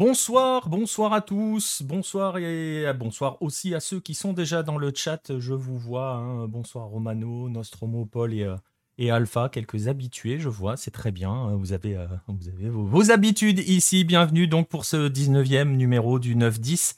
Bonsoir, 0.00 0.70
bonsoir 0.70 1.12
à 1.12 1.20
tous, 1.20 1.82
bonsoir 1.82 2.38
et 2.38 2.90
bonsoir 2.94 3.36
aussi 3.42 3.74
à 3.74 3.80
ceux 3.80 4.00
qui 4.00 4.14
sont 4.14 4.32
déjà 4.32 4.62
dans 4.62 4.78
le 4.78 4.92
chat. 4.94 5.38
Je 5.38 5.52
vous 5.52 5.76
vois. 5.76 6.14
hein. 6.14 6.48
Bonsoir 6.48 6.86
Romano, 6.86 7.50
Nostromo, 7.50 8.06
Paul 8.06 8.32
et, 8.32 8.44
euh, 8.44 8.56
et 8.96 9.10
Alpha, 9.10 9.50
quelques 9.50 9.88
habitués, 9.88 10.38
je 10.38 10.48
vois, 10.48 10.78
c'est 10.78 10.90
très 10.90 11.12
bien. 11.12 11.30
hein. 11.30 11.54
Vous 11.54 11.74
avez, 11.74 11.98
euh, 11.98 12.06
vous 12.28 12.48
avez 12.48 12.70
vos, 12.70 13.10
habitudes 13.10 13.58
ici. 13.58 14.04
Bienvenue 14.04 14.46
donc 14.48 14.68
pour 14.70 14.86
ce 14.86 15.10
19e 15.10 15.76
numéro 15.76 16.18
du 16.18 16.34
9-10. 16.34 16.94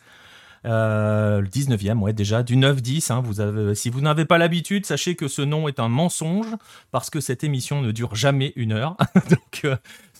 Euh, 0.64 1.40
le 1.40 1.48
19e, 1.48 1.98
ouais, 2.02 2.12
déjà, 2.12 2.44
du 2.44 2.54
9-10. 2.56 3.10
hein. 3.10 3.74
si 3.74 3.90
vous 3.90 4.00
n'avez 4.00 4.26
pas 4.26 4.38
l'habitude, 4.38 4.86
sachez 4.86 5.16
que 5.16 5.26
ce 5.26 5.42
nom 5.42 5.66
est 5.66 5.80
un 5.80 5.88
mensonge 5.88 6.54
parce 6.92 7.10
que 7.10 7.18
cette 7.18 7.42
émission 7.42 7.82
ne 7.82 7.90
dure 7.90 8.14
jamais 8.14 8.52
une 8.54 8.70
heure. 8.70 8.96
donc, 9.28 9.66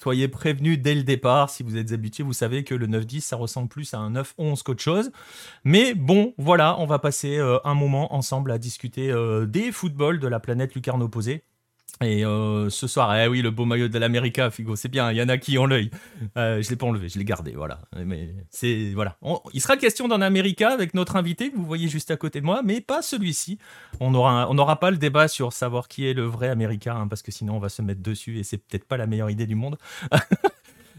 soyez 0.03 0.27
prévenus 0.27 0.81
dès 0.81 0.95
le 0.97 1.05
départ. 1.05 1.49
Si 1.49 1.63
vous 1.63 1.77
êtes 1.77 1.93
habitué, 1.93 2.25
vous 2.25 2.33
savez 2.33 2.65
que 2.65 2.75
le 2.75 2.89
9-10, 2.89 3.21
ça 3.21 3.37
ressemble 3.37 3.69
plus 3.69 3.95
à 3.95 3.99
un 3.99 4.13
9-11 4.13 4.63
qu'autre 4.65 4.83
chose. 4.83 5.13
Mais 5.65 5.95
bon, 5.95 6.35
voilà, 6.39 6.77
on 6.81 6.87
va 6.87 6.99
passer 6.99 7.39
euh, 7.39 7.59
un 7.65 7.75
moment 7.75 8.13
ensemble 8.15 8.51
à 8.51 8.59
discuter 8.59 9.13
euh, 9.13 9.47
des 9.47 9.71
footballs 9.71 10.19
de 10.19 10.27
la 10.27 10.41
planète 10.41 10.75
lucarne 10.75 11.03
opposée. 11.03 11.45
Et 12.01 12.25
euh, 12.25 12.69
ce 12.69 12.87
soir, 12.87 13.15
eh 13.17 13.29
oui, 13.29 13.43
le 13.43 13.51
beau 13.51 13.65
maillot 13.65 13.89
de 13.89 13.99
l'América, 13.99 14.51
Figo, 14.51 14.75
c'est 14.75 14.89
bien, 14.89 15.13
il 15.13 15.19
y 15.19 15.23
en 15.23 15.29
a 15.29 15.39
qui 15.39 15.57
ont 15.59 15.67
l'œil. 15.67 15.91
Euh, 16.37 16.61
je 16.61 16.71
l'ai 16.71 16.77
pas 16.77 16.87
enlevé, 16.87 17.09
je 17.09 17.19
l'ai 17.19 17.25
gardé, 17.25 17.53
voilà. 17.53 17.81
Mais 17.95 18.35
c'est 18.51 18.93
voilà. 18.95 19.17
Il 19.53 19.61
sera 19.61 19.77
question 19.77 20.09
d'un 20.09 20.21
América 20.21 20.71
avec 20.71 20.95
notre 20.95 21.17
invité 21.17 21.51
que 21.51 21.57
vous 21.57 21.67
voyez 21.67 21.89
juste 21.89 22.11
à 22.11 22.17
côté 22.17 22.41
de 22.41 22.47
moi, 22.47 22.63
mais 22.65 22.81
pas 22.81 23.03
celui-ci. 23.03 23.59
On 24.01 24.15
aura, 24.15 24.51
on 24.51 24.55
n'aura 24.55 24.81
pas 24.81 24.91
le 24.91 24.97
débat 24.97 25.29
sur 25.29 25.53
savoir 25.53 25.87
qui 25.87 26.07
est 26.07 26.15
le 26.15 26.25
vrai 26.25 26.49
Américain, 26.49 26.97
hein, 26.97 27.09
parce 27.09 27.23
que 27.23 27.31
sinon 27.31 27.57
on 27.57 27.61
va 27.61 27.69
se 27.69 27.83
mettre 27.83 28.03
dessus 28.03 28.39
et 28.39 28.43
c'est 28.43 28.59
peut-être 28.59 28.85
pas 28.85 28.97
la 28.97 29.07
meilleure 29.07 29.31
idée 29.31 29.47
du 29.47 29.55
monde. 29.55 29.79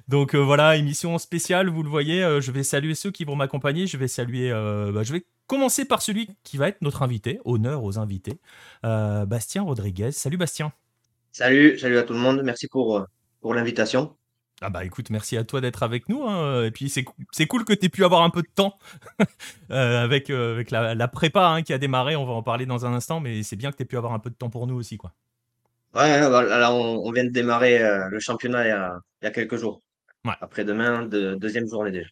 Donc 0.07 0.35
euh, 0.35 0.37
voilà, 0.37 0.75
émission 0.77 1.17
spéciale, 1.17 1.69
vous 1.69 1.83
le 1.83 1.89
voyez. 1.89 2.21
je 2.39 2.51
vais 2.51 2.63
saluer 2.63 2.95
ceux 2.95 3.11
qui 3.11 3.25
vont 3.25 3.35
m'accompagner. 3.35 3.87
Je 3.87 3.97
vais 3.97 4.07
saluer. 4.07 4.51
bah, 4.51 5.03
je 5.03 5.11
vais 5.11 5.25
commencer 5.47 5.85
par 5.85 6.01
celui 6.01 6.29
qui 6.43 6.57
va 6.57 6.69
être 6.69 6.81
notre 6.81 7.01
invité. 7.01 7.39
Honneur 7.43 7.83
aux 7.83 7.99
invités. 7.99 8.39
Bastien 8.83 9.63
Rodriguez. 9.63 10.11
Salut 10.11 10.37
Bastien. 10.37 10.71
Salut, 11.33 11.77
salut 11.79 11.97
à 11.97 12.03
tout 12.03 12.13
le 12.13 12.19
monde. 12.19 12.41
Merci 12.43 12.67
pour, 12.67 12.97
euh, 12.97 13.03
pour 13.41 13.53
l'invitation. 13.55 14.15
Ah 14.61 14.69
bah 14.69 14.85
écoute, 14.85 15.09
merci 15.09 15.35
à 15.35 15.43
toi 15.43 15.59
d'être 15.61 15.81
avec 15.83 16.07
nous. 16.07 16.23
hein. 16.23 16.63
Et 16.63 16.71
puis 16.71 16.87
c'est 16.89 17.03
cool 17.47 17.65
que 17.65 17.73
tu 17.73 17.85
aies 17.85 17.89
pu 17.89 18.05
avoir 18.05 18.21
un 18.21 18.29
peu 18.29 18.41
de 18.43 18.47
temps 18.53 18.77
euh, 19.71 20.03
avec, 20.03 20.29
euh, 20.29 20.53
avec 20.53 20.71
la, 20.71 20.93
la 20.95 21.07
prépa 21.07 21.47
hein, 21.47 21.63
qui 21.63 21.73
a 21.73 21.77
démarré. 21.79 22.15
On 22.15 22.25
va 22.25 22.33
en 22.33 22.43
parler 22.43 22.65
dans 22.65 22.85
un 22.85 22.93
instant, 22.93 23.19
mais 23.19 23.43
c'est 23.43 23.55
bien 23.55 23.71
que 23.71 23.77
tu 23.77 23.83
aies 23.83 23.87
pu 23.87 23.97
avoir 23.97 24.13
un 24.13 24.19
peu 24.19 24.29
de 24.29 24.35
temps 24.35 24.49
pour 24.51 24.67
nous 24.67 24.75
aussi. 24.75 24.97
quoi. 24.97 25.11
Ouais, 25.95 26.27
voilà, 26.27 26.59
là, 26.59 26.71
on, 26.73 27.05
on 27.05 27.11
vient 27.11 27.23
de 27.23 27.29
démarrer 27.29 27.81
euh, 27.83 28.07
le 28.09 28.19
championnat 28.19 28.65
il 28.65 28.69
y 28.69 28.71
a, 28.71 28.99
il 29.21 29.25
y 29.25 29.27
a 29.27 29.31
quelques 29.31 29.57
jours. 29.57 29.81
Ouais. 30.25 30.33
Après-demain, 30.39 31.07
de, 31.07 31.35
deuxième 31.35 31.67
journée 31.67 31.91
déjà. 31.91 32.09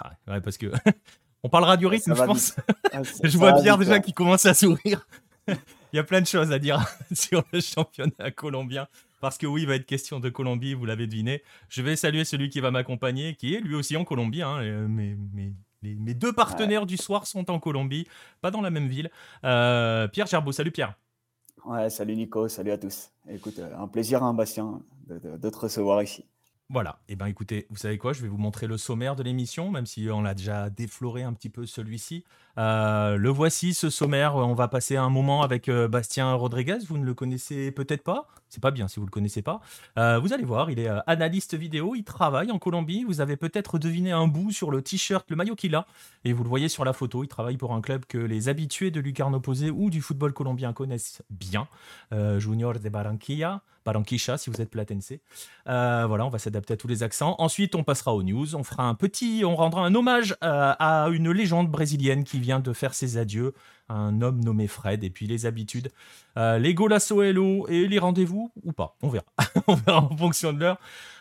Ah, 0.00 0.10
ouais, 0.28 0.40
parce 0.40 0.58
que 0.58 0.66
on 1.42 1.48
parlera 1.48 1.76
du 1.76 1.86
rythme, 1.86 2.14
ça 2.14 2.22
je 2.22 2.26
pense. 2.26 2.56
Ah, 2.92 3.00
Je 3.22 3.38
vois 3.38 3.54
Pierre 3.60 3.78
déjà 3.78 3.98
qui 4.00 4.12
commence 4.12 4.44
à 4.46 4.52
sourire. 4.54 5.06
Il 5.94 5.96
y 5.96 6.00
a 6.00 6.02
plein 6.04 6.20
de 6.20 6.26
choses 6.26 6.50
à 6.50 6.58
dire 6.58 6.84
sur 7.12 7.44
le 7.52 7.60
championnat 7.60 8.32
colombien. 8.32 8.88
Parce 9.20 9.38
que 9.38 9.46
oui, 9.46 9.62
il 9.62 9.68
va 9.68 9.76
être 9.76 9.86
question 9.86 10.18
de 10.18 10.28
Colombie, 10.28 10.74
vous 10.74 10.86
l'avez 10.86 11.06
deviné. 11.06 11.40
Je 11.68 11.82
vais 11.82 11.94
saluer 11.94 12.24
celui 12.24 12.50
qui 12.50 12.58
va 12.58 12.72
m'accompagner, 12.72 13.36
qui 13.36 13.54
est 13.54 13.60
lui 13.60 13.76
aussi 13.76 13.96
en 13.96 14.04
Colombie. 14.04 14.42
hein. 14.42 14.58
Euh, 14.60 14.88
mes, 14.88 15.14
mes- 15.32 15.52
les- 15.82 15.94
mes 15.94 16.14
deux 16.14 16.32
partenaires 16.32 16.84
du 16.84 16.96
soir 16.96 17.28
sont 17.28 17.48
en 17.48 17.60
Colombie, 17.60 18.08
pas 18.40 18.50
dans 18.50 18.60
la 18.60 18.70
même 18.70 18.88
ville. 18.88 19.08
Euh, 19.44 20.08
Pierre 20.08 20.26
Gerbeau, 20.26 20.50
salut 20.50 20.72
Pierre. 20.72 20.94
Ouais, 21.64 21.88
salut 21.90 22.16
Nico, 22.16 22.48
salut 22.48 22.72
à 22.72 22.78
tous. 22.78 23.10
Écoute, 23.30 23.60
euh, 23.60 23.78
un 23.78 23.86
plaisir, 23.86 24.20
hein, 24.24 24.34
Bastien, 24.34 24.82
de, 25.06 25.20
de- 25.20 25.36
de 25.36 25.48
te 25.50 25.56
recevoir 25.58 26.02
ici. 26.02 26.24
Voilà, 26.70 26.98
et 27.08 27.14
ben 27.14 27.26
écoutez, 27.26 27.66
vous 27.70 27.76
savez 27.76 27.98
quoi, 27.98 28.12
je 28.14 28.20
vais 28.22 28.28
vous 28.28 28.38
montrer 28.38 28.66
le 28.66 28.78
sommaire 28.78 29.14
de 29.14 29.22
l'émission, 29.22 29.70
même 29.70 29.86
si 29.86 30.08
on 30.10 30.22
l'a 30.22 30.34
déjà 30.34 30.70
défloré 30.70 31.22
un 31.22 31.34
petit 31.34 31.50
peu 31.50 31.66
celui-ci. 31.66 32.24
Euh, 32.58 33.16
le 33.16 33.28
voici, 33.30 33.74
ce 33.74 33.90
sommaire, 33.90 34.36
on 34.36 34.54
va 34.54 34.68
passer 34.68 34.96
un 34.96 35.10
moment 35.10 35.42
avec 35.42 35.68
euh, 35.68 35.88
Bastien 35.88 36.32
Rodriguez, 36.34 36.78
vous 36.86 36.98
ne 36.98 37.04
le 37.04 37.14
connaissez 37.14 37.72
peut-être 37.72 38.02
pas, 38.02 38.28
c'est 38.48 38.62
pas 38.62 38.70
bien 38.70 38.86
si 38.86 39.00
vous 39.00 39.06
le 39.06 39.10
connaissez 39.10 39.42
pas. 39.42 39.60
Euh, 39.98 40.18
vous 40.18 40.32
allez 40.32 40.44
voir, 40.44 40.70
il 40.70 40.78
est 40.78 40.88
analyste 41.06 41.54
vidéo, 41.54 41.94
il 41.94 42.04
travaille 42.04 42.50
en 42.50 42.58
Colombie, 42.58 43.04
vous 43.04 43.20
avez 43.20 43.36
peut-être 43.36 43.78
deviné 43.78 44.12
un 44.12 44.28
bout 44.28 44.52
sur 44.52 44.70
le 44.70 44.82
t-shirt, 44.82 45.28
le 45.30 45.36
maillot 45.36 45.56
qu'il 45.56 45.74
a, 45.74 45.86
et 46.24 46.32
vous 46.32 46.44
le 46.44 46.48
voyez 46.48 46.68
sur 46.68 46.84
la 46.84 46.92
photo, 46.92 47.24
il 47.24 47.28
travaille 47.28 47.56
pour 47.56 47.74
un 47.74 47.80
club 47.80 48.04
que 48.06 48.18
les 48.18 48.48
habitués 48.48 48.90
de 48.90 49.00
Lucarne 49.00 49.34
opposé 49.34 49.70
ou 49.70 49.90
du 49.90 50.00
football 50.00 50.32
colombien 50.32 50.72
connaissent 50.72 51.22
bien, 51.30 51.66
Junior 52.38 52.78
de 52.78 52.88
Barranquilla, 52.88 53.62
Barranquilla 53.84 54.38
si 54.38 54.50
vous 54.50 54.60
êtes 54.60 54.70
platense. 54.70 55.12
Voilà, 55.66 56.26
on 56.26 56.30
va 56.30 56.38
s'adapter 56.38 56.74
à 56.74 56.76
tous 56.76 56.88
les 56.88 57.02
accents. 57.02 57.34
Ensuite, 57.38 57.74
on 57.74 57.84
passera 57.84 58.14
aux 58.14 58.22
news. 58.22 58.54
On 58.54 58.62
fera 58.62 58.84
un 58.84 58.94
petit, 58.94 59.42
on 59.44 59.56
rendra 59.56 59.84
un 59.84 59.94
hommage 59.94 60.36
euh, 60.42 60.74
à 60.78 61.08
une 61.10 61.30
légende 61.30 61.70
brésilienne 61.70 62.24
qui 62.24 62.38
vient 62.44 62.60
de 62.60 62.72
faire 62.72 62.94
ses 62.94 63.16
adieux, 63.16 63.54
un 63.88 64.20
homme 64.20 64.42
nommé 64.44 64.66
Fred. 64.66 65.02
Et 65.02 65.10
puis 65.10 65.26
les 65.26 65.46
habitudes, 65.46 65.90
euh, 66.36 66.58
les 66.58 66.74
Golasso 66.74 67.22
Hello 67.22 67.66
et 67.68 67.88
les 67.88 67.98
rendez-vous 67.98 68.52
ou 68.62 68.72
pas. 68.72 68.96
On 69.02 69.08
verra. 69.08 69.26
on 69.66 69.74
verra 69.74 70.02
en 70.02 70.16
fonction 70.16 70.52
de 70.52 70.60
l'heure. 70.60 70.78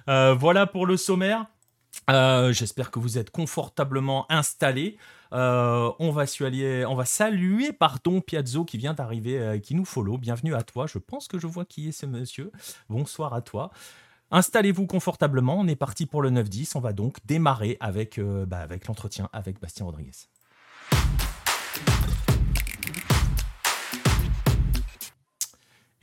Euh, 0.10 0.34
voilà 0.34 0.68
pour 0.68 0.86
le 0.86 0.98
sommaire. 0.98 1.46
Euh, 2.10 2.52
J'espère 2.52 2.92
que 2.92 3.00
vous 3.00 3.18
êtes 3.18 3.30
confortablement 3.30 4.30
installés. 4.32 4.98
On, 5.32 6.12
va 6.12 6.28
saluer, 6.28 6.86
on 6.86 6.94
va 6.94 7.06
saluer 7.06 7.74
pardon, 7.74 8.22
Piazzo 8.22 8.66
qui 8.66 8.78
vient 8.78 8.94
d'arriver, 8.94 9.60
qui 9.64 9.74
nous 9.74 9.86
follow. 9.86 10.20
Bienvenue 10.20 10.54
à 10.54 10.62
toi. 10.62 10.86
Je 10.86 11.00
pense 11.00 11.28
que 11.28 11.40
je 11.40 11.48
vois 11.48 11.66
qui 11.66 11.88
est 11.88 11.92
ce 11.92 12.06
monsieur. 12.06 12.52
Bonsoir 12.88 13.34
à 13.34 13.42
toi. 13.42 13.72
Installez-vous 14.30 14.86
confortablement. 14.86 15.58
On 15.60 15.68
est 15.68 15.76
parti 15.76 16.06
pour 16.06 16.22
le 16.22 16.30
9-10. 16.30 16.74
On 16.76 16.82
va 16.82 16.94
donc 16.94 17.18
démarrer 17.26 17.78
avec, 17.80 18.20
bah, 18.20 18.60
avec 18.60 18.86
l'entretien 18.86 19.28
avec 19.34 19.60
Bastien 19.60 19.86
Rodriguez. 19.86 20.12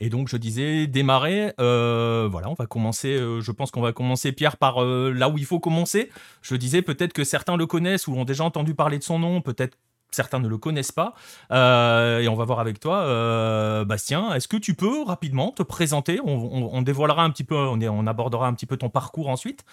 Et 0.01 0.09
donc 0.09 0.27
je 0.27 0.35
disais 0.35 0.87
démarrer, 0.87 1.53
euh, 1.59 2.27
voilà, 2.29 2.49
on 2.49 2.55
va 2.55 2.65
commencer, 2.65 3.09
euh, 3.09 3.39
je 3.39 3.51
pense 3.51 3.69
qu'on 3.69 3.81
va 3.81 3.93
commencer 3.93 4.31
Pierre 4.31 4.57
par 4.57 4.83
euh, 4.83 5.13
là 5.15 5.29
où 5.29 5.37
il 5.37 5.45
faut 5.45 5.59
commencer. 5.59 6.09
Je 6.41 6.55
disais 6.55 6.81
peut-être 6.81 7.13
que 7.13 7.23
certains 7.23 7.55
le 7.55 7.67
connaissent 7.67 8.07
ou 8.07 8.15
ont 8.15 8.25
déjà 8.25 8.43
entendu 8.43 8.73
parler 8.73 8.97
de 8.97 9.03
son 9.03 9.19
nom, 9.19 9.41
peut-être 9.41 9.77
certains 10.09 10.39
ne 10.39 10.47
le 10.47 10.57
connaissent 10.57 10.91
pas. 10.91 11.13
Et 11.51 12.27
on 12.27 12.35
va 12.35 12.43
voir 12.43 12.59
avec 12.59 12.81
toi, 12.81 13.85
Bastien, 13.85 14.33
est-ce 14.33 14.49
que 14.49 14.57
tu 14.57 14.73
peux 14.73 15.03
rapidement 15.03 15.51
te 15.51 15.63
présenter? 15.63 16.19
On, 16.21 16.81
dévoilera 16.81 17.23
un 17.23 17.29
petit 17.29 17.45
peu, 17.45 17.55
on, 17.55 18.07
abordera 18.07 18.47
un 18.47 18.53
petit 18.53 18.65
peu 18.65 18.75
ton 18.75 18.89
parcours 18.89 19.29
ensuite. 19.29 19.63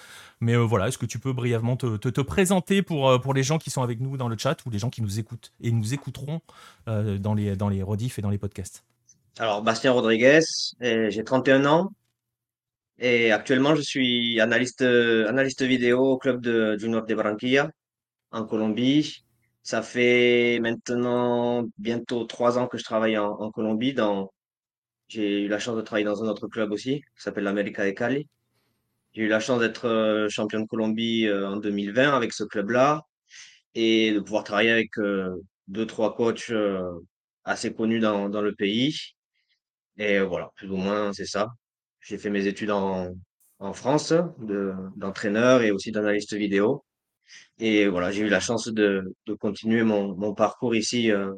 Mais 0.40 0.54
voilà, 0.54 0.86
est-ce 0.86 0.98
que 0.98 1.06
tu 1.06 1.18
peux 1.18 1.32
brièvement 1.32 1.76
te, 1.76 1.96
te- 1.96 2.08
te 2.08 2.20
présenter 2.20 2.82
pour, 2.82 3.34
les 3.34 3.42
gens 3.42 3.58
qui 3.58 3.70
sont 3.70 3.82
avec 3.82 3.98
nous 3.98 4.16
dans 4.16 4.28
le 4.28 4.38
chat 4.38 4.64
ou 4.64 4.70
les 4.70 4.78
gens 4.78 4.90
qui 4.90 5.02
nous 5.02 5.18
écoutent 5.18 5.52
et 5.60 5.72
nous 5.72 5.92
écouteront 5.92 6.40
dans, 6.86 7.34
les, 7.34 7.56
dans 7.56 7.68
les 7.68 7.82
rediffs 7.82 8.20
et 8.20 8.22
dans 8.22 8.30
les 8.30 8.38
podcasts? 8.38 8.84
Alors, 9.41 9.62
Bastien 9.62 9.93
Rodriguez, 9.93 10.41
j'ai 10.81 11.22
31 11.25 11.65
ans 11.66 11.93
et 12.99 13.31
actuellement, 13.31 13.76
je 13.76 13.82
suis 13.82 14.41
analyste, 14.41 14.82
analyste 14.82 15.62
vidéo 15.62 16.00
au 16.00 16.19
club 16.19 16.41
de 16.41 16.76
Junior 16.76 17.06
de 17.06 17.15
Barranquilla 17.15 17.71
en 18.32 18.44
Colombie. 18.44 19.25
Ça 19.62 19.82
fait 19.82 20.59
maintenant 20.60 21.69
bientôt 21.78 22.25
trois 22.25 22.59
ans 22.59 22.66
que 22.66 22.78
je 22.78 22.84
travaille 22.84 23.16
en, 23.16 23.50
Colombie. 23.53 23.94
Dans, 23.94 24.32
j'ai 25.09 25.43
eu 25.44 25.49
la 25.49 25.60
chance 25.60 25.76
de 25.76 25.82
travailler 25.82 26.06
dans 26.06 26.25
un 26.25 26.28
autre 26.28 26.49
club 26.49 26.72
aussi, 26.72 27.00
qui 27.00 27.22
s'appelle 27.22 27.44
l'América 27.44 27.84
de 27.87 27.93
Cali. 27.93 28.28
J'ai 29.12 29.22
eu 29.22 29.28
la 29.28 29.41
chance 29.41 29.60
d'être 29.60 29.87
euh, 29.87 30.28
champion 30.28 30.60
de 30.60 30.66
Colombie 30.66 31.26
euh, 31.26 31.49
en 31.49 31.56
2020 31.59 32.16
avec 32.16 32.32
ce 32.32 32.44
club-là 32.44 33.03
et 33.75 34.12
de 34.12 34.20
pouvoir 34.20 34.44
travailler 34.44 34.70
avec 34.73 34.99
euh, 34.99 35.37
deux, 35.69 35.87
trois 35.87 36.17
coachs 36.17 36.52
assez 37.44 37.73
connus 37.73 38.00
dans, 38.00 38.29
dans 38.29 38.43
le 38.43 38.55
pays. 38.55 39.14
Et 39.98 40.20
voilà, 40.20 40.50
plus 40.54 40.70
ou 40.70 40.76
moins, 40.76 41.12
c'est 41.12 41.26
ça. 41.26 41.48
J'ai 42.00 42.18
fait 42.18 42.30
mes 42.30 42.46
études 42.46 42.70
en, 42.70 43.12
France 43.72 44.12
de, 44.38 44.72
d'entraîneur 44.96 45.62
et 45.62 45.72
aussi 45.72 45.90
d'analyste 45.90 46.34
vidéo. 46.34 46.84
Et 47.58 47.88
voilà, 47.88 48.12
j'ai 48.12 48.22
eu 48.22 48.28
la 48.28 48.40
chance 48.40 48.68
de, 48.68 49.12
continuer 49.40 49.82
mon, 49.82 50.34
parcours 50.34 50.76
ici 50.76 51.10
euh, 51.10 51.34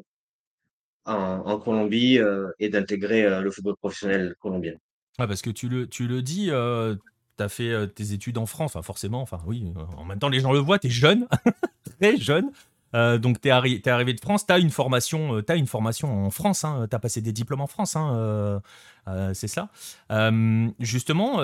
en, 1.05 1.59
Colombie 1.59 2.19
euh, 2.19 2.47
et 2.59 2.69
d'intégrer 2.69 3.25
euh, 3.25 3.41
le 3.41 3.51
football 3.51 3.75
professionnel 3.77 4.35
colombien. 4.39 4.73
Ouais, 5.19 5.27
parce 5.27 5.41
que 5.41 5.49
tu 5.49 5.67
le, 5.67 5.87
tu 5.87 6.07
le 6.07 6.21
dis, 6.21 6.47
tu 6.47 7.43
as 7.43 7.49
fait 7.49 7.87
tes 7.93 8.13
études 8.13 8.37
en 8.37 8.45
France, 8.45 8.75
enfin 8.75 8.83
forcément, 8.83 9.21
enfin 9.21 9.41
oui, 9.45 9.73
en 9.97 10.05
même 10.05 10.19
temps 10.19 10.29
les 10.29 10.39
gens 10.39 10.53
le 10.53 10.59
voient, 10.59 10.79
tu 10.79 10.87
es 10.87 10.91
jeune, 10.91 11.27
très 11.99 12.17
jeune. 12.17 12.51
Euh, 12.93 13.17
donc 13.17 13.41
tu 13.41 13.47
es, 13.47 13.51
arrivé 13.51 14.13
de 14.13 14.19
France, 14.19 14.45
tu 14.45 14.53
as 14.53 14.59
une 14.59 14.69
formation, 14.69 15.35
euh, 15.37 15.41
t'as 15.41 15.55
une 15.55 15.67
formation 15.67 16.25
en 16.25 16.29
France, 16.29 16.63
hein, 16.63 16.87
tu 16.89 16.95
as 16.95 16.99
passé 16.99 17.21
des 17.21 17.31
diplômes 17.31 17.61
en 17.61 17.67
France, 17.67 17.95
hein, 17.95 18.15
euh, 18.15 18.59
euh, 19.07 19.33
c'est 19.33 19.47
ça. 19.47 19.69
Justement, 20.79 21.41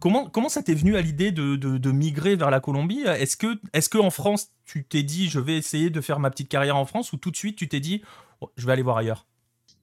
comment, 0.00 0.28
comment 0.28 0.48
ça 0.48 0.62
t'est 0.62 0.74
venu 0.74 0.96
à 0.96 1.02
l'idée 1.02 1.32
de, 1.32 1.56
de- 1.56 1.92
migrer 1.92 2.36
vers 2.36 2.50
la 2.50 2.60
Colombie? 2.60 3.02
Est-ce 3.02 3.36
que, 3.36 3.58
est 3.72 3.94
en 3.96 4.10
France, 4.10 4.48
tu 4.64 4.84
t'es 4.84 5.02
dit 5.02 5.28
je 5.28 5.38
vais 5.38 5.56
essayer 5.56 5.90
de 5.90 6.00
faire 6.00 6.18
ma 6.18 6.30
petite 6.30 6.48
carrière 6.48 6.76
en 6.76 6.86
France 6.86 7.12
ou 7.12 7.16
tout 7.16 7.30
de 7.30 7.36
suite 7.36 7.56
tu 7.56 7.68
t'es 7.68 7.80
dit 7.80 8.02
oh, 8.40 8.50
je 8.56 8.66
vais 8.66 8.72
aller 8.72 8.82
voir 8.82 8.96
ailleurs? 8.98 9.26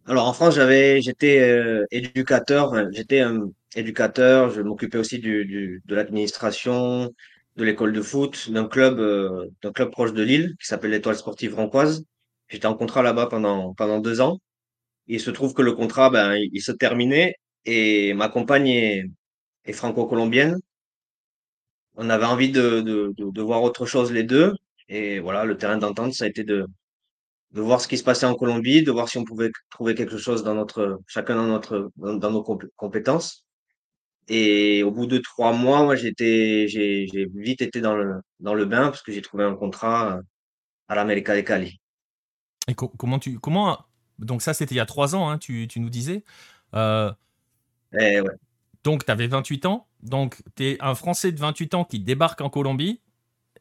Alors 0.05 0.27
en 0.27 0.33
France, 0.33 0.55
j'étais 0.55 1.85
éducateur, 1.91 2.73
j'étais 2.91 3.23
éducateur, 3.75 4.49
je 4.49 4.61
m'occupais 4.61 4.97
aussi 4.97 5.19
du, 5.19 5.81
de 5.85 5.95
l'administration 5.95 7.13
de 7.55 7.63
l'école 7.63 7.93
de 7.93 8.01
foot, 8.01 8.49
d'un 8.51 8.67
club, 8.67 8.99
euh, 8.99 9.47
d'un 9.61 9.71
club 9.71 9.91
proche 9.91 10.13
de 10.13 10.23
Lille 10.23 10.55
qui 10.59 10.67
s'appelle 10.67 10.91
l'Étoile 10.91 11.15
Sportive 11.17 11.55
Rancoise. 11.55 12.05
J'étais 12.49 12.65
en 12.67 12.75
contrat 12.75 13.03
là-bas 13.03 13.27
pendant, 13.27 13.73
pendant 13.75 13.99
deux 13.99 14.21
ans. 14.21 14.39
Il 15.07 15.19
se 15.21 15.31
trouve 15.31 15.53
que 15.53 15.61
le 15.61 15.73
contrat, 15.73 16.09
ben, 16.09 16.35
il, 16.35 16.61
se 16.61 16.71
terminait 16.71 17.35
et 17.65 18.13
ma 18.13 18.29
compagne 18.29 18.67
est, 18.67 19.05
est 19.65 19.73
franco-colombienne. 19.73 20.59
On 21.95 22.09
avait 22.09 22.25
envie 22.25 22.51
de, 22.51 22.81
de, 22.81 23.13
de, 23.17 23.31
de, 23.31 23.41
voir 23.41 23.63
autre 23.63 23.85
chose 23.85 24.11
les 24.11 24.23
deux. 24.23 24.53
Et 24.89 25.19
voilà, 25.19 25.45
le 25.45 25.57
terrain 25.57 25.77
d'entente, 25.77 26.13
ça 26.13 26.25
a 26.25 26.27
été 26.27 26.43
de, 26.43 26.65
de 27.51 27.61
voir 27.61 27.81
ce 27.81 27.87
qui 27.87 27.97
se 27.97 28.03
passait 28.03 28.25
en 28.25 28.35
Colombie, 28.35 28.83
de 28.83 28.91
voir 28.91 29.09
si 29.09 29.17
on 29.17 29.23
pouvait 29.25 29.51
trouver 29.69 29.95
quelque 29.95 30.17
chose 30.17 30.43
dans 30.43 30.55
notre, 30.55 30.99
chacun 31.07 31.35
dans 31.35 31.47
notre, 31.47 31.91
dans, 31.97 32.15
dans 32.15 32.31
nos 32.31 32.43
compétences. 32.75 33.45
Et 34.27 34.83
au 34.83 34.91
bout 34.91 35.05
de 35.05 35.17
trois 35.17 35.53
mois, 35.53 35.83
moi, 35.83 35.95
j'étais, 35.95 36.67
j'ai, 36.67 37.07
j'ai 37.11 37.27
vite 37.35 37.61
été 37.61 37.81
dans 37.81 37.95
le, 37.95 38.21
dans 38.39 38.53
le 38.53 38.65
bain 38.65 38.85
parce 38.89 39.01
que 39.01 39.11
j'ai 39.11 39.21
trouvé 39.21 39.43
un 39.43 39.55
contrat 39.55 40.21
à 40.87 40.95
l'América 40.95 41.35
de 41.35 41.41
Cali. 41.41 41.79
Et 42.67 42.75
comment 42.75 43.19
tu, 43.19 43.39
comment, 43.39 43.85
donc 44.19 44.41
ça, 44.41 44.53
c'était 44.53 44.75
il 44.75 44.77
y 44.77 44.81
a 44.81 44.85
trois 44.85 45.15
ans, 45.15 45.29
hein, 45.29 45.37
tu, 45.37 45.67
tu, 45.67 45.79
nous 45.79 45.89
disais. 45.89 46.23
Euh, 46.75 47.11
eh 47.99 48.21
ouais. 48.21 48.31
Donc, 48.83 49.05
tu 49.05 49.11
avais 49.11 49.27
28 49.27 49.65
ans. 49.65 49.87
Donc, 50.01 50.41
tu 50.55 50.65
es 50.65 50.77
un 50.81 50.95
Français 50.95 51.31
de 51.31 51.39
28 51.39 51.73
ans 51.73 51.85
qui 51.85 51.99
débarque 51.99 52.41
en 52.41 52.49
Colombie. 52.49 53.01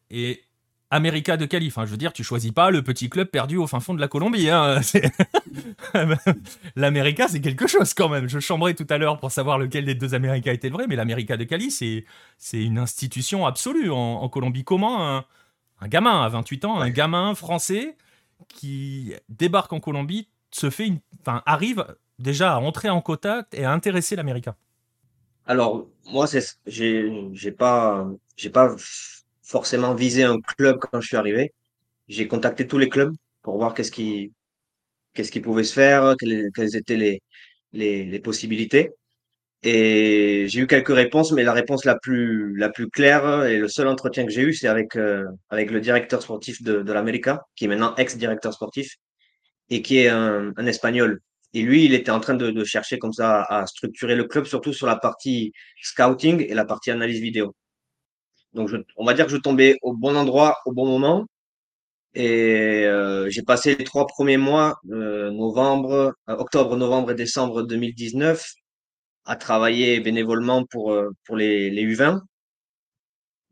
Et 0.09 0.43
América 0.93 1.37
de 1.37 1.45
Cali. 1.45 1.67
Enfin, 1.67 1.85
je 1.85 1.91
veux 1.91 1.97
dire, 1.97 2.13
tu 2.13 2.23
choisis 2.23 2.51
pas 2.51 2.69
le 2.69 2.83
petit 2.83 3.09
club 3.09 3.27
perdu 3.27 3.57
au 3.57 3.65
fin 3.65 3.79
fond 3.79 3.95
de 3.95 3.99
la 3.99 4.07
Colombie. 4.07 4.49
Hein. 4.49 4.79
L'América, 6.75 7.27
c'est 7.27 7.41
quelque 7.41 7.65
chose 7.65 7.95
quand 7.95 8.09
même. 8.09 8.29
Je 8.29 8.39
chambrais 8.39 8.75
tout 8.75 8.85
à 8.89 8.99
l'heure 8.99 9.19
pour 9.19 9.31
savoir 9.31 9.57
lequel 9.57 9.85
des 9.85 9.95
deux 9.95 10.13
Américains 10.13 10.53
était 10.53 10.69
le 10.69 10.75
vrai, 10.75 10.85
mais 10.87 10.95
l'América 10.95 11.35
de 11.35 11.45
Cali, 11.45 11.71
c'est 11.71 12.05
une 12.53 12.77
institution 12.77 13.47
absolue 13.47 13.89
en, 13.89 14.29
Colombie. 14.29 14.63
Comment 14.63 15.17
un, 15.17 15.87
gamin 15.87 16.23
à 16.23 16.29
28 16.29 16.65
ans, 16.65 16.79
un 16.79 16.91
gamin 16.91 17.33
français 17.33 17.97
qui 18.47 19.13
débarque 19.29 19.73
en 19.73 19.79
Colombie, 19.79 20.27
se 20.51 20.69
fait 20.69 20.85
une, 20.85 20.99
enfin, 21.21 21.41
arrive 21.47 21.85
déjà 22.19 22.53
à 22.53 22.59
entrer 22.59 22.89
en 22.89 23.01
contact 23.01 23.55
et 23.55 23.65
à 23.65 23.71
intéresser 23.71 24.15
l'América 24.15 24.55
Alors, 25.47 25.87
moi, 26.11 26.27
j'ai 26.67 27.51
pas, 27.51 28.07
j'ai 28.37 28.49
pas 28.51 28.75
forcément 29.53 29.93
visé 29.93 30.23
un 30.23 30.39
club 30.41 30.79
quand 30.79 30.99
je 31.01 31.07
suis 31.07 31.17
arrivé. 31.17 31.53
J'ai 32.07 32.27
contacté 32.27 32.67
tous 32.67 32.79
les 32.79 32.89
clubs 32.89 33.13
pour 33.43 33.55
voir 33.57 33.73
qu'est-ce 33.75 33.91
qui, 33.91 34.33
qu'est-ce 35.13 35.31
qui 35.31 35.41
pouvait 35.41 35.63
se 35.63 35.73
faire, 35.73 36.15
quelles, 36.19 36.75
étaient 36.75 36.97
les, 36.97 37.21
les, 37.73 38.19
possibilités. 38.19 38.91
Et 39.63 40.45
j'ai 40.49 40.61
eu 40.61 40.67
quelques 40.67 40.95
réponses, 41.03 41.31
mais 41.33 41.43
la 41.43 41.53
réponse 41.53 41.85
la 41.85 41.97
plus, 42.03 42.57
la 42.57 42.69
plus 42.69 42.89
claire 42.89 43.45
et 43.45 43.57
le 43.59 43.67
seul 43.67 43.87
entretien 43.87 44.25
que 44.25 44.31
j'ai 44.31 44.41
eu, 44.41 44.53
c'est 44.53 44.67
avec, 44.67 44.95
euh, 44.95 45.25
avec 45.49 45.71
le 45.71 45.79
directeur 45.81 46.21
sportif 46.23 46.63
de, 46.63 46.81
de 46.81 46.93
l'América, 46.93 47.43
qui 47.55 47.65
est 47.65 47.67
maintenant 47.67 47.95
ex-directeur 47.95 48.53
sportif 48.53 48.89
et 49.69 49.81
qui 49.83 49.99
est 49.99 50.09
un, 50.09 50.51
un, 50.57 50.65
Espagnol. 50.65 51.21
Et 51.53 51.61
lui, 51.61 51.85
il 51.85 51.93
était 51.93 52.11
en 52.11 52.19
train 52.19 52.33
de 52.33 52.63
chercher 52.63 52.97
comme 52.97 53.13
ça 53.13 53.43
à 53.43 53.67
structurer 53.67 54.15
le 54.15 54.25
club, 54.25 54.45
surtout 54.45 54.73
sur 54.73 54.87
la 54.87 54.97
partie 54.97 55.53
scouting 55.81 56.45
et 56.49 56.55
la 56.55 56.65
partie 56.65 56.91
analyse 56.91 57.21
vidéo. 57.21 57.55
Donc, 58.53 58.69
on 58.97 59.05
va 59.05 59.13
dire 59.13 59.25
que 59.25 59.31
je 59.31 59.37
tombais 59.37 59.77
au 59.81 59.93
bon 59.93 60.15
endroit, 60.15 60.57
au 60.65 60.71
bon 60.71 60.85
moment. 60.85 61.25
Et 62.15 62.85
euh, 62.85 63.29
j'ai 63.29 63.41
passé 63.41 63.75
les 63.75 63.83
trois 63.83 64.05
premiers 64.07 64.37
mois, 64.37 64.75
euh, 64.91 65.31
novembre, 65.31 66.13
euh, 66.29 66.35
octobre, 66.35 66.75
novembre 66.77 67.11
et 67.11 67.15
décembre 67.15 67.63
2019, 67.63 68.53
à 69.25 69.35
travailler 69.35 69.99
bénévolement 69.99 70.65
pour, 70.65 70.95
pour 71.25 71.35
les, 71.37 71.69
les 71.71 71.85
U20. 71.85 72.21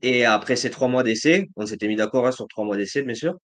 Et 0.03 0.25
après 0.25 0.55
ces 0.55 0.69
trois 0.71 0.87
mois 0.87 1.03
d'essai, 1.03 1.49
on 1.55 1.65
s'était 1.65 1.87
mis 1.87 1.95
d'accord 1.95 2.27
hein, 2.27 2.31
sur 2.31 2.47
trois 2.47 2.65
mois 2.65 2.77
d'essai, 2.77 3.03
bien 3.03 3.15
sûr. 3.15 3.35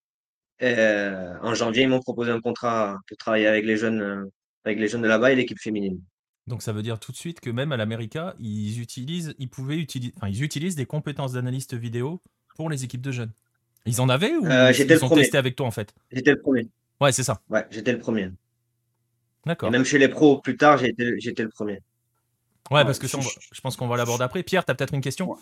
en 0.60 1.54
janvier, 1.54 1.84
ils 1.84 1.88
m'ont 1.88 2.00
proposé 2.00 2.30
un 2.30 2.40
contrat 2.40 2.96
pour 3.08 3.16
travailler 3.16 3.46
avec 3.46 3.64
les 3.64 3.76
jeunes, 3.76 4.28
avec 4.64 4.78
les 4.78 4.88
jeunes 4.88 5.02
de 5.02 5.08
là-bas 5.08 5.32
et 5.32 5.36
l'équipe 5.36 5.58
féminine. 5.60 6.00
Donc 6.48 6.62
ça 6.62 6.72
veut 6.72 6.82
dire 6.82 6.98
tout 6.98 7.12
de 7.12 7.16
suite 7.16 7.40
que 7.40 7.50
même 7.50 7.72
à 7.72 7.76
l'América, 7.76 8.34
ils 8.40 8.80
utilisent, 8.80 9.34
ils 9.38 9.48
pouvaient 9.48 9.78
utiliser, 9.78 10.12
enfin, 10.16 10.28
ils 10.28 10.42
utilisent 10.42 10.76
des 10.76 10.86
compétences 10.86 11.32
d'analyste 11.32 11.74
vidéo 11.74 12.20
pour 12.56 12.70
les 12.70 12.84
équipes 12.84 13.02
de 13.02 13.12
jeunes. 13.12 13.32
Ils 13.86 14.00
en 14.00 14.08
avaient 14.08 14.34
ou 14.34 14.46
euh, 14.46 14.72
ils 14.72 15.04
ont 15.04 15.08
testé 15.10 15.38
avec 15.38 15.56
toi 15.56 15.66
en 15.66 15.70
fait? 15.70 15.94
J'étais 16.10 16.32
le 16.32 16.40
premier. 16.40 16.68
Ouais, 17.00 17.12
c'est 17.12 17.22
ça. 17.22 17.40
Ouais, 17.48 17.66
j'étais 17.70 17.92
le 17.92 17.98
premier. 17.98 18.30
D'accord. 19.46 19.70
Même 19.70 19.84
chez 19.84 19.98
les 19.98 20.08
pros, 20.08 20.40
plus 20.40 20.56
tard, 20.56 20.78
j'étais 20.78 21.42
le 21.42 21.48
premier. 21.50 21.80
Ouais, 22.70 22.84
parce 22.84 22.98
que 22.98 23.06
je 23.06 23.60
pense 23.62 23.76
qu'on 23.76 23.86
va 23.86 23.96
l'aborder 23.96 24.24
après. 24.24 24.42
Pierre, 24.42 24.64
tu 24.64 24.70
as 24.70 24.74
peut-être 24.74 24.94
une 24.94 25.00
question? 25.00 25.36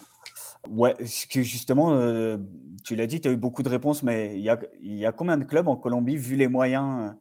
Ouais, 0.68 0.94
que 1.30 1.42
justement, 1.42 1.94
euh, 1.94 2.36
tu 2.84 2.94
l'as 2.94 3.06
dit, 3.06 3.20
tu 3.20 3.28
as 3.28 3.32
eu 3.32 3.36
beaucoup 3.36 3.62
de 3.62 3.68
réponses, 3.68 4.02
mais 4.02 4.36
il 4.36 4.42
y 4.42 4.50
a, 4.50 4.58
y 4.80 5.06
a, 5.06 5.12
combien 5.12 5.36
de 5.36 5.44
clubs 5.44 5.66
en 5.66 5.76
Colombie, 5.76 6.16
vu 6.16 6.36
les 6.36 6.48
moyens, 6.48 7.14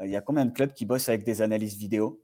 euh, 0.00 0.06
il 0.06 0.10
y 0.10 0.16
a 0.16 0.20
combien 0.20 0.44
de 0.44 0.52
clubs 0.52 0.72
qui 0.72 0.86
bossent 0.86 1.08
avec 1.08 1.24
des 1.24 1.42
analyses 1.42 1.76
vidéo? 1.76 2.22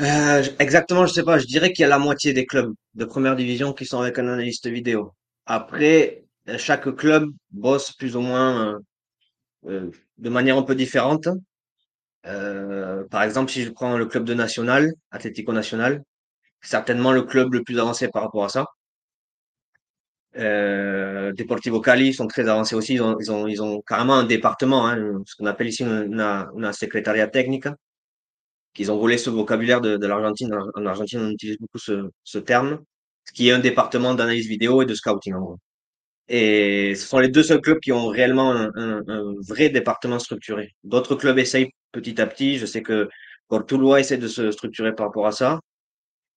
Euh, 0.00 0.42
exactement, 0.58 1.06
je 1.06 1.12
sais 1.12 1.22
pas. 1.24 1.38
Je 1.38 1.46
dirais 1.46 1.72
qu'il 1.72 1.82
y 1.82 1.86
a 1.86 1.88
la 1.88 1.98
moitié 1.98 2.32
des 2.32 2.46
clubs 2.46 2.74
de 2.94 3.04
première 3.04 3.36
division 3.36 3.72
qui 3.72 3.86
sont 3.86 4.00
avec 4.00 4.18
un 4.18 4.28
analyste 4.28 4.66
vidéo. 4.66 5.12
Après, 5.46 6.24
chaque 6.58 6.94
club 6.96 7.30
bosse 7.50 7.92
plus 7.92 8.16
ou 8.16 8.20
moins 8.20 8.74
euh, 8.74 8.78
euh, 9.68 9.90
de 10.18 10.28
manière 10.30 10.58
un 10.58 10.62
peu 10.62 10.74
différente. 10.74 11.28
par 13.10 13.22
exemple, 13.22 13.50
si 13.52 13.62
je 13.62 13.70
prends 13.70 13.96
le 13.96 14.06
club 14.06 14.24
de 14.24 14.34
National, 14.34 14.92
Atlético 15.10 15.52
National, 15.52 16.02
certainement 16.60 17.12
le 17.12 17.22
club 17.22 17.54
le 17.54 17.62
plus 17.64 17.78
avancé 17.78 18.08
par 18.08 18.22
rapport 18.22 18.44
à 18.44 18.48
ça. 18.50 18.66
Deportivo 20.34 21.80
Cali 21.80 22.12
sont 22.12 22.26
très 22.26 22.48
avancés 22.48 22.74
aussi. 22.76 22.94
Ils 22.94 23.02
ont, 23.02 23.16
ils 23.20 23.30
ont, 23.32 23.46
ils 23.46 23.62
ont 23.62 23.80
carrément 23.82 24.14
un 24.14 24.24
département, 24.24 24.86
hein, 24.88 25.22
ce 25.26 25.34
qu'on 25.36 25.46
appelle 25.46 25.68
ici 25.68 25.82
une, 25.82 26.20
une, 26.54 26.72
secrétariat 26.72 27.28
technique 27.28 27.66
qu'ils 28.76 28.92
ont 28.92 28.98
volé 28.98 29.18
ce 29.18 29.30
vocabulaire 29.30 29.80
de, 29.80 30.06
l'Argentine. 30.06 30.54
En 30.74 30.86
Argentine, 30.86 31.20
on 31.20 31.30
utilise 31.30 31.58
beaucoup 31.58 31.78
ce, 31.78 32.38
terme, 32.38 32.80
ce 33.24 33.32
qui 33.32 33.48
est 33.48 33.52
un 33.52 33.58
département 33.58 34.14
d'analyse 34.14 34.46
vidéo 34.46 34.82
et 34.82 34.86
de 34.86 34.94
scouting 34.94 35.34
en 35.34 35.40
gros. 35.40 35.58
Et 36.28 36.94
ce 36.96 37.06
sont 37.06 37.18
les 37.18 37.28
deux 37.28 37.42
seuls 37.42 37.60
clubs 37.60 37.80
qui 37.80 37.92
ont 37.92 38.08
réellement 38.08 38.52
un, 38.52 39.02
vrai 39.48 39.70
département 39.70 40.18
structuré. 40.18 40.74
D'autres 40.84 41.14
clubs 41.14 41.38
essayent 41.38 41.70
petit 41.92 42.20
à 42.20 42.26
petit. 42.26 42.58
Je 42.58 42.66
sais 42.66 42.82
que 42.82 43.08
Cortuluá 43.48 44.00
essaie 44.00 44.18
de 44.18 44.28
se 44.28 44.50
structurer 44.50 44.94
par 44.94 45.06
rapport 45.06 45.26
à 45.26 45.32
ça. 45.32 45.60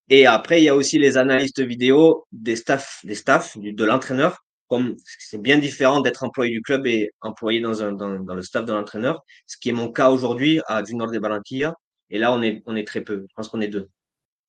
Et 0.09 0.25
après, 0.25 0.61
il 0.61 0.65
y 0.65 0.69
a 0.69 0.75
aussi 0.75 0.97
les 0.99 1.17
analystes 1.17 1.61
vidéo 1.61 2.25
des 2.31 2.55
staffs, 2.55 2.99
des 3.03 3.15
staffs 3.15 3.57
de 3.57 3.85
l'entraîneur. 3.85 4.37
Comme 4.67 4.95
c'est 5.05 5.41
bien 5.41 5.57
différent 5.57 6.01
d'être 6.01 6.23
employé 6.23 6.51
du 6.53 6.61
club 6.61 6.85
et 6.87 7.09
employé 7.21 7.59
dans 7.59 8.35
le 8.35 8.41
staff 8.43 8.65
de 8.65 8.73
l'entraîneur, 8.73 9.21
ce 9.47 9.57
qui 9.57 9.69
est 9.69 9.73
mon 9.73 9.91
cas 9.91 10.11
aujourd'hui 10.11 10.61
à 10.67 10.83
Junior 10.83 11.09
de 11.11 11.17
Barranquilla, 11.17 11.73
et 12.09 12.17
là, 12.19 12.31
on 12.33 12.41
est, 12.41 12.63
on 12.65 12.75
est 12.75 12.87
très 12.87 13.01
peu. 13.01 13.25
Je 13.29 13.33
pense 13.35 13.49
qu'on 13.49 13.61
est 13.61 13.67
deux. 13.67 13.89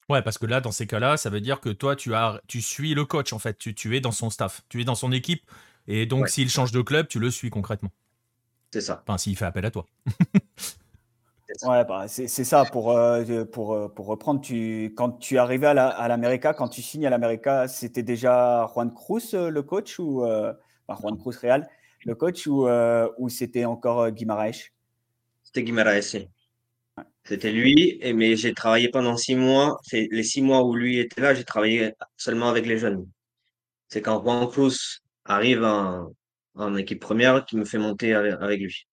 Ouais, 0.08 0.22
parce 0.22 0.38
que 0.38 0.46
là, 0.46 0.60
dans 0.60 0.72
ces 0.72 0.86
cas-là, 0.86 1.16
ça 1.16 1.30
veut 1.30 1.40
dire 1.40 1.60
que 1.60 1.68
toi, 1.68 1.94
tu, 1.94 2.14
as, 2.14 2.40
tu 2.48 2.60
suis 2.60 2.94
le 2.94 3.04
coach, 3.04 3.32
en 3.32 3.38
fait. 3.38 3.56
Tu, 3.58 3.74
tu 3.74 3.96
es 3.96 4.00
dans 4.00 4.10
son 4.10 4.28
staff, 4.28 4.62
tu 4.68 4.80
es 4.80 4.84
dans 4.84 4.96
son 4.96 5.12
équipe. 5.12 5.42
Et 5.86 6.06
donc, 6.06 6.28
s'il 6.28 6.50
change 6.50 6.72
de 6.72 6.82
club, 6.82 7.06
tu 7.06 7.18
le 7.18 7.30
suis 7.30 7.50
concrètement. 7.50 7.90
C'est 8.72 8.80
ça. 8.80 9.02
Enfin, 9.06 9.18
s'il 9.18 9.36
fait 9.36 9.44
appel 9.44 9.66
à 9.66 9.70
toi. 9.70 9.86
ouais, 11.64 11.84
bah, 11.84 12.06
c'est 12.08 12.28
ça. 12.28 12.64
Pour, 12.64 12.96
euh, 12.96 13.44
pour, 13.44 13.74
euh, 13.74 13.88
pour 13.88 14.06
reprendre, 14.06 14.40
tu, 14.40 14.92
quand 14.96 15.12
tu 15.12 15.34
es 15.34 15.38
arrivé 15.38 15.66
à 15.66 16.08
l'América, 16.08 16.54
quand 16.54 16.68
tu 16.68 16.82
signes 16.82 17.06
à 17.06 17.10
l'América, 17.10 17.68
c'était 17.68 18.02
déjà 18.02 18.68
Juan 18.74 18.92
Cruz 18.92 19.34
euh, 19.34 19.50
le 19.50 19.62
coach 19.62 19.98
ou 19.98 20.24
enfin, 20.24 21.00
Juan 21.00 21.18
Cruz 21.18 21.36
Real 21.40 21.68
le 22.06 22.14
coach 22.14 22.46
ou, 22.46 22.66
ou 23.18 23.28
c'était 23.28 23.66
encore 23.66 24.10
Guimaraes? 24.10 24.70
C'était 25.42 25.62
Guimaraes, 25.62 26.16
c'était 27.30 27.52
lui, 27.52 28.00
mais 28.12 28.34
j'ai 28.34 28.52
travaillé 28.54 28.88
pendant 28.88 29.16
six 29.16 29.36
mois. 29.36 29.78
Les 29.92 30.24
six 30.24 30.42
mois 30.42 30.64
où 30.64 30.74
lui 30.74 30.98
était 30.98 31.20
là, 31.20 31.32
j'ai 31.32 31.44
travaillé 31.44 31.92
seulement 32.16 32.48
avec 32.48 32.66
les 32.66 32.76
jeunes. 32.76 33.06
C'est 33.86 34.02
quand 34.02 34.20
Juan 34.20 34.48
Cruz 34.48 34.98
arrive 35.24 35.62
en, 35.62 36.76
équipe 36.76 36.98
première 36.98 37.44
qui 37.44 37.56
me 37.56 37.64
fait 37.64 37.78
monter 37.78 38.14
avec, 38.14 38.58
lui. 38.58 38.84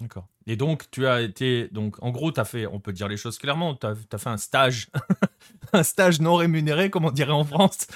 D'accord. 0.00 0.26
Et 0.48 0.56
donc, 0.56 0.90
tu 0.90 1.06
as 1.06 1.20
été. 1.20 1.68
Donc, 1.68 1.94
en 2.02 2.10
gros, 2.10 2.32
tu 2.32 2.40
as 2.40 2.44
fait, 2.44 2.66
on 2.66 2.80
peut 2.80 2.92
dire 2.92 3.06
les 3.06 3.16
choses 3.16 3.38
clairement, 3.38 3.76
tu 3.76 3.86
as, 3.86 3.94
fait 3.94 4.28
un 4.28 4.38
stage, 4.38 4.88
un 5.72 5.84
stage 5.84 6.20
non 6.20 6.34
rémunéré, 6.34 6.90
comme 6.90 7.04
on 7.04 7.12
dirait 7.12 7.30
en 7.30 7.44
France, 7.44 7.86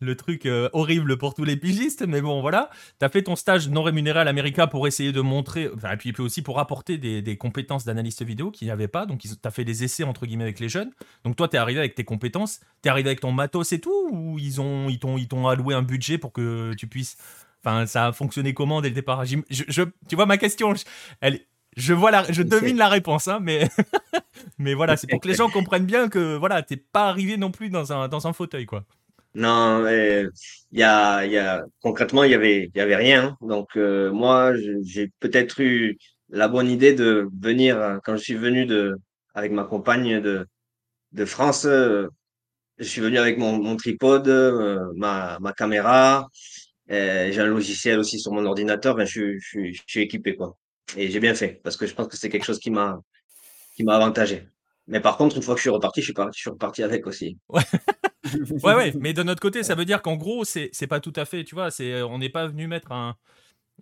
le 0.00 0.16
truc 0.16 0.46
euh, 0.46 0.68
horrible 0.72 1.18
pour 1.18 1.34
tous 1.34 1.44
les 1.44 1.56
pigistes, 1.56 2.04
mais 2.06 2.20
bon, 2.20 2.40
voilà. 2.40 2.70
Tu 2.98 3.04
as 3.04 3.08
fait 3.08 3.22
ton 3.22 3.36
stage 3.36 3.68
non 3.68 3.82
rémunéré 3.82 4.20
à 4.20 4.24
l'América 4.24 4.66
pour 4.66 4.86
essayer 4.86 5.12
de 5.12 5.20
montrer, 5.20 5.70
enfin, 5.74 5.92
et 5.92 5.96
puis, 5.96 6.14
aussi 6.18 6.42
pour 6.42 6.58
apporter 6.58 6.98
des, 6.98 7.36
compétences 7.36 7.84
d'analyste 7.84 8.22
vidéo 8.22 8.50
qu'il 8.50 8.66
n'y 8.66 8.72
avait 8.72 8.88
pas. 8.88 9.06
Donc, 9.06 9.20
tu 9.20 9.28
as 9.44 9.50
fait 9.50 9.64
des 9.64 9.84
essais, 9.84 10.04
entre 10.04 10.26
guillemets, 10.26 10.44
avec 10.44 10.60
les 10.60 10.68
jeunes. 10.68 10.90
Donc, 11.24 11.36
toi, 11.36 11.48
tu 11.48 11.56
es 11.56 11.58
arrivé 11.58 11.78
avec 11.78 11.94
tes 11.94 12.04
compétences, 12.04 12.60
tu 12.82 12.88
es 12.88 12.90
arrivé 12.90 13.10
avec 13.10 13.20
ton 13.20 13.32
matos 13.32 13.72
et 13.72 13.80
tout, 13.80 14.08
ou 14.10 14.38
ils 14.38 14.60
ont 14.60 14.88
ils 14.88 14.98
t'ont 15.28 15.48
alloué 15.48 15.74
un 15.74 15.82
budget 15.82 16.18
pour 16.18 16.32
que 16.32 16.74
tu 16.74 16.86
puisses. 16.86 17.16
Enfin, 17.62 17.86
ça 17.86 18.06
a 18.06 18.12
fonctionné 18.12 18.54
comment 18.54 18.80
dès 18.80 18.88
le 18.88 18.94
départ? 18.94 19.24
Je, 19.24 19.82
Tu 20.08 20.16
vois 20.16 20.26
ma 20.26 20.38
question 20.38 20.72
elle, 21.20 21.40
je 21.76 21.92
vois 21.94 22.10
la, 22.10 22.30
je 22.30 22.42
devine 22.42 22.76
la 22.76 22.88
réponse, 22.88 23.28
hein, 23.28 23.38
mais, 23.40 23.68
mais 24.58 24.74
voilà, 24.74 24.96
c'est 24.96 25.06
pour 25.06 25.20
que 25.20 25.28
les 25.28 25.34
gens 25.36 25.48
comprennent 25.48 25.86
bien 25.86 26.08
que 26.08 26.36
voilà, 26.36 26.62
t'es 26.62 26.76
pas 26.76 27.08
arrivé 27.08 27.36
non 27.36 27.50
plus 27.50 27.68
dans 27.68 27.92
un, 27.92 28.08
dans 28.08 28.26
un 28.26 28.32
fauteuil, 28.32 28.66
quoi. 28.66 28.84
Non, 29.34 29.86
il 29.88 30.30
y 30.72 30.82
a, 30.82 31.24
y 31.24 31.38
a, 31.38 31.64
concrètement, 31.82 32.24
il 32.24 32.32
y 32.32 32.34
avait, 32.34 32.70
y 32.74 32.80
avait 32.80 32.96
rien. 32.96 33.36
Donc, 33.40 33.76
euh, 33.76 34.10
moi, 34.12 34.52
j'ai 34.82 35.08
peut-être 35.20 35.60
eu 35.60 35.98
la 36.30 36.48
bonne 36.48 36.68
idée 36.68 36.94
de 36.94 37.28
venir, 37.40 37.78
euh, 37.80 37.98
quand 38.04 38.16
je 38.16 38.22
suis 38.24 38.34
venu 38.34 38.66
de, 38.66 38.96
avec 39.34 39.52
ma 39.52 39.64
compagne 39.64 40.20
de, 40.20 40.46
de 41.12 41.24
France, 41.26 41.66
euh, 41.66 42.08
je 42.78 42.84
suis 42.86 43.00
venu 43.02 43.18
avec 43.18 43.38
mon, 43.38 43.58
mon 43.62 43.76
tripode, 43.76 44.28
ma, 44.96 45.38
ma 45.40 45.52
caméra, 45.54 46.28
j'ai 46.88 47.38
un 47.40 47.46
logiciel 47.46 47.98
aussi 48.00 48.20
sur 48.20 48.32
mon 48.32 48.46
ordinateur, 48.46 48.94
ben, 48.96 49.06
je, 49.06 49.38
je, 49.40 49.72
je 49.72 49.82
suis 49.86 50.02
équipé, 50.02 50.36
quoi. 50.36 50.56
Et 50.96 51.10
j'ai 51.10 51.20
bien 51.20 51.34
fait, 51.34 51.60
parce 51.64 51.76
que 51.76 51.86
je 51.86 51.94
pense 51.94 52.08
que 52.08 52.16
c'est 52.16 52.30
quelque 52.30 52.44
chose 52.46 52.60
qui 52.60 52.70
m'a, 52.70 53.00
qui 53.76 53.84
m'a 53.84 53.96
avantagé. 53.96 54.48
Mais 54.90 55.00
par 55.00 55.16
contre, 55.16 55.36
une 55.36 55.42
fois 55.42 55.54
que 55.54 55.58
je 55.58 55.62
suis 55.62 55.70
reparti, 55.70 56.00
je 56.00 56.06
suis, 56.06 56.12
parti, 56.12 56.36
je 56.36 56.40
suis 56.42 56.50
reparti 56.50 56.82
avec 56.82 57.06
aussi. 57.06 57.38
Ouais. 57.48 57.62
ouais, 58.64 58.74
ouais, 58.74 58.92
mais 58.98 59.12
de 59.12 59.22
notre 59.22 59.40
côté, 59.40 59.62
ça 59.62 59.76
veut 59.76 59.84
dire 59.84 60.02
qu'en 60.02 60.16
gros, 60.16 60.44
c'est 60.44 60.86
pas 60.88 61.00
tout 61.00 61.12
à 61.14 61.24
fait, 61.24 61.44
tu 61.44 61.54
vois, 61.54 61.70
c'est 61.70 62.02
on 62.02 62.18
n'est 62.18 62.28
pas 62.28 62.46
venu 62.48 62.66
mettre 62.66 62.92
un. 62.92 63.16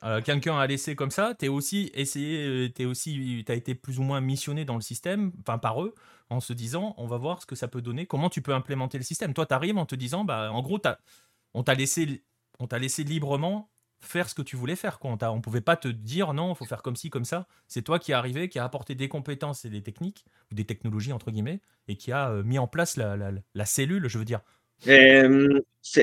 Euh, 0.04 0.20
quelqu'un 0.22 0.56
à 0.56 0.66
laisser 0.68 0.94
comme 0.94 1.10
ça, 1.10 1.34
t'es 1.34 1.48
aussi 1.48 1.90
essayé, 1.92 2.46
euh, 2.46 2.68
t'es 2.68 2.84
aussi, 2.84 3.42
t'as 3.44 3.56
été 3.56 3.74
plus 3.74 3.98
ou 3.98 4.04
moins 4.04 4.20
missionné 4.20 4.64
dans 4.64 4.76
le 4.76 4.80
système, 4.80 5.32
enfin 5.40 5.58
par 5.58 5.82
eux, 5.82 5.92
en 6.30 6.38
se 6.38 6.52
disant, 6.52 6.94
on 6.98 7.08
va 7.08 7.16
voir 7.16 7.42
ce 7.42 7.46
que 7.46 7.56
ça 7.56 7.66
peut 7.66 7.82
donner, 7.82 8.06
comment 8.06 8.30
tu 8.30 8.40
peux 8.40 8.54
implémenter 8.54 8.96
le 8.98 9.02
système. 9.02 9.34
Toi, 9.34 9.44
t'arrives 9.44 9.76
en 9.76 9.86
te 9.86 9.96
disant, 9.96 10.24
bah, 10.24 10.52
en 10.52 10.62
gros, 10.62 10.78
as, 10.84 10.98
on 11.52 11.64
t'a 11.64 11.74
laissé, 11.74 12.22
on 12.60 12.68
t'a 12.68 12.78
laissé 12.78 13.02
librement 13.02 13.70
faire 14.00 14.28
ce 14.28 14.34
que 14.34 14.42
tu 14.42 14.56
voulais 14.56 14.76
faire. 14.76 14.98
Quoi. 14.98 15.16
On 15.22 15.36
ne 15.36 15.40
pouvait 15.40 15.60
pas 15.60 15.76
te 15.76 15.88
dire 15.88 16.32
non, 16.32 16.52
il 16.52 16.56
faut 16.56 16.64
faire 16.64 16.82
comme 16.82 16.96
ci, 16.96 17.10
comme 17.10 17.24
ça. 17.24 17.46
C'est 17.66 17.82
toi 17.82 17.98
qui 17.98 18.12
es 18.12 18.14
arrivé, 18.14 18.48
qui 18.48 18.58
a 18.58 18.64
apporté 18.64 18.94
des 18.94 19.08
compétences 19.08 19.64
et 19.64 19.70
des 19.70 19.82
techniques, 19.82 20.24
ou 20.50 20.54
des 20.54 20.64
technologies, 20.64 21.12
entre 21.12 21.30
guillemets, 21.30 21.60
et 21.88 21.96
qui 21.96 22.12
a 22.12 22.30
euh, 22.30 22.42
mis 22.42 22.58
en 22.58 22.66
place 22.66 22.96
la, 22.96 23.64
cellule, 23.64 24.08
je 24.08 24.18
veux 24.18 24.24
dire. 24.24 24.40
Ça 25.82 26.02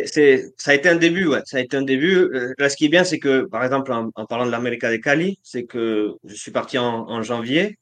a 0.67 0.73
été 0.73 0.89
un 0.89 0.95
début. 0.95 1.29
Ça 1.45 1.57
a 1.57 1.59
été 1.61 1.77
un 1.77 1.83
début. 1.83 2.15
Euh, 2.15 2.53
là, 2.57 2.69
ce 2.69 2.75
qui 2.75 2.85
est 2.85 2.89
bien, 2.89 3.03
c'est 3.03 3.19
que, 3.19 3.45
par 3.45 3.63
exemple, 3.63 3.91
en, 3.91 4.25
parlant 4.25 4.45
de 4.45 4.51
l'América 4.51 4.91
de 4.91 4.97
Cali, 4.97 5.39
c'est 5.43 5.65
que 5.65 6.13
je 6.25 6.35
suis 6.35 6.51
parti 6.51 6.77
en, 6.77 7.21
janvier 7.21 7.77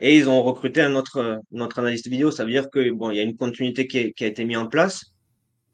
et 0.00 0.16
ils 0.16 0.28
ont 0.28 0.42
recruté 0.42 0.80
un 0.80 0.94
autre, 0.94 1.40
notre 1.50 1.80
analyste 1.80 2.08
vidéo. 2.08 2.30
Ça 2.30 2.44
veut 2.44 2.50
dire 2.50 2.70
que 2.70 2.90
bon, 2.90 3.10
il 3.10 3.16
y 3.16 3.20
a 3.20 3.24
une 3.24 3.36
continuité 3.36 3.86
qui 3.86 4.24
a 4.24 4.26
été 4.26 4.44
mise 4.44 4.56
en 4.56 4.66
place. 4.66 5.12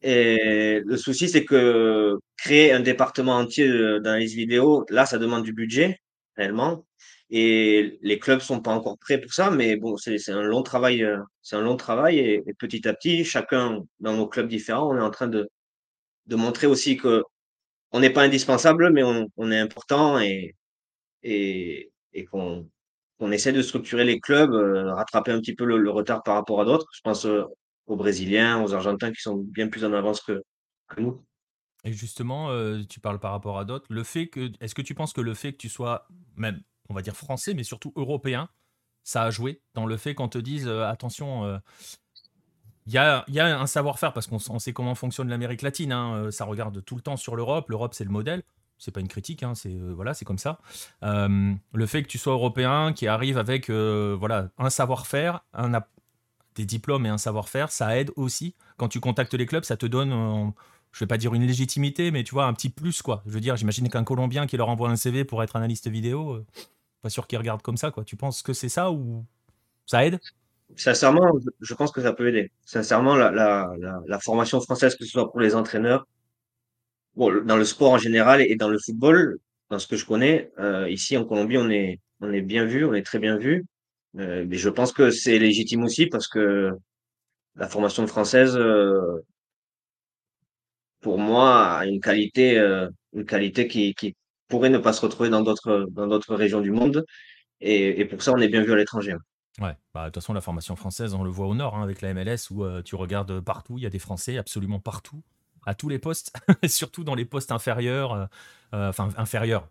Et 0.04 0.82
le 0.84 0.96
souci, 0.98 1.30
c'est 1.30 1.46
que 1.46 2.18
créer 2.36 2.72
un 2.72 2.80
département 2.80 3.36
entier 3.36 3.66
d'analyse 4.00 4.34
vidéo, 4.34 4.84
là, 4.90 5.06
ça 5.06 5.18
demande 5.18 5.44
du 5.44 5.54
budget, 5.54 5.98
réellement. 6.36 6.84
Et 7.30 7.98
les 8.02 8.18
clubs 8.18 8.40
sont 8.40 8.60
pas 8.60 8.72
encore 8.72 8.98
prêts 8.98 9.18
pour 9.18 9.32
ça, 9.32 9.50
mais 9.50 9.76
bon, 9.76 9.96
c'est 9.96 10.30
un 10.30 10.42
long 10.42 10.62
travail, 10.62 11.02
euh, 11.02 11.18
c'est 11.42 11.56
un 11.56 11.62
long 11.62 11.76
travail. 11.76 12.18
Et, 12.18 12.44
petit 12.58 12.86
à 12.86 12.92
petit, 12.94 13.24
chacun 13.24 13.82
dans 14.00 14.14
nos 14.14 14.28
clubs 14.28 14.46
différents, 14.48 14.90
on 14.92 14.96
est 14.98 15.00
en 15.00 15.10
train 15.10 15.28
de, 15.28 15.48
montrer 16.30 16.66
aussi 16.66 16.96
que 16.96 17.22
on 17.92 18.00
n'est 18.00 18.10
pas 18.10 18.22
indispensable, 18.24 18.90
mais 18.92 19.02
on, 19.02 19.50
est 19.50 19.58
important 19.58 20.18
et, 20.20 20.54
qu'on 22.30 22.68
on 23.20 23.32
essaie 23.32 23.52
de 23.52 23.62
structurer 23.62 24.04
les 24.04 24.20
clubs, 24.20 24.52
euh, 24.52 24.92
rattraper 24.94 25.32
un 25.32 25.40
petit 25.40 25.54
peu 25.54 25.64
le, 25.64 25.90
retard 25.90 26.22
par 26.22 26.34
rapport 26.34 26.60
à 26.60 26.64
d'autres. 26.64 26.88
Je 26.94 27.00
pense 27.02 27.26
euh, 27.26 27.44
aux 27.86 27.96
Brésiliens, 27.96 28.62
aux 28.62 28.74
Argentins 28.74 29.12
qui 29.12 29.20
sont 29.20 29.36
bien 29.36 29.68
plus 29.68 29.84
en 29.84 29.92
avance 29.92 30.20
que, 30.20 30.42
nous. 30.98 31.22
Et 31.84 31.92
justement, 31.92 32.50
euh, 32.50 32.82
tu 32.88 33.00
parles 33.00 33.18
par 33.18 33.32
rapport 33.32 33.58
à 33.58 33.64
d'autres. 33.64 33.86
Le 33.90 34.04
fait 34.04 34.28
que, 34.28 34.52
est-ce 34.60 34.74
que 34.74 34.82
tu 34.82 34.94
penses 34.94 35.12
que 35.12 35.20
le 35.20 35.34
fait 35.34 35.52
que 35.52 35.58
tu 35.58 35.68
sois 35.68 36.06
même, 36.36 36.60
on 36.88 36.94
va 36.94 37.02
dire 37.02 37.16
français, 37.16 37.52
mais 37.52 37.64
surtout 37.64 37.92
européen, 37.96 38.48
ça 39.02 39.22
a 39.22 39.30
joué 39.30 39.60
dans 39.74 39.84
le 39.84 39.96
fait 39.96 40.14
qu'on 40.14 40.28
te 40.28 40.38
dise 40.38 40.66
attention, 40.68 41.60
il 42.86 42.92
y, 42.92 42.98
a, 42.98 43.24
y, 43.28 43.38
a, 43.38 43.60
un 43.60 43.66
savoir-faire 43.66 44.14
parce 44.14 44.26
qu'on 44.26 44.38
sait 44.38 44.72
comment 44.72 44.94
fonctionne 44.94 45.28
l'Amérique 45.28 45.60
latine. 45.60 45.92
Hein, 45.92 46.30
ça 46.30 46.46
regarde 46.46 46.82
tout 46.84 46.96
le 46.96 47.02
temps 47.02 47.18
sur 47.18 47.36
l'Europe. 47.36 47.68
L'Europe, 47.68 47.92
c'est 47.92 48.04
le 48.04 48.10
modèle 48.10 48.42
c'est 48.78 48.90
pas 48.90 49.00
une 49.00 49.08
critique, 49.08 49.42
hein, 49.42 49.54
c'est 49.54 49.74
euh, 49.74 49.92
voilà, 49.94 50.14
c'est 50.14 50.24
comme 50.24 50.38
ça. 50.38 50.58
Euh, 51.02 51.54
le 51.72 51.86
fait 51.86 52.02
que 52.02 52.08
tu 52.08 52.18
sois 52.18 52.32
européen, 52.32 52.92
qui 52.92 53.06
arrive 53.06 53.38
avec 53.38 53.70
euh, 53.70 54.16
voilà 54.18 54.48
un 54.58 54.70
savoir-faire, 54.70 55.44
un 55.52 55.72
des 56.54 56.64
diplômes 56.64 57.06
et 57.06 57.08
un 57.08 57.18
savoir-faire, 57.18 57.70
ça 57.70 57.98
aide 57.98 58.10
aussi. 58.16 58.54
Quand 58.76 58.88
tu 58.88 59.00
contactes 59.00 59.34
les 59.34 59.46
clubs, 59.46 59.64
ça 59.64 59.76
te 59.76 59.86
donne, 59.86 60.52
je 60.92 61.00
vais 61.00 61.06
pas 61.06 61.18
dire 61.18 61.34
une 61.34 61.46
légitimité, 61.46 62.10
mais 62.10 62.24
tu 62.24 62.34
vois 62.34 62.46
un 62.46 62.54
petit 62.54 62.70
plus 62.70 63.02
quoi. 63.02 63.22
Je 63.26 63.32
veux 63.32 63.40
dire, 63.40 63.56
j'imagine 63.56 63.88
qu'un 63.88 64.04
Colombien 64.04 64.46
qui 64.46 64.56
leur 64.56 64.68
envoie 64.68 64.90
un 64.90 64.96
CV 64.96 65.24
pour 65.24 65.42
être 65.42 65.56
analyste 65.56 65.88
vidéo, 65.88 66.44
pas 67.02 67.10
sûr 67.10 67.26
qu'il 67.26 67.38
regarde 67.38 67.62
comme 67.62 67.76
ça 67.76 67.90
quoi. 67.90 68.04
Tu 68.04 68.16
penses 68.16 68.42
que 68.42 68.52
c'est 68.52 68.68
ça 68.68 68.90
ou 68.90 69.24
ça 69.86 70.04
aide? 70.06 70.20
Sincèrement, 70.76 71.30
je 71.60 71.74
pense 71.74 71.92
que 71.92 72.00
ça 72.00 72.12
peut 72.12 72.28
aider. 72.28 72.50
Sincèrement, 72.64 73.14
la, 73.16 74.18
formation 74.20 74.60
française, 74.60 74.96
que 74.96 75.04
ce 75.04 75.10
soit 75.10 75.30
pour 75.30 75.40
les 75.40 75.54
entraîneurs, 75.54 76.06
dans 77.16 77.56
le 77.56 77.64
sport 77.64 77.92
en 77.92 77.98
général 77.98 78.42
et 78.42 78.56
dans 78.56 78.68
le 78.68 78.78
football, 78.78 79.38
dans 79.70 79.78
ce 79.78 79.86
que 79.86 79.96
je 79.96 80.04
connais, 80.04 80.50
euh, 80.58 80.88
ici 80.90 81.16
en 81.16 81.24
Colombie, 81.24 81.58
on 81.58 81.70
est 81.70 82.00
bien 82.42 82.64
vu, 82.64 82.84
on 82.84 82.94
est 82.94 83.04
très 83.04 83.18
bien 83.18 83.36
vu. 83.36 83.64
Euh, 84.18 84.44
mais 84.48 84.56
je 84.56 84.68
pense 84.68 84.92
que 84.92 85.10
c'est 85.10 85.38
légitime 85.38 85.84
aussi 85.84 86.06
parce 86.06 86.28
que 86.28 86.72
la 87.56 87.68
formation 87.68 88.06
française, 88.06 88.56
euh, 88.56 89.24
pour 91.00 91.18
moi, 91.18 91.78
a 91.78 91.86
une 91.86 92.00
qualité, 92.00 92.58
euh, 92.58 92.88
une 93.12 93.24
qualité 93.24 93.66
qui, 93.68 93.94
pourrait 94.48 94.70
ne 94.70 94.78
pas 94.78 94.92
se 94.92 95.00
retrouver 95.00 95.30
dans 95.30 95.40
d'autres, 95.40 95.88
dans 95.90 96.06
d'autres 96.06 96.34
régions 96.34 96.60
du 96.60 96.70
monde. 96.70 97.04
Et, 97.60 98.04
pour 98.04 98.22
ça, 98.22 98.32
on 98.32 98.38
est 98.38 98.48
bien 98.48 98.62
vu 98.62 98.72
à 98.72 98.76
l'étranger. 98.76 99.16
Ouais, 99.58 99.74
bah, 99.94 100.02
de 100.02 100.06
toute 100.06 100.16
façon, 100.16 100.34
la 100.34 100.42
formation 100.42 100.76
française, 100.76 101.14
on 101.14 101.24
le 101.24 101.30
voit 101.30 101.46
au 101.46 101.54
nord, 101.54 101.76
hein, 101.76 101.82
avec 101.82 102.02
la 102.02 102.12
MLS, 102.12 102.50
où 102.50 102.64
tu 102.82 102.94
regardes 102.94 103.40
partout, 103.40 103.78
il 103.78 103.84
y 103.84 103.86
a 103.86 103.90
des 103.90 103.98
Français 103.98 104.36
absolument 104.36 104.80
partout 104.80 105.22
à 105.64 105.74
tous 105.74 105.88
les 105.88 105.98
postes, 105.98 106.32
surtout 106.66 107.04
dans 107.04 107.14
les 107.14 107.24
postes 107.24 107.52
inférieurs, 107.52 108.28
enfin 108.70 109.08
inférieurs, 109.16 109.66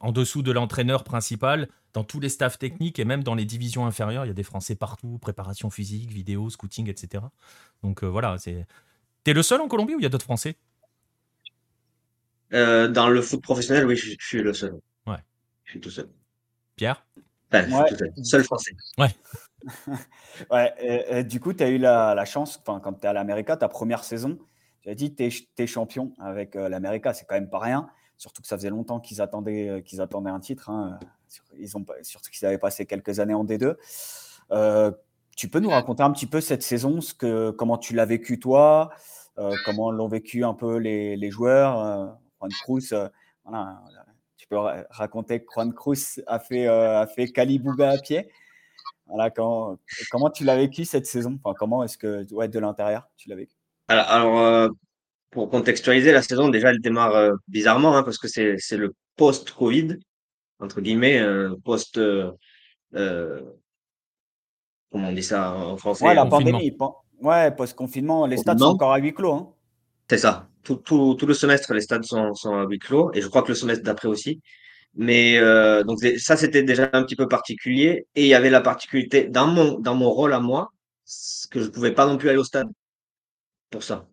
en 0.00 0.12
dessous 0.12 0.42
de 0.42 0.52
l'entraîneur 0.52 1.04
principal, 1.04 1.68
dans 1.92 2.04
tous 2.04 2.20
les 2.20 2.28
staffs 2.28 2.58
techniques 2.58 2.98
et 2.98 3.04
même 3.04 3.22
dans 3.22 3.34
les 3.34 3.44
divisions 3.44 3.86
inférieures, 3.86 4.24
il 4.24 4.28
y 4.28 4.30
a 4.30 4.34
des 4.34 4.42
Français 4.42 4.74
partout, 4.74 5.18
préparation 5.18 5.70
physique, 5.70 6.10
vidéo, 6.10 6.50
scouting, 6.50 6.88
etc. 6.88 7.24
Donc 7.82 8.02
euh, 8.02 8.06
voilà, 8.06 8.38
c'est. 8.38 8.66
T'es 9.24 9.32
le 9.32 9.42
seul 9.42 9.60
en 9.60 9.68
Colombie 9.68 9.94
ou 9.94 10.00
il 10.00 10.02
y 10.02 10.06
a 10.06 10.08
d'autres 10.08 10.24
Français? 10.24 10.56
Dans 12.50 13.08
le 13.08 13.22
foot 13.22 13.40
professionnel, 13.40 13.86
oui, 13.86 13.96
je, 13.96 14.14
suis 14.18 14.42
le 14.42 14.52
seul. 14.52 14.78
Ouais. 15.06 15.16
Je 15.64 15.70
suis 15.70 15.80
tout 15.80 15.90
seul. 15.90 16.08
Pierre? 16.76 17.06
Ben, 17.50 17.66
je 17.66 17.74
suis 17.74 17.96
tout 17.96 18.24
seul. 18.24 18.24
seul 18.24 18.44
français. 18.44 18.72
Ouais. 18.98 19.14
ouais, 20.50 21.24
du 21.24 21.40
coup, 21.40 21.54
tu 21.54 21.62
as 21.62 21.70
eu 21.70 21.78
la, 21.78 22.14
la 22.14 22.24
chance, 22.26 22.60
quand 22.64 22.80
tu 22.80 23.06
es 23.06 23.06
à 23.06 23.12
l'América, 23.14 23.56
ta 23.56 23.68
première 23.68 24.04
saison, 24.04 24.38
tu 24.82 24.90
as 24.90 24.94
dit, 24.94 25.14
tu 25.14 25.24
es, 25.58 25.66
champion 25.66 26.12
avec 26.18 26.56
euh, 26.56 26.68
l'América, 26.68 27.14
c'est 27.14 27.24
quand 27.24 27.36
même 27.36 27.50
pas 27.50 27.60
rien. 27.60 27.88
Surtout 28.22 28.40
que 28.40 28.46
ça 28.46 28.56
faisait 28.56 28.70
longtemps 28.70 29.00
qu'ils 29.00 29.20
attendaient, 29.20 29.68
euh, 29.68 29.80
qu'ils 29.80 30.00
attendaient 30.00 30.30
un 30.30 30.38
titre. 30.38 30.70
Hein. 30.70 30.96
Ils 31.58 31.76
ont, 31.76 31.84
surtout 32.02 32.30
qu'ils 32.30 32.46
avaient 32.46 32.56
passé 32.56 32.86
quelques 32.86 33.18
années 33.18 33.34
en 33.34 33.44
D2. 33.44 33.74
Euh, 34.52 34.92
tu 35.36 35.48
peux 35.48 35.58
nous 35.58 35.70
raconter 35.70 36.04
un 36.04 36.12
petit 36.12 36.26
peu 36.26 36.40
cette 36.40 36.62
saison, 36.62 37.00
ce 37.00 37.14
que, 37.14 37.50
comment 37.50 37.78
tu 37.78 37.94
l'as 37.94 38.04
vécu 38.04 38.38
toi, 38.38 38.90
comment 39.64 39.90
l'ont 39.90 40.06
vécu 40.06 40.44
un 40.44 40.54
peu 40.54 40.76
les, 40.76 41.16
les 41.16 41.30
joueurs. 41.32 42.16
Juan 42.38 42.52
Cruz, 42.62 42.94
voilà, 43.44 43.82
tu 44.36 44.46
peux 44.46 44.58
raconter 44.90 45.40
que 45.42 45.50
Juan 45.52 45.72
Cruz 45.72 46.22
a 46.28 46.38
fait, 46.38 46.68
a 46.68 47.06
fait 47.08 47.28
Calibuga 47.28 47.90
à 47.90 47.98
pied. 47.98 48.28
Voilà, 49.06 49.30
quand, 49.30 49.78
comment 50.10 50.30
tu 50.30 50.44
l'as 50.44 50.56
vécu 50.56 50.84
cette 50.84 51.06
saison? 51.06 51.40
Enfin, 51.42 51.56
Comment 51.58 51.82
est-ce 51.82 51.98
que, 51.98 52.32
ouais, 52.32 52.48
de 52.48 52.58
l'intérieur, 52.58 53.08
tu 53.16 53.28
l'as 53.30 53.36
vécu? 53.36 53.56
Alors, 53.88 54.38
euh, 54.38 54.68
pour 55.32 55.48
contextualiser, 55.48 56.12
la 56.12 56.22
saison, 56.22 56.50
déjà, 56.50 56.70
elle 56.70 56.80
démarre 56.80 57.16
euh, 57.16 57.32
bizarrement, 57.48 57.96
hein, 57.96 58.02
parce 58.04 58.18
que 58.18 58.28
c'est, 58.28 58.56
c'est 58.58 58.76
le 58.76 58.94
post-Covid, 59.16 59.96
entre 60.60 60.80
guillemets, 60.80 61.18
euh, 61.18 61.56
post. 61.64 61.98
comment 64.92 65.08
on 65.08 65.12
dit 65.12 65.22
ça 65.22 65.54
en 65.54 65.76
français 65.78 66.04
Ouais, 66.04 66.14
la 66.14 66.26
pandémie. 66.26 66.76
Ouais, 67.20 67.50
post-confinement, 67.50 68.26
les 68.26 68.36
stades 68.36 68.58
sont 68.58 68.66
encore 68.66 68.92
à 68.92 68.98
huis 68.98 69.14
clos. 69.14 69.32
Hein. 69.32 69.48
C'est 70.08 70.18
ça. 70.18 70.48
Tout, 70.62 70.76
tout, 70.76 71.14
tout, 71.14 71.26
le 71.26 71.34
semestre, 71.34 71.72
les 71.72 71.80
stades 71.80 72.04
sont, 72.04 72.34
sont 72.34 72.54
à 72.54 72.66
huis 72.66 72.78
clos, 72.78 73.10
et 73.14 73.22
je 73.22 73.28
crois 73.28 73.42
que 73.42 73.48
le 73.48 73.54
semestre 73.54 73.82
d'après 73.84 74.08
aussi. 74.08 74.42
Mais 74.94 75.40
donc 75.84 75.98
ça, 76.18 76.36
c'était 76.36 76.62
déjà 76.62 76.90
un 76.92 77.04
petit 77.04 77.16
peu 77.16 77.26
particulier. 77.26 78.06
Et 78.14 78.24
il 78.24 78.28
y 78.28 78.34
avait 78.34 78.50
la 78.50 78.60
particularité 78.60 79.24
dans 79.24 79.46
mon, 79.46 79.78
dans 79.78 79.94
mon 79.94 80.10
rôle 80.10 80.34
à 80.34 80.40
moi, 80.40 80.72
que 81.50 81.58
je 81.60 81.64
ne 81.64 81.70
pouvais 81.70 81.92
pas 81.92 82.06
non 82.06 82.18
plus 82.18 82.28
aller 82.28 82.38
au 82.38 82.44
stade 82.44 82.68
pour 83.70 83.82
ça. 83.82 84.06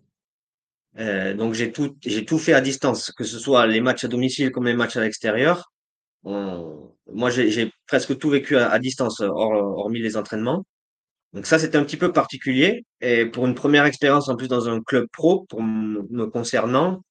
Euh, 0.98 1.34
donc 1.34 1.54
j'ai 1.54 1.72
tout, 1.72 1.96
j'ai 2.06 2.26
tout 2.26 2.40
fait 2.40 2.54
à 2.54 2.62
distance, 2.62 3.12
que 3.12 3.24
ce 3.24 3.40
soit 3.40 3.68
les 3.68 3.82
matchs 3.82 4.06
à 4.06 4.08
domicile 4.08 4.52
comme 4.52 4.66
les 4.66 4.74
matchs 4.74 4.98
à 4.98 5.02
l'extérieur. 5.02 5.72
moi, 6.24 7.30
j'ai 7.30 7.72
presque 7.88 8.18
tout 8.18 8.30
vécu 8.30 8.58
à, 8.58 8.78
distance, 8.80 9.22
hormis 9.22 10.00
les 10.02 10.18
entraînements. 10.18 10.66
Donc 11.34 11.46
ça, 11.46 11.60
c'était 11.60 11.78
un 11.78 11.84
petit 11.84 11.98
peu 11.98 12.12
particulier. 12.12 12.86
Et 13.02 13.26
pour 13.26 13.46
une 13.48 13.56
première 13.56 13.86
expérience, 13.86 14.30
en 14.30 14.36
plus 14.36 14.48
dans 14.48 14.70
un 14.70 14.82
club 14.82 15.08
pro, 15.14 15.46
pour 15.50 15.62
me 15.64 16.26
concernant, 16.28 17.02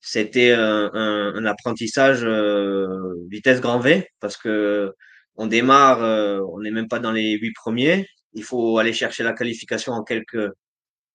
c'était 0.00 0.52
un, 0.52 1.44
apprentissage 1.44 2.24
euh, 2.24 3.14
vitesse 3.30 3.60
grand 3.60 3.80
V, 3.80 4.08
parce 4.20 4.36
que 4.36 4.92
on 5.36 5.46
démarre, 5.46 6.02
euh, 6.02 6.40
on 6.52 6.60
n'est 6.60 6.70
même 6.70 6.88
pas 6.88 6.98
dans 7.00 7.12
les 7.12 7.32
huit 7.38 7.52
premiers. 7.54 8.06
Il 8.34 8.44
faut 8.44 8.78
aller 8.78 8.92
chercher 8.92 9.22
la 9.24 9.32
qualification 9.32 9.92
en 9.92 10.04
quelques 10.04 10.50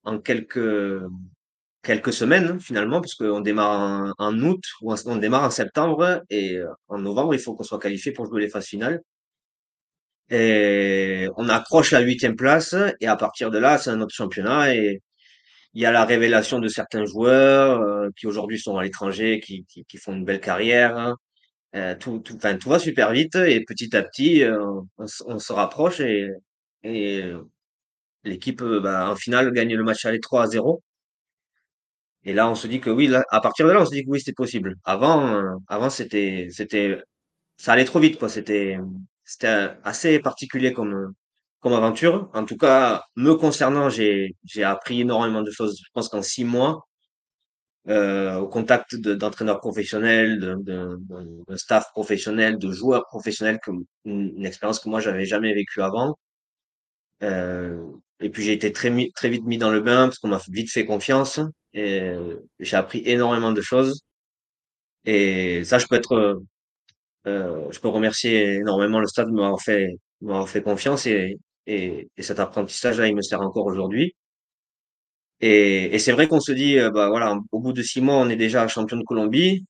en 0.04 0.20
quelques 0.20 0.60
quelques 1.84 2.14
semaines 2.14 2.60
finalement, 2.60 3.02
parce 3.02 3.16
qu'on 3.16 3.42
démarre 3.42 4.14
en, 4.18 4.40
août 4.42 4.64
ou 4.82 4.94
on 5.06 5.18
démarre 5.18 5.44
en 5.44 5.52
septembre 5.52 6.24
et 6.30 6.60
en 6.88 6.98
novembre, 7.00 7.36
il 7.36 7.40
faut 7.40 7.54
qu'on 7.56 7.64
soit 7.64 7.80
qualifié 7.80 8.12
pour 8.14 8.26
jouer 8.26 8.42
les 8.42 8.50
phases 8.50 8.68
finales. 8.68 9.02
Et 10.30 11.28
on 11.38 11.50
accroche 11.50 11.92
la 11.92 12.00
huitième 12.00 12.36
place 12.36 12.76
et 13.02 13.08
à 13.08 13.16
partir 13.16 13.52
de 13.52 13.58
là, 13.58 13.78
c'est 13.78 13.90
un 13.90 14.02
autre 14.02 14.16
championnat 14.16 14.74
et 14.76 15.02
il 15.74 15.82
y 15.82 15.86
a 15.86 15.92
la 15.92 16.06
révélation 16.06 16.60
de 16.60 16.68
certains 16.68 17.06
joueurs 17.06 17.82
euh, 17.82 18.10
qui 18.18 18.28
aujourd'hui 18.28 18.60
sont 18.60 18.78
à 18.78 18.84
l'étranger, 18.84 19.40
qui, 19.40 19.66
qui, 19.66 19.86
qui, 19.86 19.98
font 19.98 20.14
une 20.14 20.26
belle 20.26 20.40
carrière. 20.40 21.16
Euh, 21.76 21.96
tout, 21.96 22.20
tout, 22.20 22.36
enfin, 22.36 22.58
tout 22.58 22.70
va 22.70 22.80
super 22.80 23.12
vite 23.12 23.36
et 23.36 23.64
petit 23.66 23.96
à 23.96 24.04
petit, 24.04 24.44
euh, 24.44 24.64
on, 24.98 25.06
on, 25.26 25.40
se 25.40 25.54
rapproche 25.54 26.00
et, 26.00 26.30
et 26.84 27.24
l'équipe, 28.24 28.64
bah, 28.64 29.10
en 29.12 29.16
finale, 29.16 29.52
gagne 29.52 29.76
le 29.76 29.84
match 29.84 30.06
aller 30.06 30.20
3 30.20 30.44
à 30.44 30.48
0. 30.48 30.84
Et 32.26 32.34
là, 32.34 32.50
on 32.50 32.56
se 32.56 32.68
dit 32.68 32.80
que 32.80 32.90
oui, 32.90 33.08
là, 33.08 33.24
à 33.30 33.42
partir 33.42 33.68
de 33.68 33.72
là, 33.72 33.82
on 33.82 33.86
se 33.86 33.92
dit 33.92 34.04
que 34.04 34.10
oui, 34.10 34.20
c'était 34.20 34.34
possible. 34.34 34.76
Avant, 34.86 35.60
avant 35.68 35.90
c'était, 35.90 36.48
c'était, 36.52 37.02
ça 37.58 37.74
allait 37.74 37.86
trop 37.86 38.00
vite, 38.00 38.18
quoi. 38.20 38.30
C'était, 38.30 38.80
c'était 39.26 39.70
assez 39.84 40.20
particulier 40.20 40.74
comme, 40.74 41.14
comme 41.60 41.74
aventure. 41.74 42.30
En 42.34 42.46
tout 42.46 42.58
cas, 42.58 43.04
me 43.16 43.36
concernant, 43.36 43.90
j'ai, 43.90 44.36
j'ai 44.46 44.64
appris 44.64 45.02
énormément 45.02 45.42
de 45.42 45.52
choses. 45.52 45.78
Je 45.80 45.90
pense 45.94 46.10
qu'en 46.10 46.22
six 46.22 46.46
mois, 46.46 46.88
euh, 47.90 48.38
au 48.38 48.48
contact 48.48 48.96
d'entraîneurs 48.96 49.60
professionnels, 49.60 50.40
de, 50.40 50.56
de, 50.62 51.56
staff 51.58 51.92
professionnel, 51.92 52.58
de 52.58 52.72
joueurs 52.72 53.06
professionnels, 53.08 53.60
comme 53.62 53.84
une, 54.06 54.46
expérience 54.46 54.80
que 54.80 54.88
moi 54.90 55.02
j'avais 55.02 55.26
jamais 55.26 55.54
vécue 55.54 55.82
avant. 55.82 56.18
Euh, 57.24 57.86
et 58.22 58.30
puis 58.30 58.44
j'ai 58.44 58.54
été 58.54 58.72
très, 58.72 58.90
très 59.16 59.30
vite 59.30 59.44
mis 59.46 59.58
dans 59.58 59.72
le 59.72 59.82
bain 59.82 60.08
parce 60.08 60.20
qu'on 60.20 60.30
m'a 60.30 60.42
vite 60.50 60.72
fait 60.72 60.86
confiance 60.86 61.42
j'ai 61.74 62.76
appris 62.76 63.02
énormément 63.06 63.52
de 63.52 63.62
choses. 63.62 64.02
Et 65.06 65.64
ça, 65.66 65.80
je 65.80 65.88
peux 65.88 65.96
être, 65.96 66.42
euh, 67.28 67.72
je 67.72 67.80
peux 67.80 67.88
remercier 67.90 68.56
énormément 68.56 69.00
le 69.00 69.08
stade 69.08 69.28
de 69.28 69.34
m'avoir 69.34 69.62
fait, 69.62 69.90
m'avoir 70.22 70.50
fait 70.50 70.62
confiance 70.64 71.06
et, 71.08 71.38
et, 71.68 72.10
et 72.18 72.22
cet 72.24 72.40
apprentissage-là, 72.40 73.08
il 73.08 73.16
me 73.16 73.22
sert 73.22 73.42
encore 73.42 73.66
aujourd'hui. 73.66 74.16
Et, 75.42 75.94
et 75.96 76.00
c'est 76.00 76.12
vrai 76.14 76.28
qu'on 76.28 76.40
se 76.40 76.52
dit, 76.52 76.80
euh, 76.80 76.90
bah 76.92 77.10
voilà, 77.10 77.38
au 77.52 77.60
bout 77.60 77.74
de 77.74 77.82
six 77.84 78.02
mois, 78.02 78.16
on 78.16 78.30
est 78.30 78.36
déjà 78.38 78.68
champion 78.68 78.98
de 78.98 79.04
Colombie. 79.04 79.66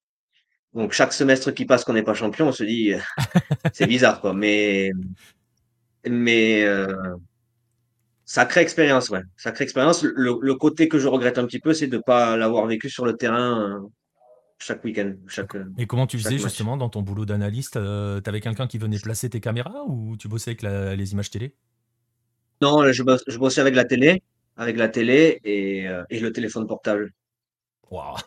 Donc 0.74 0.93
chaque 0.93 1.13
semestre 1.13 1.51
qui 1.51 1.65
passe 1.65 1.86
qu'on 1.86 1.93
n'est 1.93 2.03
pas 2.03 2.13
champion, 2.15 2.48
on 2.50 2.51
se 2.53 2.63
dit, 2.63 2.93
c'est 3.74 3.88
bizarre, 3.88 4.22
quoi. 4.22 4.33
Mais, 4.33 4.91
mais 6.10 6.63
euh, 6.63 7.15
sacrée 8.25 8.62
expérience, 8.62 9.10
ouais. 9.10 9.22
Sacrée 9.38 9.63
expérience. 9.63 10.03
Le, 10.03 10.38
le, 10.42 10.56
côté 10.56 10.88
que 10.88 11.00
je 11.00 11.08
regrette 11.08 11.38
un 11.38 11.46
petit 11.46 11.60
peu, 11.60 11.74
c'est 11.74 11.88
de 11.88 11.98
ne 11.98 12.01
pas 12.01 12.38
l'avoir 12.38 12.65
vécu 12.68 12.89
sur 12.89 13.06
le 13.06 13.15
terrain 13.15 13.62
euh, 13.62 13.80
chaque 14.60 14.84
week-end. 14.84 15.13
Chaque, 15.27 15.56
Et 15.77 15.88
comment 15.88 16.08
tu 16.08 16.18
faisais 16.18 16.38
justement 16.38 16.77
dans 16.77 16.89
ton 16.89 17.01
boulot 17.01 17.25
d'analyste 17.25 17.77
euh, 17.77 18.22
Tu 18.22 18.30
avais 18.30 18.42
quelqu'un 18.42 18.68
qui 18.68 18.77
venait 18.77 19.00
placer 19.00 19.30
tes 19.30 19.39
caméras 19.39 19.84
ou 19.88 20.18
tu 20.18 20.27
bossais 20.27 20.51
avec 20.51 20.62
la, 20.62 20.96
les 20.96 21.12
images 21.13 21.30
télé? 21.30 21.56
Non, 22.62 22.92
je, 22.92 23.03
je 23.27 23.38
bossais 23.38 23.62
avec 23.62 23.75
la 23.75 23.84
télé 23.84 24.22
avec 24.58 24.77
la 24.77 24.89
télé 24.89 25.39
et, 25.44 25.88
euh, 25.88 26.03
et 26.10 26.20
le 26.20 26.32
téléphone 26.32 26.68
portable. 26.68 27.12
Waouh 27.89 28.18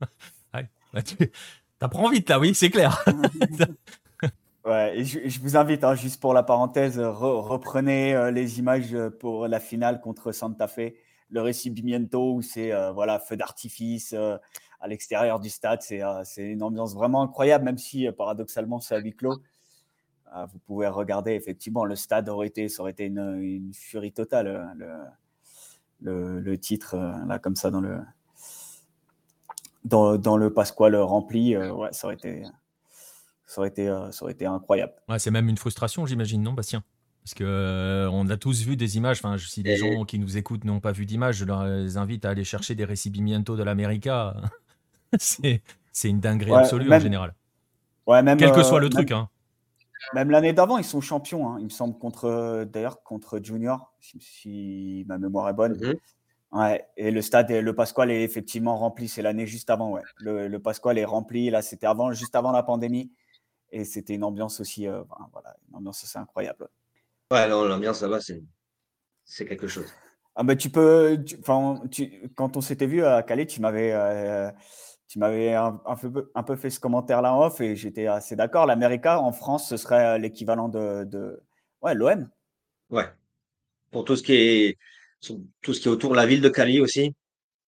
ouais, 0.54 0.68
bah, 0.92 1.02
Tu 1.02 1.30
apprends 1.80 2.10
vite 2.10 2.28
là, 2.28 2.38
oui, 2.38 2.54
c'est 2.54 2.70
clair. 2.70 3.04
ouais, 4.64 5.04
je, 5.04 5.40
vous 5.40 5.56
invite, 5.56 5.84
hein, 5.84 5.94
juste 5.94 6.20
pour 6.20 6.34
la 6.34 6.42
parenthèse, 6.42 6.98
reprenez 6.98 8.14
euh, 8.14 8.30
les 8.30 8.58
images 8.58 8.96
pour 9.20 9.48
la 9.48 9.60
finale 9.60 10.00
contre 10.00 10.32
Santa 10.32 10.68
Fe, 10.68 10.94
le 11.30 11.40
récibimiento 11.40 12.34
où 12.34 12.42
c'est 12.42 12.72
euh, 12.72 12.92
voilà, 12.92 13.18
feu 13.18 13.36
d'artifice 13.36 14.14
à 14.14 14.88
l'extérieur 14.88 15.40
du 15.40 15.50
stade. 15.50 15.82
C'est 15.82 16.42
une 16.42 16.62
ambiance 16.62 16.94
vraiment 16.94 17.22
incroyable, 17.22 17.64
même 17.64 17.78
si 17.78 18.10
paradoxalement 18.12 18.80
c'est 18.80 18.94
à 18.94 18.98
huis 18.98 19.14
clos. 19.14 19.40
vous 20.52 20.58
pouvez 20.66 20.88
regarder, 20.88 21.32
effectivement, 21.32 21.84
le 21.84 21.96
stade 21.96 22.28
aurait 22.28 22.48
été, 22.48 22.68
ça 22.68 22.82
aurait 22.82 22.92
été 22.92 23.06
une, 23.06 23.72
furie 23.72 24.12
totale. 24.12 24.74
Le, 24.76 24.88
le, 26.02 26.58
titre 26.58 26.94
euh, 26.94 27.12
là 27.26 27.38
comme 27.38 27.56
ça 27.56 27.70
dans 27.70 27.80
le 27.80 28.00
dans, 29.84 30.36
le 30.36 30.52
Pasquale 30.52 30.94
rempli, 30.96 31.56
euh, 31.56 31.72
ouais, 31.72 31.92
ça 31.92 32.06
aurait 32.06 32.14
été 32.14 32.44
ça 33.52 33.60
aurait 33.60 33.68
été, 33.68 33.86
euh, 33.86 34.10
ça 34.12 34.24
aurait 34.24 34.32
été 34.32 34.46
incroyable. 34.46 34.94
Ouais, 35.10 35.18
c'est 35.18 35.30
même 35.30 35.48
une 35.48 35.58
frustration, 35.58 36.06
j'imagine, 36.06 36.42
non, 36.42 36.54
Bastien? 36.54 36.82
Parce 37.22 37.34
que 37.34 38.08
on 38.10 38.28
a 38.30 38.36
tous 38.36 38.62
vu 38.62 38.76
des 38.76 38.96
images. 38.96 39.18
Enfin, 39.22 39.36
si 39.38 39.62
les 39.62 39.76
gens 39.76 40.04
qui 40.04 40.18
nous 40.18 40.38
écoutent 40.38 40.64
n'ont 40.64 40.80
pas 40.80 40.90
vu 40.90 41.06
d'images, 41.06 41.36
je 41.36 41.44
leur 41.44 41.60
invite 41.60 42.24
à 42.24 42.30
aller 42.30 42.42
chercher 42.42 42.74
des 42.74 42.84
récibimientos 42.84 43.56
de 43.56 43.62
l'América. 43.62 44.34
c'est 45.18 45.62
une 46.02 46.18
dinguerie 46.18 46.52
absolue 46.52 46.92
en 46.92 46.98
général. 46.98 47.34
Ouais, 48.06 48.22
même, 48.22 48.38
Quel 48.38 48.50
que 48.50 48.64
soit 48.64 48.80
le 48.80 48.88
truc. 48.88 49.12
Hein. 49.12 49.28
Même 50.14 50.30
l'année 50.30 50.52
d'avant, 50.52 50.78
ils 50.78 50.84
sont 50.84 51.00
champions, 51.00 51.48
hein. 51.48 51.58
il 51.60 51.66
me 51.66 51.70
semble, 51.70 51.96
contre 51.96 52.64
d'ailleurs 52.64 53.04
contre 53.04 53.38
Junior, 53.40 53.92
si, 54.00 55.04
ma 55.06 55.18
mémoire 55.18 55.48
est 55.48 55.52
bonne. 55.52 55.78
Mhm. 55.78 55.94
Ouais, 56.58 56.84
et 56.96 57.12
le 57.12 57.22
stade, 57.22 57.50
le 57.52 57.74
Pasquale 57.74 58.10
est 58.10 58.24
effectivement 58.24 58.76
rempli. 58.76 59.06
C'est 59.06 59.22
l'année 59.22 59.46
juste 59.46 59.70
avant, 59.70 59.92
ouais. 59.92 60.02
Le, 60.16 60.48
le 60.48 60.58
Pasquale 60.58 60.98
est 60.98 61.04
rempli. 61.04 61.50
Là, 61.50 61.62
c'était 61.62 61.86
avant, 61.86 62.12
juste 62.12 62.34
avant 62.34 62.50
la 62.50 62.64
pandémie, 62.64 63.12
et 63.72 63.84
c'était 63.84 64.14
une 64.14 64.24
ambiance 64.24 64.60
aussi, 64.60 64.86
euh, 64.86 65.02
voilà, 65.32 65.56
une 65.68 65.76
ambiance 65.76 66.04
assez 66.04 66.18
incroyable. 66.18 66.68
Ouais, 67.30 67.48
l'ambiance 67.48 68.02
là-bas, 68.02 68.20
c'est 69.24 69.46
quelque 69.46 69.66
chose. 69.66 69.92
Ah 70.34 70.44
ben 70.44 70.56
tu 70.56 70.70
peux, 70.70 71.18
enfin, 71.40 71.82
quand 72.36 72.56
on 72.56 72.60
s'était 72.60 72.86
vu 72.86 73.04
à 73.04 73.22
Calais, 73.22 73.46
tu 73.46 73.60
m'avais 73.60 73.92
euh, 73.92 74.50
tu 75.12 75.18
m'avais 75.18 75.52
un, 75.52 75.78
un, 75.84 76.42
peu, 76.42 76.56
fait 76.56 76.70
ce 76.70 76.80
commentaire-là 76.80 77.34
en 77.34 77.44
off 77.44 77.60
et 77.60 77.76
j'étais 77.76 78.06
assez 78.06 78.34
d'accord. 78.34 78.64
L'América, 78.64 79.20
en 79.20 79.30
France, 79.30 79.68
ce 79.68 79.76
serait 79.76 80.14
euh, 80.14 80.18
l'équivalent 80.18 80.70
de, 80.70 81.04
de, 81.04 81.38
ouais, 81.82 81.94
l'OM. 81.94 82.30
Ouais. 82.88 83.04
Pour 83.90 84.06
tout 84.06 84.16
ce 84.16 84.22
qui 84.22 84.32
est 84.32 84.78
tout 85.20 85.74
ce 85.74 85.80
qui 85.80 85.88
est 85.88 85.90
autour 85.90 86.12
de 86.12 86.16
la 86.16 86.24
ville 86.24 86.40
de 86.40 86.48
Cali 86.48 86.80
aussi. 86.80 87.14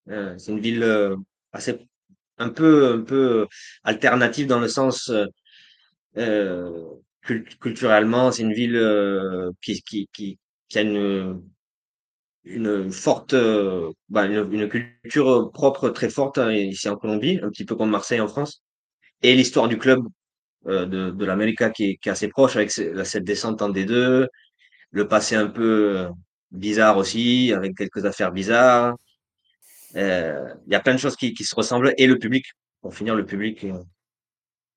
Euh, 0.09 0.37
c'est 0.39 0.53
une 0.53 0.61
ville 0.61 0.83
euh, 0.83 1.17
assez 1.53 1.87
un 2.39 2.49
peu 2.49 2.95
un 2.95 3.03
peu 3.03 3.47
alternative 3.85 4.47
dans 4.47 4.59
le 4.59 4.69
sens 4.69 5.13
culturellement. 7.61 8.33
C'est 8.33 8.43
une 8.43 8.53
ville 8.53 8.81
qui, 9.63 9.83
qui, 9.83 10.09
qui, 10.13 10.39
qui 10.69 10.79
a 10.79 10.83
une 10.83 11.43
une 12.45 12.91
forte, 12.93 13.35
euh, 13.35 13.93
bah, 14.09 14.27
une, 14.27 14.69
culture 14.69 15.51
propre 15.53 15.89
très 15.91 16.11
forte 16.11 16.39
hein, 16.39 16.53
ici 16.53 16.89
en 16.89 16.97
Colombie, 16.97 17.41
un 17.43 17.51
petit 17.51 17.65
peu 17.65 17.75
comme 17.77 17.91
Marseille 17.91 18.21
en 18.21 18.29
France, 18.29 18.63
et 19.23 19.35
l'histoire 19.35 19.69
du 19.69 19.79
club 19.79 20.01
euh, 20.67 20.87
de, 20.87 21.11
de 21.11 21.25
l'América 21.25 21.71
qui 21.71 21.99
qui 21.99 22.09
est 22.09 22.13
assez 22.13 22.29
proche 22.29 22.57
avec 22.57 22.71
cette 22.71 23.25
descente 23.25 23.63
en 23.63 23.71
D2, 23.71 24.29
le 24.91 25.09
passé 25.09 25.37
un 25.37 25.49
peu 25.49 25.99
euh, 25.99 26.11
bizarre 26.51 26.99
aussi, 26.99 27.53
avec 27.53 27.77
quelques 27.77 28.05
affaires 28.05 28.33
bizarres. 28.33 28.95
Il 29.95 30.01
y 30.69 30.75
a 30.75 30.81
plein 30.81 30.95
de 30.95 30.99
choses 30.99 31.17
qui, 31.17 31.35
qui, 31.35 31.45
se 31.45 31.55
ressemblent 31.55 31.95
et 31.99 32.07
le 32.07 32.19
public, 32.19 32.47
pour 32.83 32.95
finir, 32.95 33.15
le 33.15 33.25
public 33.25 33.65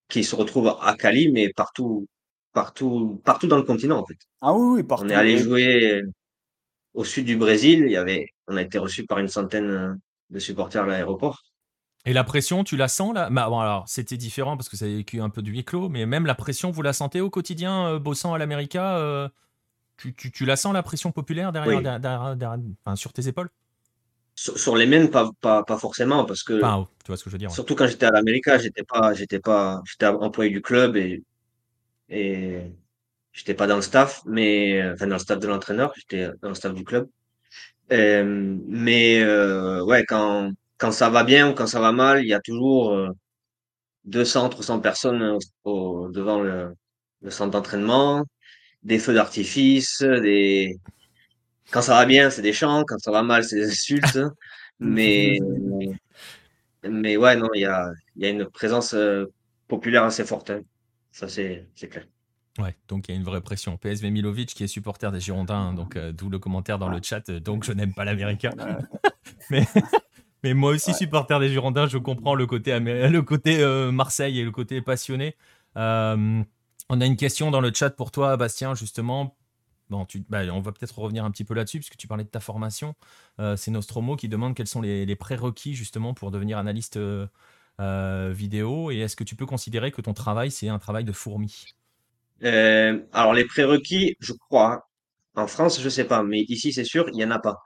qui 0.10 0.24
se 0.24 0.36
retrouve 0.36 0.76
à 0.82 0.96
Cali, 0.96 1.30
mais 1.32 1.52
partout, 1.54 2.08
partout, 2.54 3.22
partout 3.24 3.48
dans 3.48 3.58
le 3.58 3.64
continent 3.64 4.00
en 4.00 4.06
fait. 4.06 4.18
Ah 4.42 4.54
oui, 4.54 4.78
oui 4.78 4.84
partout. 4.84 5.06
On 5.06 5.10
est 5.10 5.16
allé 5.16 5.38
jouer 5.38 6.04
au 6.94 7.04
sud 7.04 7.26
du 7.26 7.38
Brésil, 7.38 7.84
il 7.86 7.92
y 7.92 7.98
avait, 7.98 8.28
on 8.48 8.58
a 8.58 8.62
été 8.62 8.78
reçu 8.78 9.06
par 9.06 9.20
une 9.20 9.28
centaine 9.28 10.00
de 10.30 10.40
supporters 10.40 10.84
à 10.84 10.88
l'aéroport. 10.88 11.44
Et 12.06 12.14
la 12.14 12.24
pression, 12.24 12.64
tu 12.64 12.78
la 12.78 12.88
sens 12.88 13.14
là? 13.14 13.30
Bah, 13.30 13.50
bon, 13.50 13.60
alors, 13.60 13.88
C'était 13.88 14.18
différent 14.18 14.56
parce 14.56 14.70
que 14.70 14.78
ça 14.78 14.86
a 14.86 14.88
vécu 14.88 15.20
un 15.20 15.30
peu 15.30 15.42
de 15.42 15.50
huis 15.50 15.66
clos, 15.66 15.90
mais 15.90 16.06
même 16.06 16.26
la 16.26 16.36
pression, 16.36 16.72
vous 16.72 16.82
la 16.82 16.94
sentez 16.94 17.20
au 17.20 17.30
quotidien, 17.30 17.88
euh, 17.88 18.00
bossant 18.00 18.34
à 18.34 18.38
l'América 18.38 18.98
euh, 18.98 19.28
tu, 19.98 20.14
tu, 20.16 20.32
tu, 20.32 20.46
la 20.46 20.56
sens 20.56 20.74
la 20.74 20.84
pression 20.84 21.12
populaire 21.12 21.52
derrière, 21.52 22.00
derrière, 22.00 22.36
enfin, 22.86 22.96
sur 22.96 23.12
tes 23.12 23.28
épaules? 23.28 23.50
Sur, 24.40 24.76
les 24.76 24.86
miennes, 24.86 25.10
pas, 25.10 25.32
pas, 25.42 25.64
pas, 25.64 25.78
forcément, 25.78 26.24
parce 26.26 26.44
que. 26.44 26.58
Enfin, 26.64 26.88
tu 27.04 27.08
vois 27.08 27.18
ce 27.18 27.24
que 27.24 27.30
je 27.30 27.36
veux 27.36 27.40
dire. 27.40 27.52
Surtout 27.52 27.76
quand 27.76 27.88
j'étais 27.88 28.06
à 28.06 28.12
l'América, 28.12 28.58
j'étais 28.58 28.84
pas, 28.84 29.14
j'étais 29.14 29.40
pas, 29.40 29.82
j'étais 29.86 30.06
employé 30.06 30.52
du 30.52 30.62
club 30.62 30.96
et, 30.96 31.24
et 32.10 32.62
J'étais 33.38 33.54
pas 33.54 33.68
dans 33.68 33.76
le 33.76 33.84
staff, 33.84 34.24
mais 34.26 34.82
enfin 34.94 35.06
dans 35.06 35.16
le 35.16 35.20
staff 35.20 35.40
de 35.40 35.48
l'entraîneur, 35.48 35.94
j'étais 35.96 36.28
dans 36.42 36.50
le 36.50 36.56
staff 36.56 36.74
du 36.74 36.84
club. 36.84 37.08
Euh, 37.92 38.58
mais 38.68 39.22
euh, 39.22 39.84
ouais, 39.86 40.04
quand 40.06 40.52
quand 40.78 40.92
ça 40.92 41.10
va 41.10 41.24
bien 41.24 41.52
ou 41.52 41.54
quand 41.54 41.68
ça 41.68 41.80
va 41.80 41.92
mal, 41.92 42.24
il 42.24 42.28
y 42.28 42.34
a 42.34 42.40
toujours 42.42 42.94
euh, 42.94 43.10
200, 44.06 44.50
300 44.50 44.80
personnes 44.82 45.38
au, 45.66 46.10
devant 46.10 46.42
le, 46.42 46.74
le 47.22 47.32
centre 47.32 47.52
d'entraînement, 47.52 48.26
des 48.84 49.00
feux 49.00 49.14
d'artifice, 49.14 50.02
des 50.02 50.80
quand 51.72 51.82
ça 51.82 51.96
va 51.96 52.06
bien, 52.06 52.30
c'est 52.30 52.42
des 52.42 52.54
chants, 52.54 52.84
quand 52.86 53.00
ça 53.00 53.12
va 53.12 53.24
mal, 53.24 53.44
c'est 53.44 53.58
des 53.58 53.70
insultes. 53.70 54.20
mais 54.80 55.40
mais 56.84 57.18
ouais, 57.18 57.36
non, 57.36 57.50
il 57.54 57.62
y 57.62 57.66
a 57.66 57.92
il 58.16 58.24
y 58.24 58.26
a 58.26 58.30
une 58.30 58.46
présence 58.46 58.94
euh, 58.94 59.26
populaire 59.68 60.04
assez 60.04 60.24
forte. 60.24 60.50
Hein. 60.50 60.62
Ça 61.12 61.28
c'est 61.28 61.68
c'est 61.76 61.88
clair. 61.88 62.06
Ouais, 62.60 62.76
donc 62.88 63.08
il 63.08 63.12
y 63.12 63.14
a 63.14 63.18
une 63.18 63.26
vraie 63.26 63.42
pression. 63.42 63.78
PSV 63.78 64.10
Milovic 64.10 64.50
qui 64.50 64.64
est 64.64 64.68
supporter 64.68 65.12
des 65.12 65.20
Girondins, 65.20 65.74
donc 65.74 65.96
euh, 65.96 66.12
d'où 66.12 66.30
le 66.30 66.40
commentaire 66.40 66.80
dans 66.80 66.90
le 66.90 67.00
chat. 67.04 67.30
Euh, 67.30 67.40
donc 67.40 67.64
je 67.64 67.72
n'aime 67.72 67.94
pas 67.94 68.06
l'Américain. 68.06 68.52
mais 69.50 69.66
Mais 70.44 70.54
moi 70.54 70.72
aussi, 70.72 70.94
supporter 70.94 71.40
des 71.40 71.50
Girondins, 71.50 71.88
je 71.88 71.98
comprends 71.98 72.36
le 72.36 72.46
côté, 72.46 72.80
le 72.80 73.22
côté 73.22 73.66
Marseille 73.92 74.40
et 74.40 74.44
le 74.44 74.52
côté 74.52 74.82
passionné. 74.84 75.36
on 75.76 76.46
a 76.90 77.06
une 77.06 77.18
question 77.18 77.50
dans 77.50 77.60
le 77.60 77.72
chat 77.74 77.90
pour 77.90 78.12
toi, 78.12 78.38
Bastien, 78.38 78.76
justement. 78.76 79.36
Bon, 79.90 80.06
bah, 80.30 80.42
on 80.52 80.60
va 80.60 80.72
peut-être 80.72 81.00
revenir 81.00 81.24
un 81.26 81.32
petit 81.32 81.44
peu 81.44 81.54
là-dessus, 81.54 81.80
puisque 81.80 81.98
tu 81.98 82.08
parlais 82.08 82.24
de 82.24 82.30
ta 82.30 82.40
formation. 82.40 82.96
c'est 83.56 83.72
Nostromo 83.72 84.16
qui 84.16 84.28
demande 84.30 84.56
quels 84.56 84.68
sont 84.68 84.82
les, 84.82 85.16
prérequis, 85.16 85.76
justement, 85.76 86.14
pour 86.14 86.32
devenir 86.32 86.58
analyste 86.58 87.00
vidéo. 87.80 88.92
Et 88.92 89.00
est-ce 89.00 89.16
que 89.16 89.24
tu 89.24 89.36
peux 89.36 89.46
considérer 89.46 89.92
que 89.92 90.02
ton 90.02 90.14
travail, 90.14 90.52
c'est 90.52 90.70
un 90.70 90.80
travail 90.80 91.04
de 91.04 91.12
fourmi? 91.12 91.76
Euh, 92.44 93.00
Alors, 93.14 93.34
les 93.34 93.46
prérequis, 93.46 94.16
je 94.20 94.34
crois, 94.34 94.88
en 95.36 95.48
France, 95.48 95.82
je 95.82 95.90
sais 95.90 96.06
pas, 96.06 96.24
mais 96.24 96.42
ici, 96.42 96.74
c'est 96.74 96.84
sûr, 96.84 97.08
il 97.10 97.16
n'y 97.16 97.26
en 97.26 97.32
a 97.32 97.40
pas. 97.40 97.64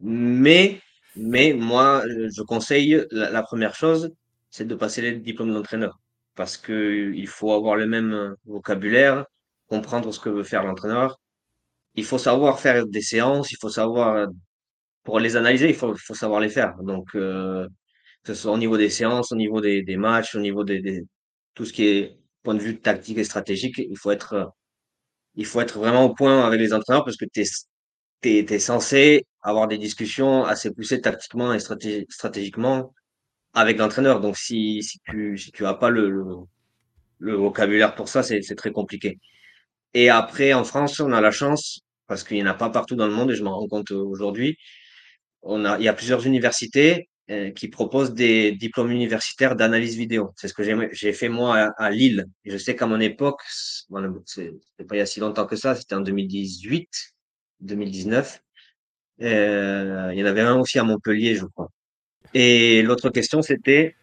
Mais, 0.00 0.80
moi, 1.16 2.04
je 2.06 2.42
conseille 2.42 3.04
la, 3.10 3.42
première 3.42 3.74
chose, 3.74 4.12
c'est 4.50 4.66
de 4.66 4.74
passer 4.74 5.02
les 5.02 5.12
diplômes 5.18 5.52
d'entraîneur. 5.52 5.98
Parce 6.34 6.56
que 6.56 7.12
il 7.14 7.28
faut 7.28 7.52
avoir 7.52 7.76
le 7.76 7.86
même 7.86 8.36
vocabulaire, 8.46 9.26
comprendre 9.68 10.12
ce 10.12 10.20
que 10.20 10.30
veut 10.30 10.44
faire 10.44 10.64
l'entraîneur. 10.64 11.18
Il 11.94 12.04
faut 12.04 12.18
savoir 12.18 12.60
faire 12.60 12.86
des 12.86 13.02
séances, 13.02 13.52
il 13.52 13.58
faut 13.60 13.68
savoir, 13.68 14.28
pour 15.04 15.20
les 15.20 15.36
analyser, 15.36 15.68
il 15.68 15.74
faut, 15.74 15.94
faut 15.96 16.14
savoir 16.14 16.40
les 16.40 16.48
faire. 16.48 16.74
Donc, 16.82 17.14
euh, 17.14 17.66
que 18.22 18.34
ce 18.34 18.42
soit 18.42 18.52
au 18.52 18.58
niveau 18.58 18.76
des 18.76 18.90
séances, 18.90 19.32
au 19.32 19.36
niveau 19.36 19.60
des, 19.60 19.82
des 19.82 19.96
matchs, 19.96 20.34
au 20.34 20.40
niveau 20.40 20.64
des, 20.64 21.04
tout 21.54 21.64
ce 21.64 21.72
qui 21.72 21.86
est 21.86 22.18
point 22.42 22.54
de 22.54 22.60
vue 22.60 22.80
tactique 22.80 23.18
et 23.18 23.24
stratégique, 23.24 23.78
il 23.78 23.96
faut 23.98 24.10
être, 24.10 24.52
il 25.36 25.46
faut 25.46 25.60
être 25.60 25.78
vraiment 25.78 26.04
au 26.04 26.14
point 26.14 26.46
avec 26.46 26.60
les 26.60 26.72
entraîneurs 26.72 27.04
parce 27.04 27.16
que 27.16 27.26
tu 27.32 27.40
es 27.42 27.44
es, 28.24 28.58
censé 28.58 29.26
avoir 29.42 29.68
des 29.68 29.78
discussions 29.78 30.44
assez 30.44 30.70
poussées 30.72 31.00
tactiquement 31.00 31.52
et 31.54 31.58
stratégiquement 31.60 32.94
avec 33.54 33.78
l'entraîneur. 33.78 34.20
Donc, 34.20 34.36
si, 34.36 34.82
si 34.82 34.98
tu 35.04 35.36
si 35.38 35.52
tu 35.52 35.66
as 35.66 35.74
pas 35.74 35.90
le, 35.90 36.10
le, 37.18 37.34
vocabulaire 37.34 37.94
pour 37.94 38.08
ça, 38.08 38.22
c'est 38.22 38.40
très 38.56 38.72
compliqué. 38.72 39.18
Et 39.94 40.10
après, 40.10 40.52
en 40.54 40.64
France, 40.64 41.00
on 41.00 41.12
a 41.12 41.20
la 41.20 41.30
chance, 41.30 41.81
parce 42.06 42.24
qu'il 42.24 42.36
n'y 42.36 42.42
en 42.42 42.46
a 42.46 42.54
pas 42.54 42.70
partout 42.70 42.96
dans 42.96 43.06
le 43.06 43.14
monde, 43.14 43.30
et 43.30 43.34
je 43.34 43.42
m'en 43.42 43.58
rends 43.58 43.68
compte 43.68 43.90
aujourd'hui, 43.90 44.56
on 45.42 45.64
a, 45.64 45.78
il 45.78 45.84
y 45.84 45.88
a 45.88 45.92
plusieurs 45.92 46.26
universités 46.26 47.08
euh, 47.30 47.50
qui 47.50 47.68
proposent 47.68 48.14
des 48.14 48.52
diplômes 48.52 48.90
universitaires 48.90 49.56
d'analyse 49.56 49.96
vidéo. 49.96 50.32
C'est 50.36 50.48
ce 50.48 50.54
que 50.54 50.62
j'ai 50.92 51.12
fait 51.12 51.28
moi 51.28 51.72
à, 51.78 51.90
Lille. 51.90 52.26
Et 52.44 52.50
je 52.50 52.58
sais 52.58 52.76
qu'à 52.76 52.86
mon 52.86 53.00
époque, 53.00 53.40
c'est 53.48 54.50
pas 54.86 54.96
il 54.96 54.98
y 54.98 55.00
a 55.00 55.06
si 55.06 55.20
longtemps 55.20 55.46
que 55.46 55.56
ça, 55.56 55.74
c'était 55.74 55.94
en 55.94 56.00
2018, 56.00 56.88
2019. 57.60 58.42
Euh, 59.22 60.10
il 60.12 60.18
y 60.18 60.22
en 60.22 60.26
avait 60.26 60.40
un 60.40 60.58
aussi 60.58 60.78
à 60.78 60.84
Montpellier, 60.84 61.36
je 61.36 61.46
crois. 61.46 61.68
Et 62.34 62.82
l'autre 62.82 63.08
question, 63.08 63.40
c'était? 63.40 63.94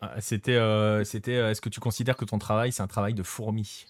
Ah, 0.00 0.16
c'était, 0.20 0.56
euh, 0.56 1.04
c'était, 1.04 1.34
est-ce 1.34 1.60
que 1.60 1.68
tu 1.68 1.80
considères 1.80 2.16
que 2.16 2.24
ton 2.24 2.38
travail, 2.38 2.72
c'est 2.72 2.82
un 2.82 2.88
travail 2.88 3.14
de 3.14 3.22
fourmi? 3.22 3.86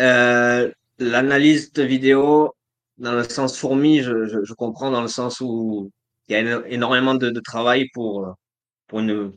Euh, 0.00 0.72
L'analyse 0.98 1.72
de 1.74 1.82
vidéo, 1.82 2.55
dans 2.98 3.12
le 3.12 3.24
sens 3.24 3.58
fourmi, 3.58 4.02
je, 4.02 4.26
je, 4.26 4.44
je, 4.44 4.54
comprends 4.54 4.90
dans 4.90 5.02
le 5.02 5.08
sens 5.08 5.40
où 5.40 5.90
il 6.28 6.32
y 6.32 6.36
a 6.36 6.66
énormément 6.68 7.14
de, 7.14 7.30
de 7.30 7.40
travail 7.40 7.88
pour, 7.92 8.34
pour 8.86 9.00
une, 9.00 9.32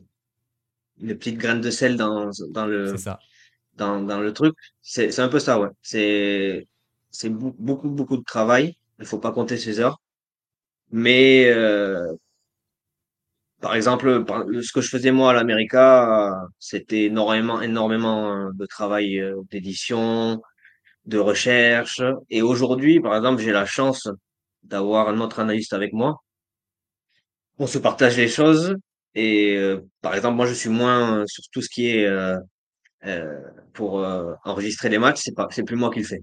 une 1.00 1.16
petite 1.16 1.38
graine 1.38 1.60
de 1.60 1.70
sel 1.70 1.96
dans, 1.96 2.30
dans 2.50 2.66
le. 2.66 2.96
Ça. 2.96 3.18
Dans, 3.74 4.02
dans 4.02 4.20
le 4.20 4.32
truc, 4.32 4.54
c'est 4.82 5.18
un 5.20 5.28
peu 5.28 5.38
ça, 5.38 5.58
ouais. 5.58 5.68
C'est 5.82 7.28
beaucoup, 7.30 7.88
beaucoup 7.88 8.18
de 8.18 8.24
travail. 8.24 8.76
Il 8.98 9.06
faut 9.06 9.18
pas 9.18 9.32
compter 9.32 9.56
ses 9.56 9.80
heures. 9.80 10.00
Mais 10.90 11.48
euh, 11.48 12.14
par 13.60 13.74
exemple, 13.74 14.24
ce 14.62 14.72
que 14.72 14.80
je 14.80 14.88
faisais 14.88 15.12
moi 15.12 15.30
à 15.30 15.34
l'América, 15.34 16.34
c'était 16.58 17.04
énormément, 17.04 17.60
énormément 17.60 18.50
de 18.52 18.66
travail 18.66 19.18
euh, 19.20 19.36
d'édition, 19.50 20.42
de 21.06 21.18
recherche. 21.18 22.02
Et 22.30 22.42
aujourd'hui, 22.42 23.00
par 23.00 23.16
exemple, 23.16 23.42
j'ai 23.42 23.52
la 23.52 23.66
chance 23.66 24.08
d'avoir 24.62 25.08
un 25.08 25.20
autre 25.20 25.40
analyste 25.40 25.72
avec 25.72 25.92
moi. 25.92 26.22
On 27.58 27.66
se 27.66 27.78
partage 27.78 28.16
les 28.16 28.28
choses. 28.28 28.76
Et 29.14 29.56
euh, 29.56 29.80
par 30.02 30.14
exemple, 30.14 30.36
moi, 30.36 30.46
je 30.46 30.54
suis 30.54 30.70
moins 30.70 31.24
sur 31.26 31.44
tout 31.52 31.62
ce 31.62 31.68
qui 31.68 31.88
est 31.88 32.08
pour 33.72 34.04
enregistrer 34.44 34.88
les 34.88 34.98
matchs. 34.98 35.20
C'est 35.24 35.34
pas, 35.34 35.48
c'est 35.50 35.64
plus 35.64 35.76
moi 35.76 35.90
qui 35.90 36.00
le 36.00 36.06
fais. 36.06 36.20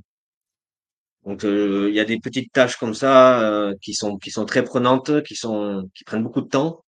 Donc 1.25 1.43
il 1.43 1.93
y 1.93 1.99
a 1.99 2.05
des 2.05 2.19
petites 2.19 2.53
tâches 2.53 2.77
comme 2.77 2.93
ça 2.93 3.71
qui 3.81 3.93
sont 3.93 4.17
qui 4.17 4.31
sont 4.31 4.45
très 4.45 4.63
prenantes, 4.63 5.23
qui 5.23 5.35
sont 5.35 5.89
qui 5.93 6.03
prennent 6.05 6.23
beaucoup 6.23 6.41
de 6.41 6.47
temps, 6.47 6.83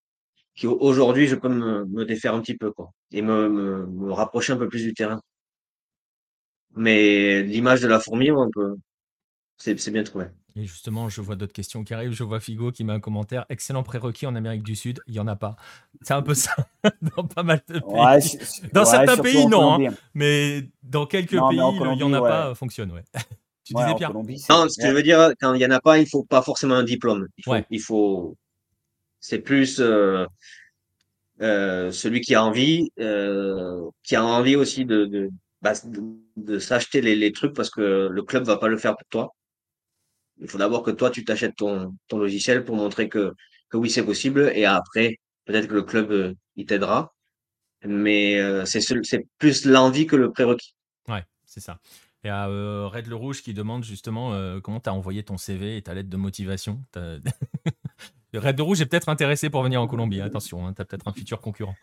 qui 0.59 0.67
aujourd'hui 0.67 1.27
je 1.27 1.35
peux 1.35 1.49
me, 1.49 2.05
défaire 2.05 2.35
un 2.35 2.41
petit 2.41 2.57
peu 2.57 2.71
quoi 2.71 2.91
et 3.11 3.21
me, 3.21 4.11
rapprocher 4.11 4.53
un 4.53 4.57
peu 4.57 4.67
plus 4.67 4.83
du 4.83 4.93
terrain. 4.93 5.21
Mais 6.75 7.41
l'image 7.43 7.81
de 7.81 7.87
la 7.87 7.99
fourmi, 7.99 8.31
on 8.31 8.49
peut 8.49 8.75
c'est 9.59 9.91
bien 9.91 10.03
trouvé. 10.03 10.25
Et 10.55 10.65
justement, 10.65 11.09
je 11.09 11.21
vois 11.21 11.35
d'autres 11.35 11.53
questions 11.53 11.83
qui 11.83 11.93
arrivent. 11.93 12.13
Je 12.13 12.23
vois 12.23 12.39
Figo 12.39 12.71
qui 12.71 12.83
met 12.83 12.93
un 12.93 12.99
commentaire. 12.99 13.45
Excellent 13.49 13.83
prérequis 13.83 14.25
en 14.25 14.35
Amérique 14.35 14.63
du 14.63 14.75
Sud. 14.75 15.01
Il 15.07 15.13
n'y 15.13 15.19
en 15.19 15.27
a 15.27 15.35
pas. 15.35 15.57
C'est 16.01 16.13
un 16.13 16.21
peu 16.21 16.33
ça 16.33 16.55
dans 17.15 17.23
pas 17.25 17.43
mal 17.43 17.61
de 17.67 17.79
pays. 17.79 18.69
dans 18.73 18.85
certains 18.85 19.17
pays, 19.17 19.45
non. 19.47 19.85
Hein. 19.85 19.93
Mais 20.13 20.69
dans 20.81 21.05
quelques 21.05 21.31
pays, 21.31 21.39
il 21.51 21.95
n'y 21.97 22.03
en 22.03 22.13
a 22.13 22.21
pas. 22.21 22.55
Fonctionne, 22.55 22.91
ouais. 22.91 23.03
Tu 23.65 23.75
disais, 23.75 23.93
Pierre? 23.95 24.13
Non, 24.13 24.67
ce 24.67 24.81
que 24.81 24.87
je 24.87 24.93
veux 24.93 25.03
dire, 25.03 25.33
quand 25.39 25.53
il 25.53 25.59
n'y 25.59 25.65
en 25.65 25.69
a 25.69 25.79
pas, 25.79 25.99
il 25.99 26.05
ne 26.05 26.09
faut 26.09 26.23
pas 26.23 26.41
forcément 26.41 26.73
un 26.73 26.83
diplôme. 26.83 27.27
Il 27.37 27.43
faut, 27.43 27.55
il 27.69 27.79
faut... 27.79 28.35
c'est 29.19 29.37
plus 29.37 29.79
euh, 29.79 30.25
euh, 31.41 31.91
celui 31.91 32.21
qui 32.21 32.33
a 32.33 32.43
envie, 32.43 32.89
euh, 32.99 33.87
qui 34.01 34.15
a 34.15 34.25
envie 34.25 34.55
aussi 34.55 34.85
de, 34.85 35.05
de, 35.05 35.29
bah, 35.61 35.73
de, 36.35 36.59
s'acheter 36.59 37.01
les, 37.01 37.31
trucs 37.31 37.53
parce 37.53 37.69
que 37.69 38.07
le 38.09 38.23
club 38.23 38.43
va 38.43 38.57
pas 38.57 38.67
le 38.67 38.77
faire 38.77 38.95
pour 38.95 39.07
toi. 39.09 39.35
Il 40.41 40.47
faut 40.47 40.57
d'abord 40.57 40.83
que 40.83 40.91
toi, 40.91 41.09
tu 41.09 41.25
t'achètes 41.25 41.55
ton, 41.57 41.93
logiciel 42.11 42.63
pour 42.63 42.75
montrer 42.75 43.09
que, 43.09 43.33
oui, 43.73 43.89
c'est 43.89 44.05
possible. 44.05 44.51
Et 44.55 44.65
après, 44.65 45.17
peut-être 45.45 45.67
que 45.67 45.73
le 45.73 45.83
club, 45.83 46.35
il 46.55 46.65
t'aidera. 46.65 47.13
Mais 47.85 48.65
c'est 48.65 49.27
plus 49.37 49.65
l'envie 49.65 50.07
que 50.07 50.15
le 50.15 50.31
prérequis. 50.31 50.75
Ouais, 51.07 51.23
c'est 51.45 51.59
ça. 51.59 51.79
Il 52.23 52.27
y 52.27 52.29
a 52.29 52.49
euh, 52.49 52.87
Red 52.87 53.07
le 53.07 53.15
Rouge 53.15 53.41
qui 53.41 53.53
demande 53.53 53.83
justement 53.85 54.33
euh, 54.33 54.59
comment 54.59 54.81
tu 54.81 54.89
as 54.89 54.93
envoyé 54.93 55.23
ton 55.23 55.37
CV 55.37 55.77
et 55.77 55.81
ta 55.81 55.93
lettre 55.93 56.09
de 56.09 56.17
motivation? 56.17 56.83
Red 58.33 58.57
le 58.57 58.63
Rouge 58.63 58.81
est 58.81 58.85
peut-être 58.85 59.09
intéressé 59.09 59.49
pour 59.49 59.63
venir 59.63 59.81
en 59.81 59.87
Colombie. 59.87 60.19
Attention, 60.21 60.67
hein, 60.67 60.73
tu 60.73 60.81
as 60.81 60.85
peut-être 60.85 61.07
un 61.07 61.13
futur 61.13 61.39
concurrent. 61.39 61.75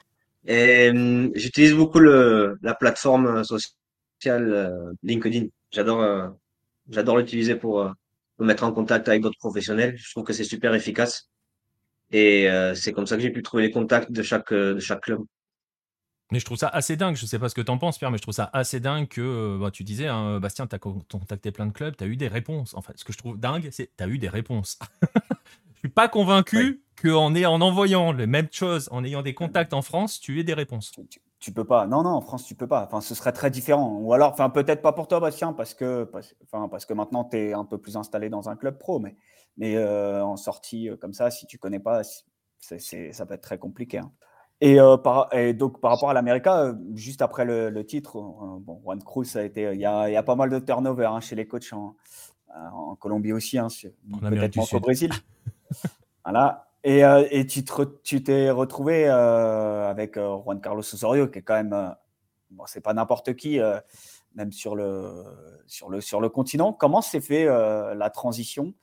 J'utilise 0.46 1.74
beaucoup 1.74 2.00
la 2.00 2.74
plateforme 2.78 3.44
sociale 3.44 4.52
euh, 4.52 4.92
LinkedIn. 5.02 5.46
J'adore 5.70 6.32
j'adore 6.88 7.18
l'utiliser 7.18 7.56
pour 7.56 7.84
me 8.38 8.46
mettre 8.46 8.64
en 8.64 8.72
contact 8.72 9.08
avec 9.08 9.22
d'autres 9.22 9.38
professionnels. 9.38 9.96
Je 9.96 10.10
trouve 10.10 10.24
que 10.24 10.32
c'est 10.32 10.44
super 10.44 10.74
efficace. 10.74 11.28
Et 12.12 12.48
c'est 12.74 12.92
comme 12.92 13.06
ça 13.06 13.16
que 13.16 13.22
j'ai 13.22 13.30
pu 13.30 13.42
trouver 13.42 13.64
les 13.64 13.72
contacts 13.72 14.12
de 14.12 14.22
chaque, 14.22 14.52
de 14.52 14.78
chaque 14.78 15.02
club. 15.02 15.24
Mais 16.32 16.40
je 16.40 16.44
trouve 16.44 16.58
ça 16.58 16.68
assez 16.68 16.96
dingue, 16.96 17.14
je 17.14 17.24
sais 17.24 17.38
pas 17.38 17.48
ce 17.48 17.54
que 17.54 17.60
tu 17.60 17.70
en 17.70 17.78
penses 17.78 17.98
Pierre, 17.98 18.10
mais 18.10 18.18
je 18.18 18.22
trouve 18.22 18.34
ça 18.34 18.50
assez 18.52 18.80
dingue 18.80 19.06
que, 19.06 19.20
euh, 19.20 19.58
bah, 19.60 19.70
tu 19.70 19.84
disais, 19.84 20.08
hein, 20.08 20.40
Bastien, 20.40 20.66
tu 20.66 20.74
as 20.74 20.78
contacté 20.78 21.52
plein 21.52 21.66
de 21.66 21.72
clubs, 21.72 21.96
tu 21.96 22.02
as 22.02 22.08
eu 22.08 22.16
des 22.16 22.26
réponses. 22.26 22.74
Enfin, 22.74 22.92
ce 22.96 23.04
que 23.04 23.12
je 23.12 23.18
trouve 23.18 23.38
dingue, 23.38 23.68
c'est 23.70 23.92
tu 23.96 24.02
as 24.02 24.08
eu 24.08 24.18
des 24.18 24.28
réponses. 24.28 24.78
je 25.76 25.80
suis 25.80 25.88
pas 25.88 26.08
convaincu 26.08 26.82
qu'en 27.00 27.34
en 27.34 27.60
envoyant 27.60 28.12
les 28.12 28.26
mêmes 28.26 28.48
choses, 28.50 28.88
en 28.90 29.04
ayant 29.04 29.22
des 29.22 29.34
contacts 29.34 29.72
en 29.72 29.82
France, 29.82 30.20
tu 30.20 30.40
aies 30.40 30.44
des 30.44 30.54
réponses. 30.54 30.92
Tu, 31.38 31.52
peux 31.52 31.64
pas. 31.64 31.86
Non, 31.86 32.02
non, 32.02 32.10
en 32.10 32.20
France, 32.20 32.44
tu 32.44 32.54
peux 32.54 32.66
pas. 32.66 32.84
Enfin, 32.84 33.00
ce 33.00 33.14
serait 33.14 33.32
très 33.32 33.50
différent. 33.50 33.98
Ou 34.00 34.12
alors, 34.12 34.32
enfin, 34.32 34.50
peut-être 34.50 34.82
pas 34.82 34.92
pour 34.92 35.06
toi, 35.06 35.20
Bastien, 35.20 35.52
parce 35.52 35.74
que, 35.74 36.10
enfin, 36.44 36.68
parce 36.68 36.86
que 36.86 36.94
maintenant, 36.94 37.24
tu 37.24 37.36
es 37.36 37.52
un 37.52 37.64
peu 37.64 37.78
plus 37.78 37.96
installé 37.96 38.28
dans 38.28 38.48
un 38.48 38.56
club 38.56 38.78
pro, 38.78 38.98
mais, 38.98 39.16
mais 39.56 39.76
euh, 39.76 40.24
en 40.24 40.36
sortie 40.36 40.88
euh, 40.88 40.96
comme 40.96 41.12
ça, 41.12 41.30
si 41.30 41.46
tu 41.46 41.58
connais 41.58 41.80
pas, 41.80 42.02
ça 42.02 43.26
peut 43.26 43.34
être 43.34 43.42
très 43.42 43.58
compliqué. 43.58 43.98
Hein. 43.98 44.10
Et, 44.60 44.80
euh, 44.80 44.96
par, 44.96 45.32
et, 45.34 45.52
donc, 45.52 45.80
par 45.80 45.90
rapport 45.90 46.08
à 46.08 46.14
l'Amérique, 46.14 46.46
euh, 46.46 46.74
juste 46.94 47.20
après 47.20 47.44
le, 47.44 47.68
le 47.68 47.84
titre, 47.84 48.16
euh, 48.16 48.58
bon, 48.58 48.80
Juan 48.82 49.02
Cruz, 49.02 49.26
ça 49.26 49.40
a 49.40 49.42
été, 49.42 49.70
il 49.74 49.80
y 49.80 49.84
a, 49.84 50.08
y 50.08 50.16
a, 50.16 50.22
pas 50.22 50.34
mal 50.34 50.48
de 50.48 50.58
turnover 50.58 51.06
hein, 51.06 51.20
chez 51.20 51.36
les 51.36 51.46
coachs 51.46 51.72
en, 51.72 51.94
en 52.54 52.96
Colombie 52.96 53.32
aussi, 53.32 53.58
hein, 53.58 53.68
peut-être 54.20 54.70
qu'au 54.70 54.80
Brésil. 54.80 55.10
voilà. 56.26 56.68
Et, 56.82 57.02
et 57.30 57.46
tu, 57.46 57.64
t'es 58.22 58.50
retrouvé 58.50 59.06
avec 59.06 60.16
Juan 60.16 60.60
Carlos 60.60 60.80
Osorio, 60.80 61.28
qui 61.28 61.38
est 61.38 61.42
quand 61.42 61.54
même, 61.54 61.94
bon, 62.50 62.64
c'est 62.66 62.80
pas 62.80 62.94
n'importe 62.94 63.34
qui, 63.34 63.60
même 64.34 64.52
sur 64.52 64.76
le, 64.76 65.24
sur, 65.66 65.88
le, 65.88 66.00
sur 66.00 66.20
le 66.20 66.28
continent. 66.28 66.72
Comment 66.72 67.00
s'est 67.00 67.20
fait 67.20 67.44
la 67.46 68.10
transition? 68.10 68.74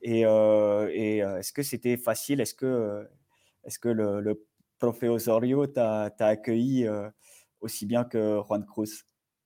Et, 0.00 0.20
est-ce 0.22 1.52
que 1.52 1.62
c'était 1.62 1.96
facile? 1.96 2.40
Est-ce 2.40 2.54
que, 2.54 3.06
est-ce 3.64 3.78
que 3.80 3.88
le, 3.88 4.20
le 4.20 4.44
Profe 4.78 5.02
Osorio 5.02 5.66
t'a 5.66 6.12
accueilli 6.20 6.86
euh, 6.86 7.08
aussi 7.60 7.86
bien 7.86 8.04
que 8.04 8.40
Juan 8.46 8.64
Cruz? 8.64 9.04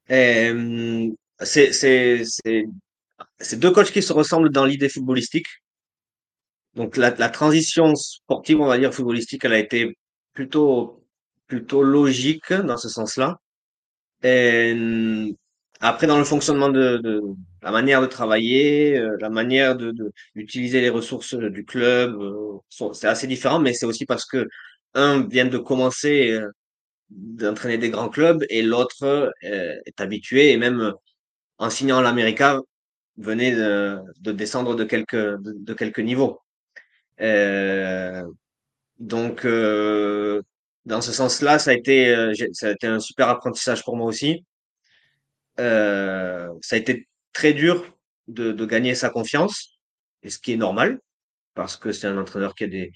C'est 0.09 0.53
deux 3.59 3.71
coachs 3.73 3.93
qui 3.93 4.03
se 4.03 4.13
ressemblent 4.13 4.51
dans 4.51 4.65
l'idée 4.67 4.89
footballistique. 4.89 5.47
Donc 6.81 6.97
la, 6.97 7.11
transition 7.29 7.95
sportive, 7.95 8.59
on 8.59 8.67
va 8.67 8.79
dire 8.79 8.95
footballistique, 8.95 9.45
elle 9.45 9.53
a 9.53 9.59
été 9.59 9.99
plutôt 10.33 11.05
plutôt 11.47 11.83
logique 11.83 12.55
dans 12.55 12.79
ce 12.79 12.89
sens-là. 12.89 13.39
Et 14.23 14.75
après, 15.81 16.07
dans 16.07 16.17
le 16.17 16.25
fonctionnement 16.25 16.71
de, 16.71 17.23
la 17.63 17.71
manière 17.71 18.01
de 18.01 18.07
travailler, 18.07 18.97
euh, 18.99 19.17
la 19.21 19.29
manière 19.29 19.77
d'utiliser 20.35 20.81
les 20.81 20.89
ressources 20.89 21.35
du 21.35 21.67
club, 21.67 22.19
euh, 22.19 22.93
c'est 22.93 23.09
assez 23.09 23.27
différent, 23.27 23.61
mais 23.61 23.75
c'est 23.75 23.87
aussi 23.87 24.07
parce 24.07 24.25
que 24.25 24.49
un 24.95 25.27
vient 25.29 25.47
de 25.47 25.59
commencer 25.59 26.31
euh, 26.31 26.51
d'entraîner 27.11 27.77
des 27.77 27.91
grands 27.91 28.09
clubs 28.09 28.43
et 28.49 28.63
l'autre 28.63 29.35
est 29.43 30.01
habitué 30.01 30.53
et 30.53 30.57
même 30.57 30.95
en 31.59 31.69
signant 31.71 32.01
l'América 32.01 32.61
venait 33.19 33.53
de, 33.55 33.99
de, 34.21 34.33
descendre 34.33 34.77
de 34.77 34.85
quelques 34.85 35.37
de 35.43 35.75
quelques 35.75 36.01
niveaux. 36.01 36.41
Euh, 37.21 38.25
donc 38.99 39.45
euh, 39.45 40.43
dans 40.85 41.01
ce 41.01 41.13
sens-là, 41.13 41.59
ça 41.59 41.71
a 41.73 41.75
été 41.75 42.33
ça 42.53 42.69
a 42.69 42.71
été 42.71 42.87
un 42.87 43.01
super 43.01 43.29
apprentissage 43.29 43.85
pour 43.85 43.97
moi 43.97 44.07
aussi. 44.07 44.45
Euh, 45.59 46.49
ça 46.63 46.77
a 46.77 46.79
été 46.79 47.09
très 47.33 47.53
dur 47.53 47.97
de, 48.29 48.53
de, 48.53 48.67
gagner 48.67 48.95
sa 48.95 49.11
confiance, 49.11 49.79
et 50.23 50.31
ce 50.31 50.39
qui 50.39 50.53
est 50.53 50.57
normal, 50.57 51.01
parce 51.55 51.77
que 51.77 51.93
c'est 51.93 52.07
un 52.07 52.17
entraîneur 52.19 52.55
qui 52.55 52.65
a, 52.65 52.67
des, 52.69 52.93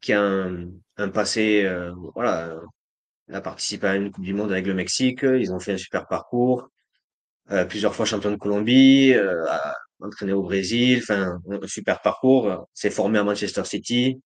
qui 0.00 0.12
a 0.12 0.20
un, 0.20 0.68
un 0.98 1.08
passé, 1.08 1.64
euh, 1.64 1.92
voilà, 2.14 2.56
il 3.28 3.34
a 3.34 3.40
participé 3.40 3.86
à 3.86 3.96
une 3.96 4.10
Coupe 4.10 4.24
du 4.24 4.34
Monde 4.34 4.52
avec 4.52 4.66
le 4.66 4.74
Mexique, 4.74 5.22
ils 5.22 5.52
ont 5.52 5.60
fait 5.60 5.72
un 5.72 5.78
super 5.78 6.06
parcours, 6.06 6.70
euh, 7.52 7.64
plusieurs 7.64 7.94
fois 7.94 8.04
champion 8.04 8.30
de 8.30 8.36
Colombie, 8.36 9.14
euh, 9.14 9.44
entraîné 10.00 10.32
au 10.32 10.42
Brésil, 10.42 11.00
enfin, 11.02 11.38
un 11.50 11.66
super 11.66 12.02
parcours, 12.02 12.68
s'est 12.74 12.90
formé 12.90 13.18
à 13.18 13.24
Manchester 13.24 13.64
City, 13.64 14.20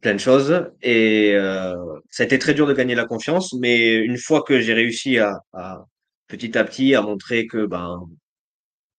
plein 0.00 0.14
de 0.14 0.18
choses. 0.18 0.70
Et 0.82 1.32
euh, 1.34 1.74
ça 2.10 2.22
a 2.22 2.26
été 2.26 2.38
très 2.38 2.54
dur 2.54 2.66
de 2.66 2.74
gagner 2.74 2.94
la 2.94 3.06
confiance, 3.06 3.54
mais 3.54 3.96
une 3.96 4.18
fois 4.18 4.42
que 4.42 4.60
j'ai 4.60 4.74
réussi 4.74 5.18
à, 5.18 5.40
à, 5.52 5.84
petit 6.28 6.56
à 6.58 6.64
petit 6.64 6.94
à 6.94 7.02
montrer 7.02 7.46
que 7.46 7.66
ben 7.66 8.08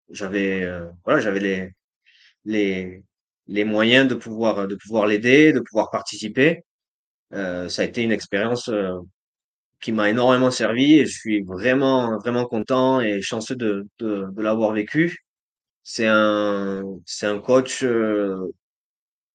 j'avais 0.09 0.63
euh, 0.63 0.85
voilà 1.05 1.21
j'avais 1.21 1.39
les 1.39 1.69
les 2.45 3.03
les 3.47 3.63
moyens 3.65 4.07
de 4.07 4.15
pouvoir 4.15 4.67
de 4.67 4.75
pouvoir 4.75 5.07
l'aider, 5.07 5.53
de 5.53 5.61
pouvoir 5.61 5.89
participer. 5.91 6.63
Euh, 7.33 7.69
ça 7.69 7.83
a 7.83 7.85
été 7.85 8.03
une 8.03 8.11
expérience 8.11 8.69
euh, 8.69 8.99
qui 9.81 9.91
m'a 9.93 10.09
énormément 10.09 10.51
servi 10.51 10.95
et 10.99 11.05
je 11.05 11.13
suis 11.19 11.41
vraiment 11.43 12.17
vraiment 12.19 12.45
content 12.45 13.01
et 13.01 13.21
chanceux 13.21 13.55
de 13.55 13.87
de, 13.99 14.27
de 14.31 14.41
l'avoir 14.41 14.73
vécu. 14.73 15.17
C'est 15.83 16.07
un 16.07 16.83
c'est 17.05 17.27
un 17.27 17.39
coach 17.39 17.83
euh, 17.83 18.37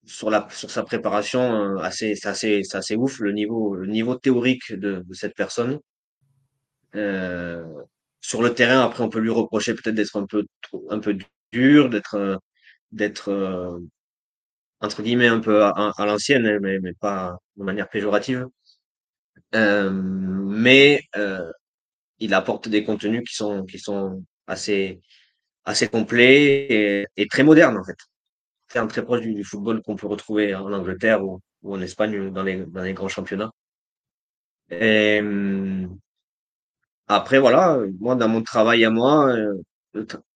sur 0.05 0.29
la 0.31 0.47
sur 0.51 0.71
sa 0.71 0.83
préparation 0.83 1.41
euh, 1.41 1.77
assez 1.79 2.15
c'est 2.15 2.29
assez 2.29 2.63
c'est 2.63 2.77
assez 2.77 2.95
ouf 2.95 3.19
le 3.19 3.31
niveau 3.33 3.75
le 3.75 3.87
niveau 3.87 4.15
théorique 4.15 4.73
de, 4.73 5.03
de 5.07 5.13
cette 5.13 5.35
personne. 5.35 5.79
Euh, 6.95 7.63
sur 8.21 8.41
le 8.41 8.53
terrain, 8.53 8.81
après, 8.83 9.03
on 9.03 9.09
peut 9.09 9.19
lui 9.19 9.29
reprocher 9.29 9.73
peut-être 9.75 9.95
d'être 9.95 10.17
un 10.19 10.25
peu 10.25 10.45
un 10.89 10.99
peu 10.99 11.17
dur, 11.51 11.89
d'être 11.89 12.15
euh, 12.15 12.37
d'être 12.91 13.29
euh, 13.31 13.79
entre 14.81 15.01
guillemets 15.03 15.27
un 15.27 15.39
peu 15.39 15.63
à, 15.63 15.69
à 15.97 16.05
l'ancienne, 16.05 16.59
mais, 16.59 16.79
mais 16.79 16.93
pas 16.93 17.37
de 17.57 17.63
manière 17.63 17.89
péjorative. 17.89 18.47
Euh, 19.55 19.89
mais 19.91 21.01
euh, 21.15 21.51
il 22.19 22.33
apporte 22.33 22.67
des 22.69 22.83
contenus 22.83 23.23
qui 23.27 23.35
sont 23.35 23.65
qui 23.65 23.79
sont 23.79 24.23
assez 24.47 25.01
assez 25.65 25.87
complets 25.87 27.07
et, 27.15 27.27
très 27.27 27.43
modernes 27.43 27.77
en 27.77 27.83
fait. 27.83 27.97
C'est 28.69 28.85
très 28.87 29.03
proche 29.05 29.21
du, 29.21 29.43
football 29.43 29.81
qu'on 29.81 29.95
peut 29.95 30.07
retrouver 30.07 30.53
en 30.55 30.73
Angleterre 30.73 31.23
ou, 31.25 31.41
en 31.63 31.81
Espagne 31.81 32.31
dans 32.31 32.43
les 32.43 32.65
dans 32.65 32.83
les 32.83 32.93
grands 32.93 33.07
championnats. 33.07 33.51
Après, 37.09 37.39
voilà, 37.39 37.79
moi, 37.99 38.15
dans 38.15 38.27
mon 38.27 38.41
travail 38.43 38.83
à 38.83 38.89
moi, 38.89 39.29
euh, 39.29 39.55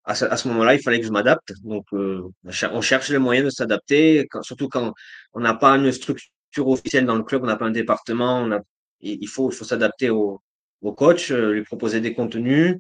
à 0.06 0.16
ce, 0.16 0.26
ce 0.36 0.48
moment-là, 0.48 0.74
il 0.76 0.82
fallait 0.82 1.02
que 1.02 1.06
je 1.06 1.12
m'adapte. 1.12 1.52
Donc, 1.64 1.86
on 1.92 2.82
cherche 2.82 3.10
les 3.10 3.18
moyens 3.18 3.46
de 3.46 3.50
s'adapter, 3.52 4.28
surtout 4.42 4.70
quand 4.70 4.94
on 5.34 5.42
n'a 5.42 5.54
pas 5.54 5.76
une 5.76 5.92
structure 5.92 6.68
officielle 6.68 7.06
dans 7.06 7.16
le 7.16 7.24
club, 7.24 7.44
on 7.44 7.48
n'a 7.48 7.58
pas 7.58 7.66
un 7.66 7.72
département, 7.72 8.40
on 8.40 8.52
a, 8.52 8.62
il 9.02 9.28
faut, 9.28 9.52
il 9.52 9.56
faut 9.56 9.66
s'adapter 9.66 10.10
au, 10.10 10.42
au 10.82 10.94
coach, 10.94 11.32
euh, 11.32 11.54
lui 11.54 11.64
proposer 11.64 12.02
des 12.02 12.14
contenus. 12.14 12.78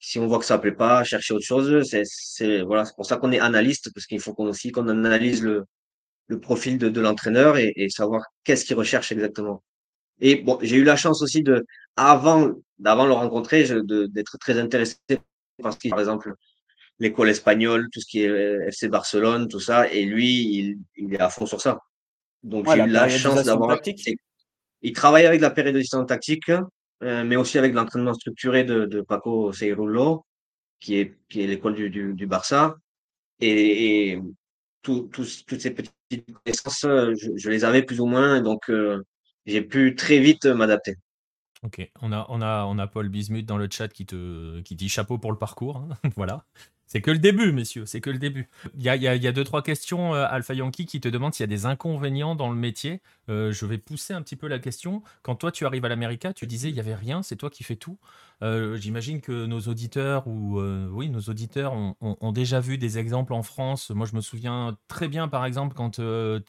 Si 0.00 0.18
on 0.18 0.26
voit 0.26 0.38
que 0.38 0.44
ça 0.44 0.58
plaît 0.58 0.72
pas, 0.72 1.04
chercher 1.04 1.34
autre 1.34 1.46
chose. 1.46 1.82
C'est, 1.88 2.02
c'est, 2.04 2.62
voilà, 2.62 2.84
c'est 2.84 2.94
pour 2.94 3.06
ça 3.06 3.16
qu'on 3.16 3.32
est 3.32 3.40
analyste, 3.40 3.92
parce 3.94 4.06
qu'il 4.06 4.20
faut 4.20 4.34
qu'on 4.34 4.46
aussi 4.48 4.70
qu'on 4.72 4.88
analyse 4.88 5.42
le, 5.42 5.64
le 6.28 6.40
profil 6.40 6.78
de, 6.78 6.88
de 6.88 7.00
l'entraîneur 7.00 7.56
et, 7.56 7.72
et 7.76 7.88
savoir 7.88 8.24
qu'est-ce 8.44 8.64
qu'il 8.64 8.76
recherche 8.76 9.12
exactement. 9.12 9.62
Et 10.20 10.36
bon, 10.36 10.58
j'ai 10.62 10.76
eu 10.76 10.84
la 10.84 10.96
chance 10.96 11.22
aussi 11.22 11.42
de, 11.42 11.64
avant, 11.96 12.52
d'avant 12.78 13.06
le 13.06 13.12
rencontrer, 13.12 13.64
d'être 13.84 14.38
très 14.38 14.58
intéressé 14.58 14.96
par 15.62 15.72
ce 15.72 15.78
qui, 15.78 15.88
par 15.88 16.00
exemple, 16.00 16.34
l'école 16.98 17.30
espagnole, 17.30 17.88
tout 17.92 18.00
ce 18.00 18.06
qui 18.06 18.22
est 18.22 18.28
euh, 18.28 18.68
FC 18.68 18.88
Barcelone, 18.88 19.48
tout 19.48 19.60
ça. 19.60 19.90
Et 19.90 20.04
lui, 20.04 20.58
il, 20.58 20.78
il 20.96 21.14
est 21.14 21.20
à 21.20 21.30
fond 21.30 21.46
sur 21.46 21.60
ça. 21.60 21.80
Donc, 22.42 22.70
j'ai 22.70 22.82
eu 22.82 22.88
la 22.88 23.08
chance 23.08 23.44
d'avoir. 23.44 23.80
Il 24.84 24.92
travaille 24.92 25.24
avec 25.24 25.40
la 25.40 25.50
périodisation 25.50 26.04
tactique, 26.04 26.50
euh, 26.50 27.24
mais 27.24 27.36
aussi 27.36 27.56
avec 27.58 27.72
l'entraînement 27.72 28.12
structuré 28.12 28.64
de, 28.64 29.00
Paco 29.00 29.50
Seirulo, 29.50 30.26
qui 30.78 30.96
est, 30.96 31.16
l'école 31.34 31.74
du, 31.74 32.26
Barça. 32.26 32.76
Et, 33.40 34.10
et 34.12 34.22
tout, 34.82 35.08
tout, 35.10 35.26
toutes 35.46 35.60
ces 35.60 35.70
petites 35.70 35.92
connaissances, 36.44 36.82
je, 36.82 37.48
les 37.48 37.64
avais 37.64 37.82
plus 37.82 37.98
ou 37.98 38.06
moins. 38.06 38.42
Donc, 38.42 38.68
euh, 38.68 39.02
j'ai 39.46 39.62
pu 39.62 39.96
très 39.96 40.18
vite 40.18 40.44
m'adapter. 40.44 40.96
Ok, 41.62 41.90
on 42.02 42.12
a 42.12 42.86
Paul 42.86 43.08
Bismuth 43.08 43.46
dans 43.46 43.56
le 43.56 43.68
chat 43.70 43.88
qui, 43.88 44.04
te, 44.04 44.60
qui 44.60 44.76
dit 44.76 44.90
chapeau 44.90 45.16
pour 45.16 45.32
le 45.32 45.38
parcours. 45.38 45.78
Hein. 45.78 45.88
voilà. 46.16 46.44
C'est 46.86 47.00
que 47.00 47.10
le 47.10 47.18
début, 47.18 47.52
messieurs, 47.52 47.86
c'est 47.86 48.00
que 48.00 48.10
le 48.10 48.18
début. 48.18 48.48
Il 48.76 48.82
y 48.82 48.88
a, 48.88 49.32
deux, 49.32 49.44
trois 49.44 49.62
questions, 49.62 50.14
euh, 50.14 50.26
Alpha 50.28 50.54
Yankee, 50.54 50.86
qui 50.86 51.00
te 51.00 51.08
demandent 51.08 51.34
s'il 51.34 51.42
y 51.42 51.44
a 51.44 51.48
des 51.48 51.66
inconvénients 51.66 52.34
dans 52.34 52.50
le 52.50 52.56
métier. 52.56 53.00
Euh, 53.30 53.52
je 53.52 53.64
vais 53.66 53.78
pousser 53.78 54.12
un 54.12 54.22
petit 54.22 54.36
peu 54.36 54.48
la 54.48 54.58
question. 54.58 55.02
Quand 55.22 55.34
toi, 55.34 55.50
tu 55.50 55.64
arrives 55.64 55.84
à 55.84 55.88
l'América, 55.88 56.32
tu 56.32 56.46
disais 56.46 56.68
il 56.68 56.74
n'y 56.74 56.80
avait 56.80 56.94
rien, 56.94 57.22
c'est 57.22 57.36
toi 57.36 57.50
qui 57.50 57.64
fais 57.64 57.76
tout. 57.76 57.98
Euh, 58.42 58.76
J'imagine 58.76 59.20
que 59.20 59.46
nos 59.46 59.60
auditeurs, 59.60 60.24
euh, 60.26 60.88
oui, 60.90 61.08
nos 61.08 61.20
auditeurs 61.20 61.72
ont, 61.72 61.96
ont, 62.00 62.32
déjà 62.32 62.60
vu 62.60 62.78
des 62.78 62.98
exemples 62.98 63.32
en 63.32 63.42
France. 63.42 63.90
Moi, 63.90 64.06
je 64.06 64.14
me 64.14 64.20
souviens 64.20 64.76
très 64.88 65.08
bien, 65.08 65.28
par 65.28 65.46
exemple, 65.46 65.74
quand 65.74 66.00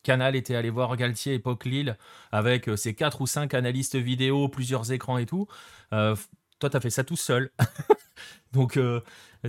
Canal 0.03 0.35
était 0.35 0.55
allé 0.55 0.69
voir 0.69 0.95
Galtier, 0.97 1.35
époque 1.35 1.65
Lille, 1.65 1.97
avec 2.31 2.69
ses 2.75 2.93
quatre 2.93 3.21
ou 3.21 3.27
cinq 3.27 3.53
analystes 3.53 3.95
vidéo, 3.95 4.49
plusieurs 4.49 4.91
écrans 4.91 5.17
et 5.17 5.25
tout. 5.25 5.47
Toi, 6.59 6.69
tu 6.69 6.77
as 6.77 6.79
fait 6.79 6.89
ça 6.89 7.03
tout 7.03 7.15
seul. 7.15 7.51
Donc, 8.53 8.77
euh, 8.77 9.01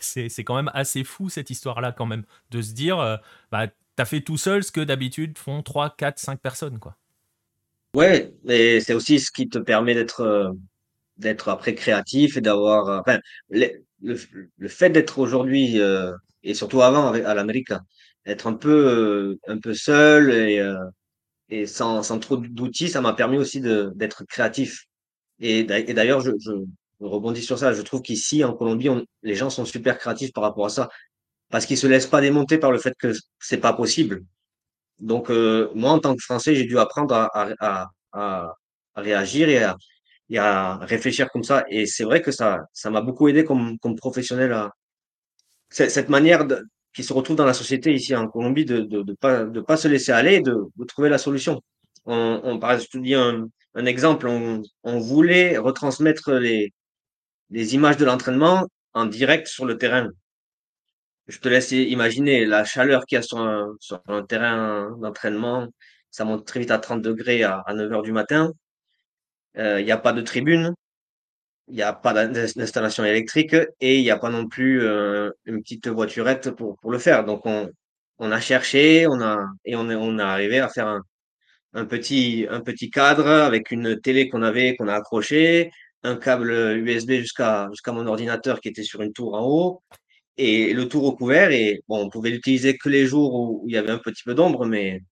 c'est 0.00 0.44
quand 0.44 0.56
même 0.56 0.70
assez 0.74 1.04
fou 1.04 1.28
cette 1.28 1.50
histoire-là, 1.50 1.92
quand 1.92 2.06
même, 2.06 2.24
de 2.50 2.62
se 2.62 2.72
dire, 2.72 2.98
euh, 3.00 3.16
bah, 3.50 3.68
t'as 3.96 4.04
fait 4.04 4.20
tout 4.20 4.36
seul 4.36 4.62
ce 4.62 4.72
que 4.72 4.80
d'habitude 4.80 5.38
font 5.38 5.62
3, 5.62 5.94
4, 5.96 6.18
5 6.18 6.40
personnes, 6.40 6.78
quoi. 6.78 6.96
Ouais, 7.94 8.32
et 8.48 8.80
c'est 8.80 8.94
aussi 8.94 9.20
ce 9.20 9.30
qui 9.30 9.48
te 9.50 9.58
permet 9.58 9.94
d'être 9.94 10.20
euh, 10.22 10.50
d'être 11.18 11.50
après 11.50 11.74
créatif 11.74 12.38
et 12.38 12.40
d'avoir. 12.40 13.00
Enfin, 13.00 13.20
le, 13.50 13.84
le, 14.00 14.18
le, 14.56 14.68
fait 14.68 14.88
d'être 14.88 15.18
aujourd'hui, 15.18 15.78
euh, 15.78 16.10
et 16.42 16.54
surtout 16.54 16.80
avant 16.80 17.12
à 17.12 17.34
l'Amérique, 17.34 17.72
être 18.24 18.46
un 18.46 18.54
peu, 18.54 19.38
un 19.46 19.58
peu 19.58 19.74
seul 19.74 20.30
et, 20.32 20.62
et 21.50 21.66
sans, 21.66 22.02
sans 22.02 22.18
trop 22.18 22.38
d'outils, 22.38 22.88
ça 22.88 23.00
m'a 23.00 23.12
permis 23.12 23.36
aussi 23.36 23.60
d'être 23.60 24.24
créatif. 24.24 24.86
Et 25.42 25.64
d'ailleurs, 25.64 26.20
je, 26.20 26.30
rebondis 27.00 27.42
sur 27.42 27.58
ça. 27.58 27.72
Je 27.72 27.82
trouve 27.82 28.00
qu'ici, 28.00 28.44
en 28.44 28.54
Colombie, 28.54 28.88
les 29.22 29.34
gens 29.34 29.50
sont 29.50 29.64
super 29.64 29.98
créatifs 29.98 30.32
par 30.32 30.44
rapport 30.44 30.66
à 30.66 30.68
ça. 30.70 30.88
Parce 31.50 31.66
qu'ils 31.66 31.76
se 31.76 31.88
laissent 31.88 32.06
pas 32.06 32.20
démonter 32.20 32.58
par 32.58 32.70
le 32.70 32.78
fait 32.78 32.94
que 32.96 33.12
c'est 33.40 33.58
pas 33.58 33.72
possible. 33.72 34.22
Donc, 35.00 35.30
euh, 35.30 35.68
moi, 35.74 35.90
en 35.90 35.98
tant 35.98 36.14
que 36.14 36.22
Français, 36.22 36.54
j'ai 36.54 36.64
dû 36.64 36.78
apprendre 36.78 37.14
à, 37.14 37.90
réagir 38.94 39.48
et 39.48 40.38
à, 40.38 40.76
réfléchir 40.78 41.28
comme 41.30 41.42
ça. 41.42 41.64
Et 41.68 41.86
c'est 41.86 42.04
vrai 42.04 42.22
que 42.22 42.30
ça, 42.30 42.60
m'a 42.84 43.00
beaucoup 43.00 43.26
aidé 43.26 43.44
comme, 43.44 43.78
professionnel 43.96 44.52
à 44.52 44.70
cette 45.70 46.08
manière 46.08 46.46
qui 46.94 47.02
se 47.02 47.12
retrouve 47.12 47.36
dans 47.36 47.46
la 47.46 47.54
société 47.54 47.92
ici 47.92 48.14
en 48.14 48.28
Colombie 48.28 48.66
de 48.66 48.82
de 48.82 49.60
pas 49.60 49.76
se 49.76 49.88
laisser 49.88 50.12
aller, 50.12 50.40
de, 50.40 50.54
trouver 50.86 51.08
la 51.08 51.18
solution. 51.18 51.60
On, 52.04 52.40
on 52.44 52.58
par 52.60 52.72
exemple, 52.72 52.90
je 52.92 52.98
te 52.98 53.02
dis 53.02 53.14
un 53.74 53.86
exemple, 53.86 54.26
on, 54.26 54.98
voulait 54.98 55.58
retransmettre 55.58 56.30
les 56.32 57.74
images 57.74 57.96
de 57.96 58.04
l'entraînement 58.04 58.66
en 58.94 59.06
direct 59.06 59.46
sur 59.46 59.64
le 59.64 59.78
terrain. 59.78 60.10
Je 61.28 61.38
te 61.38 61.48
laisse 61.48 61.70
imaginer 61.72 62.44
la 62.46 62.64
chaleur 62.64 63.06
qu'il 63.06 63.16
y 63.16 63.18
a 63.18 63.22
sur 63.22 63.38
un, 63.38 64.22
terrain 64.24 64.96
d'entraînement. 65.00 65.68
Ça 66.10 66.24
monte 66.24 66.46
très 66.46 66.60
vite 66.60 66.70
à 66.70 66.78
30 66.78 67.00
degrés 67.02 67.42
à, 67.42 67.62
à 67.66 67.74
9 67.74 67.92
heures 67.92 68.02
du 68.02 68.12
matin. 68.12 68.52
Euh, 69.56 69.80
il 69.80 69.84
n'y 69.84 69.92
a 69.92 69.98
pas 69.98 70.12
de 70.12 70.22
tribune, 70.22 70.74
il 71.68 71.74
n'y 71.76 71.82
a 71.82 71.92
pas 71.92 72.26
d'installation 72.26 73.04
électrique 73.04 73.54
et 73.80 73.98
il 73.98 74.02
n'y 74.02 74.10
a 74.10 74.18
pas 74.18 74.30
non 74.30 74.48
plus 74.48 74.82
euh, 74.82 75.30
une 75.44 75.62
petite 75.62 75.88
voiturette 75.88 76.50
pour, 76.50 76.78
le 76.90 76.98
faire. 76.98 77.24
Donc 77.24 77.46
on, 77.46 78.32
a 78.32 78.40
cherché, 78.40 79.06
on 79.08 79.20
a, 79.22 79.38
et 79.64 79.76
on 79.76 79.88
on 79.88 80.18
est 80.18 80.22
arrivé 80.22 80.60
à 80.60 80.68
faire 80.68 80.88
un, 80.88 81.02
un 81.74 81.86
petit, 81.86 82.46
un 82.50 82.60
petit 82.60 82.90
cadre 82.90 83.26
avec 83.28 83.70
une 83.70 84.00
télé 84.00 84.28
qu'on 84.28 84.42
avait, 84.42 84.76
qu'on 84.76 84.88
a 84.88 84.94
accroché, 84.94 85.70
un 86.02 86.16
câble 86.16 86.50
USB 86.50 87.12
jusqu'à 87.12 87.68
jusqu'à 87.70 87.92
mon 87.92 88.06
ordinateur 88.06 88.60
qui 88.60 88.68
était 88.68 88.82
sur 88.82 89.02
une 89.02 89.12
tour 89.12 89.34
en 89.34 89.46
haut, 89.46 89.82
et 90.36 90.72
le 90.74 90.88
tout 90.88 91.00
recouvert. 91.02 91.50
Et 91.52 91.82
bon, 91.88 92.04
on 92.04 92.10
pouvait 92.10 92.30
l'utiliser 92.30 92.76
que 92.78 92.88
les 92.88 93.06
jours 93.06 93.34
où, 93.34 93.64
il 93.66 93.74
y 93.74 93.76
avait 93.78 93.90
un 93.90 93.98
petit 93.98 94.22
peu 94.24 94.34
d'ombre, 94.34 94.66
mais, 94.66 95.02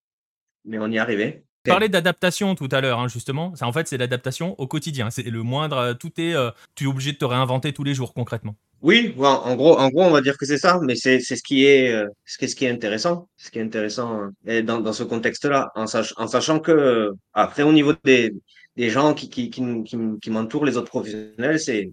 mais 0.64 0.79
on 0.79 0.90
y 0.90 0.99
arrivait. 0.99 1.44
Tu 1.64 1.70
parlais 1.70 1.90
d'adaptation 1.90 2.55
tout 2.55 2.68
à 2.73 2.81
l'heure, 2.81 2.99
hein, 3.01 3.09
justement. 3.09 3.55
Ça, 3.55 3.66
en 3.66 3.73
fait, 3.73 3.87
c'est 3.87 3.99
l'adaptation 3.99 4.59
au 4.59 4.66
quotidien. 4.66 5.11
C'est 5.11 5.25
le 5.25 5.42
moindre, 5.42 5.92
tout 5.92 6.12
est, 6.18 6.35
euh, 6.35 6.51
tu 6.75 6.85
es 6.85 6.87
obligé 6.87 7.12
de 7.12 7.18
te 7.18 7.25
réinventer 7.27 7.75
tous 7.75 7.85
les 7.85 7.92
jours 7.92 8.14
concrètement. 8.14 8.57
Oui, 8.81 9.14
en 9.18 9.55
gros, 9.57 9.79
en 9.79 9.90
gros, 9.90 10.05
on 10.05 10.11
va 10.11 10.23
dire 10.23 10.38
que 10.38 10.46
c'est 10.46 10.57
ça, 10.57 10.81
mais 10.83 10.96
c'est 10.96 11.20
ce 11.20 11.42
qui 11.42 11.66
est 11.66 11.92
euh, 11.92 12.09
ce 12.25 12.38
qui, 12.38 12.64
est 12.64 12.70
intéressant, 12.70 13.29
ce 13.37 13.51
qui 13.51 13.59
est 13.59 13.62
intéressant 13.62 14.31
euh, 14.49 14.62
dans, 14.62 14.81
dans 14.81 14.94
ce 14.94 15.03
contexte-là, 15.03 15.70
en, 15.75 15.85
en 15.85 16.27
sachant 16.29 16.61
que 16.61 17.11
après 17.35 17.62
au 17.62 17.75
niveau 17.75 17.92
des, 18.05 18.33
des 18.77 18.88
gens 18.88 19.12
qui 19.12 19.29
qui 19.29 19.51
qui, 19.51 19.62
qui, 19.85 20.31
m'entourent, 20.31 20.64
les 20.64 20.79
autres 20.79 20.88
professionnels, 20.88 21.61
c'est 21.61 21.90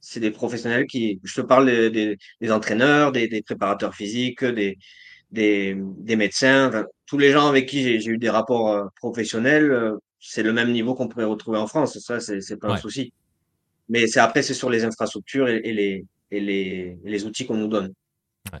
c'est 0.00 0.20
des 0.20 0.32
professionnels 0.32 0.86
qui, 0.86 1.20
je 1.22 1.40
te 1.40 1.46
parle 1.46 1.66
des, 1.66 2.16
des, 2.40 2.52
entraîneurs, 2.52 3.12
des, 3.12 3.28
des, 3.28 3.42
préparateurs 3.42 3.94
physiques, 3.94 4.44
des 4.44 4.78
des, 5.30 5.76
des 5.98 6.16
médecins, 6.16 6.84
tous 7.06 7.18
les 7.18 7.32
gens 7.32 7.48
avec 7.48 7.66
qui 7.68 8.00
j'ai 8.00 8.10
eu 8.10 8.18
des 8.18 8.30
rapports 8.30 8.70
euh, 8.70 8.84
professionnels, 8.96 9.92
c'est 10.20 10.42
le 10.42 10.52
même 10.52 10.72
niveau 10.72 10.94
qu'on 10.94 11.08
pourrait 11.08 11.24
retrouver 11.24 11.58
en 11.58 11.66
France, 11.66 11.98
ça 11.98 12.20
c'est 12.20 12.56
pas 12.56 12.72
un 12.72 12.76
souci. 12.76 13.12
Mais 13.88 14.06
c'est 14.06 14.20
après 14.20 14.42
c'est 14.42 14.54
sur 14.54 14.70
les 14.70 14.84
infrastructures 14.84 15.48
et 15.48 15.72
les 15.72 16.04
et 16.30 16.40
les, 16.40 16.98
les 17.04 17.24
outils 17.24 17.46
qu'on 17.46 17.56
nous 17.56 17.68
donne. 17.68 17.92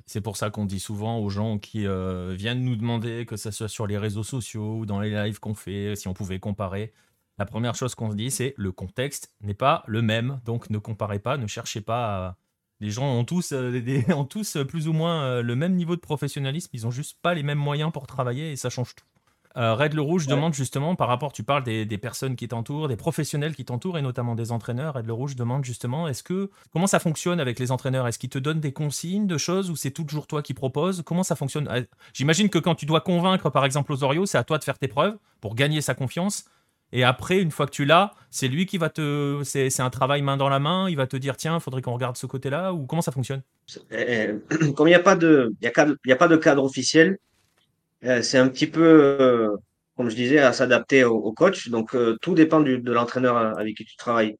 c'est 0.06 0.20
pour 0.20 0.36
ça 0.36 0.50
qu'on 0.50 0.64
dit 0.66 0.80
souvent 0.80 1.18
aux 1.18 1.30
gens 1.30 1.58
qui 1.58 1.86
euh, 1.86 2.34
viennent 2.36 2.64
nous 2.64 2.76
demander, 2.76 3.26
que 3.26 3.36
ce 3.36 3.50
soit 3.50 3.68
sur 3.68 3.86
les 3.86 3.98
réseaux 3.98 4.22
sociaux 4.22 4.78
ou 4.78 4.86
dans 4.86 5.00
les 5.00 5.10
lives 5.10 5.40
qu'on 5.40 5.54
fait, 5.54 5.96
si 5.96 6.08
on 6.08 6.14
pouvait 6.14 6.38
comparer. 6.38 6.92
La 7.38 7.44
première 7.44 7.74
chose 7.74 7.94
qu'on 7.94 8.10
se 8.10 8.16
dit, 8.16 8.30
c'est 8.30 8.54
le 8.56 8.72
contexte 8.72 9.34
n'est 9.40 9.54
pas 9.54 9.82
le 9.86 10.00
même, 10.00 10.40
donc 10.44 10.70
ne 10.70 10.78
comparez 10.78 11.18
pas, 11.18 11.36
ne 11.36 11.46
cherchez 11.46 11.80
pas 11.80 12.26
à... 12.28 12.36
Les 12.80 12.90
gens 12.90 13.06
ont 13.06 13.24
tous, 13.24 13.52
euh, 13.52 13.82
ont 14.14 14.24
tous 14.24 14.58
plus 14.68 14.88
ou 14.88 14.92
moins 14.92 15.22
euh, 15.22 15.42
le 15.42 15.56
même 15.56 15.74
niveau 15.74 15.96
de 15.96 16.00
professionnalisme, 16.00 16.70
ils 16.72 16.86
ont 16.86 16.90
juste 16.90 17.18
pas 17.22 17.34
les 17.34 17.42
mêmes 17.42 17.58
moyens 17.58 17.92
pour 17.92 18.06
travailler 18.06 18.52
et 18.52 18.56
ça 18.56 18.70
change 18.70 18.94
tout. 18.94 19.04
Euh, 19.56 19.74
Red 19.74 19.94
le 19.94 20.02
Rouge 20.02 20.26
demande 20.26 20.52
justement, 20.52 20.94
par 20.96 21.08
rapport, 21.08 21.32
tu 21.32 21.42
parles 21.42 21.62
des, 21.62 21.86
personnes 21.98 22.36
qui 22.36 22.46
t'entourent, 22.46 22.88
des 22.88 22.96
professionnels 22.96 23.54
qui 23.54 23.64
t'entourent 23.64 23.96
et 23.96 24.02
notamment 24.02 24.34
des 24.34 24.52
entraîneurs. 24.52 24.94
Red 24.94 25.06
le 25.06 25.12
Rouge 25.14 25.34
demande 25.34 25.64
justement, 25.64 26.08
est-ce 26.08 26.22
que 26.22 26.50
comment 26.72 26.86
ça 26.86 26.98
fonctionne 26.98 27.40
avec 27.40 27.58
les 27.58 27.72
entraîneurs? 27.72 28.06
Est-ce 28.06 28.18
qu'ils 28.18 28.30
te 28.30 28.38
donnent 28.38 28.60
des 28.60 28.72
consignes 28.72 29.26
de 29.26 29.38
choses 29.38 29.70
ou 29.70 29.76
c'est 29.76 29.90
toujours 29.90 30.26
toi 30.26 30.42
qui 30.42 30.52
proposes? 30.52 31.02
Comment 31.06 31.22
ça 31.22 31.36
fonctionne? 31.36 31.68
Euh, 31.68 31.82
J'imagine 32.12 32.50
que 32.50 32.58
quand 32.58 32.74
tu 32.74 32.84
dois 32.84 33.00
convaincre, 33.00 33.48
par 33.48 33.64
exemple, 33.64 33.92
Osorio, 33.92 34.26
c'est 34.26 34.38
à 34.38 34.44
toi 34.44 34.58
de 34.58 34.64
faire 34.64 34.78
tes 34.78 34.88
preuves 34.88 35.16
pour 35.40 35.54
gagner 35.54 35.80
sa 35.80 35.94
confiance. 35.94 36.44
Et 36.92 37.04
après, 37.04 37.40
une 37.40 37.50
fois 37.50 37.66
que 37.66 37.72
tu 37.72 37.84
l'as, 37.84 38.14
c'est 38.30 38.48
lui 38.48 38.66
qui 38.66 38.78
va 38.78 38.90
te. 38.90 39.42
C'est 39.44 39.80
un 39.80 39.90
travail 39.90 40.22
main 40.22 40.36
dans 40.36 40.48
la 40.48 40.58
main. 40.58 40.88
Il 40.88 40.96
va 40.96 41.06
te 41.06 41.16
dire 41.16 41.36
tiens, 41.36 41.56
il 41.56 41.60
faudrait 41.60 41.82
qu'on 41.82 41.94
regarde 41.94 42.16
ce 42.16 42.26
côté-là. 42.26 42.72
Ou 42.72 42.86
comment 42.86 43.02
ça 43.02 43.12
fonctionne? 43.12 43.42
Eh, 43.90 44.28
Comme 44.76 44.86
il 44.86 44.90
n'y 44.90 44.94
a, 44.94 45.00
pas 45.00 45.16
de, 45.16 45.52
y 45.60 45.66
a, 45.66 45.72
a 45.74 46.16
pas 46.16 46.28
de 46.28 46.36
cadre 46.36 46.62
officiel, 46.64 47.18
euh, 48.04 48.22
c'est 48.22 48.38
un 48.38 48.48
petit 48.48 48.66
peu, 48.66 48.82
euh, 49.20 49.56
comme 49.96 50.10
je 50.10 50.16
disais, 50.16 50.38
à 50.38 50.52
s'adapter 50.52 51.04
au, 51.04 51.32
coach. 51.32 51.68
Donc, 51.68 51.94
euh, 51.94 52.16
tout 52.22 52.34
dépend 52.34 52.60
de 52.60 52.92
l'entraîneur 52.92 53.36
avec 53.58 53.76
qui 53.76 53.84
tu 53.84 53.96
travailles. 53.96 54.36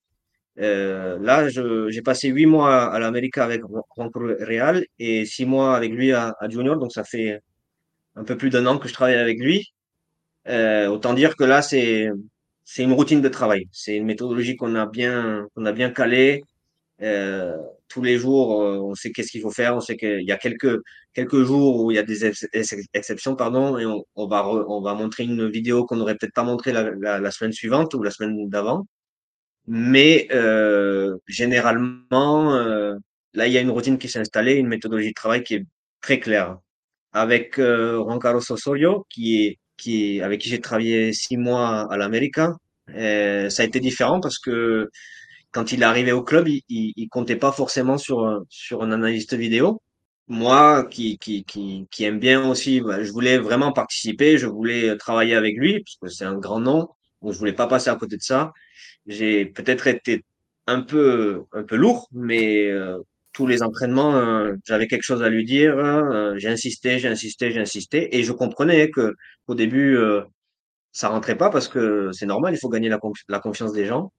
là, 0.57 1.49
j'ai 1.49 2.03
passé 2.03 2.29
huit 2.29 2.47
mois 2.47 2.93
à, 2.93 2.99
l'Amérique 2.99 3.39
avec 3.39 3.63
Juan 3.97 4.11
Real 4.41 4.85
et 4.99 5.27
six 5.27 5.47
mois 5.47 5.77
avec 5.77 5.93
lui 5.93 6.13
à, 6.13 6.35
Junior. 6.49 6.79
Donc, 6.79 6.93
ça 6.93 7.05
fait 7.05 7.41
un 8.17 8.25
peu 8.25 8.37
plus 8.37 8.51
d'un 8.51 8.67
an 8.67 8.79
que 8.79 8.89
je 8.89 8.95
travaille 8.95 9.17
avec 9.17 9.39
lui. 9.39 9.73
autant 10.49 11.15
dire 11.15 11.37
que 11.37 11.45
là, 11.45 11.63
c'est 11.63 12.11
c'est 12.67 12.83
une 12.83 12.93
routine 12.93 13.23
de 13.23 13.29
travail. 13.29 13.69
C'est 13.73 13.97
une 13.97 14.07
méthodologie 14.07 14.57
qu'on 14.57 14.75
a 14.75 14.87
bien 14.87 15.47
qu'on 15.55 15.65
a 15.67 15.73
bien 15.73 15.91
calée. 15.91 16.45
Euh, 17.03 17.57
tous 17.89 18.03
les 18.03 18.19
jours, 18.19 18.63
euh, 18.63 18.79
on 18.79 18.95
sait 18.95 19.13
qu'est-ce 19.13 19.31
qu'il 19.31 19.43
faut 19.43 19.51
faire. 19.51 19.77
On 19.77 19.81
sait 19.81 19.97
qu'il 19.97 20.23
y 20.23 20.33
a 20.33 20.37
quelques, 20.37 20.81
quelques 21.15 21.43
jours 21.45 21.85
où 21.85 21.91
il 21.91 21.95
y 21.95 21.99
a 21.99 22.03
des 22.03 22.27
exceptions, 22.95 23.37
pardon, 23.37 23.79
et 23.79 23.87
on, 23.87 24.27
va, 24.27 24.47
on 24.49 24.81
va 24.83 24.95
montrer 24.95 25.25
une 25.25 25.49
vidéo 25.49 25.87
qu'on 25.87 25.97
n'aurait 25.97 26.17
peut-être 26.17 26.35
pas 26.35 26.43
montré 26.45 26.73
la, 26.73 26.91
la, 27.21 27.31
semaine 27.31 27.53
suivante 27.53 27.95
ou 27.95 28.03
la 28.03 28.11
semaine 28.11 28.49
d'avant. 28.49 28.87
Mais 29.67 30.29
euh, 30.33 31.17
généralement, 31.27 32.55
euh, 32.55 32.97
là, 33.35 33.47
il 33.47 33.53
y 33.53 33.59
a 33.59 33.61
une 33.61 33.71
routine 33.71 33.99
qui 33.99 34.09
s'est 34.09 34.21
installée, 34.21 34.55
une 34.55 34.69
méthodologie 34.69 35.09
de 35.11 35.15
travail 35.15 35.43
qui 35.43 35.55
est 35.57 35.67
très 36.01 36.21
claire. 36.21 36.59
Avec 37.13 37.59
euh, 37.59 38.03
Juan 38.03 38.19
Carlos 38.19 38.43
Osorio, 38.51 39.07
qui 39.11 39.45
est, 39.47 39.59
qui 39.77 40.21
avec 40.23 40.41
qui 40.41 40.49
j'ai 40.49 40.61
travaillé 40.61 41.13
six 41.13 41.37
mois 41.37 41.93
à 41.93 41.97
l'América, 41.97 42.55
ça 42.89 43.63
a 43.63 43.65
été 43.65 43.81
différent 43.81 44.21
parce 44.21 44.39
que 44.39 44.91
quand 45.57 45.73
il 45.73 45.83
est 45.83 45.87
arrivé 45.87 46.13
au 46.13 46.23
club, 46.23 46.49
il, 46.49 46.63
il, 46.69 47.09
comptait 47.09 47.37
pas 47.37 47.51
forcément 47.51 47.97
sur, 47.99 48.45
sur 48.51 48.83
un 48.83 48.93
analyste 48.93 49.35
vidéo. 49.35 49.81
Moi, 50.29 50.85
qui, 50.91 51.19
qui, 51.19 51.45
qui, 51.45 51.87
qui 51.91 52.05
aime 52.05 52.19
bien 52.19 52.49
aussi, 52.51 52.81
bah, 52.81 53.03
je 53.03 53.11
voulais 53.13 53.39
vraiment 53.39 53.73
participer, 53.73 54.39
je 54.39 54.47
voulais 54.47 54.97
travailler 54.99 55.35
avec 55.35 55.57
lui, 55.57 55.83
parce 55.83 55.97
que 55.97 56.09
c'est 56.09 56.25
un 56.25 56.37
grand 56.39 56.61
nom, 56.61 56.89
donc 57.23 57.33
je 57.33 57.39
voulais 57.39 57.55
pas 57.55 57.67
passer 57.69 57.91
à 57.91 57.97
côté 57.97 58.17
de 58.19 58.23
ça. 58.23 58.53
J'ai 59.07 59.47
peut-être 59.47 59.87
été 59.87 60.25
un 60.67 60.83
peu, 60.83 61.45
un 61.53 61.63
peu 61.63 61.77
lourd, 61.77 62.09
mais 62.13 62.67
euh, 62.71 62.99
tous 63.37 63.47
les 63.47 63.63
entraînements, 63.63 64.17
euh, 64.17 64.55
j'avais 64.67 64.87
quelque 64.89 65.03
chose 65.03 65.23
à 65.23 65.29
lui 65.29 65.45
dire. 65.45 65.79
Euh, 65.79 66.35
j'ai 66.39 66.49
insisté, 66.49 66.99
j'ai 66.99 67.09
insisté, 67.09 67.53
j'ai 67.53 67.61
insisté, 67.61 68.17
et 68.17 68.23
je 68.25 68.33
comprenais 68.33 68.91
que 68.91 69.15
au 69.47 69.55
début, 69.55 69.99
ça 70.93 71.11
rentrait 71.11 71.37
pas 71.37 71.51
parce 71.51 71.69
que 71.69 72.11
c'est 72.13 72.25
normal, 72.27 72.55
il 72.55 72.59
faut 72.59 72.71
gagner 72.71 72.89
la, 72.89 73.39
confiance 73.41 73.73
des 73.75 73.85
gens. 73.85 74.13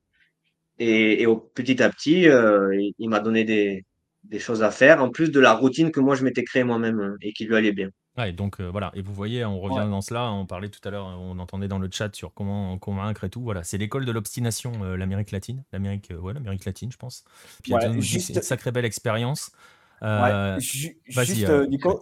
Et, 0.80 1.25
au, 1.25 1.38
petit 1.38 1.82
à 1.82 1.89
petit, 1.89 2.30
euh, 2.30 2.69
il, 2.99 3.10
m'a 3.10 3.19
donné 3.19 3.43
des, 3.43 3.84
des, 4.23 4.39
choses 4.39 4.62
à 4.62 4.69
faire, 4.69 5.01
en 5.03 5.10
plus 5.10 5.32
de 5.32 5.39
la 5.39 5.53
routine 5.53 5.91
que 5.91 5.99
moi 5.99 6.15
je 6.15 6.23
m'étais 6.23 6.43
créée 6.43 6.63
moi-même 6.63 6.99
hein, 6.99 7.15
et 7.21 7.34
qui 7.34 7.45
lui 7.45 7.56
allait 7.56 7.71
bien. 7.71 7.89
Ouais, 8.17 8.32
donc 8.32 8.60
euh, 8.60 8.67
voilà, 8.69 8.91
et 8.95 9.03
vous 9.03 9.13
voyez, 9.13 9.45
on 9.45 9.60
revient 9.60 9.88
dans 9.89 10.01
cela, 10.01 10.32
on 10.32 10.47
parlait 10.47 10.69
tout 10.69 10.80
à 10.88 10.91
l'heure, 10.91 11.06
on 11.06 11.38
entendait 11.38 11.67
dans 11.67 11.77
le 11.77 11.88
chat 11.91 12.15
sur 12.15 12.34
comment 12.34 12.75
convaincre 12.80 13.25
et 13.25 13.30
tout, 13.30 13.41
voilà, 13.41 13.63
c'est 13.63 13.77
l'école 13.77 14.06
de 14.06 14.12
l'obstination, 14.12 14.71
euh, 14.82 14.97
l'Amérique 14.97 15.30
latine, 15.30 15.63
l'Amérique, 15.71 16.12
ouais, 16.19 16.34
l'Amérique 16.34 16.65
latine, 16.65 16.91
je 16.91 16.97
pense. 16.97 17.23
Puis 17.62 17.73
juste... 17.99 18.30
une 18.30 18.41
sacrée 18.41 18.71
belle 18.71 18.86
expérience. 18.86 19.51
juste, 20.58 21.49
Nico, 21.69 22.01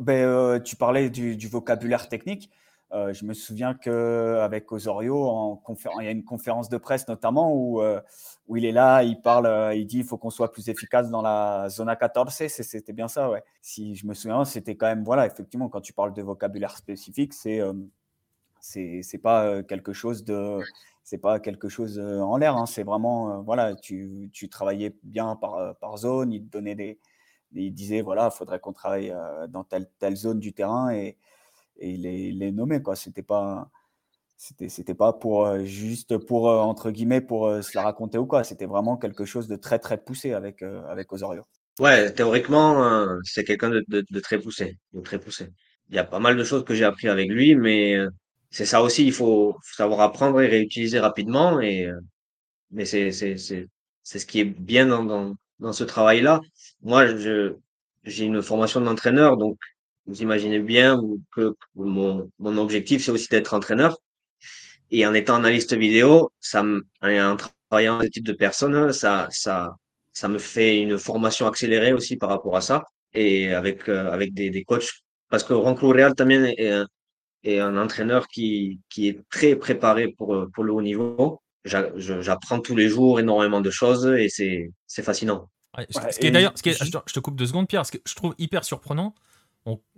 ben, 0.00 0.60
tu 0.60 0.74
parlais 0.74 1.08
du, 1.08 1.36
du 1.36 1.46
vocabulaire 1.46 2.08
technique. 2.08 2.50
Euh, 2.92 3.12
je 3.12 3.26
me 3.26 3.34
souviens 3.34 3.74
qu'avec 3.74 4.72
Osorio, 4.72 5.24
en 5.24 5.62
il 6.00 6.04
y 6.04 6.08
a 6.08 6.10
une 6.10 6.24
conférence 6.24 6.70
de 6.70 6.78
presse 6.78 7.06
notamment 7.06 7.52
où, 7.52 7.82
euh, 7.82 8.00
où 8.46 8.56
il 8.56 8.64
est 8.64 8.72
là, 8.72 9.02
il 9.02 9.20
parle, 9.20 9.46
euh, 9.46 9.74
il 9.74 9.86
dit 9.86 9.98
il 9.98 10.04
faut 10.04 10.16
qu'on 10.16 10.30
soit 10.30 10.50
plus 10.52 10.70
efficace 10.70 11.10
dans 11.10 11.20
la 11.20 11.68
zone 11.68 11.94
14. 11.94 12.32
C'était 12.32 12.94
bien 12.94 13.08
ça, 13.08 13.28
ouais. 13.28 13.42
Si 13.60 13.94
je 13.94 14.06
me 14.06 14.14
souviens, 14.14 14.44
c'était 14.46 14.74
quand 14.76 14.86
même, 14.86 15.04
voilà, 15.04 15.26
effectivement, 15.26 15.68
quand 15.68 15.82
tu 15.82 15.92
parles 15.92 16.14
de 16.14 16.22
vocabulaire 16.22 16.76
spécifique, 16.76 17.34
c'est 17.34 17.60
c'est 18.60 19.18
pas 19.22 19.62
quelque 19.62 19.92
chose 19.92 20.24
de 20.24 20.58
c'est 21.04 21.18
pas 21.18 21.40
quelque 21.40 21.68
chose 21.68 21.98
en 22.00 22.36
l'air 22.36 22.56
hein. 22.56 22.66
c'est 22.66 22.82
vraiment 22.82 23.40
voilà 23.42 23.76
tu, 23.76 24.30
tu, 24.32 24.48
travaillais 24.48 24.96
bien 25.04 25.36
par, 25.36 25.76
par 25.76 25.96
zone 25.96 26.32
il 26.32 26.48
donnait 26.48 26.74
des 26.74 26.98
il 27.54 27.72
disait 27.72 28.02
voilà 28.02 28.30
faudrait 28.30 28.58
qu'on 28.58 28.72
travaille 28.72 29.14
dans 29.48 29.62
telle 29.62 29.88
telle 30.00 30.16
zone 30.16 30.40
du 30.40 30.52
terrain 30.52 30.90
et, 30.90 31.16
et 31.78 31.90
il 31.90 32.02
les, 32.02 32.32
les 32.32 32.52
nommait 32.52 32.82
quoi. 32.82 32.96
C'était 32.96 33.22
pas 33.22 33.70
c'était 34.38 34.68
c'était 34.68 34.94
pas 34.94 35.12
pour 35.12 35.46
euh, 35.46 35.64
juste 35.64 36.16
pour 36.16 36.48
euh, 36.48 36.58
entre 36.58 36.92
guillemets 36.92 37.20
pour 37.20 37.48
euh, 37.48 37.60
se 37.60 37.76
la 37.76 37.82
raconter 37.82 38.18
ou 38.18 38.26
quoi. 38.26 38.44
C'était 38.44 38.66
vraiment 38.66 38.96
quelque 38.96 39.24
chose 39.24 39.48
de 39.48 39.56
très 39.56 39.80
très 39.80 39.98
poussé 39.98 40.32
avec 40.32 40.62
avec 40.62 41.12
Osorio. 41.12 41.44
Ouais, 41.80 42.12
théoriquement 42.12 43.06
c'est 43.24 43.44
quelqu'un 43.44 43.70
de, 43.70 43.84
de, 43.88 44.20
très 44.20 44.38
poussé, 44.38 44.78
de 44.92 45.00
très 45.00 45.18
poussé. 45.18 45.50
Il 45.90 45.96
y 45.96 45.98
a 45.98 46.04
pas 46.04 46.18
mal 46.18 46.36
de 46.36 46.44
choses 46.44 46.64
que 46.64 46.74
j'ai 46.74 46.84
appris 46.84 47.08
avec 47.08 47.30
lui, 47.30 47.54
mais 47.54 47.96
c'est 48.50 48.66
ça 48.66 48.82
aussi. 48.82 49.06
Il 49.06 49.12
faut, 49.12 49.56
savoir 49.62 50.00
apprendre 50.00 50.40
et 50.40 50.48
réutiliser 50.48 50.98
rapidement. 50.98 51.60
Et 51.60 51.88
mais 52.70 52.84
c'est 52.84 53.12
c'est 53.12 53.36
c'est 53.36 53.68
c'est 54.02 54.18
ce 54.18 54.26
qui 54.26 54.40
est 54.40 54.44
bien 54.44 54.86
dans 54.86 55.04
dans, 55.04 55.34
dans 55.60 55.72
ce 55.72 55.84
travail-là. 55.84 56.40
Moi, 56.82 57.06
je 57.06 57.54
j'ai 58.04 58.24
une 58.24 58.42
formation 58.42 58.80
d'entraîneur, 58.80 59.36
donc 59.36 59.58
vous 60.08 60.22
imaginez 60.22 60.58
bien 60.58 61.00
que 61.32 61.54
mon, 61.76 62.30
mon 62.38 62.56
objectif, 62.58 63.04
c'est 63.04 63.10
aussi 63.12 63.28
d'être 63.28 63.54
entraîneur. 63.54 63.96
Et 64.90 65.06
en 65.06 65.14
étant 65.14 65.36
analyste 65.36 65.74
vidéo, 65.74 66.32
ça 66.40 66.64
en 66.64 67.36
travaillant 67.36 67.98
avec 67.98 68.08
ce 68.08 68.12
type 68.14 68.26
de 68.26 68.32
personnes, 68.32 68.92
ça, 68.92 69.28
ça, 69.30 69.76
ça 70.14 70.28
me 70.28 70.38
fait 70.38 70.80
une 70.80 70.98
formation 70.98 71.46
accélérée 71.46 71.92
aussi 71.92 72.16
par 72.16 72.30
rapport 72.30 72.56
à 72.56 72.62
ça. 72.62 72.84
Et 73.14 73.54
avec, 73.54 73.88
euh, 73.88 74.10
avec 74.10 74.34
des, 74.34 74.50
des 74.50 74.64
coachs. 74.64 74.90
Parce 75.30 75.44
que 75.44 75.54
Ronco 75.54 75.88
Real 75.88 76.14
también 76.14 76.44
est 76.44 76.70
un, 76.70 76.86
est 77.44 77.58
un 77.58 77.76
entraîneur 77.76 78.28
qui, 78.28 78.80
qui 78.90 79.08
est 79.08 79.20
très 79.30 79.56
préparé 79.56 80.08
pour, 80.08 80.46
pour 80.52 80.64
le 80.64 80.72
haut 80.72 80.82
niveau. 80.82 81.40
J'apprends 81.64 82.60
tous 82.60 82.76
les 82.76 82.88
jours 82.88 83.20
énormément 83.20 83.60
de 83.60 83.70
choses 83.70 84.06
et 84.06 84.28
c'est, 84.28 84.70
fascinant. 85.02 85.50
ce 85.76 86.18
qui 86.18 86.26
est 86.26 86.30
d'ailleurs, 86.30 86.54
je 86.56 87.12
te 87.12 87.20
coupe 87.20 87.36
deux 87.36 87.46
secondes, 87.46 87.68
Pierre, 87.68 87.84
ce 87.84 87.92
que 87.92 87.98
je 88.06 88.14
trouve 88.14 88.34
hyper 88.38 88.64
surprenant, 88.64 89.14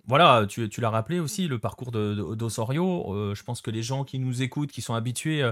voilà, 0.06 0.46
tu, 0.46 0.68
l'as 0.78 0.90
rappelé 0.90 1.20
aussi, 1.20 1.48
le 1.48 1.58
parcours 1.58 1.92
d'Osorio. 1.92 3.14
De, 3.14 3.34
je 3.34 3.42
pense 3.42 3.60
que 3.60 3.70
les 3.70 3.82
gens 3.82 4.04
qui 4.04 4.18
nous 4.18 4.42
écoutent, 4.42 4.72
qui 4.72 4.82
sont 4.82 4.94
habitués 4.94 5.44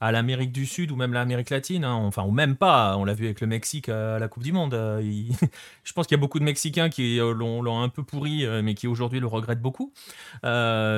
à 0.00 0.12
l'Amérique 0.12 0.52
du 0.52 0.64
Sud 0.64 0.90
ou 0.90 0.96
même 0.96 1.12
l'Amérique 1.12 1.50
latine, 1.50 1.84
hein, 1.84 1.92
enfin, 1.92 2.22
ou 2.22 2.30
même 2.30 2.56
pas, 2.56 2.96
on 2.96 3.04
l'a 3.04 3.12
vu 3.12 3.26
avec 3.26 3.42
le 3.42 3.46
Mexique 3.46 3.90
à 3.90 4.18
la 4.18 4.28
Coupe 4.28 4.42
du 4.42 4.52
Monde. 4.52 4.72
Euh, 4.72 5.02
je 5.84 5.92
pense 5.92 6.06
qu'il 6.06 6.16
y 6.16 6.18
a 6.18 6.20
beaucoup 6.20 6.38
de 6.38 6.44
Mexicains 6.44 6.88
qui 6.88 7.20
euh, 7.20 7.34
l'ont 7.34 7.82
un 7.82 7.88
peu 7.90 8.02
pourri, 8.02 8.46
euh, 8.46 8.62
mais 8.62 8.74
qui 8.74 8.86
aujourd'hui 8.86 9.20
le 9.20 9.26
regrettent 9.26 9.60
beaucoup. 9.60 9.92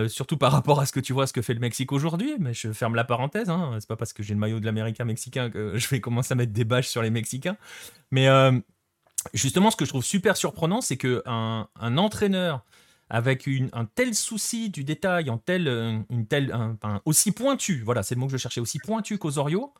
surtout 0.08 0.36
par 0.36 0.52
rapport 0.52 0.80
à 0.80 0.86
ce 0.86 0.92
que 0.92 1.00
tu 1.00 1.12
vois, 1.12 1.26
ce 1.26 1.32
que 1.32 1.42
fait 1.42 1.54
le 1.54 1.60
Mexique 1.60 1.90
aujourd'hui. 1.90 2.36
Mais 2.38 2.54
je 2.54 2.72
ferme 2.72 2.94
la 2.94 3.04
parenthèse, 3.04 3.50
hein, 3.50 3.76
c'est 3.80 3.88
pas 3.88 3.96
parce 3.96 4.12
que 4.12 4.22
j'ai 4.22 4.34
le 4.34 4.40
maillot 4.40 4.60
de 4.60 4.66
l'Américain 4.66 5.04
mexicain 5.04 5.50
que 5.50 5.76
je 5.76 5.88
vais 5.88 6.00
commencer 6.00 6.32
à 6.32 6.36
mettre 6.36 6.52
des 6.52 6.64
bâches 6.64 6.88
sur 6.88 7.02
les 7.02 7.10
Mexicains. 7.10 7.56
Mais 8.12 8.28
justement, 9.34 9.72
ce 9.72 9.76
que 9.76 9.84
je 9.84 9.90
trouve 9.90 10.04
super 10.04 10.36
surprenant, 10.36 10.80
c'est 10.80 10.96
qu'un 10.96 11.66
un 11.80 11.98
entraîneur 11.98 12.64
avec 13.12 13.46
un 13.74 13.84
tel 13.84 14.14
souci 14.14 14.70
du 14.70 14.84
détail, 14.84 15.28
en 15.28 15.36
tel, 15.36 15.68
euh, 15.68 15.98
une 16.08 16.26
telle, 16.26 16.50
aussi 17.04 17.30
pointu, 17.30 17.82
voilà, 17.84 18.02
c'est 18.02 18.14
le 18.14 18.20
mot 18.20 18.26
que 18.26 18.32
je 18.32 18.38
cherchais, 18.38 18.60
aussi 18.60 18.78
pointu 18.78 19.18
qu'Osorio, 19.18 19.74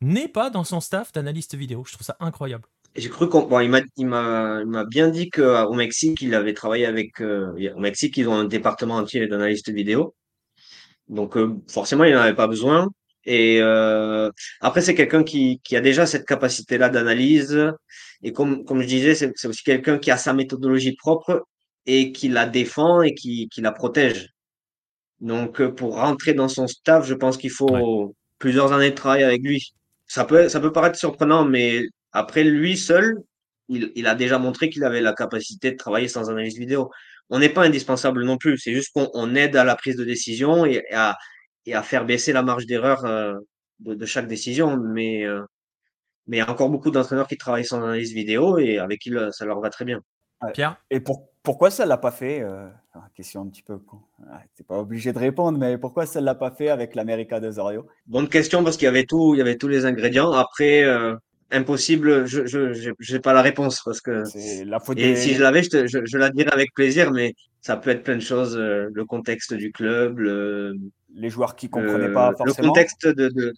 n'est 0.00 0.26
pas 0.26 0.48
dans 0.48 0.64
son 0.64 0.80
staff 0.80 1.12
d'analyste 1.12 1.54
vidéo. 1.54 1.84
Je 1.86 1.92
trouve 1.92 2.06
ça 2.06 2.16
incroyable. 2.18 2.64
J'ai 2.96 3.10
cru 3.10 3.28
qu'on, 3.28 3.60
il 3.60 3.68
m'a, 4.06 4.84
bien 4.86 5.08
dit 5.08 5.28
qu'au 5.28 5.74
Mexique, 5.74 6.22
il 6.22 6.34
avait 6.34 6.54
travaillé 6.54 6.86
avec, 6.86 7.20
euh, 7.20 7.52
au 7.76 7.78
Mexique, 7.78 8.16
ils 8.16 8.26
ont 8.26 8.34
un 8.34 8.46
département 8.46 8.96
entier 8.96 9.26
d'analystes 9.26 9.68
vidéo. 9.68 10.14
Donc, 11.08 11.36
euh, 11.36 11.56
forcément, 11.68 12.04
il 12.04 12.14
n'en 12.14 12.20
avait 12.20 12.34
pas 12.34 12.48
besoin. 12.48 12.88
Et 13.26 13.60
après, 14.62 14.80
c'est 14.80 14.94
quelqu'un 14.94 15.24
qui, 15.24 15.60
a 15.72 15.80
déjà 15.82 16.06
cette 16.06 16.24
capacité-là 16.26 16.88
d'analyse. 16.88 17.70
Et 18.22 18.32
comme 18.32 18.64
je 18.80 18.86
disais, 18.86 19.14
c'est 19.14 19.46
aussi 19.46 19.62
quelqu'un 19.62 19.98
qui 19.98 20.10
a 20.10 20.16
sa 20.16 20.32
méthodologie 20.32 20.96
propre 20.96 21.44
et 21.88 22.12
qui 22.12 22.28
la 22.28 22.46
défend 22.46 23.00
et 23.00 23.14
qui, 23.14 23.48
qui 23.48 23.62
la 23.62 23.72
protège. 23.72 24.28
Donc, 25.20 25.60
euh, 25.60 25.74
pour 25.74 25.96
rentrer 25.96 26.34
dans 26.34 26.46
son 26.46 26.68
staff, 26.68 27.06
je 27.06 27.14
pense 27.14 27.38
qu'il 27.38 27.50
faut 27.50 28.14
plusieurs 28.38 28.72
années 28.72 28.90
de 28.90 28.94
travail 28.94 29.24
avec 29.24 29.42
lui. 29.42 29.72
Ça 30.06 30.24
peut, 30.24 30.48
ça 30.48 30.60
peut 30.60 30.70
paraître 30.70 30.98
surprenant, 30.98 31.44
mais 31.46 31.82
après 32.12 32.44
lui 32.44 32.76
seul, 32.76 33.16
il, 33.68 33.90
il 33.96 34.06
a 34.06 34.14
déjà 34.14 34.38
montré 34.38 34.68
qu'il 34.68 34.84
avait 34.84 35.00
la 35.00 35.14
capacité 35.14 35.72
de 35.72 35.76
travailler 35.76 36.08
sans 36.08 36.30
analyse 36.30 36.58
vidéo. 36.58 36.90
On 37.30 37.38
n'est 37.38 37.48
pas 37.48 37.64
indispensable 37.64 38.22
non 38.22 38.36
plus. 38.36 38.58
C'est 38.58 38.74
juste 38.74 38.92
qu'on 38.92 39.34
aide 39.34 39.56
à 39.56 39.64
la 39.64 39.74
prise 39.74 39.96
de 39.96 40.04
décision 40.04 40.66
et 40.66 40.84
à, 40.92 41.16
et 41.64 41.74
à 41.74 41.82
faire 41.82 42.04
baisser 42.04 42.34
la 42.34 42.42
marge 42.42 42.66
d'erreur 42.66 43.06
euh, 43.06 43.34
de, 43.80 43.94
de, 43.94 44.06
chaque 44.06 44.28
décision. 44.28 44.76
Mais, 44.76 45.24
euh, 45.24 45.42
mais 46.26 46.36
il 46.36 46.40
y 46.40 46.42
a 46.42 46.50
encore 46.50 46.68
beaucoup 46.68 46.90
d'entraîneurs 46.90 47.28
qui 47.28 47.38
travaillent 47.38 47.64
sans 47.64 47.82
analyse 47.82 48.12
vidéo 48.12 48.58
et 48.58 48.78
avec 48.78 49.00
qui 49.00 49.10
ça 49.30 49.46
leur 49.46 49.60
va 49.60 49.70
très 49.70 49.86
bien. 49.86 50.00
Pierre? 50.52 50.76
Et 50.90 51.00
pour, 51.00 51.28
pourquoi 51.48 51.70
ça 51.70 51.84
ne 51.84 51.88
l'a 51.88 51.96
pas 51.96 52.10
fait 52.10 52.42
euh, 52.42 52.68
Question 53.14 53.40
un 53.40 53.46
petit 53.46 53.62
peu. 53.62 53.78
Tu 54.54 54.64
pas 54.64 54.78
obligé 54.78 55.14
de 55.14 55.18
répondre, 55.18 55.56
mais 55.56 55.78
pourquoi 55.78 56.04
ça 56.04 56.20
ne 56.20 56.26
l'a 56.26 56.34
pas 56.34 56.50
fait 56.50 56.68
avec 56.68 56.94
l'América 56.94 57.40
de 57.40 57.50
Zorio 57.50 57.86
Bonne 58.06 58.28
question, 58.28 58.62
parce 58.62 58.76
qu'il 58.76 58.84
y 58.84 58.88
avait 58.88 59.04
tout, 59.04 59.34
il 59.34 59.38
y 59.38 59.40
avait 59.40 59.56
tous 59.56 59.66
les 59.66 59.86
ingrédients. 59.86 60.30
Après, 60.32 60.84
euh, 60.84 61.16
impossible, 61.50 62.26
je 62.26 63.14
n'ai 63.14 63.18
pas 63.20 63.32
la 63.32 63.40
réponse. 63.40 63.80
parce 63.82 64.02
que 64.02 64.24
la 64.62 64.78
faute 64.78 64.98
Et 64.98 65.16
si 65.16 65.32
je 65.32 65.42
l'avais, 65.42 65.62
je, 65.62 65.86
je, 66.04 66.18
la 66.18 66.28
dirais 66.28 66.52
avec 66.52 66.74
plaisir, 66.74 67.12
mais 67.12 67.32
ça 67.62 67.78
peut 67.78 67.88
être 67.88 68.02
plein 68.02 68.16
de 68.16 68.20
choses. 68.20 68.54
Euh, 68.54 68.90
le 68.92 69.06
contexte 69.06 69.54
du 69.54 69.72
club, 69.72 70.18
le, 70.18 70.76
les 71.14 71.30
joueurs 71.30 71.56
qui 71.56 71.64
ne 71.68 71.70
comprenaient 71.70 72.12
pas 72.12 72.34
forcément. 72.36 72.56
Le 72.58 72.68
contexte 72.68 73.06
de, 73.06 73.28
de 73.30 73.54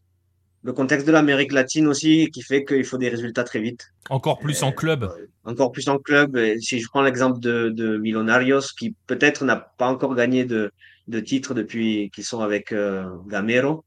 le 0.62 0.72
contexte 0.72 1.06
de 1.06 1.12
l'Amérique 1.12 1.52
latine 1.52 1.86
aussi 1.86 2.30
qui 2.30 2.42
fait 2.42 2.64
qu'il 2.64 2.84
faut 2.84 2.98
des 2.98 3.08
résultats 3.08 3.44
très 3.44 3.61
vite. 3.61 3.92
Encore 4.11 4.38
plus 4.38 4.62
en 4.62 4.72
club. 4.72 5.04
Euh, 5.04 5.26
encore 5.44 5.72
plus 5.72 5.88
en 5.88 5.98
club. 5.98 6.36
Et 6.36 6.61
si 6.61 6.80
je 6.80 6.88
prends 6.88 7.02
l'exemple 7.02 7.40
de, 7.40 7.70
de 7.70 7.96
Milonarios, 7.96 8.74
qui 8.78 8.94
peut-être 9.06 9.44
n'a 9.44 9.56
pas 9.56 9.86
encore 9.86 10.14
gagné 10.14 10.44
de, 10.44 10.70
de 11.08 11.20
titre 11.20 11.54
depuis 11.54 12.11
qu'ils 12.14 12.24
sont 12.24 12.40
avec 12.40 12.72
euh, 12.72 13.08
Gamero, 13.26 13.84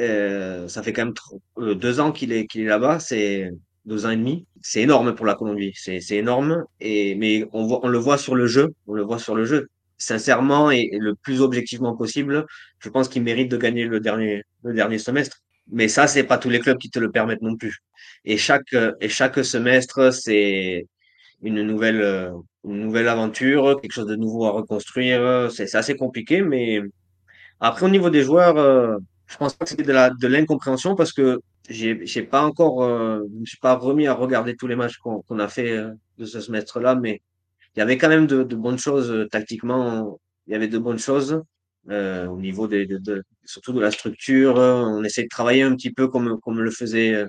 euh, 0.00 0.66
ça 0.68 0.82
fait 0.82 0.94
quand 0.94 1.04
même 1.04 1.74
deux 1.76 2.00
ans 2.00 2.12
qu'il 2.12 2.32
est, 2.32 2.46
qu'il 2.46 2.62
est 2.62 2.68
là-bas. 2.68 2.98
C'est 2.98 3.50
deux 3.84 4.06
ans 4.06 4.10
et 4.10 4.16
demi. 4.16 4.46
C'est 4.62 4.80
énorme 4.80 5.14
pour 5.14 5.26
la 5.26 5.34
Colombie. 5.34 5.72
C'est, 5.74 6.00
énorme. 6.12 6.64
Et, 6.80 7.14
mais 7.16 7.46
on, 7.52 7.66
voit, 7.66 7.80
on 7.82 7.88
le 7.88 7.98
voit 7.98 8.16
sur 8.16 8.34
le 8.34 8.46
jeu. 8.46 8.74
On 8.86 8.94
le 8.94 9.02
voit 9.02 9.18
sur 9.18 9.34
le 9.34 9.44
jeu. 9.44 9.68
Sincèrement 9.98 10.70
et, 10.70 10.88
et 10.90 10.98
le 10.98 11.14
plus 11.14 11.42
objectivement 11.42 11.94
possible, 11.94 12.46
je 12.78 12.88
pense 12.88 13.08
qu'il 13.08 13.22
mérite 13.22 13.50
de 13.50 13.56
gagner 13.58 13.84
le 13.84 14.00
dernier, 14.00 14.42
le 14.64 14.72
dernier 14.72 14.98
semestre. 14.98 15.42
Mais 15.70 15.88
ça, 15.88 16.06
c'est 16.06 16.24
pas 16.24 16.38
tous 16.38 16.50
les 16.50 16.60
clubs 16.60 16.78
qui 16.78 16.90
te 16.90 16.98
le 16.98 17.10
permettent 17.10 17.42
non 17.42 17.56
plus. 17.56 17.78
Et 18.24 18.36
chaque, 18.36 18.74
et 19.00 19.08
chaque 19.08 19.44
semestre, 19.44 20.12
c'est 20.12 20.86
une 21.42 21.62
nouvelle, 21.62 22.32
une 22.64 22.80
nouvelle 22.80 23.08
aventure, 23.08 23.80
quelque 23.80 23.92
chose 23.92 24.06
de 24.06 24.16
nouveau 24.16 24.46
à 24.46 24.50
reconstruire. 24.50 25.50
C'est 25.52 25.74
assez 25.74 25.96
compliqué, 25.96 26.42
mais 26.42 26.82
après, 27.64 27.86
au 27.86 27.88
niveau 27.88 28.10
des 28.10 28.22
joueurs, 28.22 28.56
euh, 28.56 28.98
je 29.26 29.36
pense 29.36 29.54
que 29.54 29.68
c'était 29.68 29.84
de 29.84 29.92
la, 29.92 30.10
de 30.10 30.26
l'incompréhension 30.26 30.96
parce 30.96 31.12
que 31.12 31.40
j'ai, 31.68 31.94
pas 32.24 32.42
encore, 32.42 32.82
euh, 32.82 33.20
je 33.44 33.50
suis 33.50 33.58
pas 33.58 33.76
remis 33.76 34.08
à 34.08 34.14
regarder 34.14 34.56
tous 34.56 34.66
les 34.66 34.74
matchs 34.74 34.96
qu'on, 34.98 35.38
a 35.38 35.46
fait 35.46 35.70
euh, 35.70 35.92
de 36.18 36.24
ce 36.24 36.40
semestre-là, 36.40 36.96
mais 36.96 37.22
il 37.76 37.78
y 37.78 37.82
avait 37.82 37.98
quand 37.98 38.08
même 38.08 38.26
de, 38.26 38.42
de 38.42 38.56
bonnes 38.56 38.80
choses 38.80 39.28
tactiquement. 39.30 40.18
Il 40.48 40.52
y 40.52 40.56
avait 40.56 40.66
de 40.66 40.76
bonnes 40.76 40.98
choses. 40.98 41.40
Euh, 41.90 42.26
au 42.28 42.38
niveau 42.38 42.68
de, 42.68 42.84
de, 42.84 43.24
surtout 43.44 43.72
de 43.72 43.80
la 43.80 43.90
structure. 43.90 44.54
On 44.56 45.02
essaie 45.04 45.24
de 45.24 45.28
travailler 45.28 45.62
un 45.62 45.74
petit 45.74 45.92
peu 45.92 46.06
comme, 46.08 46.38
comme 46.40 46.60
le 46.60 46.70
faisait 46.70 47.12
euh, 47.14 47.28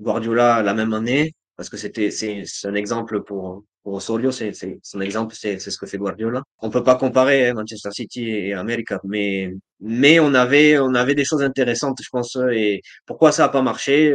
Guardiola 0.00 0.62
la 0.62 0.74
même 0.74 0.92
année, 0.94 1.34
parce 1.56 1.68
que 1.70 1.76
c'était 1.78 2.10
c'est 2.10 2.44
un 2.64 2.74
exemple 2.74 3.22
pour, 3.24 3.64
pour 3.82 3.94
Osorio, 3.94 4.30
c'est 4.32 4.52
son 4.82 5.00
exemple, 5.00 5.34
c'est 5.36 5.58
ce 5.60 5.78
que 5.78 5.86
fait 5.86 5.98
Guardiola. 5.98 6.42
On 6.60 6.70
peut 6.70 6.84
pas 6.84 6.96
comparer 6.96 7.48
hein, 7.48 7.54
Manchester 7.54 7.90
City 7.92 8.30
et 8.30 8.54
América, 8.54 9.00
mais 9.04 9.52
mais 9.80 10.20
on 10.20 10.34
avait 10.34 10.78
on 10.78 10.94
avait 10.94 11.14
des 11.14 11.24
choses 11.24 11.42
intéressantes, 11.42 11.98
je 12.02 12.08
pense. 12.10 12.36
Et 12.52 12.82
pourquoi 13.06 13.32
ça 13.32 13.46
a 13.46 13.48
pas 13.48 13.62
marché 13.62 14.14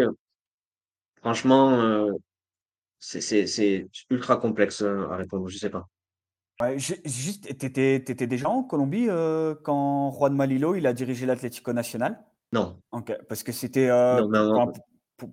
Franchement, 1.21 1.79
euh, 1.81 2.11
c'est 2.99 3.87
ultra 4.09 4.37
complexe 4.37 4.81
à 4.83 5.15
répondre. 5.17 5.47
Je 5.49 5.57
sais 5.57 5.69
pas 5.69 5.87
juste, 6.77 7.57
tu 7.57 7.65
étais, 7.65 8.27
déjà 8.27 8.49
en 8.49 8.63
Colombie 8.63 9.07
euh, 9.09 9.55
quand 9.63 10.11
Juan 10.11 10.33
Malilo 10.33 10.75
il 10.75 10.87
a 10.87 10.93
dirigé 10.93 11.25
l'Atlético 11.25 11.73
National 11.73 12.19
Non. 12.51 12.77
parce 13.27 13.43
que 13.43 13.51
c'était. 13.51 13.89
Euh, 13.89 14.25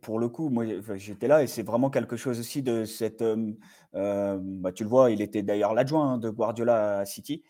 pour, 0.03 0.19
le 0.19 0.29
coup, 0.29 0.51
moi 0.51 0.65
j'étais 0.97 1.29
là 1.29 1.43
et 1.43 1.47
c'est 1.47 1.63
vraiment 1.63 1.89
quelque 1.89 2.17
chose 2.17 2.39
aussi 2.39 2.63
de 2.63 2.85
cette. 2.85 3.23
Euh, 3.23 4.39
bah, 4.41 4.73
tu 4.73 4.83
le 4.83 4.89
vois, 4.89 5.11
il 5.11 5.23
était 5.23 5.43
d'ailleurs 5.43 5.73
l'adjoint 5.73 6.13
hein, 6.13 6.19
de 6.19 6.29
Guardiola 6.29 6.99
à 6.99 7.07
City. 7.07 7.43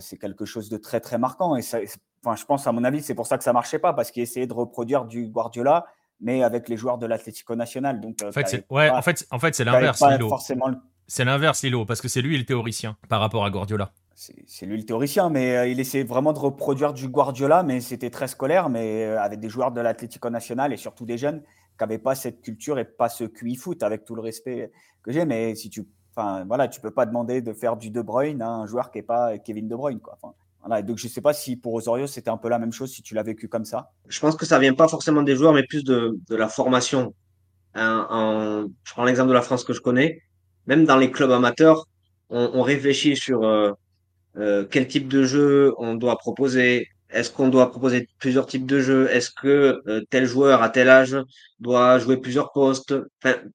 c'est 0.00 0.18
quelque 0.18 0.44
chose 0.44 0.68
de 0.68 0.76
très 0.76 1.00
très 1.00 1.18
marquant 1.18 1.56
et 1.56 1.62
ça, 1.62 1.78
enfin, 2.24 2.36
je 2.36 2.44
pense 2.44 2.66
à 2.66 2.72
mon 2.72 2.84
avis 2.84 3.02
c'est 3.02 3.14
pour 3.14 3.26
ça 3.26 3.38
que 3.38 3.44
ça 3.44 3.52
marchait 3.52 3.80
pas 3.80 3.92
parce 3.92 4.12
qu'il 4.12 4.22
essayait 4.22 4.46
de 4.46 4.52
reproduire 4.52 5.04
du 5.04 5.28
Guardiola 5.28 5.86
mais 6.20 6.42
avec 6.42 6.68
les 6.68 6.76
joueurs 6.76 6.98
de 6.98 7.06
l'Atlético 7.06 7.54
National. 7.54 8.00
Donc, 8.00 8.18
en 8.24 8.32
fait, 8.32 8.48
c'est 8.48 8.66
ouais, 8.70 8.90
en 8.90 9.02
fait, 9.02 9.26
en 9.30 9.38
fait, 9.38 9.54
c'est 9.54 9.64
l'inverse. 9.64 10.02
Forcément 10.28 10.68
le 10.68 10.76
c'est 11.10 11.24
l'inverse, 11.24 11.62
Lilo, 11.62 11.86
parce 11.86 12.02
que 12.02 12.08
c'est 12.08 12.20
lui 12.20 12.36
le 12.36 12.44
théoricien 12.44 12.98
par 13.08 13.20
rapport 13.20 13.42
à 13.42 13.50
Guardiola. 13.50 13.92
C'est 14.14 14.66
lui 14.66 14.76
le 14.76 14.84
théoricien, 14.84 15.30
mais 15.30 15.56
euh, 15.56 15.66
il 15.66 15.80
essaie 15.80 16.02
vraiment 16.02 16.34
de 16.34 16.38
reproduire 16.38 16.92
du 16.92 17.08
Guardiola, 17.08 17.62
mais 17.62 17.80
c'était 17.80 18.10
très 18.10 18.28
scolaire, 18.28 18.68
mais 18.68 19.06
euh, 19.06 19.18
avec 19.18 19.40
des 19.40 19.48
joueurs 19.48 19.72
de 19.72 19.80
l'Atlético 19.80 20.28
Nacional 20.28 20.72
et 20.72 20.76
surtout 20.76 21.06
des 21.06 21.16
jeunes 21.16 21.40
qui 21.40 21.84
n'avaient 21.84 21.98
pas 21.98 22.14
cette 22.14 22.42
culture 22.42 22.78
et 22.78 22.84
pas 22.84 23.08
ce 23.08 23.24
QI 23.24 23.56
foot, 23.56 23.82
avec 23.82 24.04
tout 24.04 24.14
le 24.14 24.20
respect 24.20 24.70
que 25.02 25.10
j'ai. 25.10 25.24
Mais 25.24 25.54
si 25.54 25.70
tu, 25.70 25.86
enfin 26.14 26.44
voilà, 26.46 26.68
tu 26.68 26.80
peux 26.80 26.90
pas 26.90 27.06
demander 27.06 27.40
de 27.40 27.54
faire 27.54 27.78
du 27.78 27.90
De 27.90 28.02
Bruyne 28.02 28.42
à 28.42 28.50
un 28.50 28.66
joueur 28.66 28.90
qui 28.90 28.98
n'est 28.98 29.04
pas 29.04 29.38
Kevin 29.38 29.66
De 29.66 29.76
Bruyne, 29.76 30.00
quoi. 30.00 30.18
voilà, 30.60 30.82
donc 30.82 30.98
je 30.98 31.06
ne 31.06 31.10
sais 31.10 31.22
pas 31.22 31.32
si 31.32 31.56
pour 31.56 31.72
Osorio 31.72 32.06
c'était 32.06 32.30
un 32.30 32.36
peu 32.36 32.50
la 32.50 32.58
même 32.58 32.72
chose, 32.72 32.92
si 32.92 33.00
tu 33.00 33.14
l'as 33.14 33.22
vécu 33.22 33.48
comme 33.48 33.64
ça. 33.64 33.92
Je 34.08 34.20
pense 34.20 34.36
que 34.36 34.44
ça 34.44 34.58
vient 34.58 34.74
pas 34.74 34.88
forcément 34.88 35.22
des 35.22 35.36
joueurs, 35.36 35.54
mais 35.54 35.62
plus 35.62 35.84
de, 35.84 36.18
de 36.28 36.36
la 36.36 36.48
formation. 36.48 37.14
je 37.76 38.92
prends 38.92 39.04
l'exemple 39.04 39.28
de 39.28 39.34
la 39.34 39.42
France 39.42 39.64
que 39.64 39.72
je 39.72 39.80
connais 39.80 40.22
même 40.68 40.84
dans 40.84 40.98
les 40.98 41.10
clubs 41.10 41.32
amateurs, 41.32 41.88
on, 42.30 42.62
réfléchit 42.62 43.16
sur 43.16 43.42
euh, 43.44 43.72
euh, 44.36 44.66
quel 44.70 44.86
type 44.86 45.08
de 45.08 45.24
jeu 45.24 45.74
on 45.78 45.94
doit 45.94 46.18
proposer. 46.18 46.88
Est-ce 47.10 47.30
qu'on 47.30 47.48
doit 47.48 47.70
proposer 47.70 48.06
plusieurs 48.18 48.46
types 48.46 48.66
de 48.66 48.80
jeux? 48.80 49.08
Est-ce 49.10 49.30
que 49.30 49.80
euh, 49.88 50.02
tel 50.10 50.26
joueur 50.26 50.62
à 50.62 50.68
tel 50.68 50.90
âge 50.90 51.16
doit 51.58 51.98
jouer 51.98 52.18
plusieurs 52.18 52.52
postes? 52.52 52.94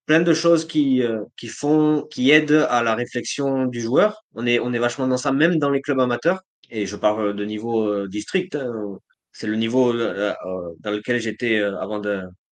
Plein 0.07 0.21
de 0.21 0.33
choses 0.33 0.65
qui 0.65 1.03
qui 1.37 1.47
font, 1.47 2.07
qui 2.09 2.31
aident 2.31 2.65
à 2.77 2.81
la 2.81 2.95
réflexion 2.95 3.67
du 3.67 3.79
joueur. 3.79 4.23
On 4.33 4.47
est 4.47 4.59
on 4.59 4.73
est 4.73 4.79
vachement 4.79 5.07
dans 5.07 5.17
ça, 5.17 5.31
même 5.31 5.57
dans 5.59 5.69
les 5.69 5.81
clubs 5.81 5.99
amateurs. 5.99 6.41
Et 6.71 6.87
je 6.87 6.95
parle 6.95 7.35
de 7.35 7.45
niveau 7.45 8.07
district. 8.07 8.55
Hein. 8.55 8.97
C'est 9.31 9.47
le 9.47 9.55
niveau 9.55 9.93
dans 9.93 10.91
lequel 10.91 11.21
j'étais 11.21 11.61
avant 11.61 12.01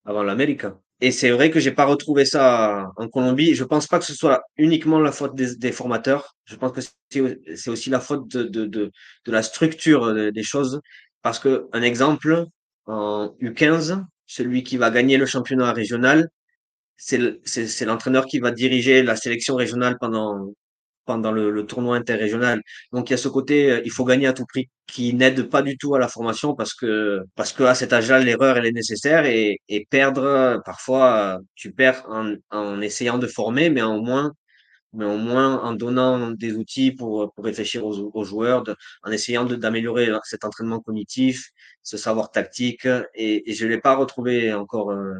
avant 0.05 0.23
l'Amérique. 0.23 0.65
Et 1.01 1.11
c'est 1.11 1.31
vrai 1.31 1.49
que 1.49 1.59
j'ai 1.59 1.71
pas 1.71 1.85
retrouvé 1.85 2.25
ça 2.25 2.91
en 2.95 3.07
Colombie. 3.09 3.55
Je 3.55 3.63
pense 3.63 3.87
pas 3.87 3.97
que 3.97 4.05
ce 4.05 4.13
soit 4.13 4.43
uniquement 4.57 4.99
la 4.99 5.11
faute 5.11 5.35
des, 5.35 5.71
formateurs. 5.71 6.35
Je 6.45 6.55
pense 6.55 6.71
que 6.71 6.81
c'est 7.55 7.69
aussi 7.69 7.89
la 7.89 7.99
faute 7.99 8.27
de, 8.27 8.65
de, 8.65 8.91
la 9.25 9.41
structure 9.41 10.31
des 10.31 10.43
choses. 10.43 10.79
Parce 11.23 11.39
que 11.39 11.67
un 11.73 11.81
exemple, 11.81 12.45
en 12.85 13.29
U15, 13.41 14.03
celui 14.27 14.63
qui 14.63 14.77
va 14.77 14.91
gagner 14.91 15.17
le 15.17 15.25
championnat 15.25 15.73
régional, 15.73 16.29
c'est 16.97 17.85
l'entraîneur 17.85 18.27
qui 18.27 18.39
va 18.39 18.51
diriger 18.51 19.01
la 19.01 19.15
sélection 19.15 19.55
régionale 19.55 19.97
pendant 19.99 20.53
pendant 21.11 21.31
le, 21.31 21.65
tournoi 21.65 21.95
interrégional. 21.97 22.61
Donc 22.93 23.09
il 23.09 23.13
y 23.13 23.15
a 23.15 23.17
ce 23.17 23.29
côté, 23.37 23.71
euh, 23.71 23.81
il 23.85 23.91
faut 23.91 24.05
gagner 24.05 24.27
à 24.27 24.33
tout 24.33 24.45
prix, 24.45 24.69
qui 24.87 25.13
n'aide 25.13 25.49
pas 25.53 25.61
du 25.61 25.77
tout 25.77 25.95
à 25.95 25.99
la 25.99 26.07
formation 26.07 26.55
parce 26.55 26.73
que 26.73 27.21
parce 27.35 27.53
que 27.53 27.63
à 27.63 27.75
cet 27.75 27.91
âge-là, 27.93 28.19
l'erreur 28.19 28.57
elle 28.57 28.67
est 28.67 28.71
nécessaire 28.81 29.25
et, 29.25 29.59
et 29.69 29.85
perdre, 29.89 30.61
parfois 30.65 31.39
tu 31.55 31.71
perds 31.71 32.03
en, 32.09 32.35
en 32.51 32.81
essayant 32.81 33.17
de 33.17 33.27
former, 33.27 33.69
mais 33.69 33.83
au 33.83 34.01
moins 34.01 34.31
mais 34.93 35.05
au 35.05 35.17
moins 35.17 35.61
en 35.63 35.73
donnant 35.73 36.31
des 36.31 36.53
outils 36.53 36.91
pour, 36.91 37.33
pour 37.33 37.45
réfléchir 37.45 37.85
aux, 37.85 38.11
aux 38.13 38.23
joueurs, 38.25 38.63
en 39.03 39.11
essayant 39.11 39.45
d'améliorer 39.45 40.09
cet 40.23 40.43
entraînement 40.45 40.79
cognitif, 40.81 41.51
ce 41.83 41.97
savoir 41.97 42.31
tactique. 42.31 42.87
Et, 43.15 43.49
et 43.49 43.53
je 43.53 43.67
l'ai 43.67 43.79
pas 43.79 43.95
retrouvé 43.95 44.53
encore 44.53 44.91
euh, 44.91 45.19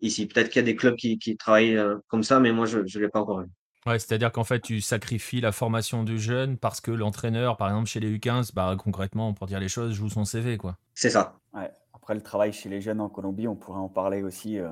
ici. 0.00 0.26
Peut-être 0.26 0.48
qu'il 0.50 0.60
y 0.60 0.64
a 0.64 0.66
des 0.66 0.76
clubs 0.76 0.96
qui, 0.96 1.18
qui 1.18 1.36
travaillent 1.36 1.76
euh, 1.76 1.96
comme 2.08 2.22
ça, 2.24 2.40
mais 2.40 2.52
moi, 2.52 2.66
je 2.66 2.78
ne 2.80 3.02
l'ai 3.02 3.08
pas 3.08 3.20
encore 3.20 3.42
vu. 3.42 3.48
Ouais, 3.90 3.98
c'est-à-dire 3.98 4.30
qu'en 4.30 4.44
fait, 4.44 4.60
tu 4.60 4.80
sacrifies 4.80 5.40
la 5.40 5.50
formation 5.50 6.04
du 6.04 6.20
jeune 6.20 6.56
parce 6.56 6.80
que 6.80 6.92
l'entraîneur, 6.92 7.56
par 7.56 7.68
exemple, 7.68 7.88
chez 7.88 7.98
les 7.98 8.16
U15, 8.16 8.54
bah, 8.54 8.76
concrètement, 8.78 9.34
pour 9.34 9.48
dire 9.48 9.58
les 9.58 9.68
choses, 9.68 9.92
joue 9.94 10.08
son 10.08 10.24
CV. 10.24 10.58
quoi. 10.58 10.76
C'est 10.94 11.10
ça. 11.10 11.40
Ouais. 11.54 11.72
Après, 11.92 12.14
le 12.14 12.20
travail 12.20 12.52
chez 12.52 12.68
les 12.68 12.80
jeunes 12.80 13.00
en 13.00 13.08
Colombie, 13.08 13.48
on 13.48 13.56
pourrait 13.56 13.80
en 13.80 13.88
parler 13.88 14.22
aussi. 14.22 14.60
Euh, 14.60 14.70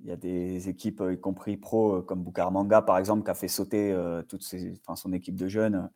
il 0.00 0.08
y 0.08 0.10
a 0.10 0.16
des 0.16 0.68
équipes, 0.68 1.00
y 1.12 1.20
compris 1.20 1.56
pro, 1.56 2.02
comme 2.02 2.24
Bucaramanga, 2.24 2.82
par 2.82 2.98
exemple, 2.98 3.22
qui 3.24 3.30
a 3.30 3.34
fait 3.34 3.46
sauter 3.46 3.92
euh, 3.92 4.22
toute 4.22 4.42
ses, 4.42 4.80
enfin, 4.84 4.96
son 4.96 5.12
équipe 5.12 5.36
de 5.36 5.46
jeunes 5.46 5.88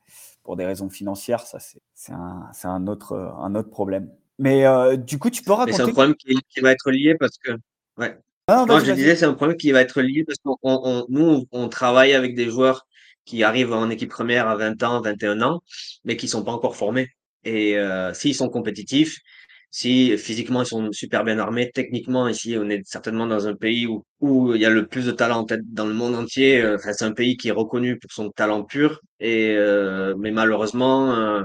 pour 0.44 0.54
des 0.54 0.64
raisons 0.64 0.88
financières. 0.88 1.40
Ça, 1.40 1.58
c'est 1.94 2.12
un, 2.12 2.48
un, 2.62 2.86
autre, 2.86 3.16
un 3.16 3.56
autre 3.56 3.70
problème. 3.70 4.08
Mais 4.38 4.64
du 4.98 5.18
coup, 5.18 5.30
tu 5.30 5.42
peux 5.42 5.52
raconter. 5.52 5.76
C'est 5.76 5.82
un 5.82 5.92
problème 5.92 6.14
qui, 6.14 6.38
qui, 6.48 6.60
va 6.60 6.70
être 6.70 6.92
lié 6.92 7.16
parce 7.16 7.36
que. 7.38 7.50
Ouais. 7.96 8.16
Non, 8.48 8.66
je 8.80 8.92
disais, 8.92 9.14
c'est 9.16 9.26
un 9.26 9.34
problème 9.34 9.56
qui 9.58 9.72
va 9.72 9.82
être 9.82 10.00
lié 10.00 10.24
parce 10.24 10.38
que 10.38 11.10
nous, 11.12 11.46
on 11.52 11.68
travaille 11.68 12.14
avec 12.14 12.34
des 12.34 12.48
joueurs 12.48 12.86
qui 13.26 13.42
arrivent 13.42 13.74
en 13.74 13.90
équipe 13.90 14.10
première 14.10 14.48
à 14.48 14.56
20 14.56 14.82
ans, 14.84 15.00
21 15.02 15.42
ans, 15.42 15.60
mais 16.04 16.16
qui 16.16 16.28
sont 16.28 16.42
pas 16.44 16.52
encore 16.52 16.76
formés. 16.76 17.08
Et 17.44 17.76
euh, 17.78 18.14
s'ils 18.14 18.34
sont 18.34 18.48
compétitifs, 18.48 19.18
si 19.70 20.16
physiquement 20.16 20.62
ils 20.62 20.66
sont 20.66 20.92
super 20.92 21.24
bien 21.24 21.38
armés, 21.38 21.70
techniquement 21.72 22.26
ici 22.28 22.56
on 22.58 22.68
est 22.70 22.82
certainement 22.86 23.26
dans 23.26 23.46
un 23.46 23.54
pays 23.54 23.86
où, 23.86 24.04
où 24.20 24.54
il 24.54 24.60
y 24.62 24.64
a 24.66 24.70
le 24.70 24.86
plus 24.86 25.04
de 25.06 25.12
talent 25.12 25.46
dans 25.64 25.86
le 25.86 25.92
monde 25.94 26.14
entier. 26.16 26.60
Euh, 26.62 26.76
enfin, 26.76 26.92
c'est 26.94 27.04
un 27.04 27.12
pays 27.12 27.36
qui 27.36 27.48
est 27.48 27.52
reconnu 27.52 27.98
pour 27.98 28.10
son 28.12 28.30
talent 28.30 28.64
pur. 28.64 29.00
Et 29.20 29.54
euh, 29.56 30.14
mais 30.18 30.30
malheureusement, 30.30 31.14
euh, 31.14 31.42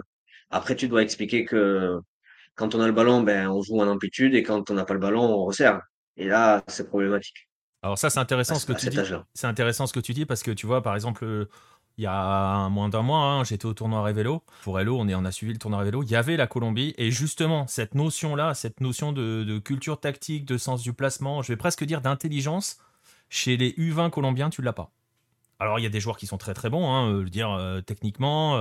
après 0.51 0.75
tu 0.75 0.87
dois 0.87 1.01
expliquer 1.03 1.43
que 1.45 1.97
quand 2.55 2.75
on 2.75 2.81
a 2.81 2.87
le 2.87 2.93
ballon, 2.93 3.21
ben 3.23 3.49
on 3.49 3.61
joue 3.61 3.79
en 3.81 3.87
amplitude 3.87 4.35
et 4.35 4.43
quand 4.43 4.71
on 4.71 4.75
n'a 4.75 4.85
pas 4.85 4.93
le 4.93 4.99
ballon, 5.01 5.23
on 5.23 5.45
resserre. 5.45 5.81
Et 6.17 6.27
là, 6.27 6.63
c'est 6.67 6.87
problématique. 6.87 7.47
Alors 7.83 7.97
ça, 7.97 8.09
c'est 8.09 8.19
intéressant 8.19 8.55
ce 8.55 8.65
que 8.65 8.73
tu 8.73 8.89
dis. 8.89 8.99
C'est 9.33 9.47
intéressant 9.47 9.87
ce 9.87 9.93
que 9.93 9.99
tu 9.99 10.13
dis 10.13 10.25
parce 10.25 10.41
que 10.41 10.51
tu 10.51 10.65
vois, 10.65 10.81
par 10.81 10.95
exemple, 10.95 11.25
euh, 11.25 11.49
il 11.97 12.05
y 12.05 12.07
a 12.07 12.69
moins 12.69 12.87
d'un 12.87 13.01
mois, 13.01 13.19
hein, 13.19 13.43
j'étais 13.43 13.65
au 13.65 13.73
tournoi 13.73 14.01
Révélo. 14.01 14.41
Pour 14.63 14.79
Hello, 14.79 14.97
on, 14.97 15.07
est, 15.09 15.15
on 15.15 15.25
a 15.25 15.31
suivi 15.31 15.51
le 15.51 15.59
tournoi 15.59 15.79
Révélo. 15.79 16.01
Il 16.03 16.09
y 16.09 16.15
avait 16.15 16.37
la 16.37 16.47
Colombie 16.47 16.95
et 16.97 17.11
justement 17.11 17.67
cette 17.67 17.93
notion-là, 17.93 18.53
cette 18.53 18.79
notion 18.79 19.11
de, 19.11 19.59
culture 19.59 19.99
tactique, 19.99 20.45
de 20.45 20.57
sens 20.57 20.81
du 20.81 20.93
placement, 20.93 21.41
je 21.41 21.49
vais 21.49 21.57
presque 21.57 21.83
dire 21.83 21.99
d'intelligence, 21.99 22.77
chez 23.29 23.57
les 23.57 23.71
U20 23.71 24.11
colombiens, 24.11 24.49
tu 24.49 24.61
l'as 24.61 24.73
pas. 24.73 24.91
Alors 25.59 25.77
il 25.77 25.83
y 25.83 25.85
a 25.85 25.89
des 25.89 25.99
joueurs 25.99 26.17
qui 26.17 26.25
sont 26.25 26.37
très 26.37 26.53
très 26.53 26.69
bons, 26.69 26.89
hein, 26.89 27.09
euh, 27.09 27.25
dire 27.25 27.51
euh, 27.51 27.81
techniquement. 27.81 28.57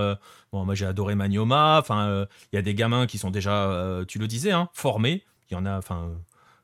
bon, 0.52 0.64
moi 0.64 0.74
j'ai 0.74 0.86
adoré 0.86 1.14
Manioma. 1.14 1.78
Enfin, 1.78 2.26
il 2.52 2.56
y 2.56 2.58
a 2.58 2.62
des 2.62 2.74
gamins 2.74 3.06
qui 3.06 3.18
sont 3.18 3.30
déjà, 3.30 4.02
tu 4.08 4.18
le 4.18 4.26
disais, 4.26 4.50
hein, 4.50 4.68
formés. 4.72 5.24
Il 5.50 5.54
y 5.54 5.56
en 5.56 5.64
a, 5.64 5.78
enfin, 5.78 6.10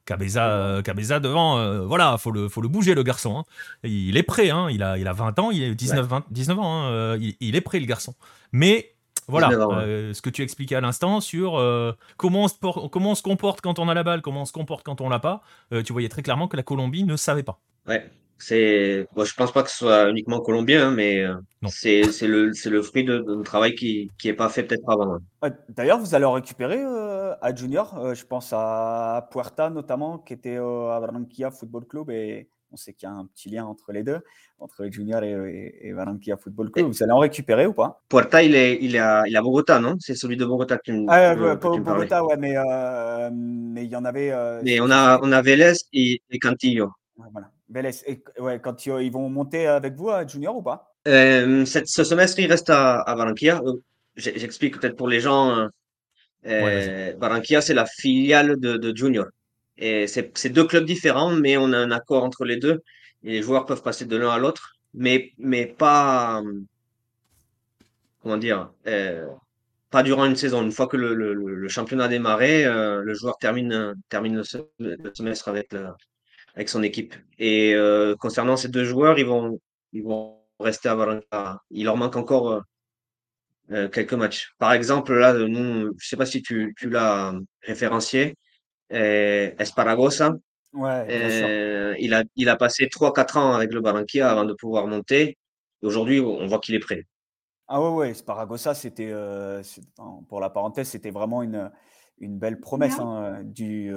Cabeza, 0.08 0.80
Cabeza 0.84 1.20
devant, 1.20 1.58
euh, 1.58 1.84
voilà, 1.84 2.16
faut 2.16 2.30
le, 2.30 2.48
faut 2.48 2.62
le 2.62 2.68
bouger 2.68 2.94
le 2.94 3.02
garçon. 3.02 3.38
Hein. 3.38 3.44
Il 3.84 4.16
est 4.16 4.22
prêt, 4.22 4.48
hein. 4.48 4.68
il, 4.70 4.82
a, 4.82 4.96
il 4.96 5.06
a 5.06 5.12
20 5.12 5.38
ans, 5.38 5.50
il 5.50 5.62
est 5.62 5.74
19, 5.74 6.06
20, 6.06 6.24
19 6.30 6.58
ans, 6.58 6.64
hein. 6.64 6.90
euh, 6.90 7.30
il, 7.40 7.56
est 7.56 7.60
prêt 7.60 7.78
le 7.78 7.84
garçon. 7.84 8.14
Mais 8.50 8.94
voilà, 9.26 9.50
euh, 9.50 10.14
ce 10.14 10.22
que 10.22 10.30
tu 10.30 10.42
expliquais 10.42 10.76
à 10.76 10.80
l'instant 10.80 11.20
sur 11.20 11.62
comment, 12.16 12.44
on 12.44 12.48
se 12.48 12.54
comment 12.88 13.10
on 13.10 13.14
se 13.14 13.22
comporte 13.22 13.60
quand 13.60 13.78
on 13.78 13.90
a 13.90 13.94
la 13.94 14.02
balle, 14.02 14.22
comment 14.22 14.42
on 14.42 14.46
se 14.46 14.52
comporte 14.52 14.82
quand 14.82 15.02
on 15.02 15.10
l'a 15.10 15.18
pas, 15.18 15.42
tu 15.84 15.92
voyais 15.92 16.08
très 16.08 16.22
clairement 16.22 16.48
que 16.48 16.56
la 16.56 16.62
Colombie 16.62 17.04
ne 17.04 17.16
savait 17.16 17.42
pas. 17.42 17.60
Ouais, 17.86 18.10
c'est, 18.38 19.08
bon, 19.14 19.24
je 19.24 19.34
pense 19.34 19.52
pas 19.52 19.64
que 19.64 19.70
ce 19.70 19.78
soit 19.78 20.08
uniquement 20.08 20.40
colombien, 20.40 20.88
hein, 20.88 20.90
mais 20.92 21.24
euh, 21.24 21.34
c'est, 21.66 22.02
le, 22.22 22.52
c'est 22.52 22.70
le 22.70 22.82
fruit 22.82 23.04
d'un 23.04 23.42
travail 23.42 23.74
qui, 23.74 24.12
qui 24.16 24.28
est 24.28 24.34
pas 24.34 24.48
fait 24.48 24.62
peut-être 24.62 24.88
avant. 24.88 25.18
Hein. 25.42 25.50
D'ailleurs, 25.68 25.98
vous 25.98 26.14
allez 26.14 26.24
en 26.24 26.32
récupérer 26.32 26.80
euh, 26.80 27.34
à 27.42 27.52
Junior. 27.52 27.98
Euh, 27.98 28.14
je 28.14 28.24
pense 28.24 28.52
à 28.52 29.28
Puerta 29.32 29.70
notamment, 29.70 30.18
qui 30.18 30.34
était 30.34 30.56
à 30.56 31.00
Barranquilla 31.00 31.50
Football 31.50 31.86
Club, 31.86 32.10
et 32.10 32.48
on 32.70 32.76
sait 32.76 32.92
qu'il 32.92 33.08
y 33.08 33.10
a 33.10 33.14
un 33.14 33.26
petit 33.26 33.50
lien 33.50 33.64
entre 33.64 33.90
les 33.90 34.04
deux, 34.04 34.20
entre 34.60 34.86
Junior 34.86 35.24
et, 35.24 35.76
et, 35.80 35.92
Barranquilla 35.92 36.36
Football 36.36 36.70
Club. 36.70 36.86
vous 36.86 37.02
allez 37.02 37.12
en 37.12 37.18
récupérer 37.18 37.66
ou 37.66 37.72
pas? 37.72 38.02
Puerta, 38.08 38.40
il 38.40 38.54
est, 38.54 38.78
il 38.80 38.94
est 38.94 39.00
à, 39.00 39.24
il 39.26 39.36
Bogota, 39.40 39.80
non? 39.80 39.96
C'est 39.98 40.14
celui 40.14 40.36
de 40.36 40.44
Bogota 40.44 40.78
qui 40.78 40.92
me. 40.92 41.06
Ah, 41.08 41.34
pas 41.56 41.70
Bogota, 41.76 42.24
ouais, 42.24 42.36
mais 42.36 42.54
mais 43.32 43.84
il 43.84 43.90
y 43.90 43.96
en 43.96 44.04
avait. 44.04 44.32
mais 44.62 44.78
on 44.78 44.92
a, 44.92 45.18
on 45.24 45.32
a 45.32 45.42
Vélez 45.42 45.74
et, 45.92 46.22
et 46.30 46.38
Cantillo. 46.38 46.92
Voilà. 47.32 47.50
Et, 47.74 48.22
ouais, 48.38 48.60
quand 48.60 48.86
ils, 48.86 49.12
vont 49.12 49.28
monter 49.28 49.66
avec 49.66 49.94
vous 49.94 50.10
à 50.10 50.26
Junior 50.26 50.56
ou 50.56 50.62
pas? 50.62 50.94
Euh, 51.06 51.64
Ce 51.66 52.04
semestre, 52.04 52.38
il 52.38 52.50
reste 52.50 52.70
à, 52.70 53.00
à 53.02 53.14
Barranquilla. 53.14 53.60
Euh, 53.64 53.74
j'explique 54.16 54.78
peut-être 54.80 54.96
pour 54.96 55.08
les 55.08 55.20
gens. 55.20 55.68
Euh, 56.46 57.12
Barranquilla, 57.16 57.60
c'est 57.60 57.74
la 57.74 57.86
filiale 57.86 58.58
de, 58.58 58.76
de 58.76 58.96
Junior. 58.96 59.26
Et 59.76 60.06
c'est 60.06 60.48
deux 60.48 60.64
clubs 60.64 60.84
différents, 60.84 61.32
mais 61.32 61.56
on 61.56 61.72
a 61.72 61.78
un 61.78 61.90
accord 61.90 62.24
entre 62.24 62.44
les 62.44 62.56
deux. 62.56 62.80
Et 63.22 63.32
les 63.32 63.42
joueurs 63.42 63.66
peuvent 63.66 63.82
passer 63.82 64.06
de 64.06 64.16
l'un 64.16 64.30
à 64.30 64.38
l'autre, 64.38 64.74
mais, 64.94 65.32
mais 65.38 65.66
pas. 65.66 66.42
Comment 68.22 68.38
dire 68.38 68.72
Pas 69.90 70.02
durant 70.02 70.24
une 70.24 70.36
saison. 70.36 70.62
Une 70.62 70.72
fois 70.72 70.86
que 70.88 70.96
le, 70.96 71.14
le, 71.14 71.34
le 71.34 71.68
championnat 71.68 72.04
a 72.04 72.08
démarré, 72.08 72.64
le 72.64 73.14
joueur 73.14 73.36
termine, 73.38 73.94
termine 74.08 74.42
le, 74.78 75.12
semestre 75.14 75.48
avec 75.48 75.72
la, 75.72 75.96
avec 76.58 76.68
son 76.68 76.82
équipe. 76.82 77.14
Et 77.38 77.72
euh, 77.74 78.16
concernant 78.16 78.56
ces 78.56 78.68
deux 78.68 78.84
joueurs, 78.84 79.16
ils 79.16 79.24
vont, 79.24 79.60
ils 79.92 80.02
vont 80.02 80.40
rester 80.58 80.88
à 80.88 80.96
Valencia. 80.96 81.60
Il 81.70 81.84
leur 81.84 81.96
manque 81.96 82.16
encore 82.16 82.50
euh, 82.50 82.60
euh, 83.70 83.88
quelques 83.88 84.14
matchs. 84.14 84.54
Par 84.58 84.72
exemple, 84.72 85.14
là, 85.14 85.34
nous, 85.34 85.92
je 85.96 86.08
sais 86.08 86.16
pas 86.16 86.26
si 86.26 86.42
tu, 86.42 86.74
tu 86.76 86.90
l'as 86.90 87.32
référencié, 87.62 88.34
Esparagosa. 88.90 90.34
Ouais, 90.72 91.96
il, 92.00 92.12
a, 92.12 92.24
il 92.34 92.48
a 92.48 92.56
passé 92.56 92.86
3-4 92.86 93.38
ans 93.38 93.52
avec 93.52 93.72
le 93.72 93.80
Barranquilla 93.80 94.28
avant 94.28 94.44
de 94.44 94.52
pouvoir 94.52 94.88
monter. 94.88 95.38
Aujourd'hui, 95.82 96.18
on 96.18 96.46
voit 96.48 96.58
qu'il 96.58 96.74
est 96.74 96.80
prêt. 96.80 97.06
Ah 97.68 97.80
ouais, 97.80 97.90
ouais, 97.90 98.10
Esparagosa, 98.10 98.74
c'était, 98.74 99.14
pour 100.28 100.40
la 100.40 100.50
parenthèse, 100.50 100.88
c'était 100.88 101.12
vraiment 101.12 101.44
une, 101.44 101.70
une 102.18 102.36
belle 102.36 102.58
promesse 102.58 102.98
hein, 102.98 103.42
du, 103.44 103.92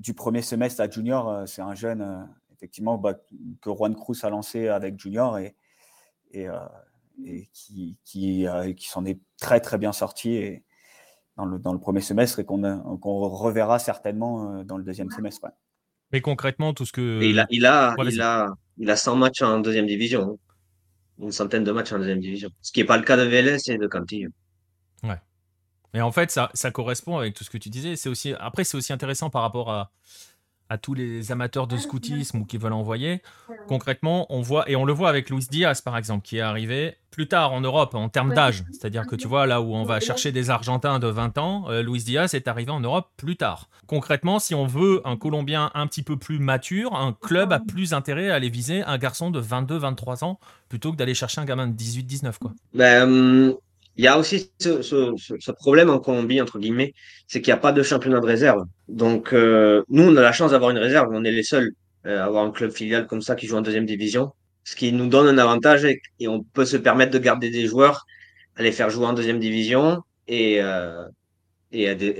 du 0.00 0.14
premier 0.14 0.42
semestre 0.42 0.80
à 0.80 0.90
Junior. 0.90 1.28
Euh, 1.28 1.46
c'est 1.46 1.62
un 1.62 1.74
jeune, 1.74 2.00
euh, 2.00 2.24
effectivement, 2.52 2.98
bah, 2.98 3.14
que 3.60 3.70
Juan 3.70 3.94
Cruz 3.94 4.18
a 4.22 4.30
lancé 4.30 4.68
avec 4.68 4.98
Junior 4.98 5.38
et, 5.38 5.54
et, 6.32 6.48
euh, 6.48 6.58
qui, 7.52 7.98
qui, 8.04 8.46
qui 8.76 8.88
s'en 8.88 9.04
est 9.04 9.20
très, 9.38 9.60
très 9.60 9.78
bien 9.78 9.92
sorti 9.92 10.32
et, 10.32 10.64
dans, 11.36 11.44
le, 11.44 11.58
dans 11.58 11.72
le 11.72 11.78
premier 11.78 12.00
semestre 12.00 12.38
et 12.38 12.44
qu'on 12.44 13.28
reverra 13.28 13.78
certainement 13.78 14.64
dans 14.64 14.78
le 14.78 14.84
deuxième 14.84 15.10
semestre. 15.10 15.46
Mais 16.12 16.22
concrètement, 16.22 16.72
tout 16.72 16.86
ce 16.86 16.92
que. 16.92 17.22
il, 17.22 17.38
a, 17.38 17.46
il, 17.50 17.66
a, 17.66 17.94
il, 17.98 18.20
a, 18.20 18.54
il 18.78 18.90
a 18.90 18.96
100 18.96 19.16
matchs 19.16 19.42
en 19.42 19.60
deuxième 19.60 19.86
division. 19.86 20.22
Hein. 20.22 20.36
Une 21.18 21.32
centaine 21.32 21.62
de 21.62 21.72
matchs 21.72 21.92
en 21.92 21.98
deuxième 21.98 22.20
division. 22.20 22.48
Ce 22.62 22.72
qui 22.72 22.80
n'est 22.80 22.86
pas 22.86 22.96
le 22.96 23.04
cas 23.04 23.18
de 23.18 23.22
Vélez 23.22 23.58
et 23.68 23.76
de 23.76 23.86
Cantillo. 23.86 24.30
Ouais. 25.02 25.20
Et 25.94 26.00
en 26.00 26.12
fait, 26.12 26.30
ça, 26.30 26.50
ça, 26.54 26.70
correspond 26.70 27.18
avec 27.18 27.34
tout 27.34 27.44
ce 27.44 27.50
que 27.50 27.58
tu 27.58 27.68
disais. 27.68 27.96
C'est 27.96 28.08
aussi, 28.08 28.34
après, 28.38 28.64
c'est 28.64 28.76
aussi 28.76 28.92
intéressant 28.92 29.30
par 29.30 29.42
rapport 29.42 29.70
à, 29.70 29.90
à 30.70 30.78
tous 30.78 30.94
les 30.94 31.32
amateurs 31.32 31.66
de 31.66 31.76
scoutisme 31.76 32.38
ou 32.38 32.44
qui 32.44 32.56
veulent 32.56 32.72
envoyer. 32.72 33.22
Concrètement, 33.66 34.26
on 34.30 34.40
voit, 34.40 34.70
et 34.70 34.76
on 34.76 34.84
le 34.84 34.92
voit 34.92 35.08
avec 35.08 35.28
Luis 35.28 35.46
Diaz, 35.50 35.80
par 35.80 35.96
exemple, 35.96 36.24
qui 36.24 36.38
est 36.38 36.42
arrivé 36.42 36.96
plus 37.10 37.26
tard 37.26 37.52
en 37.52 37.60
Europe 37.60 37.96
en 37.96 38.08
termes 38.08 38.32
d'âge. 38.32 38.62
C'est-à-dire 38.70 39.04
que 39.04 39.16
tu 39.16 39.26
vois, 39.26 39.46
là 39.46 39.60
où 39.60 39.74
on 39.74 39.82
va 39.82 39.98
chercher 39.98 40.30
des 40.30 40.48
Argentins 40.48 41.00
de 41.00 41.08
20 41.08 41.38
ans, 41.38 41.64
euh, 41.68 41.82
Luis 41.82 42.04
Diaz 42.04 42.34
est 42.34 42.46
arrivé 42.46 42.70
en 42.70 42.78
Europe 42.78 43.10
plus 43.16 43.36
tard. 43.36 43.68
Concrètement, 43.88 44.38
si 44.38 44.54
on 44.54 44.64
veut 44.64 45.02
un 45.04 45.16
Colombien 45.16 45.72
un 45.74 45.88
petit 45.88 46.04
peu 46.04 46.16
plus 46.16 46.38
mature, 46.38 46.94
un 46.94 47.12
club 47.12 47.52
a 47.52 47.58
plus 47.58 47.92
intérêt 47.92 48.30
à 48.30 48.36
aller 48.36 48.48
viser 48.48 48.84
un 48.84 48.96
garçon 48.96 49.32
de 49.32 49.42
22-23 49.42 50.24
ans 50.24 50.38
plutôt 50.68 50.92
que 50.92 50.96
d'aller 50.96 51.14
chercher 51.14 51.40
un 51.40 51.44
gamin 51.46 51.66
de 51.66 51.74
18-19. 51.74 52.38
quoi. 52.38 52.52
Ben, 52.74 53.56
il 54.00 54.04
y 54.04 54.08
a 54.08 54.18
aussi 54.18 54.50
ce, 54.58 55.50
problème 55.52 55.90
en 55.90 55.98
Colombie, 55.98 56.40
entre 56.40 56.58
guillemets, 56.58 56.94
c'est 57.26 57.42
qu'il 57.42 57.52
n'y 57.52 57.58
a 57.58 57.60
pas 57.60 57.72
de 57.72 57.82
championnat 57.82 58.20
de 58.20 58.24
réserve. 58.24 58.64
Donc, 58.88 59.34
euh, 59.34 59.82
nous, 59.90 60.04
on 60.04 60.16
a 60.16 60.22
la 60.22 60.32
chance 60.32 60.52
d'avoir 60.52 60.70
une 60.70 60.78
réserve. 60.78 61.10
On 61.12 61.22
est 61.22 61.30
les 61.30 61.42
seuls 61.42 61.72
euh, 62.06 62.18
à 62.18 62.24
avoir 62.24 62.46
un 62.46 62.50
club 62.50 62.70
filial 62.70 63.06
comme 63.06 63.20
ça 63.20 63.34
qui 63.34 63.46
joue 63.46 63.58
en 63.58 63.60
deuxième 63.60 63.84
division, 63.84 64.32
ce 64.64 64.74
qui 64.74 64.90
nous 64.90 65.06
donne 65.06 65.28
un 65.28 65.36
avantage 65.36 65.84
et, 65.84 66.00
on 66.26 66.42
peut 66.42 66.64
se 66.64 66.78
permettre 66.78 67.12
de 67.12 67.18
garder 67.18 67.50
des 67.50 67.66
joueurs, 67.66 68.06
à 68.56 68.62
les 68.62 68.72
faire 68.72 68.88
jouer 68.88 69.04
en 69.04 69.12
deuxième 69.12 69.38
division 69.38 70.02
et, 70.28 70.62
euh, 70.62 71.04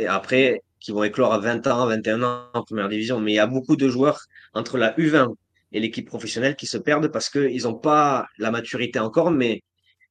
après 0.07 0.61
qui 0.81 0.93
vont 0.93 1.03
éclore 1.03 1.33
à 1.33 1.39
20 1.39 1.67
ans, 1.67 1.87
21 1.87 2.23
ans 2.23 2.43
en 2.53 2.63
première 2.63 2.91
division. 2.91 3.21
Mais 3.21 3.33
il 3.33 3.37
y 3.37 3.39
a 3.39 3.47
beaucoup 3.47 3.77
de 3.77 3.89
joueurs 3.89 4.21
entre 4.53 4.77
la 4.77 4.93
U20 4.99 5.35
et 5.73 5.81
l'équipe 5.81 6.07
professionnelle 6.07 6.57
qui 6.57 6.67
se 6.67 6.77
perdent 6.77 7.09
parce 7.09 7.31
qu'ils 7.31 7.63
n'ont 7.63 7.75
pas 7.75 8.27
la 8.37 8.51
maturité 8.51 8.99
encore, 8.99 9.31
Mais 9.31 9.63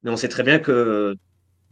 on 0.04 0.16
sait 0.16 0.30
très 0.30 0.42
bien 0.42 0.58
que 0.58 1.16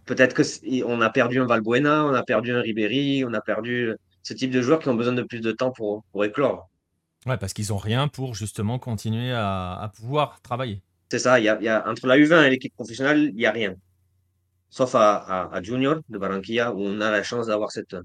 peut-être 0.08 0.36
qu'on 0.36 1.01
a 1.01 1.10
perdu 1.12 1.39
un 1.39 1.45
Valbuena, 1.45 2.05
on 2.05 2.14
a 2.14 2.24
perdu 2.24 2.51
un 2.51 2.62
Ribéry, 2.62 3.24
on 3.26 3.34
a 3.34 3.41
perdu 3.41 3.93
ce 4.24 4.34
type 4.34 4.51
de 4.51 4.62
joueurs 4.62 4.80
qui 4.80 4.89
ont 4.89 4.95
besoin 4.95 5.14
de 5.14 5.24
plus 5.24 5.41
de 5.41 5.51
temps 5.51 5.72
pour, 5.72 6.03
pour 6.12 6.26
éclore. 6.26 6.70
Ouais, 7.26 7.38
parce 7.38 7.53
qu'ils 7.53 7.68
n'ont 7.70 7.78
rien 7.78 8.08
pour 8.08 8.34
justement 8.34 8.80
continuer 8.80 9.32
à, 9.34 9.91
pouvoir 9.95 10.41
travailler. 10.41 10.82
C'est 11.10 11.20
ça, 11.20 11.39
il 11.39 11.45
y 11.45 11.49
a, 11.49 11.88
entre 11.88 12.08
la 12.08 12.18
U20 12.18 12.45
et 12.45 12.49
l'équipe 12.49 12.74
professionnelle, 12.74 13.30
il 13.30 13.36
n'y 13.36 13.45
a 13.45 13.51
rien. 13.51 13.76
Sauf 14.70 14.95
à, 14.95 15.49
à, 15.51 15.62
Junior 15.62 16.01
de 16.10 16.18
Barranquilla, 16.18 16.74
où 16.74 16.82
on 16.82 16.99
a 16.99 17.12
la 17.12 17.24
chance 17.24 17.47
d'avoir 17.47 17.72
cette, 17.72 17.95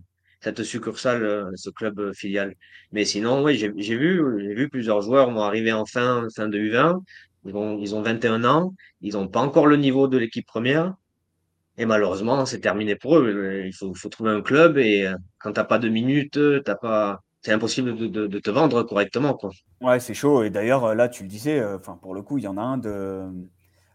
cette 0.40 0.62
succursale, 0.62 1.24
euh, 1.24 1.50
ce 1.55 1.70
club 1.70 1.98
euh, 2.00 2.12
filial. 2.12 2.55
Mais 2.92 3.05
sinon, 3.05 3.42
oui, 3.42 3.57
j'ai 3.57 3.96
vu, 3.96 4.68
plusieurs 4.70 5.03
joueurs 5.03 5.30
vont 5.30 5.42
arriver 5.42 5.72
en 5.72 5.86
fin, 5.86 6.26
fin 6.34 6.48
de 6.48 6.59
U20. 6.59 7.00
Ils, 7.44 7.53
vont, 7.53 7.78
ils 7.78 7.94
ont 7.94 8.03
21 8.03 8.44
ans, 8.44 8.74
ils 9.00 9.14
n'ont 9.14 9.28
pas 9.28 9.40
encore 9.40 9.66
le 9.66 9.76
niveau 9.76 10.07
de 10.09 10.18
l'équipe 10.18 10.46
première. 10.46 10.94
Et 11.78 11.86
malheureusement, 11.86 12.44
c'est 12.46 12.60
terminé 12.60 12.96
pour 12.96 13.18
eux. 13.18 13.62
Il 13.64 13.72
faut, 13.72 13.94
faut 13.94 14.08
trouver 14.08 14.30
un 14.30 14.42
club 14.42 14.78
et 14.78 15.06
euh, 15.06 15.14
quand 15.38 15.52
t'as 15.52 15.64
pas 15.64 15.78
de 15.78 15.88
minutes, 15.88 16.38
t'as 16.64 16.74
pas, 16.74 17.20
c'est 17.40 17.52
impossible 17.52 17.96
de, 17.96 18.26
de, 18.26 18.38
te 18.38 18.50
vendre 18.50 18.82
correctement, 18.82 19.34
quoi. 19.34 19.50
Ouais, 19.80 19.98
c'est 19.98 20.14
chaud. 20.14 20.42
Et 20.42 20.50
d'ailleurs, 20.50 20.94
là, 20.94 21.08
tu 21.08 21.22
le 21.22 21.28
disais, 21.28 21.64
enfin, 21.64 21.98
pour 22.00 22.14
le 22.14 22.22
coup, 22.22 22.38
il 22.38 22.44
y 22.44 22.48
en 22.48 22.58
a 22.58 22.62
un 22.62 22.78
de, 22.78 23.24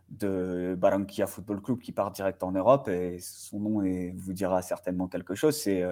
de 0.09 0.75
Barranquilla 0.78 1.28
Football 1.28 1.61
Club 1.61 1.80
qui 1.80 1.91
part 1.91 2.11
direct 2.11 2.41
en 2.43 2.51
Europe 2.51 2.88
et 2.88 3.19
son 3.21 3.59
nom 3.59 3.84
vous 4.15 4.34
dira 4.34 4.61
certainement 4.61 5.07
quelque 5.07 5.36
chose. 5.36 5.55
C'est 5.55 5.84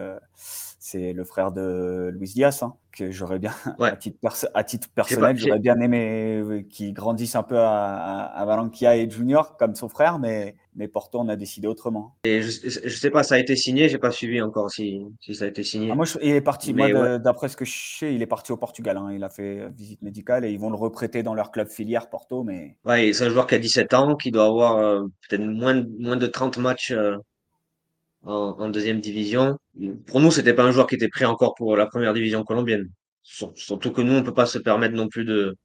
c'est 0.86 1.14
le 1.14 1.24
frère 1.24 1.52
de 1.52 2.12
Luis 2.14 2.34
Diaz, 2.36 2.62
hein, 2.62 2.76
que 2.92 3.10
j'aurais 3.10 3.40
bien, 3.40 3.54
à, 3.80 3.96
titre 3.96 4.20
à, 4.54 4.64
titre 4.64 4.88
personnel, 4.94 5.36
j'aurais 5.36 5.58
bien 5.58 5.80
aimé 5.80 6.38
euh, 6.38 6.62
qu'il 6.62 6.94
grandisse 6.94 7.36
un 7.36 7.42
peu 7.42 7.58
à, 7.58 8.26
à, 8.26 8.96
et 8.96 9.10
Junior 9.10 9.58
comme 9.58 9.74
son 9.74 9.90
frère, 9.90 10.20
mais, 10.20 10.56
mais 10.76 10.88
Porto, 10.88 11.20
on 11.20 11.30
a 11.30 11.36
décidé 11.36 11.68
autrement. 11.68 12.18
Et 12.26 12.42
je, 12.42 12.52
je 12.64 12.96
sais 12.96 13.10
pas, 13.10 13.24
ça 13.24 13.36
a 13.36 13.38
été 13.40 13.56
signé, 13.56 13.90
j'ai 13.90 13.98
pas 13.98 14.12
suivi 14.12 14.42
encore 14.42 14.70
si, 14.70 15.02
si 15.22 15.34
ça 15.34 15.46
a 15.46 15.48
été 15.48 15.64
signé. 15.64 15.90
Ah, 15.92 15.96
moi, 15.96 16.06
il 16.22 16.30
est 16.32 16.42
parti, 16.42 16.74
moi, 16.74 17.18
d'après 17.18 17.50
ce 17.50 17.58
que 17.58 17.66
je 17.66 17.98
sais, 18.00 18.14
il 18.14 18.22
est 18.22 18.28
parti 18.28 18.52
au 18.52 18.58
Portugal. 18.58 18.98
Hein. 18.98 19.12
il 19.14 19.24
a 19.24 19.30
fait 19.30 19.70
visite 19.76 20.02
médicale 20.02 20.46
et 20.46 20.52
ils 20.52 20.60
vont 20.60 20.70
le 20.70 20.76
reprêter 20.76 21.24
dans 21.24 21.34
leur 21.34 21.52
club 21.52 21.70
filière 21.70 22.10
Porto. 22.10 22.44
Mais... 22.44 22.78
Ouais, 22.86 23.14
c'est 23.14 23.26
un 23.26 23.30
joueur 23.30 23.48
qui 23.48 23.56
a 23.56 23.60
17 23.60 23.94
ans, 23.94 24.16
qui 24.16 24.32
doit 24.32 24.46
avoir 24.46 24.78
euh, 24.78 25.04
peut-être 25.28 25.44
moins, 25.44 25.84
moins 26.00 26.18
de 26.18 26.28
30 26.28 26.58
matchs. 26.58 26.92
Euh, 26.92 27.18
en, 28.26 28.70
deuxième 28.70 29.02
division. 29.02 29.58
Pour 30.08 30.20
nous, 30.20 30.32
c'était 30.32 30.54
pas 30.54 30.64
un 30.64 30.72
joueur 30.72 30.88
qui 30.88 30.96
était 30.96 31.10
prêt 31.10 31.26
encore 31.26 31.54
pour 31.56 31.78
la 31.78 31.86
première 31.86 32.14
division 32.14 32.44
colombienne. 32.44 32.90
Surtout 33.22 33.92
que 33.92 34.02
nous, 34.02 34.14
on 34.14 34.24
peut 34.24 34.34
pas 34.34 34.46
se 34.46 34.58
permettre 34.58 34.96
non 34.96 35.08
plus 35.08 35.26
de, 35.26 35.56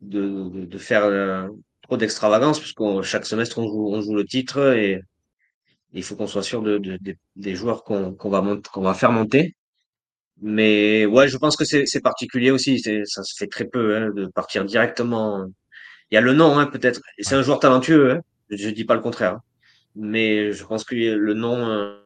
de, 0.00 0.66
de, 0.66 0.78
faire 0.78 1.04
euh, 1.04 1.48
trop 1.84 1.96
d'extravagance, 1.96 2.60
puisque 2.60 2.82
chaque 3.02 3.26
semestre, 3.26 3.58
on 3.58 3.68
joue, 3.68 3.88
on 3.94 4.00
joue 4.00 4.14
le 4.14 4.24
titre 4.24 4.74
et 4.74 5.00
il 5.92 6.02
faut 6.02 6.16
qu'on 6.16 6.26
soit 6.26 6.42
sûr 6.42 6.62
de, 6.62 6.80
des 7.36 7.54
joueurs 7.54 7.84
qu'on 7.84 8.16
va, 8.24 8.58
qu'on 8.72 8.82
va 8.82 8.94
faire 8.94 9.12
monter. 9.12 9.54
Mais 10.42 11.06
ouais, 11.06 11.28
je 11.28 11.36
pense 11.38 11.56
que 11.56 11.64
c'est 11.64 12.00
particulier 12.02 12.50
aussi. 12.50 12.80
Ça 12.80 13.22
se 13.22 13.34
fait 13.36 13.46
très 13.46 13.66
peu 13.66 13.96
hein, 13.96 14.10
de 14.14 14.26
partir 14.26 14.64
directement. 14.64 15.46
Il 16.10 16.14
y 16.16 16.18
a 16.18 16.20
le 16.20 16.34
nom, 16.34 16.58
hein, 16.58 16.66
peut-être. 16.66 17.00
C'est 17.20 17.36
un 17.36 17.42
joueur 17.42 17.60
talentueux. 17.60 18.12
Hein. 18.12 18.20
Je 18.50 18.70
dis 18.70 18.84
pas 18.84 18.94
le 18.94 19.00
contraire. 19.00 19.34
Hein 19.34 19.42
mais 19.94 20.52
je 20.52 20.64
pense 20.64 20.84
que 20.84 20.94
le 20.94 21.34
nom, 21.34 21.68
euh, 21.68 21.96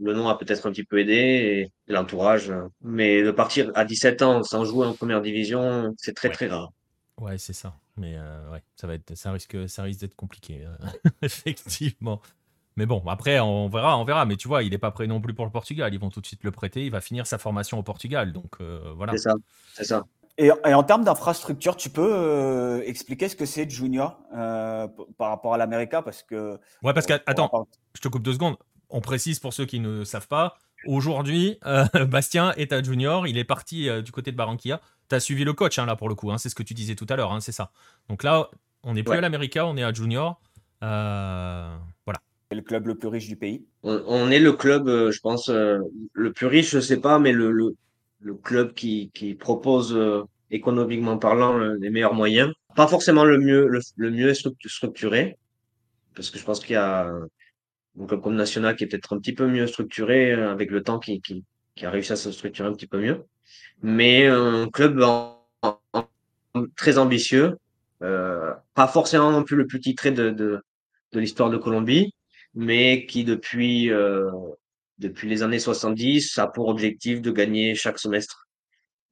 le 0.00 0.14
nom 0.14 0.28
a 0.28 0.38
peut-être 0.38 0.66
un 0.66 0.72
petit 0.72 0.84
peu 0.84 0.98
aidé 0.98 1.12
et 1.14 1.92
l'entourage. 1.92 2.52
Mais 2.82 3.22
de 3.22 3.30
partir 3.30 3.70
à 3.74 3.84
17 3.84 4.22
ans 4.22 4.42
sans 4.42 4.64
jouer 4.64 4.86
en 4.86 4.94
première 4.94 5.20
division, 5.22 5.94
c'est 5.98 6.14
très 6.14 6.30
très 6.30 6.46
rare. 6.46 6.72
Ouais, 7.20 7.38
c'est 7.38 7.52
ça. 7.52 7.76
Mais 7.96 8.14
euh, 8.16 8.50
ouais, 8.50 8.62
ça 8.76 8.86
va 8.86 8.94
être, 8.94 9.14
ça 9.14 9.30
risque, 9.32 9.68
ça 9.68 9.82
risque 9.84 10.00
d'être 10.00 10.16
compliqué, 10.16 10.64
euh, 10.64 11.10
effectivement. 11.22 12.20
Mais 12.76 12.86
bon, 12.86 13.02
après, 13.06 13.38
on 13.38 13.68
verra, 13.68 13.96
on 13.98 14.04
verra. 14.04 14.24
Mais 14.24 14.36
tu 14.36 14.48
vois, 14.48 14.64
il 14.64 14.70
n'est 14.70 14.78
pas 14.78 14.90
prêt 14.90 15.06
non 15.06 15.20
plus 15.20 15.32
pour 15.32 15.44
le 15.44 15.52
Portugal. 15.52 15.94
Ils 15.94 16.00
vont 16.00 16.10
tout 16.10 16.20
de 16.20 16.26
suite 16.26 16.42
le 16.42 16.50
prêter. 16.50 16.84
Il 16.84 16.90
va 16.90 17.00
finir 17.00 17.26
sa 17.26 17.38
formation 17.38 17.78
au 17.78 17.84
Portugal. 17.84 18.32
Donc 18.32 18.60
voilà. 18.60 19.12
C'est 19.12 19.18
ça, 19.18 19.34
c'est 19.74 19.84
ça. 19.84 20.04
Et, 20.36 20.50
en 20.50 20.82
termes 20.82 21.04
d'infrastructure, 21.04 21.76
tu 21.76 21.90
peux 21.90 22.12
euh, 22.12 22.82
expliquer 22.84 23.28
ce 23.28 23.36
que 23.36 23.46
c'est 23.46 23.70
Junior 23.70 24.18
euh, 24.36 24.88
par 25.16 25.28
rapport 25.28 25.54
à 25.54 25.58
l'América? 25.58 26.02
Parce 26.02 26.22
que. 26.22 26.58
Ouais, 26.82 26.92
parce 26.92 27.06
que 27.06 27.14
attends, 27.26 27.68
je 27.94 28.00
te 28.00 28.08
coupe 28.08 28.22
deux 28.22 28.32
secondes. 28.32 28.56
On 28.90 29.00
précise 29.00 29.38
pour 29.38 29.52
ceux 29.52 29.64
qui 29.64 29.78
ne 29.78 30.02
savent 30.02 30.26
pas. 30.26 30.56
Aujourd'hui, 30.86 31.58
euh, 31.66 31.84
Bastien 32.06 32.52
est 32.56 32.72
à 32.72 32.82
Junior. 32.82 33.28
Il 33.28 33.38
est 33.38 33.44
parti 33.44 33.88
du 34.02 34.10
côté 34.10 34.32
de 34.32 34.36
Barranquilla. 34.36 34.80
Tu 35.08 35.14
as 35.14 35.20
suivi 35.20 35.44
le 35.44 35.52
coach 35.52 35.78
hein, 35.78 35.86
là 35.86 35.96
pour 35.96 36.08
le 36.08 36.14
coup. 36.14 36.30
Hein, 36.30 36.38
c'est 36.38 36.48
ce 36.48 36.54
que 36.54 36.62
tu 36.62 36.74
disais 36.74 36.94
tout 36.94 37.06
à 37.08 37.16
l'heure. 37.16 37.32
Hein, 37.32 37.40
c'est 37.40 37.52
ça. 37.52 37.70
Donc 38.08 38.22
là, 38.22 38.50
on 38.82 38.94
n'est 38.94 39.02
plus 39.02 39.16
à 39.16 39.20
l'América, 39.20 39.66
on 39.66 39.76
est 39.76 39.84
à 39.84 39.92
Junior. 39.92 40.40
voilà. 40.80 42.20
C'est 42.50 42.56
le 42.56 42.62
club 42.62 42.86
le 42.86 42.94
plus 42.94 43.08
riche 43.08 43.28
du 43.28 43.36
pays. 43.36 43.64
On, 43.82 44.30
est 44.30 44.38
le 44.38 44.52
club, 44.52 44.86
je 44.86 45.20
pense, 45.20 45.48
le 45.48 46.32
plus 46.32 46.46
riche, 46.46 46.70
je 46.70 46.80
sais 46.80 47.00
pas, 47.00 47.18
mais 47.18 47.32
le, 47.32 47.50
le 47.50 47.74
le 48.24 48.34
club 48.34 48.74
qui, 48.74 49.10
qui 49.14 49.34
propose 49.34 49.94
euh, 49.94 50.22
économiquement 50.50 51.18
parlant 51.18 51.58
les 51.58 51.90
meilleurs 51.90 52.14
moyens. 52.14 52.52
Pas 52.74 52.88
forcément 52.88 53.24
le 53.24 53.38
mieux, 53.38 53.68
le, 53.68 54.10
mieux 54.10 54.32
structuré, 54.34 55.36
parce 56.16 56.30
que 56.30 56.38
je 56.38 56.44
pense 56.44 56.60
qu'il 56.60 56.72
y 56.72 56.76
a 56.76 57.06
un 57.06 58.06
club 58.06 58.20
comme 58.20 58.34
National 58.34 58.74
qui 58.74 58.84
est 58.84 58.86
peut-être 58.88 59.14
un 59.14 59.20
petit 59.20 59.34
peu 59.34 59.46
mieux 59.46 59.66
structuré 59.66 60.32
euh, 60.32 60.50
avec 60.50 60.70
le 60.70 60.82
temps 60.82 60.98
qui, 60.98 61.20
qui, 61.20 61.44
qui, 61.76 61.86
a 61.86 61.90
réussi 61.90 62.12
à 62.12 62.16
se 62.16 62.32
structurer 62.32 62.68
un 62.68 62.72
petit 62.72 62.88
peu 62.88 63.00
mieux. 63.00 63.24
Mais 63.82 64.26
un 64.26 64.68
club 64.70 65.00
très 66.76 66.98
ambitieux, 66.98 67.56
euh, 68.02 68.52
pas 68.74 68.86
forcément 68.86 69.30
non 69.30 69.44
plus 69.44 69.56
le 69.56 69.66
plus 69.66 69.80
titré 69.80 70.10
de, 70.10 70.30
de, 70.30 70.62
de 71.12 71.20
l'histoire 71.20 71.50
de 71.50 71.56
Colombie, 71.56 72.14
mais 72.54 73.06
qui 73.06 73.24
depuis 73.24 73.90
euh, 73.90 74.30
depuis 74.98 75.28
les 75.28 75.42
années 75.42 75.58
70, 75.58 76.38
a 76.38 76.46
pour 76.46 76.68
objectif 76.68 77.20
de 77.20 77.30
gagner 77.30 77.74
chaque 77.74 77.98
semestre. 77.98 78.46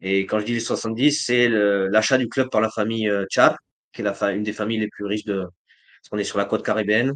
Et 0.00 0.26
quand 0.26 0.40
je 0.40 0.44
dis 0.46 0.54
les 0.54 0.60
70, 0.60 1.24
c'est 1.24 1.48
l'achat 1.48 2.18
du 2.18 2.28
club 2.28 2.50
par 2.50 2.60
la 2.60 2.70
famille 2.70 3.08
euh, 3.08 3.26
Char, 3.30 3.56
qui 3.92 4.02
est 4.02 4.04
la, 4.04 4.32
une 4.32 4.42
des 4.42 4.52
familles 4.52 4.78
les 4.78 4.88
plus 4.88 5.04
riches 5.06 5.24
de, 5.24 5.40
parce 5.40 6.08
qu'on 6.10 6.18
est 6.18 6.24
sur 6.24 6.38
la 6.38 6.44
côte 6.44 6.64
caribéenne, 6.64 7.12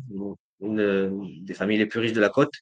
une 0.61 1.45
des 1.45 1.55
familles 1.55 1.79
les 1.79 1.87
plus 1.87 2.01
riches 2.01 2.13
de 2.13 2.21
la 2.21 2.29
côte, 2.29 2.53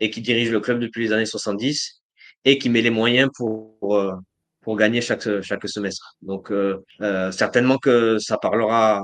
et 0.00 0.10
qui 0.10 0.20
dirige 0.20 0.50
le 0.50 0.60
club 0.60 0.78
depuis 0.80 1.02
les 1.02 1.12
années 1.12 1.26
70, 1.26 1.97
et 2.44 2.58
qui 2.58 2.70
met 2.70 2.82
les 2.82 2.90
moyens 2.90 3.30
pour, 3.36 3.78
pour, 3.78 3.96
euh, 3.96 4.14
pour 4.62 4.76
gagner 4.76 5.00
chaque, 5.00 5.42
chaque 5.42 5.68
semestre. 5.68 6.16
Donc, 6.22 6.50
euh, 6.50 6.84
euh, 7.00 7.30
certainement 7.32 7.78
que 7.78 8.18
ça 8.18 8.38
parlera 8.38 9.02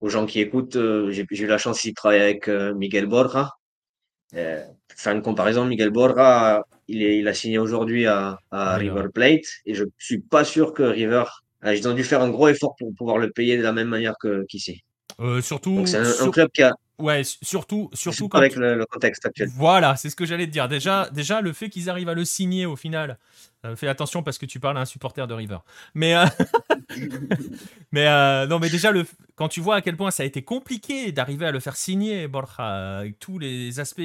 aux 0.00 0.08
gens 0.08 0.26
qui 0.26 0.40
écoutent. 0.40 0.78
J'ai 1.10 1.26
eu 1.30 1.46
la 1.46 1.58
chance 1.58 1.84
de 1.84 1.92
travailler 1.92 2.22
avec 2.22 2.48
Miguel 2.48 3.06
Borja, 3.06 3.50
faire 4.32 5.12
une 5.12 5.22
comparaison, 5.22 5.64
Miguel 5.64 5.90
Borja, 5.90 6.62
il, 6.88 7.02
est, 7.02 7.18
il 7.18 7.28
a 7.28 7.34
signé 7.34 7.58
aujourd'hui 7.58 8.06
à, 8.06 8.38
à 8.50 8.76
River 8.76 9.06
Plate 9.12 9.46
et 9.64 9.74
je 9.74 9.84
suis 9.98 10.20
pas 10.20 10.44
sûr 10.44 10.74
que 10.74 10.82
River, 10.82 11.24
ils 11.64 11.88
ont 11.88 11.94
dû 11.94 12.04
faire 12.04 12.20
un 12.20 12.30
gros 12.30 12.48
effort 12.48 12.76
pour 12.78 12.94
pouvoir 12.94 13.18
le 13.18 13.30
payer 13.30 13.56
de 13.56 13.62
la 13.62 13.72
même 13.72 13.88
manière 13.88 14.14
qu'ici. 14.48 14.82
Euh, 15.20 15.40
surtout, 15.40 15.86
c'est 15.86 15.98
un, 15.98 16.30
club 16.30 16.50
qui 16.52 16.62
a. 16.62 16.72
Ouais, 16.98 17.22
surtout, 17.24 17.90
surtout 17.92 18.28
quand 18.28 18.38
avec 18.38 18.56
le, 18.56 18.86
contexte 18.86 19.26
actuel. 19.26 19.50
Voilà, 19.54 19.96
c'est 19.96 20.08
ce 20.08 20.16
que 20.16 20.24
j'allais 20.24 20.46
te 20.46 20.52
dire. 20.52 20.66
Déjà, 20.66 21.10
déjà, 21.12 21.42
le 21.42 21.52
fait 21.52 21.68
qu'ils 21.68 21.90
arrivent 21.90 22.08
à 22.08 22.14
le 22.14 22.24
signer 22.24 22.64
au 22.64 22.74
final, 22.74 23.18
euh, 23.66 23.76
fais 23.76 23.88
attention 23.88 24.22
parce 24.22 24.38
que 24.38 24.46
tu 24.46 24.60
parles 24.60 24.78
à 24.78 24.80
un 24.80 24.86
supporter 24.86 25.26
de 25.26 25.34
River. 25.34 25.58
Mais, 25.94 26.14
euh, 26.14 26.24
mais 27.92 28.06
euh, 28.06 28.46
non, 28.46 28.58
mais 28.58 28.70
déjà, 28.70 28.92
le, 28.92 29.04
quand 29.34 29.48
tu 29.48 29.60
vois 29.60 29.76
à 29.76 29.80
quel 29.82 29.96
point 29.96 30.10
ça 30.10 30.22
a 30.22 30.26
été 30.26 30.42
compliqué 30.42 31.12
d'arriver 31.12 31.46
à 31.46 31.50
le 31.50 31.60
faire 31.60 31.76
signer, 31.76 32.28
Borja, 32.28 32.98
avec 32.98 33.18
tous 33.18 33.38
les 33.38 33.80
aspects 33.80 34.00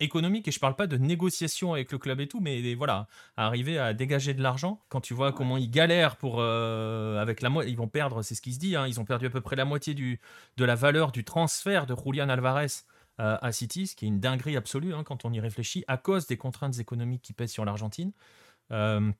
économiques, 0.00 0.48
et 0.48 0.50
je 0.50 0.60
parle 0.60 0.76
pas 0.76 0.86
de 0.86 0.96
négociation 0.96 1.72
avec 1.72 1.92
le 1.92 1.98
club 1.98 2.20
et 2.20 2.26
tout, 2.26 2.40
mais 2.40 2.74
voilà, 2.74 3.06
arriver 3.36 3.78
à 3.78 3.94
dégager 3.94 4.34
de 4.34 4.42
l'argent, 4.42 4.80
quand 4.88 5.00
tu 5.00 5.14
vois 5.14 5.32
comment 5.32 5.56
ils 5.56 5.70
galèrent 5.70 6.16
pour. 6.16 6.42
avec 6.42 7.40
la 7.40 7.50
ils 7.66 7.76
vont 7.76 7.88
perdre, 7.88 8.22
c'est 8.22 8.34
ce 8.34 8.42
qui 8.42 8.52
se 8.52 8.58
dit, 8.58 8.76
hein, 8.76 8.86
ils 8.86 9.00
ont 9.00 9.04
perdu 9.04 9.26
à 9.26 9.30
peu 9.30 9.40
près 9.40 9.56
la 9.56 9.64
moitié 9.64 9.94
du, 9.94 10.20
de 10.56 10.64
la 10.64 10.74
valeur 10.74 11.12
du 11.12 11.24
transfert 11.24 11.86
de 11.86 11.94
Julian 11.94 12.25
Alvarez 12.28 12.66
à 13.18 13.50
City, 13.50 13.86
ce 13.86 13.96
qui 13.96 14.04
est 14.04 14.08
une 14.08 14.20
dinguerie 14.20 14.58
absolue 14.58 14.92
hein, 14.92 15.02
quand 15.02 15.24
on 15.24 15.32
y 15.32 15.40
réfléchit, 15.40 15.84
à 15.88 15.96
cause 15.96 16.26
des 16.26 16.36
contraintes 16.36 16.78
économiques 16.78 17.22
qui 17.22 17.32
pèsent 17.32 17.50
sur 17.50 17.64
l'Argentine. 17.64 18.12
Euh, 18.72 19.10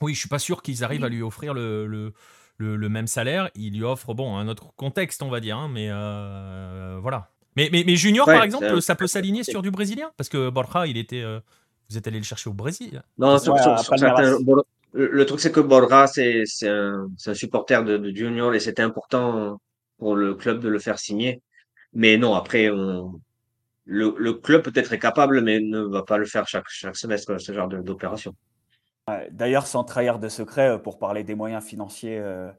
oui, 0.00 0.14
je 0.14 0.20
suis 0.20 0.28
pas 0.28 0.38
sûr 0.38 0.62
qu'ils 0.62 0.84
arrivent 0.84 1.04
à 1.04 1.08
lui 1.08 1.22
offrir 1.22 1.54
le, 1.54 1.86
le, 1.86 2.12
le, 2.58 2.88
même 2.88 3.06
salaire. 3.06 3.50
Il 3.54 3.74
lui 3.74 3.84
offre 3.84 4.14
bon 4.14 4.36
un 4.36 4.48
autre 4.48 4.74
contexte, 4.76 5.22
on 5.22 5.30
va 5.30 5.40
dire, 5.40 5.56
hein, 5.56 5.70
mais 5.72 5.88
euh, 5.90 6.98
voilà. 7.00 7.30
Mais, 7.56 7.70
mais, 7.72 7.84
mais 7.86 7.96
Junior, 7.96 8.26
par 8.26 8.42
exemple, 8.42 8.82
ça 8.82 8.94
peut 8.94 9.06
s'aligner 9.06 9.42
sur 9.42 9.62
du 9.62 9.70
brésilien? 9.70 10.10
Parce 10.16 10.28
que 10.28 10.50
Borja, 10.50 10.86
il 10.86 10.98
était. 10.98 11.22
Euh, 11.22 11.40
vous 11.88 11.96
êtes 11.96 12.06
allé 12.06 12.18
le 12.18 12.24
chercher 12.24 12.50
au 12.50 12.52
Brésil. 12.52 13.02
Non, 13.16 13.38
sur, 13.38 13.56
certains, 13.58 14.38
le, 14.92 15.24
truc, 15.24 15.38
c'est 15.38 15.52
que 15.52 15.60
Borja, 15.60 16.08
c'est 16.08 16.44
un, 16.64 17.08
un, 17.26 17.34
supporter 17.34 17.84
de, 17.84 17.96
de 17.96 18.10
Junior 18.14 18.52
et 18.54 18.60
c'était 18.60 18.82
important 18.82 19.60
pour 19.98 20.16
le 20.16 20.34
club 20.34 20.60
de 20.60 20.68
le 20.68 20.80
faire 20.80 20.98
signer. 20.98 21.42
Mais 21.96 22.18
non, 22.18 22.34
après, 22.34 22.68
on, 22.68 23.20
le, 23.86 24.14
le, 24.18 24.34
club 24.34 24.62
peut-être 24.62 24.92
est 24.92 24.98
capable, 24.98 25.40
mais 25.40 25.60
ne 25.60 25.80
va 25.80 26.02
pas 26.02 26.18
le 26.18 26.26
faire 26.26 26.46
chaque, 26.46 26.68
chaque 26.68 26.96
semestre, 26.96 27.40
ce 27.40 27.52
genre 27.52 27.68
d'opération. 27.68 28.34
D'ailleurs, 29.30 29.66
sans 29.66 29.82
trahir 29.82 30.18
de 30.18 30.28
secret, 30.28 30.70
euh, 30.70 30.78
pour 30.78 30.98
parler 30.98 31.24
des 31.24 31.34
moyens 31.34 31.64
financiers 31.64 32.18
euh, 32.18 32.50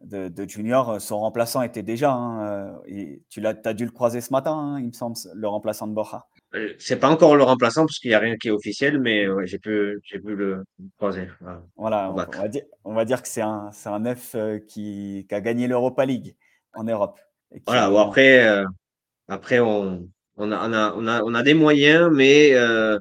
de, 0.00 0.48
junior, 0.48 1.00
son 1.00 1.18
remplaçant 1.18 1.62
était 1.62 1.82
déjà. 1.82 2.12
Hein, 2.12 2.80
et 2.86 3.22
tu 3.28 3.44
as, 3.46 3.54
as, 3.64 3.74
dû 3.74 3.84
le 3.84 3.90
croiser 3.90 4.22
ce 4.22 4.32
matin, 4.32 4.56
hein, 4.56 4.80
il 4.80 4.86
me 4.86 4.92
semble, 4.92 5.16
le 5.34 5.48
remplaçant 5.48 5.86
de 5.86 5.92
Borja. 5.92 6.24
Euh, 6.54 6.72
c'est 6.78 6.98
pas 6.98 7.10
encore 7.10 7.36
le 7.36 7.42
remplaçant 7.42 7.82
parce 7.82 7.98
qu'il 7.98 8.10
n'y 8.10 8.14
a 8.14 8.18
rien 8.18 8.36
qui 8.36 8.48
est 8.48 8.52
officiel, 8.52 8.98
mais 8.98 9.26
j'ai 9.44 9.58
pu, 9.58 10.00
j'ai 10.04 10.18
pu 10.18 10.34
le 10.34 10.64
croiser. 10.96 11.28
Voilà, 11.76 12.10
on, 12.10 12.14
va 12.14 12.48
dire, 12.48 12.62
on, 12.84 12.94
va 12.94 13.04
dire, 13.04 13.20
que 13.20 13.28
c'est 13.28 13.42
un, 13.42 13.70
c'est 13.72 13.90
un 13.90 13.98
neuf 13.98 14.34
euh, 14.34 14.58
qui, 14.58 15.26
qui, 15.28 15.34
a 15.34 15.40
gagné 15.40 15.66
l'Europa 15.66 16.06
League 16.06 16.34
en 16.72 16.84
Europe. 16.84 17.18
Voilà, 17.66 17.90
bon, 17.90 17.98
après, 17.98 18.46
euh, 18.46 18.64
après 19.28 19.60
on, 19.60 20.08
on, 20.36 20.52
a, 20.52 20.68
on, 20.68 20.72
a, 20.72 20.94
on, 20.96 21.06
a, 21.06 21.22
on 21.22 21.34
a 21.34 21.42
des 21.42 21.54
moyens, 21.54 22.10
mais 22.12 22.54
euh, 22.54 22.98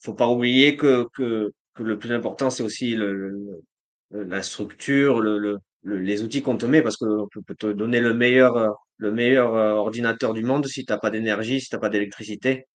faut 0.00 0.14
pas 0.14 0.28
oublier 0.28 0.76
que, 0.76 1.06
que, 1.14 1.52
que 1.74 1.82
le 1.82 1.98
plus 1.98 2.12
important, 2.12 2.50
c'est 2.50 2.62
aussi 2.62 2.94
le, 2.94 3.62
la 4.10 4.42
structure, 4.42 5.20
le, 5.20 5.38
le, 5.38 5.58
les 5.98 6.22
outils 6.22 6.42
qu'on 6.42 6.56
te 6.56 6.66
met, 6.66 6.82
parce 6.82 6.96
qu'on 6.96 7.28
peut 7.46 7.54
te 7.54 7.72
donner 7.72 8.00
le 8.00 8.14
meilleur, 8.14 8.76
le 8.98 9.12
meilleur 9.12 9.52
ordinateur 9.52 10.34
du 10.34 10.42
monde 10.42 10.66
si 10.66 10.84
tu 10.84 10.92
n'as 10.92 10.98
pas 10.98 11.10
d'énergie, 11.10 11.60
si 11.60 11.68
tu 11.68 11.74
n'as 11.76 11.80
pas 11.80 11.88
d'électricité 11.90 12.66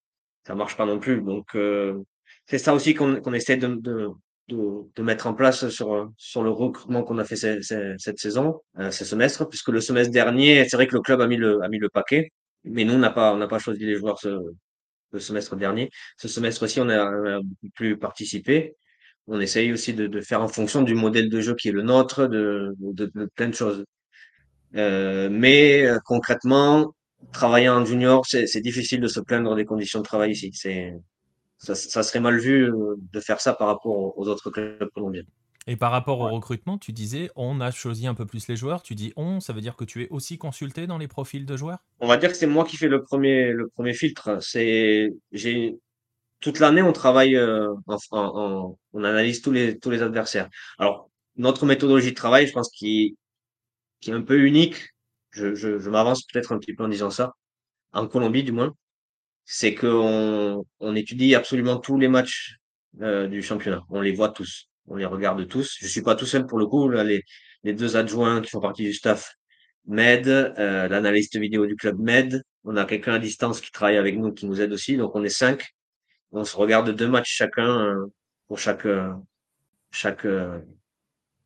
ça 0.45 0.55
marche 0.55 0.77
pas 0.77 0.85
non 0.85 0.99
plus. 0.99 1.21
Donc, 1.21 1.55
euh, 1.55 1.99
c'est 2.45 2.57
ça 2.57 2.73
aussi 2.73 2.93
qu'on 2.93 3.33
essaie 3.33 3.57
de, 3.57 3.67
de, 3.67 4.09
de, 4.47 5.01
mettre 5.03 5.27
en 5.27 5.33
place 5.33 5.69
sur, 5.69 6.11
sur 6.17 6.43
le 6.43 6.49
recrutement 6.49 7.03
qu'on 7.03 7.17
a 7.19 7.23
fait 7.25 7.35
cette 7.35 8.19
saison, 8.19 8.59
euh, 8.79 8.91
ce 8.91 9.05
semestre, 9.05 9.47
puisque 9.47 9.69
le 9.69 9.81
semestre 9.81 10.11
dernier, 10.11 10.67
c'est 10.67 10.75
vrai 10.75 10.87
que 10.87 10.95
le 10.95 11.01
club 11.01 11.21
a 11.21 11.27
mis 11.27 11.37
le, 11.37 11.63
a 11.63 11.69
mis 11.69 11.79
le 11.79 11.89
paquet, 11.89 12.31
mais 12.63 12.83
nous, 12.85 12.93
on 12.93 12.99
n'a 12.99 13.09
pas, 13.09 13.33
on 13.33 13.37
n'a 13.37 13.47
pas 13.47 13.59
choisi 13.59 13.85
les 13.85 13.95
joueurs 13.95 14.19
ce, 14.19 14.39
le 15.11 15.19
semestre 15.19 15.55
dernier. 15.55 15.89
Ce 16.17 16.27
semestre-ci, 16.27 16.79
on, 16.81 16.89
a, 16.89 17.39
beaucoup 17.41 17.69
plus 17.75 17.97
participé. 17.97 18.75
On 19.27 19.39
essaye 19.39 19.71
aussi 19.71 19.93
de, 19.93 20.07
de, 20.07 20.21
faire 20.21 20.41
en 20.41 20.47
fonction 20.47 20.81
du 20.81 20.95
modèle 20.95 21.29
de 21.29 21.41
jeu 21.41 21.55
qui 21.55 21.69
est 21.69 21.71
le 21.71 21.83
nôtre, 21.83 22.27
de, 22.27 22.75
de, 22.79 23.29
plein 23.35 23.49
de 23.49 23.55
choses. 23.55 23.85
Euh, 24.75 25.29
mais 25.31 25.85
euh, 25.85 25.99
concrètement, 26.05 26.95
travailler 27.33 27.69
en 27.69 27.85
junior, 27.85 28.25
c'est 28.25 28.61
difficile 28.61 29.01
de 29.01 29.07
se 29.07 29.19
plaindre 29.19 29.55
des 29.55 29.65
conditions 29.65 29.99
de 29.99 30.05
travail 30.05 30.31
ici. 30.31 30.51
C'est 30.53 30.93
ça, 31.57 31.75
ça, 31.75 32.03
serait 32.03 32.19
mal 32.19 32.39
vu 32.39 32.71
euh, 32.71 32.95
de 33.13 33.19
faire 33.19 33.39
ça 33.39 33.53
par 33.53 33.67
rapport 33.67 34.17
aux 34.17 34.27
autres 34.27 34.49
clubs 34.49 34.89
colombiens. 34.93 35.23
Et 35.67 35.75
par 35.75 35.91
rapport 35.91 36.19
au 36.19 36.27
recrutement, 36.29 36.77
tu 36.77 36.91
disais 36.91 37.29
on 37.35 37.61
a 37.61 37.71
choisi 37.71 38.07
un 38.07 38.13
peu 38.13 38.25
plus 38.25 38.47
les 38.47 38.55
joueurs. 38.55 38.81
Tu 38.81 38.95
dis 38.95 39.13
on, 39.15 39.39
ça 39.39 39.53
veut 39.53 39.61
dire 39.61 39.75
que 39.75 39.85
tu 39.85 40.03
es 40.03 40.09
aussi 40.09 40.37
consulté 40.37 40.87
dans 40.87 40.97
les 40.97 41.07
profils 41.07 41.45
de 41.45 41.57
joueurs? 41.57 41.79
On 41.99 42.07
va 42.07 42.17
dire 42.17 42.31
que 42.31 42.37
c'est 42.37 42.47
moi 42.47 42.65
qui 42.65 42.77
fais 42.77 42.87
le 42.87 43.03
premier, 43.03 43.51
le 43.51 43.67
premier 43.67 43.93
filtre. 43.93 44.39
C'est 44.41 45.13
j'ai 45.31 45.77
toute 46.39 46.59
l'année 46.59 46.81
on 46.81 46.93
travaille, 46.93 47.35
euh, 47.35 47.73
en, 48.11 48.75
on 48.93 49.03
analyse 49.03 49.41
tous 49.41 49.51
les 49.51 49.77
tous 49.77 49.91
les 49.91 50.01
adversaires. 50.01 50.49
Alors 50.79 51.09
notre 51.35 51.65
méthodologie 51.65 52.11
de 52.11 52.15
travail, 52.15 52.47
je 52.47 52.53
pense 52.53 52.71
qui 52.71 53.15
qui 53.99 54.09
est 54.09 54.13
un 54.13 54.23
peu 54.23 54.39
unique 54.39 54.91
je, 55.31 55.55
je, 55.55 55.79
je 55.79 55.89
m'avance 55.89 56.23
peut-être 56.23 56.51
un 56.51 56.59
petit 56.59 56.73
peu 56.73 56.83
en 56.83 56.89
disant 56.89 57.09
ça, 57.09 57.33
en 57.93 58.07
Colombie 58.07 58.43
du 58.43 58.51
moins, 58.51 58.75
c'est 59.45 59.75
qu'on 59.75 60.63
on 60.79 60.95
étudie 60.95 61.35
absolument 61.35 61.77
tous 61.77 61.97
les 61.97 62.07
matchs 62.07 62.57
euh, 63.01 63.27
du 63.27 63.41
championnat. 63.41 63.83
On 63.89 64.01
les 64.01 64.11
voit 64.11 64.29
tous, 64.29 64.69
on 64.91 64.95
les 64.95 65.05
regarde 65.05 65.47
tous. 65.47 65.77
Je 65.79 65.87
suis 65.87 66.01
pas 66.01 66.15
tout 66.15 66.25
seul 66.25 66.45
pour 66.45 66.59
le 66.59 66.67
coup. 66.67 66.89
Les, 66.89 67.23
deux 67.63 67.95
adjoints 67.95 68.41
qui 68.41 68.49
font 68.49 68.59
partie 68.59 68.83
du 68.83 68.93
staff 68.93 69.35
Med, 69.87 70.27
euh, 70.27 70.87
l'analyste 70.87 71.37
vidéo 71.37 71.65
du 71.65 71.75
club 71.75 71.97
Med. 71.99 72.43
On 72.65 72.75
a 72.75 72.85
quelqu'un 72.85 73.13
à 73.13 73.19
distance 73.19 73.61
qui 73.61 73.71
travaille 73.71 73.97
avec 73.97 74.17
nous, 74.17 74.31
qui 74.33 74.45
nous 74.45 74.59
aide 74.61 74.73
aussi. 74.73 74.97
Donc 74.97 75.15
on 75.15 75.23
est 75.23 75.29
cinq. 75.29 75.69
On 76.31 76.43
se 76.43 76.55
regarde 76.57 76.91
deux 76.91 77.07
matchs 77.07 77.33
chacun 77.33 77.85
euh, 77.85 78.05
pour 78.47 78.59
chaque 78.59 78.87
chaque 79.91 80.27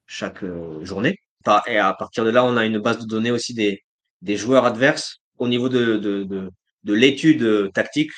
chaque 0.07 0.43
journée. 0.81 1.19
Et 1.67 1.77
à 1.77 1.93
partir 1.93 2.25
de 2.25 2.31
là, 2.31 2.43
on 2.43 2.57
a 2.57 2.65
une 2.65 2.79
base 2.79 2.97
de 2.99 3.05
données 3.05 3.31
aussi 3.31 3.53
des, 3.53 3.83
des 4.23 4.37
joueurs 4.37 4.65
adverses 4.65 5.21
au 5.37 5.47
niveau 5.47 5.69
de, 5.69 5.97
de, 5.97 6.49
de 6.83 6.93
l'étude 6.93 7.71
tactique, 7.73 8.11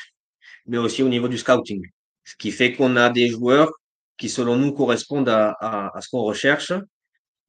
mais 0.65 0.77
aussi 0.77 1.03
au 1.03 1.09
niveau 1.09 1.27
du 1.27 1.37
scouting. 1.37 1.81
Ce 2.23 2.35
qui 2.37 2.51
fait 2.51 2.73
qu'on 2.73 2.95
a 2.95 3.09
des 3.09 3.27
joueurs 3.27 3.71
qui, 4.17 4.29
selon 4.29 4.55
nous, 4.55 4.71
correspondent 4.73 5.29
à, 5.29 5.51
à, 5.59 5.97
à 5.97 6.01
ce 6.01 6.09
qu'on 6.09 6.23
recherche. 6.23 6.73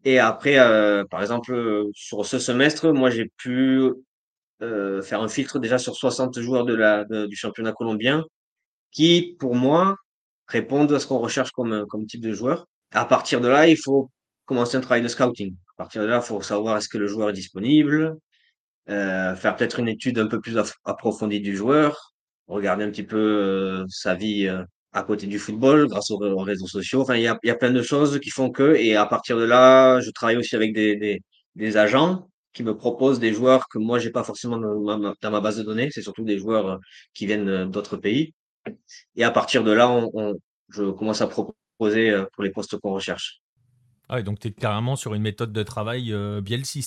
Et 0.05 0.19
après, 0.19 0.59
euh, 0.59 1.05
par 1.11 1.21
exemple, 1.23 1.87
sur 1.95 2.25
ce 2.25 2.39
semestre, 2.39 2.93
moi, 2.93 3.11
j'ai 3.11 3.31
pu 3.37 3.91
euh, 4.63 5.03
faire 5.03 5.23
un 5.23 5.29
filtre 5.29 5.59
déjà 5.59 5.79
sur 5.79 5.97
60 5.97 6.39
joueurs 6.41 6.65
de 6.65 6.75
la, 6.75 7.05
du 7.05 7.37
championnat 7.37 7.73
colombien 7.73 8.25
qui, 8.91 9.37
pour 9.39 9.55
moi, 9.55 9.97
répondent 10.47 10.93
à 10.93 11.01
ce 11.01 11.07
qu'on 11.07 11.19
recherche 11.19 11.53
comme, 11.53 11.87
comme 11.87 12.07
type 12.07 12.21
de 12.21 12.33
joueur. 12.33 12.67
À 12.93 13.05
partir 13.05 13.41
de 13.41 13.49
là, 13.49 13.69
il 13.69 13.77
faut 13.77 14.11
commencer 14.47 14.77
un 14.77 14.81
travail 14.81 15.03
de 15.03 15.09
scouting. 15.09 15.55
À 15.77 15.83
partir 15.85 16.03
de 16.03 16.07
là, 16.07 16.17
il 16.17 16.27
faut 16.27 16.41
savoir 16.41 16.79
est-ce 16.79 16.89
que 16.89 16.99
le 16.99 17.07
joueur 17.07 17.31
est 17.31 17.35
disponible, 17.35 18.17
euh, 18.89 19.37
faire 19.37 19.57
peut-être 19.57 19.79
une 19.79 19.89
étude 19.89 20.19
un 20.19 20.27
peu 20.27 20.41
plus 20.41 20.59
approfondie 20.85 21.41
du 21.41 21.55
joueur, 21.55 22.15
regarder 22.47 22.85
un 22.85 22.91
petit 22.91 23.03
peu 23.03 23.19
euh, 23.19 23.85
sa 23.89 24.15
vie 24.15 24.49
euh, 24.49 24.65
à 24.93 25.03
côté 25.03 25.27
du 25.27 25.39
football 25.39 25.89
grâce 25.89 26.11
aux, 26.11 26.19
réseaux 26.39 26.67
sociaux. 26.67 27.03
Enfin, 27.03 27.17
il 27.17 27.23
y 27.23 27.29
a, 27.29 27.55
plein 27.55 27.71
de 27.71 27.83
choses 27.83 28.21
qui 28.21 28.31
font 28.31 28.51
que, 28.51 28.75
et 28.77 28.97
à 28.97 29.07
partir 29.07 29.37
de 29.37 29.45
là, 29.45 30.01
je 30.01 30.11
travaille 30.11 30.37
aussi 30.37 30.57
avec 30.57 30.73
des, 30.73 31.21
agents 31.77 32.29
qui 32.53 32.63
me 32.63 32.77
proposent 32.77 33.21
des 33.21 33.33
joueurs 33.33 33.69
que 33.69 33.79
moi, 33.79 33.99
j'ai 33.99 34.11
pas 34.11 34.25
forcément 34.25 34.59
dans 34.59 35.15
ma, 35.31 35.41
base 35.41 35.59
de 35.59 35.63
données. 35.63 35.91
C'est 35.93 36.03
surtout 36.03 36.25
des 36.25 36.39
joueurs 36.39 36.79
qui 37.15 37.27
viennent 37.27 37.71
d'autres 37.71 37.97
pays. 37.97 38.35
Et 39.17 39.25
à 39.25 39.31
partir 39.31 39.65
de 39.65 39.73
là, 39.73 39.91
on, 39.91 40.39
je 40.71 40.91
commence 40.91 41.21
à 41.21 41.27
proposer 41.27 42.25
pour 42.33 42.43
les 42.43 42.51
postes 42.51 42.79
qu'on 42.79 42.93
recherche. 42.93 43.41
Ah 44.11 44.23
donc 44.23 44.39
tu 44.41 44.49
es 44.49 44.51
carrément 44.51 44.97
sur 44.97 45.13
une 45.13 45.23
méthode 45.23 45.53
de 45.53 45.63
travail 45.63 46.13
euh, 46.13 46.41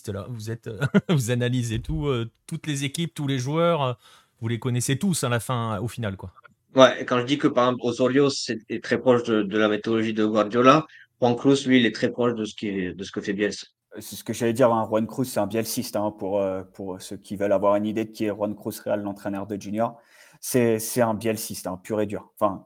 là. 0.07 0.25
Vous 0.29 0.49
êtes, 0.49 0.69
vous 1.09 1.29
analysez 1.29 1.79
tout, 1.79 2.07
euh, 2.07 2.31
toutes 2.47 2.65
les 2.65 2.83
équipes, 2.83 3.13
tous 3.13 3.27
les 3.27 3.37
joueurs, 3.37 3.81
euh, 3.83 3.93
vous 4.39 4.47
les 4.47 4.57
connaissez 4.57 4.97
tous 4.97 5.23
à 5.23 5.29
la 5.29 5.39
fin, 5.39 5.79
au 5.79 5.87
final 5.87 6.17
quoi. 6.17 6.33
Ouais, 6.75 7.05
quand 7.05 7.19
je 7.19 7.25
dis 7.25 7.37
que 7.37 7.47
par 7.47 7.65
exemple 7.65 7.85
Osorio 7.85 8.29
est 8.69 8.83
très 8.83 8.99
proche 8.99 9.23
de, 9.23 9.43
de, 9.43 9.57
la 9.57 9.67
méthodologie 9.67 10.13
de 10.13 10.25
Guardiola, 10.25 10.85
Juan 11.19 11.35
Cruz 11.35 11.65
lui 11.67 11.79
il 11.79 11.85
est 11.85 11.93
très 11.93 12.09
proche 12.09 12.33
de 12.33 12.45
ce 12.45 12.55
qui 12.55 12.69
est, 12.69 12.93
de 12.93 13.03
ce 13.03 13.11
que 13.11 13.19
fait 13.19 13.33
Bielsa. 13.33 13.67
C'est 13.99 14.15
ce 14.15 14.23
que 14.23 14.31
j'allais 14.31 14.53
dire, 14.53 14.71
hein. 14.71 14.85
Juan 14.87 15.05
Cruz 15.05 15.25
c'est 15.25 15.41
un 15.41 15.47
bielciste 15.47 15.97
hein, 15.97 16.13
pour, 16.17 16.41
pour 16.73 17.01
ceux 17.01 17.17
qui 17.17 17.35
veulent 17.35 17.51
avoir 17.51 17.75
une 17.75 17.85
idée 17.85 18.05
de 18.05 18.11
qui 18.11 18.25
est 18.25 18.29
Juan 18.29 18.55
Cruz 18.55 18.79
Real, 18.85 19.01
l'entraîneur 19.01 19.47
de 19.47 19.61
Junior. 19.61 19.97
C'est 20.39 21.01
un 21.01 21.13
bielciste, 21.13 21.67
hein, 21.67 21.79
pur 21.83 21.99
et 21.99 22.05
dur. 22.05 22.31
Enfin, 22.39 22.65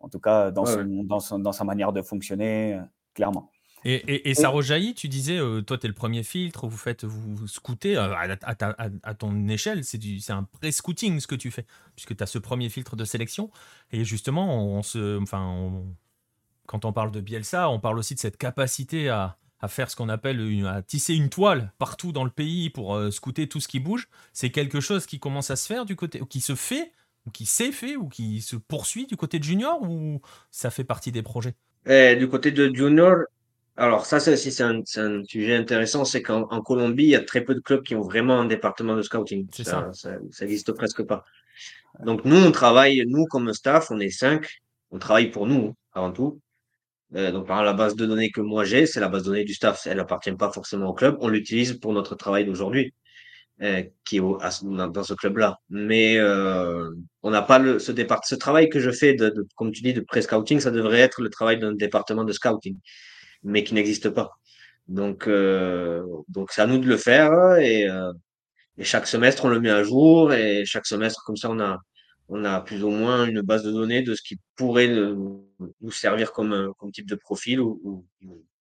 en 0.00 0.08
tout 0.08 0.18
cas 0.18 0.50
dans, 0.50 0.64
son, 0.64 0.84
Dans, 1.04 1.20
son, 1.20 1.38
dans, 1.38 1.52
sa 1.52 1.64
manière 1.64 1.92
de 1.92 2.00
fonctionner, 2.00 2.80
clairement. 3.14 3.50
Et, 3.88 4.34
ça 4.34 4.48
rejaillit, 4.48 4.94
tu 4.94 5.06
disais, 5.06 5.38
euh, 5.38 5.60
toi, 5.60 5.78
tu 5.78 5.86
es 5.86 5.88
le 5.88 5.94
premier 5.94 6.24
filtre, 6.24 6.66
vous 6.66 6.76
faites, 6.76 7.04
vous 7.04 7.46
scoutez 7.46 7.96
euh, 7.96 8.16
à, 8.16 9.14
ton 9.14 9.46
échelle, 9.46 9.84
c'est 9.84 10.30
un 10.30 10.42
pré-scouting 10.42 11.20
ce 11.20 11.28
que 11.28 11.36
tu 11.36 11.52
fais, 11.52 11.64
puisque 11.94 12.16
tu 12.16 12.22
as 12.22 12.26
ce 12.26 12.38
premier 12.38 12.68
filtre 12.68 12.96
de 12.96 13.04
sélection. 13.04 13.48
Et 13.92 14.04
justement, 14.04 14.60
on, 14.60 14.82
se, 14.82 15.22
enfin, 15.22 15.84
quand 16.66 16.84
on 16.84 16.92
parle 16.92 17.12
de 17.12 17.20
Bielsa, 17.20 17.70
on 17.70 17.78
parle 17.78 18.00
aussi 18.00 18.16
de 18.16 18.18
cette 18.18 18.38
capacité 18.38 19.08
à, 19.08 19.38
faire 19.68 19.88
ce 19.88 19.96
qu'on 19.96 20.08
appelle, 20.08 20.40
une, 20.40 20.66
à 20.66 20.82
tisser 20.82 21.14
une 21.14 21.28
toile 21.28 21.72
partout 21.78 22.12
dans 22.12 22.24
le 22.24 22.30
pays 22.30 22.70
pour 22.70 22.94
euh, 22.94 23.12
scouter 23.12 23.48
tout 23.48 23.60
ce 23.60 23.68
qui 23.68 23.80
bouge. 23.80 24.08
C'est 24.32 24.50
quelque 24.50 24.80
chose 24.80 25.06
qui 25.06 25.20
commence 25.20 25.50
à 25.50 25.56
se 25.56 25.66
faire 25.66 25.84
du 25.84 25.94
côté, 25.94 26.20
qui 26.28 26.40
se 26.40 26.56
fait, 26.56 26.92
ou 27.24 27.30
qui 27.30 27.46
s'est 27.46 27.72
fait, 27.72 27.96
ou 27.96 28.08
qui 28.08 28.40
se 28.42 28.56
poursuit 28.56 29.06
du 29.06 29.16
côté 29.16 29.38
de 29.38 29.44
Junior, 29.44 29.80
ou 29.82 30.20
ça 30.50 30.70
fait 30.70 30.84
partie 30.84 31.12
des 31.12 31.22
projets? 31.22 31.54
Eh, 31.86 32.16
Du 32.16 32.28
côté 32.28 32.50
de 32.50 32.72
Junior, 32.74 33.24
alors 33.78 34.06
ça, 34.06 34.20
c'est 34.20 34.32
aussi 34.32 34.52
c'est 34.52 34.62
un, 34.62 34.80
un, 34.96 35.24
sujet 35.24 35.54
intéressant, 35.54 36.04
c'est 36.06 36.22
qu'en 36.22 36.46
Colombie, 36.62 37.04
il 37.04 37.10
y 37.10 37.16
a 37.16 37.22
très 37.22 37.42
peu 37.42 37.54
de 37.54 37.60
clubs 37.60 37.82
qui 37.82 37.94
ont 37.94 38.00
vraiment 38.00 38.40
un 38.40 38.46
département 38.46 38.96
de 38.96 39.02
scouting. 39.02 39.46
Ça, 39.52 39.90
ça. 39.92 40.16
ça, 40.30 40.44
existe 40.44 40.72
presque 40.72 41.02
pas. 41.02 41.24
Donc 42.04 42.24
nous, 42.24 42.36
on 42.36 42.52
travaille, 42.52 43.04
nous 43.06 43.26
comme 43.26 43.52
staff, 43.52 43.90
on 43.90 44.00
est 44.00 44.10
cinq, 44.10 44.60
on 44.90 44.98
travaille 44.98 45.30
pour 45.30 45.46
nous 45.46 45.74
avant 45.92 46.10
tout. 46.10 46.40
Euh, 47.14 47.30
donc 47.30 47.46
par 47.46 47.62
la 47.62 47.72
base 47.72 47.94
de 47.94 48.04
données 48.04 48.30
que 48.30 48.40
moi 48.40 48.64
j'ai, 48.64 48.84
c'est 48.86 48.98
la 48.98 49.08
base 49.08 49.24
de 49.24 49.28
données 49.28 49.44
du 49.44 49.54
staff. 49.54 49.86
Elle 49.86 50.00
appartient 50.00 50.32
pas 50.32 50.50
forcément 50.50 50.88
au 50.88 50.94
club. 50.94 51.18
On 51.20 51.28
l'utilise 51.28 51.74
pour 51.74 51.92
notre 51.92 52.14
travail 52.14 52.46
d'aujourd'hui, 52.46 52.94
euh, 53.60 53.82
qui 54.04 54.16
est 54.16 54.20
au, 54.20 54.38
dans 54.38 55.04
ce 55.04 55.14
club-là. 55.14 55.58
Mais 55.68 56.16
euh, 56.16 56.90
on 57.22 57.30
n'a 57.30 57.42
pas 57.42 57.58
le, 57.58 57.78
ce 57.78 57.92
départ, 57.92 58.24
ce 58.24 58.34
travail 58.36 58.70
que 58.70 58.80
je 58.80 58.90
fais 58.90 59.14
de, 59.14 59.28
de 59.28 59.46
comme 59.54 59.70
tu 59.70 59.82
dis, 59.82 59.92
de 59.92 60.00
pré-scouting, 60.00 60.60
ça 60.60 60.70
devrait 60.70 61.00
être 61.00 61.20
le 61.20 61.28
travail 61.28 61.58
d'un 61.58 61.72
département 61.72 62.24
de 62.24 62.32
scouting 62.32 62.78
mais 63.42 63.64
qui 63.64 63.74
n'existe 63.74 64.10
pas. 64.10 64.32
Donc, 64.88 65.26
euh, 65.28 66.04
donc 66.28 66.52
c'est 66.52 66.62
à 66.62 66.66
nous 66.66 66.78
de 66.78 66.86
le 66.86 66.96
faire 66.96 67.56
et, 67.56 67.88
euh, 67.88 68.12
et, 68.78 68.84
chaque 68.84 69.06
semestre 69.06 69.44
on 69.44 69.48
le 69.48 69.60
met 69.60 69.70
à 69.70 69.82
jour 69.82 70.32
et 70.32 70.64
chaque 70.64 70.86
semestre 70.86 71.24
comme 71.24 71.36
ça 71.36 71.50
on 71.50 71.60
a 71.60 71.78
on 72.28 72.44
a 72.44 72.60
plus 72.60 72.82
ou 72.84 72.90
moins 72.90 73.26
une 73.26 73.40
base 73.42 73.62
de 73.62 73.70
données 73.70 74.02
de 74.02 74.14
ce 74.14 74.22
qui 74.22 74.38
pourrait 74.56 74.88
nous 74.88 75.90
servir 75.90 76.32
comme, 76.32 76.72
comme 76.78 76.90
type 76.92 77.08
de 77.08 77.14
profil 77.14 77.60
ou, 77.60 78.04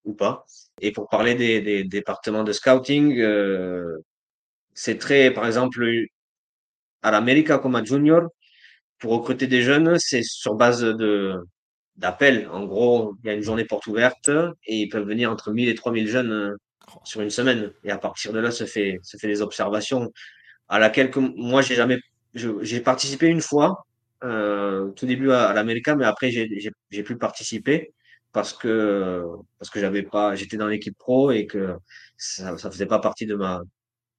ou, 0.03 0.13
pas. 0.13 0.45
Et 0.81 0.91
pour 0.91 1.09
parler 1.09 1.35
des, 1.35 1.61
des, 1.61 1.83
départements 1.83 2.43
de 2.43 2.51
scouting, 2.51 3.19
euh, 3.19 3.97
c'est 4.75 4.99
très, 4.99 5.31
par 5.31 5.47
exemple, 5.47 5.83
à 7.01 7.11
l'Amérique 7.11 7.47
comme 7.57 7.75
à 7.75 7.83
Junior, 7.83 8.29
pour 8.99 9.13
recruter 9.13 9.47
des 9.47 9.61
jeunes, 9.63 9.97
c'est 9.99 10.23
sur 10.23 10.55
base 10.55 10.81
de, 10.81 11.35
d'appel. 11.97 12.47
En 12.51 12.65
gros, 12.65 13.15
il 13.23 13.27
y 13.27 13.29
a 13.29 13.33
une 13.33 13.41
journée 13.41 13.65
porte 13.65 13.87
ouverte 13.87 14.29
et 14.65 14.81
ils 14.81 14.89
peuvent 14.89 15.07
venir 15.07 15.31
entre 15.31 15.51
1000 15.51 15.69
et 15.69 15.75
3000 15.75 16.07
jeunes 16.07 16.55
sur 17.03 17.21
une 17.21 17.29
semaine. 17.29 17.71
Et 17.83 17.91
à 17.91 17.97
partir 17.97 18.33
de 18.33 18.39
là, 18.39 18.51
se 18.51 18.65
fait, 18.65 18.99
se 19.03 19.17
fait 19.17 19.27
des 19.27 19.41
observations 19.41 20.11
à 20.67 20.79
laquelle 20.79 21.11
moi, 21.35 21.61
j'ai 21.61 21.75
jamais, 21.75 21.99
j'ai 22.33 22.79
participé 22.81 23.27
une 23.27 23.41
fois, 23.41 23.85
euh, 24.23 24.91
tout 24.91 25.05
début 25.05 25.31
à, 25.31 25.53
l'Américain, 25.53 25.95
mais 25.95 26.05
après, 26.05 26.31
j'ai 26.31 27.03
plus 27.03 27.17
participé 27.17 27.93
parce 28.31 28.53
que, 28.53 29.23
parce 29.59 29.69
que 29.69 29.79
j'avais 29.79 30.03
pas, 30.03 30.35
j'étais 30.35 30.57
dans 30.57 30.67
l'équipe 30.67 30.97
pro 30.97 31.31
et 31.31 31.45
que 31.45 31.75
ça, 32.17 32.57
ça 32.57 32.71
faisait 32.71 32.85
pas 32.85 32.99
partie 32.99 33.25
de 33.25 33.35
ma, 33.35 33.61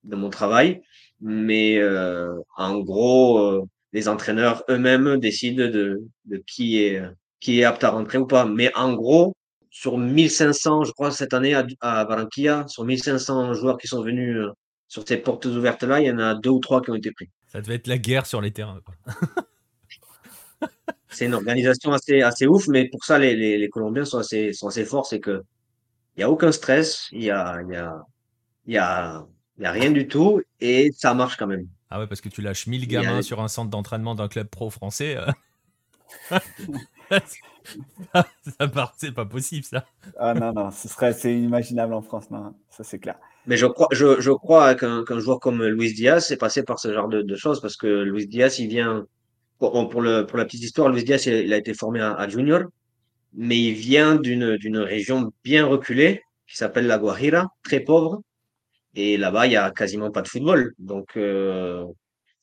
de 0.04 0.16
mon 0.16 0.30
travail. 0.30 0.82
Mais 1.20 1.78
euh, 1.78 2.34
en 2.56 2.78
gros, 2.80 3.38
euh, 3.38 3.64
les 3.92 4.08
entraîneurs 4.08 4.64
eux-mêmes 4.70 5.18
décident 5.18 5.68
de, 5.68 6.02
de 6.26 6.36
qui 6.46 6.82
est, 6.82 7.02
qui 7.40 7.60
est 7.60 7.64
apte 7.64 7.84
à 7.84 7.90
rentrer 7.90 8.18
ou 8.18 8.26
pas. 8.26 8.44
Mais 8.44 8.72
en 8.74 8.94
gros, 8.94 9.34
sur 9.70 9.98
1500, 9.98 10.84
je 10.84 10.92
crois, 10.92 11.10
cette 11.10 11.34
année 11.34 11.54
à, 11.54 11.66
à 11.80 12.04
Barranquilla, 12.04 12.64
sur 12.68 12.84
1500 12.84 13.54
joueurs 13.54 13.78
qui 13.78 13.88
sont 13.88 14.02
venus 14.02 14.36
euh, 14.36 14.50
sur 14.88 15.06
ces 15.06 15.16
portes 15.18 15.44
ouvertes-là, 15.46 16.00
il 16.00 16.06
y 16.06 16.10
en 16.10 16.18
a 16.18 16.34
deux 16.34 16.50
ou 16.50 16.60
trois 16.60 16.82
qui 16.82 16.90
ont 16.90 16.94
été 16.94 17.12
pris. 17.12 17.28
Ça 17.48 17.60
devait 17.60 17.74
être 17.74 17.86
la 17.86 17.98
guerre 17.98 18.26
sur 18.26 18.40
les 18.40 18.52
terrains. 18.52 18.80
c'est 21.08 21.26
une 21.26 21.34
organisation 21.34 21.92
assez, 21.92 22.22
assez 22.22 22.46
ouf, 22.46 22.68
mais 22.68 22.88
pour 22.88 23.04
ça, 23.04 23.18
les, 23.18 23.36
les, 23.36 23.58
les 23.58 23.68
Colombiens 23.68 24.04
sont 24.04 24.18
assez, 24.18 24.52
sont 24.52 24.68
assez 24.68 24.84
forts. 24.84 25.06
C'est 25.06 25.20
que 25.20 25.42
il 26.16 26.20
n'y 26.20 26.24
a 26.24 26.30
aucun 26.30 26.50
stress, 26.50 27.08
il 27.12 27.24
y 27.24 27.30
a, 27.30 27.60
y, 27.68 27.76
a, 27.76 28.02
y, 28.66 28.78
a, 28.78 29.26
y 29.58 29.64
a 29.66 29.70
rien 29.70 29.90
du 29.90 30.08
tout, 30.08 30.40
et 30.60 30.90
ça 30.96 31.12
marche 31.12 31.36
quand 31.36 31.46
même. 31.46 31.68
Ah 31.90 32.00
ouais, 32.00 32.06
parce 32.06 32.22
que 32.22 32.30
tu 32.30 32.40
lâches 32.40 32.66
1000 32.66 32.88
gamins 32.88 33.22
sur 33.22 33.42
un 33.42 33.48
centre 33.48 33.70
d'entraînement 33.70 34.14
d'un 34.14 34.28
club 34.28 34.48
pro 34.48 34.70
français. 34.70 35.16
Euh. 35.18 36.38
ça 38.58 38.68
part, 38.68 38.94
c'est 38.96 39.12
pas 39.12 39.26
possible 39.26 39.64
ça. 39.64 39.84
Ah 40.18 40.34
non, 40.34 40.52
non, 40.52 40.70
ce 40.70 40.88
serait, 40.88 41.12
c'est 41.12 41.32
inimaginable 41.32 41.94
en 41.94 42.02
France, 42.02 42.30
non, 42.30 42.54
ça 42.70 42.84
c'est 42.84 42.98
clair. 42.98 43.16
Mais 43.46 43.56
je 43.56 43.66
crois, 43.66 43.88
je, 43.92 44.20
je 44.20 44.30
crois 44.30 44.74
qu'un 44.74 45.18
joueur 45.18 45.40
comme 45.40 45.64
Luis 45.64 45.94
Diaz 45.94 46.30
est 46.32 46.36
passé 46.36 46.64
par 46.64 46.78
ce 46.78 46.92
genre 46.92 47.08
de, 47.08 47.22
de 47.22 47.36
choses 47.36 47.60
parce 47.60 47.76
que 47.76 48.02
Luis 48.02 48.26
Diaz, 48.26 48.58
il 48.58 48.68
vient, 48.68 49.06
pour, 49.58 49.88
pour, 49.88 50.02
le, 50.02 50.26
pour 50.26 50.38
la 50.38 50.44
petite 50.44 50.62
histoire, 50.62 50.88
Luis 50.88 51.04
Diaz, 51.04 51.26
il 51.26 51.52
a 51.52 51.56
été 51.56 51.74
formé 51.74 52.00
à, 52.00 52.28
Junior, 52.28 52.62
mais 53.34 53.58
il 53.58 53.74
vient 53.74 54.16
d'une, 54.16 54.56
d'une 54.56 54.78
région 54.78 55.32
bien 55.44 55.66
reculée 55.66 56.22
qui 56.46 56.56
s'appelle 56.56 56.86
la 56.86 56.98
Guajira, 56.98 57.48
très 57.62 57.80
pauvre. 57.80 58.22
Et 58.94 59.16
là-bas, 59.16 59.46
il 59.46 59.52
y 59.52 59.56
a 59.56 59.70
quasiment 59.70 60.10
pas 60.10 60.22
de 60.22 60.28
football. 60.28 60.72
Donc, 60.78 61.16
euh, 61.16 61.84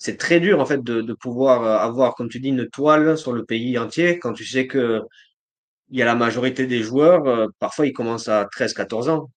c'est 0.04 0.18
très 0.18 0.40
dur, 0.42 0.60
en 0.60 0.66
fait, 0.66 0.84
de, 0.84 1.02
de 1.02 1.14
pouvoir 1.14 1.64
avoir, 1.82 2.16
comme 2.16 2.28
tu 2.30 2.40
dis, 2.42 2.50
une 2.50 2.68
toile 2.70 3.18
sur 3.18 3.32
le 3.32 3.46
pays 3.46 3.78
entier 3.78 4.20
quand 4.20 4.34
tu 4.34 4.46
sais 4.46 4.68
que 4.68 5.02
il 5.90 6.00
y 6.00 6.02
a 6.02 6.06
la 6.06 6.16
majorité 6.16 6.68
des 6.68 6.82
joueurs, 6.84 7.26
euh, 7.28 7.48
parfois 7.60 7.88
ils 7.88 7.94
commencent 7.94 8.28
à 8.28 8.48
13, 8.52 8.74
14 8.74 9.10
ans. 9.10 9.32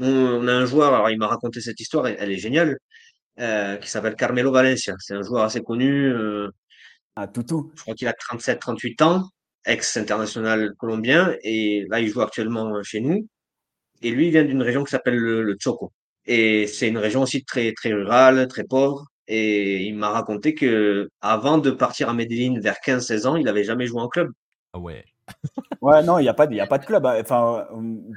On, 0.00 0.48
a 0.48 0.52
un 0.52 0.66
joueur, 0.66 0.94
alors 0.94 1.10
il 1.10 1.18
m'a 1.18 1.28
raconté 1.28 1.60
cette 1.60 1.80
histoire, 1.80 2.06
elle, 2.06 2.32
est 2.32 2.38
géniale, 2.38 2.78
euh, 3.40 3.76
qui 3.78 3.90
s'appelle 3.90 4.16
Carmelo 4.16 4.52
Valencia. 4.52 4.94
C'est 5.00 5.14
un 5.14 5.22
joueur 5.22 5.44
assez 5.44 5.62
connu. 5.62 6.12
Euh, 6.12 6.48
ah, 7.16 7.28
Toutou. 7.28 7.72
Je 7.76 7.82
crois 7.82 7.94
qu'il 7.94 8.08
a 8.08 8.14
37, 8.14 8.60
38 8.60 9.02
ans, 9.02 9.24
ex-international 9.66 10.74
colombien, 10.78 11.36
et 11.42 11.86
là 11.90 12.00
il 12.00 12.08
joue 12.08 12.22
actuellement 12.22 12.82
chez 12.82 13.00
nous. 13.00 13.28
Et 14.02 14.10
lui, 14.10 14.28
il 14.28 14.30
vient 14.32 14.44
d'une 14.44 14.62
région 14.62 14.84
qui 14.84 14.92
s'appelle 14.92 15.16
le, 15.16 15.56
Choco. 15.60 15.92
Et 16.26 16.66
c'est 16.68 16.88
une 16.88 16.98
région 16.98 17.22
aussi 17.22 17.44
très, 17.44 17.72
très 17.72 17.92
rurale, 17.92 18.48
très 18.48 18.64
pauvre. 18.64 19.06
Et 19.28 19.84
il 19.84 19.94
m'a 19.94 20.08
raconté 20.08 20.54
que 20.54 21.10
avant 21.20 21.58
de 21.58 21.70
partir 21.70 22.08
à 22.08 22.14
Medellin 22.14 22.58
vers 22.60 22.76
15-16 22.84 23.26
ans, 23.26 23.36
il 23.36 23.44
n'avait 23.44 23.64
jamais 23.64 23.86
joué 23.86 24.00
en 24.00 24.08
club. 24.08 24.32
Ah 24.72 24.78
ouais 24.78 25.04
ouais, 25.82 26.02
non, 26.02 26.18
il 26.18 26.22
n'y 26.22 26.28
a, 26.28 26.34
pas 26.34 26.46
de, 26.46 26.58
a 26.58 26.66
pas 26.66 26.78
de 26.78 26.86
club. 26.86 27.04
Hein. 27.06 27.18
Enfin, 27.20 27.66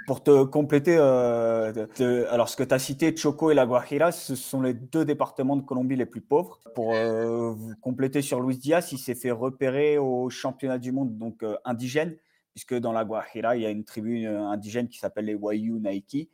pour 0.08 0.24
te 0.24 0.44
compléter, 0.44 0.96
euh, 0.98 1.86
alors 2.30 2.50
ce 2.50 2.56
que 2.56 2.64
tu 2.64 2.74
as 2.74 2.80
cité, 2.80 3.16
Choco 3.16 3.52
et 3.52 3.54
la 3.54 3.66
Guajira, 3.66 4.12
ce 4.12 4.36
sont 4.36 4.62
les 4.62 4.74
deux 4.74 5.06
départements 5.06 5.58
de 5.58 5.62
Colombie 5.62 5.96
les 5.96 6.06
plus 6.06 6.22
pauvres. 6.22 6.60
Pour 6.76 6.94
euh, 6.94 7.52
vous 7.52 7.74
compléter 7.82 8.22
sur 8.22 8.42
Luis 8.42 8.58
Diaz, 8.58 8.92
il 8.92 8.98
s'est 8.98 9.16
fait 9.16 9.32
repérer 9.32 9.98
au 9.98 10.30
championnat 10.30 10.78
du 10.78 10.92
monde 10.92 11.18
donc 11.18 11.44
euh, 11.44 11.58
indigène, 11.66 12.16
puisque 12.54 12.76
dans 12.76 12.92
la 12.92 13.06
Guajira, 13.06 13.56
il 13.56 13.64
y 13.64 13.66
a 13.66 13.70
une 13.70 13.84
tribu 13.84 14.26
indigène 14.26 14.88
qui 14.88 14.98
s'appelle 15.00 15.26
les 15.26 15.36
Wayu 15.36 15.80
Naiki. 15.80 16.30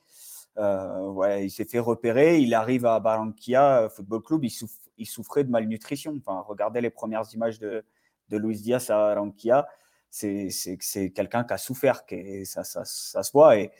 Ouais, 0.57 1.45
il 1.45 1.49
s'est 1.49 1.65
fait 1.65 1.79
repérer, 1.79 2.39
il 2.39 2.53
arrive 2.53 2.85
à 2.85 2.99
Barranquilla 2.99 3.89
Football 3.89 4.23
Club, 4.23 4.45
il, 4.97 5.05
souffrait 5.05 5.43
de 5.43 5.49
malnutrition. 5.49 6.15
Enfin, 6.17 6.43
regardez 6.47 6.81
les 6.81 6.89
premières 6.89 7.25
images 7.33 7.59
de, 7.59 7.83
de 8.29 8.37
Luis 8.37 8.61
Diaz 8.61 8.89
à 8.89 8.97
Barranquilla 8.97 9.67
c'est 10.09 11.11
quelqu'un 11.13 11.43
qui 11.43 11.53
a 11.53 11.57
souffert, 11.57 12.05
qui 12.05 12.45
ça, 12.45 12.63
ça, 12.63 12.83
ça, 12.85 13.23
se 13.23 13.31
voit. 13.31 13.57
Et, 13.57 13.71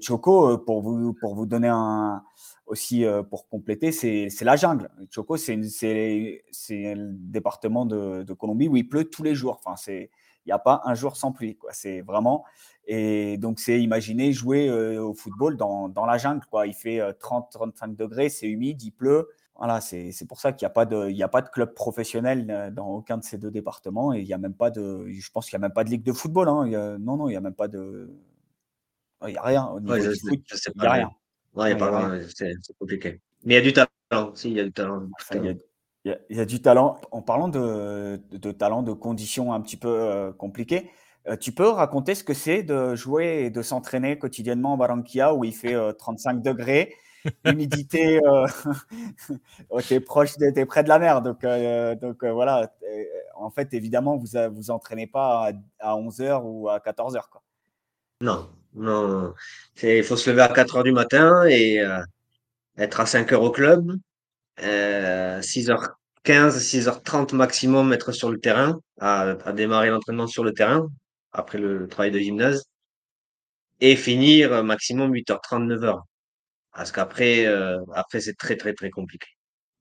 Choco, 0.00 0.50
euh, 0.50 0.56
pour 0.56 0.80
vous, 0.80 1.12
pour 1.12 1.34
vous 1.34 1.44
donner 1.44 1.68
un, 1.68 2.22
aussi, 2.66 3.04
euh, 3.04 3.22
pour 3.22 3.48
compléter, 3.48 3.92
c'est 3.92 4.30
la 4.42 4.56
jungle. 4.56 4.90
Choco, 5.10 5.36
c'est 5.36 5.56
le 5.56 7.12
département 7.12 7.84
de, 7.84 8.22
de, 8.22 8.32
Colombie 8.32 8.68
où 8.68 8.76
il 8.76 8.88
pleut 8.88 9.04
tous 9.04 9.22
les 9.22 9.34
jours. 9.34 9.60
Enfin, 9.64 9.74
il 9.88 10.08
n'y 10.46 10.52
a 10.52 10.58
pas 10.58 10.80
un 10.84 10.94
jour 10.94 11.16
sans 11.16 11.32
pluie. 11.32 11.58
C'est 11.72 12.00
vraiment. 12.00 12.44
Et 12.90 13.36
donc, 13.36 13.60
c'est 13.60 13.80
imaginer 13.80 14.32
jouer 14.32 14.68
euh, 14.68 15.02
au 15.02 15.14
football 15.14 15.56
dans, 15.56 15.88
dans, 15.88 16.06
la 16.06 16.16
jungle. 16.16 16.44
Quoi. 16.50 16.66
Il 16.66 16.74
fait 16.74 16.98
30-35 16.98 17.94
degrés, 17.94 18.30
c'est 18.30 18.48
humide, 18.48 18.82
il 18.82 18.92
pleut. 18.92 19.28
Voilà, 19.56 19.80
c'est 19.80 20.26
pour 20.26 20.40
ça 20.40 20.52
qu'il 20.52 20.64
n'y 20.64 20.70
a, 20.70 20.72
pas 20.72 20.86
de, 20.86 21.22
a 21.22 21.28
pas 21.28 21.42
de 21.42 21.48
club 21.48 21.74
professionnel 21.74 22.46
euh, 22.48 22.70
dans 22.70 22.88
aucun 22.88 23.18
de 23.18 23.24
ces 23.24 23.38
deux 23.38 23.50
départements 23.50 24.14
et 24.14 24.20
il 24.20 24.26
y 24.26 24.32
a 24.32 24.38
même 24.38 24.54
pas 24.54 24.70
de. 24.70 25.06
Je 25.08 25.30
pense 25.30 25.50
qu'il 25.50 25.58
n'y 25.58 25.64
a 25.64 25.66
même 25.68 25.74
pas 25.74 25.84
de 25.84 25.90
ligue 25.90 26.04
de 26.04 26.12
football. 26.12 26.48
Hein. 26.48 26.98
non, 26.98 27.16
non, 27.16 27.28
il 27.28 27.32
n'y 27.32 27.36
a 27.36 27.40
même 27.40 27.54
pas 27.54 27.68
de. 27.68 28.08
Il 29.26 29.30
n'y 29.30 29.36
a 29.36 29.42
rien. 29.42 29.66
Au 29.66 29.80
niveau 29.80 29.98
du 29.98 30.18
foot, 30.18 30.40
il 30.52 30.80
n'y 30.80 30.86
a 30.86 30.92
rien. 30.92 31.10
Ouais, 31.54 31.76
c'est 32.34 32.54
compliqué. 32.78 33.20
Mais 33.44 33.54
il 33.54 33.56
y 33.56 33.60
a 33.60 33.62
du 33.62 33.72
talent. 33.72 34.34
Si, 34.34 34.48
il 34.48 34.56
y 34.56 34.60
a 34.60 34.64
du 34.64 34.72
talent. 34.72 35.08
Il 36.04 36.16
y 36.30 36.40
a, 36.40 36.44
du 36.44 36.62
talent. 36.62 37.00
En 37.10 37.20
parlant 37.20 37.48
de, 37.48 38.20
de, 38.30 38.52
talent, 38.52 38.82
de 38.82 38.92
conditions 38.92 39.52
un 39.52 39.60
petit 39.60 39.76
peu 39.76 39.88
euh, 39.88 40.32
compliquées, 40.32 40.84
euh, 40.86 40.88
tu 41.40 41.52
peux 41.52 41.68
raconter 41.68 42.14
ce 42.14 42.24
que 42.24 42.34
c'est 42.34 42.62
de 42.62 42.94
jouer 42.94 43.44
et 43.44 43.50
de 43.50 43.62
s'entraîner 43.62 44.18
quotidiennement 44.18 44.74
en 44.74 44.76
Barranquilla 44.76 45.34
où 45.34 45.44
il 45.44 45.54
fait 45.54 45.76
35 45.98 46.42
degrés 46.42 46.94
humidité, 47.44 48.20
euh, 48.24 48.46
oh, 49.70 49.80
tu 49.80 49.94
es 49.94 50.00
proche, 50.00 50.30
es 50.40 50.66
près 50.66 50.82
de 50.82 50.88
la 50.88 50.98
mer. 50.98 51.22
Donc, 51.22 51.44
euh, 51.44 51.94
donc 51.94 52.24
euh, 52.24 52.32
voilà, 52.32 52.72
en 53.36 53.50
fait, 53.50 53.72
évidemment, 53.74 54.16
vous 54.16 54.28
vous 54.52 54.70
entraînez 54.70 55.06
pas 55.06 55.50
à, 55.78 55.94
11h 55.94 56.42
ou 56.44 56.68
à 56.68 56.78
14h. 56.78 57.28
Quoi. 57.30 57.42
Non, 58.20 58.48
non. 58.74 59.34
Il 59.82 60.04
faut 60.04 60.16
se 60.16 60.30
lever 60.30 60.42
à 60.42 60.52
4h 60.52 60.82
du 60.82 60.92
matin 60.92 61.46
et 61.46 61.82
être 62.76 63.00
à 63.00 63.04
5h 63.04 63.34
au 63.36 63.50
club. 63.50 63.96
6h15, 64.60 65.90
6h30 66.24 67.34
maximum, 67.34 67.92
être 67.92 68.12
sur 68.12 68.30
le 68.30 68.40
terrain, 68.40 68.80
à, 69.00 69.52
démarrer 69.52 69.90
l'entraînement 69.90 70.26
sur 70.26 70.42
le 70.42 70.52
terrain, 70.52 70.88
après 71.32 71.58
le, 71.58 71.88
travail 71.88 72.10
de 72.10 72.18
gymnase. 72.18 72.64
Et 73.80 73.96
finir 73.96 74.64
maximum 74.64 75.12
8h30, 75.12 75.66
9h. 75.66 76.00
Parce 76.72 76.92
qu'après, 76.92 77.46
euh, 77.46 77.78
après, 77.94 78.20
c'est 78.20 78.34
très, 78.34 78.56
très, 78.56 78.74
très 78.74 78.90
compliqué. 78.90 79.28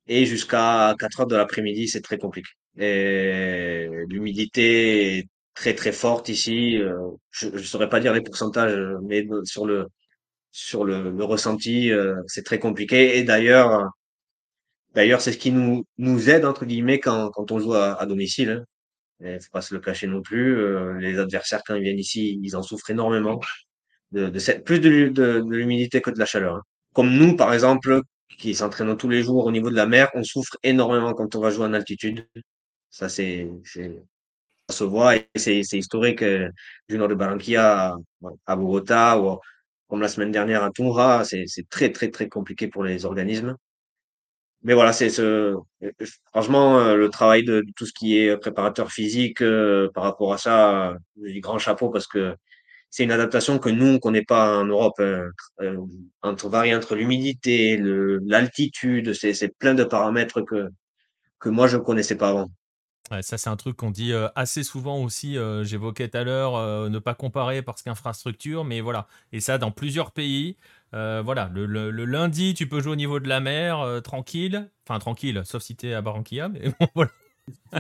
Et 0.08 0.26
jusqu'à 0.26 0.96
4 1.00 1.22
heures 1.22 1.28
de 1.28 1.36
l'après-midi, 1.36 1.88
c'est 1.88 2.02
très 2.02 2.18
compliqué. 2.18 2.50
Et 2.78 3.88
l'humidité 4.10 5.18
est 5.20 5.30
très, 5.56 5.76
très 5.76 5.92
forte 5.92 6.30
ici. 6.30 6.78
Euh, 6.78 7.12
je 7.32 7.50
ne 7.50 7.58
saurais 7.60 7.90
pas 7.90 8.00
dire 8.00 8.14
les 8.14 8.22
pourcentages, 8.22 8.78
mais 9.04 9.28
sur 9.46 9.66
le, 9.66 9.88
sur 10.52 10.86
le, 10.86 11.12
le 11.12 11.24
ressenti, 11.24 11.92
euh, 11.92 12.16
c'est 12.28 12.44
très 12.44 12.60
compliqué. 12.60 13.18
Et 13.18 13.24
d'ailleurs, 13.24 13.92
d'ailleurs, 14.96 15.22
c'est 15.22 15.32
ce 15.34 15.38
qui 15.38 15.52
nous, 15.52 15.86
nous 15.98 16.30
aide, 16.30 16.46
entre 16.46 16.66
guillemets, 16.66 17.00
quand, 17.00 17.32
quand 17.32 17.52
on 17.52 17.60
joue 17.60 17.74
à, 17.74 18.06
domicile. 18.06 18.66
Il 19.22 19.40
faut 19.42 19.50
pas 19.52 19.62
se 19.62 19.74
le 19.74 19.80
cacher 19.80 20.08
non 20.08 20.22
plus. 20.22 21.00
les 21.00 21.18
adversaires, 21.18 21.62
quand 21.66 21.76
ils 21.76 21.84
viennent 21.84 22.00
ici, 22.00 22.40
ils 22.44 22.56
en 22.56 22.62
souffrent 22.62 22.92
énormément. 22.92 23.40
De, 24.12 24.30
de 24.30 24.40
cette, 24.40 24.64
plus 24.64 24.80
de, 24.80 25.10
de, 25.10 25.42
de 25.42 25.56
l'humidité 25.56 26.02
que 26.02 26.12
de 26.12 26.20
la 26.20 26.26
chaleur. 26.26 26.56
Hein. 26.56 26.62
Comme 26.94 27.12
nous, 27.12 27.36
par 27.36 27.54
exemple, 27.54 28.02
qui 28.38 28.56
s'entraînons 28.56 28.96
tous 28.96 29.10
les 29.10 29.24
jours 29.24 29.46
au 29.46 29.52
niveau 29.52 29.70
de 29.70 29.76
la 29.76 29.86
mer, 29.86 30.10
on 30.14 30.24
souffre 30.24 30.58
énormément 30.64 31.14
quand 31.14 31.36
on 31.36 31.42
va 31.42 31.50
jouer 31.50 31.66
en 31.66 31.74
altitude. 31.74 32.28
Ça, 32.90 33.10
c'est, 33.10 33.50
ça 34.70 34.76
se 34.76 34.84
voit 34.84 35.16
et 35.16 35.28
c'est, 35.36 35.60
historique 35.60 36.22
euh, 36.22 36.50
du 36.90 36.98
nord 36.98 37.08
de 37.08 37.16
Barranquilla 37.16 37.96
à, 38.46 38.56
Bogota 38.56 39.20
ou 39.20 39.40
comme 39.88 40.02
la 40.02 40.08
semaine 40.08 40.32
dernière 40.32 40.64
à 40.64 40.72
Tunja. 40.72 41.24
C'est, 41.24 41.46
très, 41.70 41.92
très, 41.92 42.10
très 42.10 42.30
compliqué 42.30 42.68
pour 42.68 42.84
les 42.84 43.06
organismes. 43.06 43.56
Mais 44.64 44.74
voilà, 44.74 44.92
c'est 44.92 45.10
ce, 45.10 45.56
franchement, 46.32 46.80
euh, 46.80 46.96
le 46.96 47.10
travail 47.10 47.44
de, 47.44 47.64
tout 47.76 47.86
ce 47.86 47.94
qui 47.94 48.18
est 48.18 48.38
préparateur 48.38 48.92
physique 48.92 49.42
euh, 49.42 49.90
par 49.94 50.04
rapport 50.04 50.34
à 50.34 50.38
ça, 50.38 50.98
du 51.16 51.40
grand 51.42 51.60
chapeau 51.60 51.90
parce 51.90 52.08
que 52.08 52.36
c'est 52.90 53.04
une 53.04 53.12
adaptation 53.12 53.60
que 53.60 53.70
nous, 53.70 53.86
on 53.86 54.00
connaît 54.00 54.24
pas 54.24 54.58
en 54.58 54.66
Europe. 54.66 55.00
Hein. 55.00 55.30
Euh, 55.62 55.78
entre 56.22 56.50
varier 56.50 56.76
entre 56.76 56.96
l'humidité, 56.96 57.78
l'altitude, 57.80 59.14
c'est 59.14 59.58
plein 59.60 59.74
de 59.74 59.84
paramètres 59.84 60.42
que, 60.42 60.70
que 61.40 61.50
moi, 61.50 61.68
je 61.68 61.78
ne 61.78 61.82
connaissais 61.82 62.16
pas 62.16 62.30
avant. 62.30 62.50
ça, 63.22 63.38
c'est 63.38 63.50
un 63.50 63.56
truc 63.56 63.78
qu'on 63.78 63.92
dit 63.92 64.14
euh, 64.14 64.28
assez 64.36 64.64
souvent 64.64 65.04
aussi. 65.04 65.38
Euh, 65.38 65.64
j'évoquais 65.64 66.08
tout 66.08 66.18
à 66.18 66.24
l'heure 66.24 66.90
ne 66.90 67.00
pas 67.00 67.14
comparer 67.14 67.62
parce 67.62 67.82
qu'infrastructure, 67.84 68.64
mais 68.64 68.82
voilà. 68.82 69.08
Et 69.32 69.42
ça, 69.42 69.58
dans 69.58 69.72
plusieurs 69.72 70.12
pays, 70.12 70.58
voilà, 70.92 71.50
le, 71.54 71.90
lundi, 72.06 72.54
tu 72.54 72.68
peux 72.68 72.82
jouer 72.82 72.94
au 72.94 72.98
niveau 72.98 73.20
de 73.20 73.28
la 73.28 73.40
mer, 73.40 74.02
tranquille. 74.04 74.70
Enfin, 74.88 75.00
tranquille, 75.00 75.42
sauf 75.46 75.62
si 75.62 75.76
tu 75.76 75.88
es 75.88 75.94
à 75.94 76.02
Barranquilla, 76.02 76.50
mais 76.50 76.72
voilà. 76.96 77.12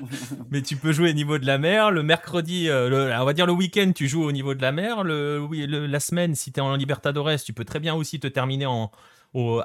mais 0.49 0.61
tu 0.61 0.77
peux 0.77 0.93
jouer 0.93 1.09
au 1.09 1.13
niveau 1.13 1.37
de 1.37 1.45
la 1.45 1.57
mer. 1.57 1.91
Le 1.91 2.03
mercredi, 2.03 2.69
on 2.71 3.25
va 3.25 3.33
dire 3.33 3.45
le 3.45 3.53
week-end, 3.53 3.91
tu 3.93 4.07
joues 4.07 4.23
au 4.23 4.31
niveau 4.31 4.53
de 4.53 4.61
la 4.61 4.71
mer. 4.71 5.03
Le, 5.03 5.39
oui, 5.39 5.65
la 5.67 5.99
semaine, 5.99 6.35
si 6.35 6.51
tu 6.51 6.59
es 6.59 6.63
en 6.63 6.75
Libertadores, 6.75 7.41
tu 7.43 7.53
peux 7.53 7.65
très 7.65 7.79
bien 7.79 7.93
aussi 7.93 8.19
te 8.19 8.27
terminer 8.27 8.65
en, 8.65 8.91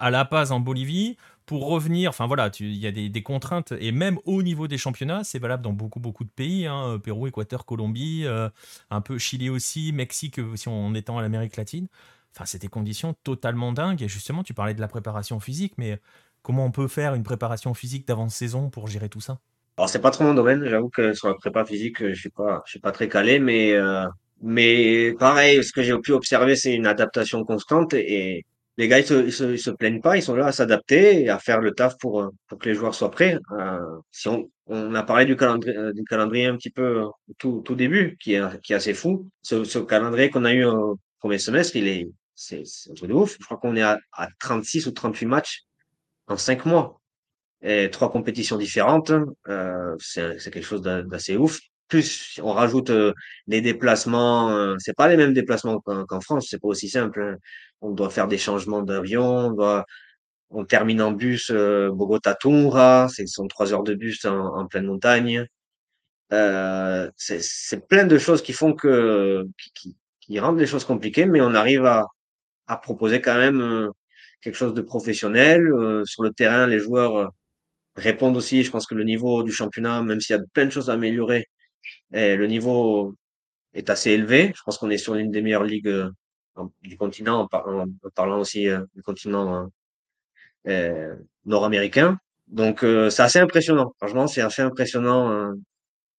à 0.00 0.10
La 0.10 0.24
Paz 0.24 0.52
en 0.52 0.60
Bolivie 0.60 1.16
pour 1.46 1.66
revenir. 1.66 2.10
Enfin 2.10 2.26
voilà, 2.26 2.50
il 2.60 2.76
y 2.76 2.86
a 2.86 2.92
des, 2.92 3.22
contraintes 3.22 3.72
et 3.78 3.92
même 3.92 4.18
au 4.24 4.42
niveau 4.42 4.68
des 4.68 4.78
championnats, 4.78 5.24
c'est 5.24 5.38
valable 5.38 5.62
dans 5.62 5.72
beaucoup 5.72 6.00
beaucoup 6.00 6.24
de 6.24 6.30
pays, 6.30 6.66
hein, 6.66 6.98
Pérou, 7.02 7.26
Équateur, 7.26 7.64
Colombie, 7.64 8.22
euh, 8.24 8.48
un 8.90 9.00
peu 9.00 9.18
Chili 9.18 9.50
aussi, 9.50 9.92
Mexique 9.92 10.38
euh, 10.38 10.56
si 10.56 10.68
on 10.68 10.94
étant 10.94 11.18
à 11.18 11.22
l'Amérique 11.22 11.56
latine. 11.56 11.88
Enfin, 12.34 12.44
c'est 12.46 12.60
des 12.60 12.68
conditions 12.68 13.14
totalement 13.24 13.72
dingues. 13.72 14.02
Et 14.02 14.08
justement, 14.08 14.42
tu 14.42 14.54
parlais 14.54 14.74
de 14.74 14.80
la 14.80 14.88
préparation 14.88 15.40
physique, 15.40 15.74
mais 15.76 16.00
comment 16.42 16.64
on 16.64 16.70
peut 16.70 16.88
faire 16.88 17.14
une 17.14 17.22
préparation 17.22 17.74
physique 17.74 18.06
d'avant-saison 18.06 18.70
pour 18.70 18.88
gérer 18.88 19.08
tout 19.08 19.20
ça? 19.20 19.38
Alors, 19.76 19.88
c'est 19.88 20.00
pas 20.00 20.10
trop 20.10 20.24
mon 20.24 20.34
domaine. 20.34 20.64
J'avoue 20.66 20.90
que 20.90 21.14
sur 21.14 21.28
la 21.28 21.34
prépa 21.34 21.64
physique, 21.64 21.98
je 22.00 22.14
suis 22.14 22.30
suis 22.66 22.80
pas 22.80 22.92
très 22.92 23.08
calé, 23.08 23.38
mais 23.38 23.72
euh, 23.72 24.06
mais 24.42 25.14
pareil, 25.18 25.62
ce 25.62 25.72
que 25.72 25.82
j'ai 25.82 25.96
pu 25.98 26.12
observer, 26.12 26.56
c'est 26.56 26.74
une 26.74 26.86
adaptation 26.86 27.44
constante 27.44 27.94
et 27.94 28.44
les 28.78 28.88
gars, 28.88 28.98
ils 28.98 29.04
se, 29.04 29.56
se, 29.56 29.70
plaignent 29.70 30.00
pas, 30.00 30.16
ils 30.16 30.22
sont 30.22 30.34
là 30.34 30.46
à 30.46 30.52
s'adapter 30.52 31.22
et 31.22 31.28
à 31.28 31.38
faire 31.38 31.60
le 31.60 31.72
taf 31.72 31.96
pour, 31.98 32.30
pour 32.48 32.58
que 32.58 32.68
les 32.68 32.74
joueurs 32.74 32.94
soient 32.94 33.10
prêts. 33.10 33.38
Euh, 33.52 33.78
si 34.10 34.28
on, 34.28 34.50
on 34.66 34.94
a 34.94 35.02
parlé 35.02 35.26
du 35.26 35.36
calendrier, 35.36 35.76
euh, 35.76 35.92
du 35.92 36.04
calendrier 36.04 36.46
un 36.46 36.56
petit 36.56 36.70
peu 36.70 37.04
tout, 37.38 37.62
début, 37.74 38.16
qui 38.18 38.34
est, 38.34 38.60
qui 38.62 38.72
est 38.72 38.76
assez 38.76 38.94
fou. 38.94 39.28
Ce 39.42 39.78
calendrier 39.78 40.30
qu'on 40.30 40.44
a 40.44 40.52
eu 40.52 40.64
au 40.64 40.98
premier 41.20 41.38
semestre, 41.38 41.76
il 41.76 41.86
est, 41.86 42.08
c'est, 42.34 42.62
un 42.90 42.94
truc 42.94 43.08
de 43.08 43.14
ouf. 43.14 43.36
Je 43.38 43.44
crois 43.44 43.58
qu'on 43.58 43.76
est 43.76 43.82
à, 43.82 43.98
à 44.12 44.28
36 44.40 44.86
ou 44.86 44.92
38 44.92 45.26
matchs 45.26 45.62
en 46.26 46.36
5 46.36 46.66
mois. 46.66 47.00
Et 47.62 47.90
trois 47.90 48.10
compétitions 48.10 48.58
différentes, 48.58 49.12
euh, 49.48 49.96
c'est, 50.00 50.36
quelque 50.50 50.62
chose 50.62 50.82
d'assez 50.82 51.36
ouf 51.36 51.60
plus 51.88 52.40
on 52.42 52.52
rajoute 52.52 52.90
les 53.48 53.60
déplacements, 53.60 54.74
c'est 54.78 54.96
pas 54.96 55.08
les 55.08 55.18
mêmes 55.18 55.34
déplacements 55.34 55.78
qu'en 55.80 56.20
France, 56.22 56.46
c'est 56.48 56.58
pas 56.58 56.68
aussi 56.68 56.88
simple. 56.88 57.20
Hein 57.20 57.36
on 57.82 57.90
doit 57.90 58.10
faire 58.10 58.28
des 58.28 58.38
changements 58.38 58.82
d'avion, 58.82 59.24
on 59.24 59.50
doit, 59.50 59.84
on 60.50 60.64
termine 60.64 61.02
en 61.02 61.12
bus 61.12 61.50
euh, 61.50 61.90
Bogota-Tunja, 61.92 63.08
ce 63.14 63.26
sont 63.26 63.48
trois 63.48 63.72
heures 63.74 63.82
de 63.82 63.94
bus 63.94 64.24
en, 64.24 64.66
pleine 64.66 64.86
montagne. 64.86 65.46
Euh, 66.32 67.10
c'est 67.16 67.86
plein 67.88 68.06
de 68.06 68.16
choses 68.16 68.42
qui 68.42 68.54
font 68.54 68.72
que, 68.72 69.46
qui, 69.74 69.96
qui, 70.20 70.40
rendent 70.40 70.58
les 70.58 70.66
choses 70.66 70.84
compliquées, 70.84 71.26
mais 71.26 71.40
on 71.42 71.54
arrive 71.54 71.84
à, 71.84 72.06
à 72.72 72.76
proposer 72.76 73.20
quand 73.20 73.36
même 73.36 73.60
euh, 73.60 73.88
quelque 74.40 74.56
chose 74.56 74.74
de 74.74 74.82
professionnel. 74.82 75.66
Euh, 75.72 76.04
sur 76.04 76.22
le 76.22 76.32
terrain, 76.32 76.66
les 76.66 76.78
joueurs 76.78 77.32
répondent 77.96 78.36
aussi. 78.36 78.62
Je 78.64 78.70
pense 78.70 78.86
que 78.86 78.94
le 78.94 79.04
niveau 79.04 79.42
du 79.42 79.52
championnat, 79.52 80.02
même 80.02 80.20
s'il 80.20 80.36
y 80.36 80.38
a 80.38 80.42
plein 80.54 80.66
de 80.66 80.70
choses 80.70 80.90
à 80.90 80.94
améliorer, 80.94 81.48
et 82.12 82.36
le 82.36 82.46
niveau 82.46 83.14
est 83.74 83.90
assez 83.90 84.10
élevé. 84.10 84.52
Je 84.56 84.62
pense 84.64 84.78
qu'on 84.78 84.90
est 84.90 84.98
sur 84.98 85.14
l'une 85.14 85.30
des 85.30 85.42
meilleures 85.42 85.64
ligues 85.64 86.10
du 86.82 86.96
continent, 86.96 87.48
en, 87.52 87.86
parlant 88.14 88.40
aussi 88.40 88.68
euh, 88.68 88.84
du 88.94 89.02
continent 89.02 89.70
euh, 90.68 91.16
nord-américain. 91.44 92.18
Donc 92.48 92.84
euh, 92.84 93.10
c'est 93.10 93.22
assez 93.22 93.38
impressionnant. 93.38 93.94
Franchement, 93.98 94.26
c'est 94.26 94.42
assez 94.42 94.62
impressionnant 94.62 95.52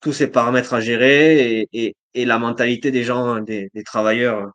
tous 0.02 0.14
ces 0.14 0.28
paramètres 0.28 0.74
à 0.74 0.82
gérer 0.82 1.62
et, 1.62 1.70
et, 1.74 1.96
et 2.14 2.26
la 2.26 2.40
mentalité 2.40 2.92
des 2.92 3.04
gens, 3.04 3.26
hein, 3.26 3.42
des, 3.42 3.70
des 3.74 3.84
travailleurs, 3.84 4.52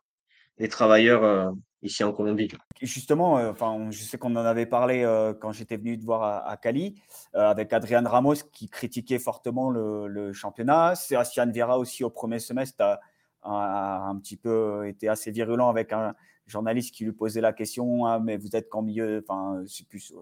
des 0.57 0.67
travailleurs 0.67 1.53
ici 1.81 2.03
en 2.03 2.11
Colombie. 2.11 2.49
Justement, 2.81 3.33
enfin, 3.33 3.87
je 3.89 4.01
sais 4.01 4.17
qu'on 4.17 4.35
en 4.35 4.45
avait 4.45 4.65
parlé 4.65 5.03
quand 5.39 5.51
j'étais 5.51 5.77
venu 5.77 5.97
te 5.97 6.05
voir 6.05 6.47
à, 6.47 6.57
Cali 6.57 7.01
avec 7.33 7.71
Adrian 7.73 8.03
Ramos 8.05 8.35
qui 8.51 8.69
critiquait 8.69 9.19
fortement 9.19 9.69
le, 9.69 10.33
championnat. 10.33 10.95
Sébastien 10.95 11.45
Vieira 11.45 11.79
aussi 11.79 12.03
au 12.03 12.09
premier 12.09 12.39
semestre 12.39 12.99
a, 13.41 14.07
un 14.09 14.17
petit 14.17 14.37
peu 14.37 14.87
été 14.87 15.07
assez 15.07 15.31
virulent 15.31 15.69
avec 15.69 15.93
un 15.93 16.13
journaliste 16.49 16.93
qui 16.93 17.05
lui 17.05 17.13
posait 17.13 17.41
la 17.41 17.53
question 17.53 18.05
ah, 18.05 18.19
mais 18.19 18.37
vous 18.37 18.55
êtes 18.55 18.69
qu'en 18.69 18.81
milieu, 18.81 19.23
enfin, 19.27 19.63
c'est 19.67 19.87
plus 19.87 20.13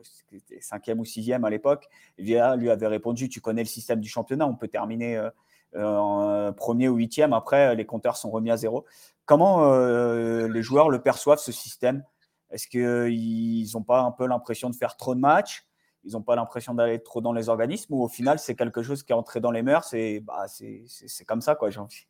cinquième 0.60 1.00
ou 1.00 1.06
sixième 1.06 1.46
à 1.46 1.50
l'époque. 1.50 1.88
Via 2.18 2.56
lui 2.56 2.70
avait 2.70 2.88
répondu 2.88 3.30
tu 3.30 3.42
connais 3.42 3.64
le 3.64 3.68
système 3.68 4.00
du 4.00 4.10
championnat, 4.10 4.46
on 4.48 4.56
peut 4.56 4.68
terminer 4.68 5.18
euh, 5.18 5.30
en 5.76 6.54
premier 6.54 6.88
ou 6.90 6.96
huitième. 6.96 7.34
Après, 7.34 7.76
les 7.76 7.86
compteurs 7.86 8.18
sont 8.18 8.30
remis 8.30 8.52
à 8.52 8.58
zéro. 8.58 8.86
Comment 9.26 9.74
euh, 9.74 10.48
les 10.48 10.64
joueurs 10.64 10.90
le 10.90 11.02
perçoivent 11.02 11.40
ce 11.40 11.52
système? 11.52 12.04
Est-ce 12.50 12.68
qu'ils 12.68 13.70
n'ont 13.74 13.84
pas 13.84 14.02
un 14.02 14.12
peu 14.12 14.26
l'impression 14.26 14.70
de 14.70 14.76
faire 14.76 14.96
trop 14.96 15.14
de 15.16 15.20
matchs? 15.20 15.66
Ils 16.06 16.14
n'ont 16.14 16.22
pas 16.22 16.38
l'impression 16.38 16.74
d'aller 16.74 17.04
trop 17.04 17.20
dans 17.20 17.34
les 17.34 17.50
organismes? 17.50 17.94
Ou 17.94 18.04
au 18.04 18.08
final 18.08 18.40
c'est 18.40 18.56
quelque 18.56 18.82
chose 18.82 19.04
qui 19.04 19.12
est 19.12 19.16
entré 19.16 19.42
dans 19.42 19.52
les 19.52 19.64
mœurs 19.64 19.94
bah, 20.24 20.46
c'est 20.48 21.26
comme 21.26 21.42
ça 21.42 21.56
quoi 21.56 21.70
j'ai 21.70 21.80
envie 21.80 22.06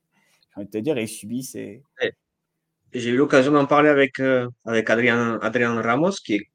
de 0.58 0.70
te 0.70 0.78
dire, 0.78 0.98
et 0.98 1.08
subissent. 1.08 1.58
J'ai 2.94 3.10
eu 3.10 3.18
l'occasion 3.18 3.52
d'en 3.52 3.66
parler 3.66 3.90
avec, 3.90 4.20
euh, 4.20 4.48
avec 4.66 4.90
Adrien, 4.90 5.40
Adrien 5.42 5.82
Ramos, 5.82 6.12
qui 6.24 6.36
est, 6.36 6.50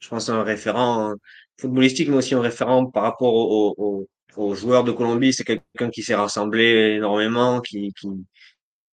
je 0.00 0.08
pense, 0.08 0.28
un 0.28 0.42
référent 0.42 1.14
footballistique, 1.58 2.08
mais 2.08 2.16
aussi 2.16 2.34
un 2.34 2.40
référent 2.40 2.86
par 2.86 3.04
rapport 3.04 3.32
aux, 3.34 4.08
aux, 4.36 4.54
joueurs 4.54 4.84
de 4.84 4.92
Colombie. 4.92 5.32
C'est 5.32 5.44
quelqu'un 5.44 5.90
qui 5.90 6.02
s'est 6.02 6.14
rassemblé 6.14 6.94
énormément, 6.96 7.60
qui, 7.60 7.92
qui, 7.98 8.08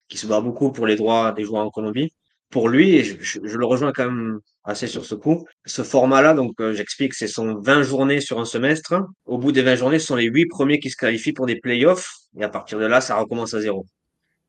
qui 0.08 0.18
se 0.18 0.28
bat 0.28 0.42
beaucoup 0.42 0.72
pour 0.72 0.88
les 0.88 0.96
droits 0.96 1.32
des 1.32 1.44
joueurs 1.44 1.66
en 1.66 1.70
Colombie. 1.70 2.14
Pour 2.50 2.68
lui, 2.68 2.96
et 2.96 3.04
je, 3.04 3.16
je, 3.22 3.58
le 3.58 3.66
rejoins 3.66 3.92
quand 3.92 4.06
même 4.06 4.40
assez 4.64 4.88
sur 4.88 5.06
ce 5.06 5.14
coup, 5.16 5.46
ce 5.66 5.84
format-là, 5.84 6.34
donc 6.34 6.54
euh, 6.60 6.74
j'explique, 6.74 7.14
c'est 7.14 7.28
son 7.28 7.60
20 7.60 7.84
journées 7.84 8.22
sur 8.22 8.40
un 8.40 8.46
semestre. 8.46 8.96
Au 9.26 9.38
bout 9.38 9.52
des 9.52 9.62
20 9.62 9.76
journées, 9.76 10.00
ce 10.00 10.08
sont 10.08 10.16
les 10.16 10.26
8 10.26 10.48
premiers 10.48 10.80
qui 10.80 10.90
se 10.90 10.98
qualifient 10.98 11.34
pour 11.34 11.46
des 11.46 11.58
playoffs, 11.58 12.10
et 12.38 12.44
à 12.44 12.50
partir 12.50 12.80
de 12.80 12.86
là, 12.86 13.02
ça 13.02 13.18
recommence 13.18 13.54
à 13.54 13.62
zéro. 13.62 13.86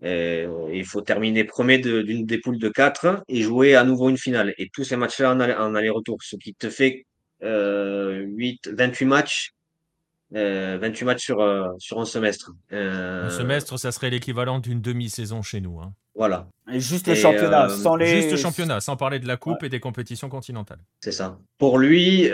Euh, 0.03 0.71
il 0.73 0.85
faut 0.85 1.03
terminer 1.03 1.45
premier 1.45 1.79
d'une 1.79 2.25
des 2.25 2.39
poules 2.39 2.59
de 2.59 2.69
4 2.69 3.23
et 3.29 3.43
jouer 3.43 3.75
à 3.75 3.85
nouveau 3.85 4.09
une 4.09 4.17
finale. 4.17 4.55
Et 4.57 4.69
tous 4.73 4.85
ces 4.85 4.97
matchs-là 4.97 5.35
en 5.35 5.75
aller-retour, 5.75 6.19
ce 6.23 6.37
qui 6.37 6.55
te 6.55 6.71
fait 6.71 7.05
euh, 7.43 8.25
8, 8.27 8.69
28 8.69 9.05
matchs. 9.05 9.51
Euh, 10.35 10.79
28 10.81 11.05
matchs 11.05 11.25
sur, 11.25 11.41
euh, 11.41 11.69
sur 11.79 12.01
un 12.01 12.05
semestre. 12.05 12.53
Euh, 12.73 13.27
un 13.27 13.31
semestre, 13.31 13.79
ça 13.79 13.91
serait 13.91 14.11
l'équivalent 14.11 14.61
d'une 14.61 14.81
demi-saison 14.81 15.43
chez 15.43 15.61
nous. 15.61 15.81
Hein. 15.81 15.93
Voilà. 16.15 16.47
Et 16.73 16.79
juste 16.79 17.09
le 17.09 17.15
championnat, 17.15 17.69
sans 17.69 17.97
les... 17.97 18.07
Juste 18.07 18.31
le 18.33 18.37
championnat, 18.37 18.81
sans 18.81 18.97
parler 18.97 19.19
de 19.19 19.27
la 19.27 19.37
coupe 19.37 19.65
et 19.65 19.69
des 19.69 19.81
compétitions 19.81 20.29
continentales. 20.29 20.81
C'est 21.01 21.13
ça. 21.13 21.39
Pour 21.59 21.79
lui, 21.79 22.29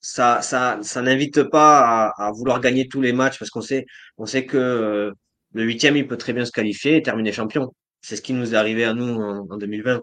ça, 0.00 0.42
ça, 0.42 0.78
ça 0.82 1.02
n'invite 1.02 1.42
pas 1.44 1.80
à, 1.80 2.26
à, 2.26 2.32
vouloir 2.32 2.60
gagner 2.60 2.86
tous 2.88 3.00
les 3.00 3.12
matchs 3.12 3.38
parce 3.38 3.50
qu'on 3.50 3.60
sait, 3.60 3.86
on 4.16 4.26
sait 4.26 4.46
que 4.46 5.12
le 5.52 5.62
huitième, 5.64 5.96
il 5.96 6.06
peut 6.06 6.16
très 6.16 6.32
bien 6.32 6.44
se 6.44 6.52
qualifier 6.52 6.96
et 6.96 7.02
terminer 7.02 7.32
champion. 7.32 7.74
C'est 8.02 8.16
ce 8.16 8.22
qui 8.22 8.32
nous 8.32 8.54
est 8.54 8.56
arrivé 8.56 8.84
à 8.84 8.94
nous 8.94 9.20
en, 9.20 9.56
2020. 9.56 10.00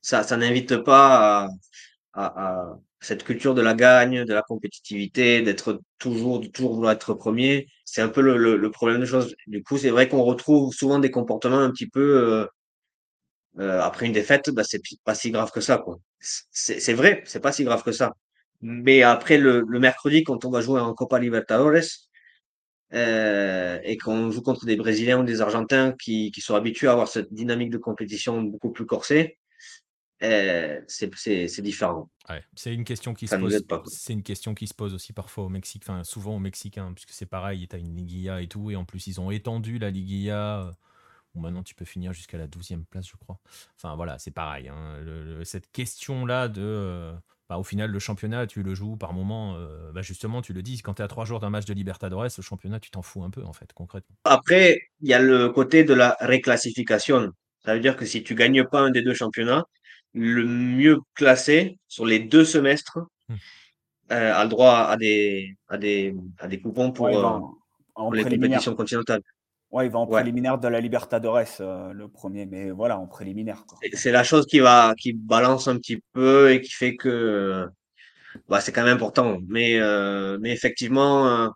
Ça, 0.00 0.22
ça 0.22 0.36
n'invite 0.36 0.78
pas 0.78 1.44
à, 1.44 1.48
cette 3.00 3.24
culture 3.24 3.54
de 3.54 3.62
la 3.62 3.74
gagne, 3.74 4.24
de 4.24 4.34
la 4.34 4.42
compétitivité, 4.42 5.42
d'être 5.42 5.80
toujours, 5.98 6.40
toujours 6.52 6.74
vouloir 6.74 6.92
être 6.92 7.14
premier. 7.14 7.68
C'est 7.84 8.02
un 8.02 8.08
peu 8.08 8.20
le, 8.22 8.70
problème 8.70 9.00
de 9.00 9.06
choses. 9.06 9.36
Du 9.46 9.62
coup, 9.62 9.78
c'est 9.78 9.90
vrai 9.90 10.08
qu'on 10.08 10.22
retrouve 10.22 10.72
souvent 10.74 10.98
des 10.98 11.10
comportements 11.10 11.58
un 11.60 11.70
petit 11.70 11.88
peu 11.88 12.00
euh, 12.00 12.46
euh, 13.58 13.80
après 13.80 14.06
une 14.06 14.12
défaite. 14.12 14.50
Bah, 14.50 14.64
c'est 14.64 14.80
pas 15.04 15.14
si 15.14 15.30
grave 15.30 15.50
que 15.52 15.60
ça, 15.60 15.78
quoi. 15.78 15.98
C'est 16.20 16.94
vrai, 16.94 17.22
c'est 17.26 17.40
pas 17.40 17.52
si 17.52 17.64
grave 17.64 17.82
que 17.82 17.92
ça. 17.92 18.14
Mais 18.62 19.02
après 19.02 19.38
le, 19.38 19.64
le 19.68 19.78
mercredi, 19.78 20.24
quand 20.24 20.44
on 20.44 20.50
va 20.50 20.60
jouer 20.62 20.80
en 20.80 20.94
Copa 20.94 21.18
Libertadores, 21.18 22.08
euh, 22.94 23.80
et 23.82 23.96
qu'on 23.98 24.30
joue 24.30 24.42
contre 24.42 24.64
des 24.64 24.76
Brésiliens 24.76 25.20
ou 25.20 25.24
des 25.24 25.40
Argentins 25.40 25.92
qui, 26.00 26.30
qui, 26.30 26.40
sont 26.40 26.54
habitués 26.54 26.86
à 26.86 26.92
avoir 26.92 27.08
cette 27.08 27.32
dynamique 27.32 27.70
de 27.70 27.78
compétition 27.78 28.42
beaucoup 28.42 28.70
plus 28.70 28.86
corsée, 28.86 29.38
euh, 30.22 30.80
c'est 30.86 31.60
différent. 31.60 32.08
Ouais, 32.28 32.42
c'est 32.54 32.74
une 32.74 32.84
question 32.84 33.14
qui 33.14 33.28
se 33.28 33.36
pose. 33.36 33.88
C'est 33.88 34.12
une 34.12 34.22
question 34.22 34.54
qui 34.54 34.66
se 34.66 34.74
pose 34.74 34.94
aussi 34.94 35.12
parfois 35.12 35.44
au 35.44 35.48
Mexique, 35.48 35.82
enfin 35.84 36.04
souvent 36.04 36.36
au 36.36 36.38
Mexique, 36.38 36.78
hein, 36.78 36.92
puisque 36.94 37.10
c'est 37.10 37.26
pareil, 37.26 37.66
tu 37.68 37.76
as 37.76 37.78
une 37.78 37.94
Liguilla 37.94 38.40
et 38.40 38.48
tout, 38.48 38.70
et 38.70 38.76
en 38.76 38.84
plus 38.84 39.06
ils 39.06 39.20
ont 39.20 39.30
étendu 39.30 39.78
la 39.78 39.90
Liguilla. 39.90 40.60
Euh, 40.60 40.72
où 41.34 41.40
maintenant 41.40 41.62
tu 41.62 41.74
peux 41.74 41.84
finir 41.84 42.14
jusqu'à 42.14 42.38
la 42.38 42.46
12e 42.46 42.86
place, 42.86 43.06
je 43.06 43.16
crois. 43.16 43.38
Enfin 43.76 43.94
voilà, 43.94 44.18
c'est 44.18 44.30
pareil. 44.30 44.68
Hein, 44.68 44.98
cette 45.44 45.70
question-là 45.70 46.48
de 46.48 46.62
euh, 46.62 47.12
bah, 47.48 47.58
au 47.58 47.62
final, 47.62 47.90
le 47.90 47.98
championnat, 47.98 48.46
tu 48.46 48.62
le 48.62 48.74
joues 48.74 48.96
par 48.96 49.12
moment. 49.12 49.54
Euh, 49.56 49.92
bah, 49.92 50.02
justement, 50.02 50.42
tu 50.42 50.52
le 50.52 50.62
dis, 50.62 50.80
quand 50.82 50.94
tu 50.94 51.02
es 51.02 51.04
à 51.04 51.08
trois 51.08 51.24
jours 51.24 51.38
d'un 51.38 51.50
match 51.50 51.64
de 51.64 51.74
Libertadores, 51.74 52.28
le 52.36 52.42
championnat, 52.42 52.80
tu 52.80 52.90
t'en 52.90 53.02
fous 53.02 53.22
un 53.22 53.30
peu, 53.30 53.44
en 53.44 53.52
fait, 53.52 53.72
concrètement. 53.72 54.16
Après, 54.24 54.80
il 55.00 55.08
y 55.08 55.14
a 55.14 55.20
le 55.20 55.50
côté 55.50 55.84
de 55.84 55.94
la 55.94 56.16
réclassification. 56.20 57.32
Ça 57.64 57.74
veut 57.74 57.80
dire 57.80 57.96
que 57.96 58.04
si 58.04 58.24
tu 58.24 58.34
gagnes 58.34 58.64
pas 58.64 58.80
un 58.80 58.90
des 58.90 59.02
deux 59.02 59.14
championnats, 59.14 59.64
le 60.16 60.44
mieux 60.46 61.00
classé 61.14 61.78
sur 61.88 62.06
les 62.06 62.18
deux 62.18 62.44
semestres 62.44 62.98
hmm. 63.28 63.34
euh, 64.12 64.34
a 64.34 64.42
le 64.44 64.50
droit 64.50 64.78
à 64.78 64.96
des, 64.96 65.54
à 65.68 65.76
des, 65.76 66.14
à 66.38 66.48
des 66.48 66.58
coupons 66.58 66.90
pour, 66.90 67.08
euh, 67.08 67.40
les 68.12 68.24
compétitions 68.24 68.74
continentales. 68.74 69.22
Ouais, 69.70 69.86
il 69.86 69.92
va 69.92 69.98
en 69.98 70.06
préliminaire 70.06 70.58
de 70.58 70.68
la 70.68 70.80
Libertadores, 70.80 71.60
euh, 71.60 71.92
le 71.92 72.08
premier, 72.08 72.46
mais 72.46 72.70
voilà, 72.70 72.98
en 72.98 73.06
préliminaire. 73.06 73.64
C'est 73.92 74.12
la 74.12 74.22
chose 74.22 74.46
qui 74.46 74.60
va, 74.60 74.94
qui 74.96 75.12
balance 75.12 75.68
un 75.68 75.76
petit 75.76 76.02
peu 76.12 76.52
et 76.52 76.60
qui 76.60 76.70
fait 76.70 76.96
que 76.96 77.66
bah, 78.48 78.60
c'est 78.60 78.72
quand 78.72 78.84
même 78.84 78.96
important. 78.96 79.38
Mais, 79.48 79.78
euh, 79.78 80.38
mais 80.40 80.52
effectivement, 80.52 81.28
euh, 81.28 81.48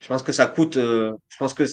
je 0.00 0.08
pense 0.08 0.22
que 0.22 0.32
ça 0.32 0.46
coûte. 0.46 0.74
je 0.74 1.36
pense 1.38 1.54
que 1.54 1.64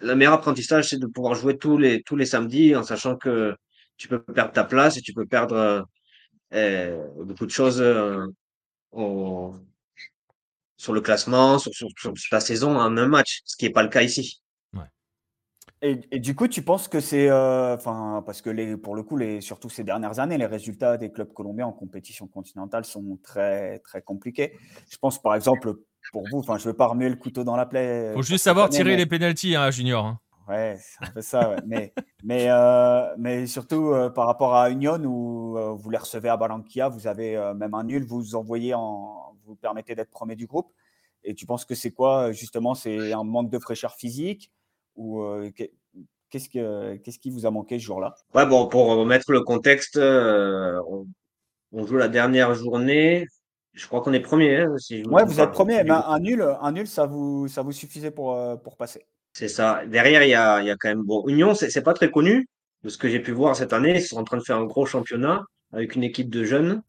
le 0.00 0.14
meilleur 0.14 0.32
apprentissage, 0.32 0.88
c'est 0.88 0.98
de 0.98 1.06
pouvoir 1.06 1.34
jouer 1.34 1.58
tous 1.58 1.76
les, 1.76 2.02
tous 2.02 2.16
les 2.16 2.26
samedis 2.26 2.74
en 2.74 2.82
sachant 2.82 3.16
que 3.16 3.54
tu 3.98 4.08
peux 4.08 4.22
perdre 4.22 4.52
ta 4.52 4.64
place 4.64 4.96
et 4.96 5.02
tu 5.02 5.12
peux 5.12 5.26
perdre 5.26 5.86
beaucoup 6.50 7.46
de 7.46 7.50
choses 7.50 7.82
sur 10.78 10.92
le 10.92 11.00
classement, 11.00 11.58
sur, 11.58 11.72
sur, 11.74 11.88
sur, 11.96 12.14
la 12.32 12.40
saison 12.40 12.76
en 12.78 12.96
un 12.96 13.06
match, 13.06 13.42
ce 13.44 13.56
qui 13.56 13.66
n'est 13.66 13.72
pas 13.72 13.82
le 13.82 13.88
cas 13.90 14.02
ici. 14.02 14.40
Et, 15.80 16.18
du 16.18 16.34
coup, 16.34 16.48
tu 16.48 16.62
penses 16.62 16.88
que 16.88 16.98
c'est, 16.98 17.30
euh, 17.30 17.76
enfin, 17.76 18.24
parce 18.26 18.42
que 18.42 18.50
les, 18.50 18.76
pour 18.76 18.96
le 18.96 19.04
coup, 19.04 19.16
les, 19.16 19.40
surtout 19.40 19.70
ces 19.70 19.84
dernières 19.84 20.18
années, 20.18 20.36
les 20.36 20.46
résultats 20.46 20.96
des 20.96 21.12
clubs 21.12 21.32
colombiens 21.32 21.66
en 21.66 21.72
compétition 21.72 22.26
continentale 22.26 22.84
sont 22.84 23.16
très, 23.22 23.78
très 23.80 24.02
compliqués. 24.02 24.58
Je 24.90 24.98
pense, 24.98 25.22
par 25.22 25.36
exemple, 25.36 25.74
pour 26.10 26.26
vous, 26.28 26.40
enfin, 26.40 26.58
je 26.58 26.64
ne 26.64 26.70
veux 26.70 26.76
pas 26.76 26.88
remuer 26.88 27.08
le 27.08 27.14
couteau 27.14 27.44
dans 27.44 27.54
la 27.54 27.64
plaie. 27.64 28.10
Faut 28.14 28.22
juste 28.22 28.42
savoir 28.42 28.70
tirer 28.70 28.96
les 28.96 29.06
pénalties, 29.06 29.54
hein, 29.54 29.70
Junior. 29.70 30.04
Hein. 30.04 30.18
Ouais, 30.48 30.78
c'est 30.80 31.06
un 31.06 31.10
peu 31.10 31.20
ça. 31.20 31.56
mais, 31.66 31.92
mais, 32.24 32.46
euh, 32.48 33.14
mais 33.18 33.46
surtout 33.46 33.90
euh, 33.90 34.08
par 34.08 34.26
rapport 34.26 34.54
à 34.54 34.70
Union 34.70 34.98
où 35.04 35.76
vous 35.76 35.90
les 35.90 35.98
recevez 35.98 36.30
à 36.30 36.36
Balanquilla, 36.36 36.88
vous 36.88 37.06
avez 37.06 37.36
même 37.54 37.74
un 37.74 37.84
nul, 37.84 38.04
vous 38.04 38.34
envoyez 38.34 38.74
en, 38.74 39.36
vous 39.44 39.56
permettez 39.56 39.94
d'être 39.94 40.10
premier 40.10 40.36
du 40.36 40.46
groupe. 40.46 40.72
Et 41.24 41.34
tu 41.34 41.46
penses 41.46 41.64
que 41.64 41.74
c'est 41.74 41.90
quoi 41.90 42.32
justement 42.32 42.74
C'est 42.74 43.12
un 43.12 43.24
manque 43.24 43.50
de 43.50 43.58
fraîcheur 43.58 43.94
physique 43.96 44.50
ou 44.96 45.22
qu'est-ce, 46.30 46.48
que, 46.48 46.96
qu'est-ce 46.96 47.18
qui 47.18 47.30
vous 47.30 47.44
a 47.44 47.50
manqué 47.50 47.78
ce 47.78 47.84
jour-là? 47.84 48.14
Ouais, 48.34 48.46
bon, 48.46 48.68
pour 48.68 48.86
remettre 48.86 49.30
le 49.32 49.42
contexte, 49.42 49.98
on, 49.98 51.06
joue 51.72 51.96
la 51.96 52.08
dernière 52.08 52.54
journée. 52.54 53.26
Je 53.74 53.86
crois 53.86 54.00
qu'on 54.00 54.12
est 54.14 54.20
premier. 54.20 54.62
Hein, 54.62 54.74
ouais, 55.10 55.24
vous 55.24 55.40
êtes 55.40 55.50
premier, 55.50 55.84
mais 55.84 55.90
un 55.90 56.18
nul, 56.20 56.42
un 56.60 56.72
nul, 56.72 56.86
ça 56.86 57.04
vous, 57.04 57.48
ça 57.48 57.60
vous 57.62 57.72
suffisait 57.72 58.10
pour, 58.10 58.36
pour 58.62 58.76
passer. 58.76 59.04
C'est 59.38 59.48
ça. 59.48 59.82
Derrière, 59.86 60.24
il 60.24 60.30
y 60.30 60.34
a, 60.34 60.62
y 60.62 60.70
a, 60.70 60.76
quand 60.76 60.88
même 60.88 61.04
bon 61.04 61.24
Union, 61.28 61.54
c'est, 61.54 61.70
c'est 61.70 61.82
pas 61.82 61.94
très 61.94 62.10
connu 62.10 62.48
de 62.82 62.88
ce 62.88 62.98
que 62.98 63.08
j'ai 63.08 63.20
pu 63.20 63.30
voir 63.30 63.54
cette 63.54 63.72
année. 63.72 63.94
Ils 63.96 64.02
sont 64.02 64.18
en 64.18 64.24
train 64.24 64.36
de 64.36 64.42
faire 64.42 64.56
un 64.56 64.64
gros 64.64 64.84
championnat 64.84 65.44
avec 65.72 65.94
une 65.94 66.02
équipe 66.02 66.30
de 66.30 66.44
jeunes, 66.44 66.82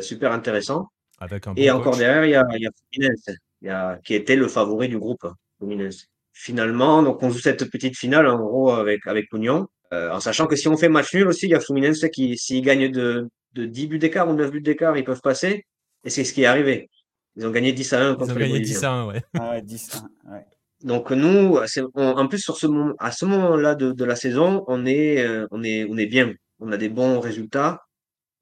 super 0.00 0.32
intéressant. 0.32 0.88
Avec 1.20 1.46
un 1.46 1.54
Et 1.56 1.70
encore 1.70 1.96
derrière, 1.96 2.24
il 2.24 2.30
y 2.30 2.34
a, 2.34 2.44
y 2.58 2.66
a 2.66 2.70
Fluminense, 2.90 3.30
y 3.60 3.68
a, 3.68 4.00
qui 4.04 4.14
était 4.14 4.34
le 4.34 4.48
favori 4.48 4.88
du 4.88 4.98
groupe. 4.98 5.26
Fluminense 5.58 6.08
finalement, 6.32 7.02
donc 7.02 7.22
on 7.22 7.30
joue 7.30 7.38
cette 7.38 7.70
petite 7.70 7.96
finale 7.96 8.26
en 8.26 8.38
gros 8.38 8.70
avec, 8.70 9.06
avec 9.06 9.26
l'Union, 9.32 9.68
euh, 9.92 10.10
en 10.10 10.20
sachant 10.20 10.46
que 10.46 10.56
si 10.56 10.68
on 10.68 10.76
fait 10.76 10.88
match 10.88 11.14
nul 11.14 11.28
aussi, 11.28 11.46
il 11.46 11.50
y 11.50 11.54
a 11.54 11.60
Fluminense 11.60 12.04
qui, 12.12 12.36
s'ils 12.38 12.62
gagnent 12.62 12.90
de, 12.90 13.28
de 13.52 13.66
10 13.66 13.86
buts 13.86 13.98
d'écart 13.98 14.28
ou 14.28 14.32
9 14.32 14.50
buts 14.50 14.62
d'écart, 14.62 14.96
ils 14.96 15.04
peuvent 15.04 15.20
passer. 15.20 15.66
Et 16.04 16.10
c'est 16.10 16.24
ce 16.24 16.32
qui 16.32 16.42
est 16.42 16.46
arrivé. 16.46 16.88
Ils 17.36 17.46
ont 17.46 17.50
gagné 17.50 17.72
10 17.72 17.92
à 17.92 18.00
1 18.00 18.14
contre 18.14 18.30
Ils 18.30 18.36
ont 18.36 18.40
gagné 18.40 18.60
10 18.60 18.84
à 18.84 18.92
1, 18.92 19.06
ouais. 19.06 19.22
Ah 19.38 19.50
ouais, 19.50 19.62
10 19.62 19.90
à 19.94 20.30
1, 20.30 20.34
ouais. 20.34 20.44
Donc 20.82 21.10
nous, 21.12 21.58
en 21.96 22.28
plus 22.28 22.38
sur 22.40 22.56
ce 22.56 22.66
moment, 22.66 22.94
à 22.98 23.12
ce 23.12 23.24
moment-là 23.24 23.74
de, 23.74 23.92
de, 23.92 24.04
la 24.04 24.16
saison, 24.16 24.64
on 24.68 24.84
est, 24.86 25.24
euh, 25.24 25.46
on 25.50 25.62
est, 25.62 25.86
on 25.88 25.96
est 25.96 26.06
bien. 26.06 26.32
On 26.58 26.72
a 26.72 26.76
des 26.76 26.88
bons 26.88 27.20
résultats. 27.20 27.80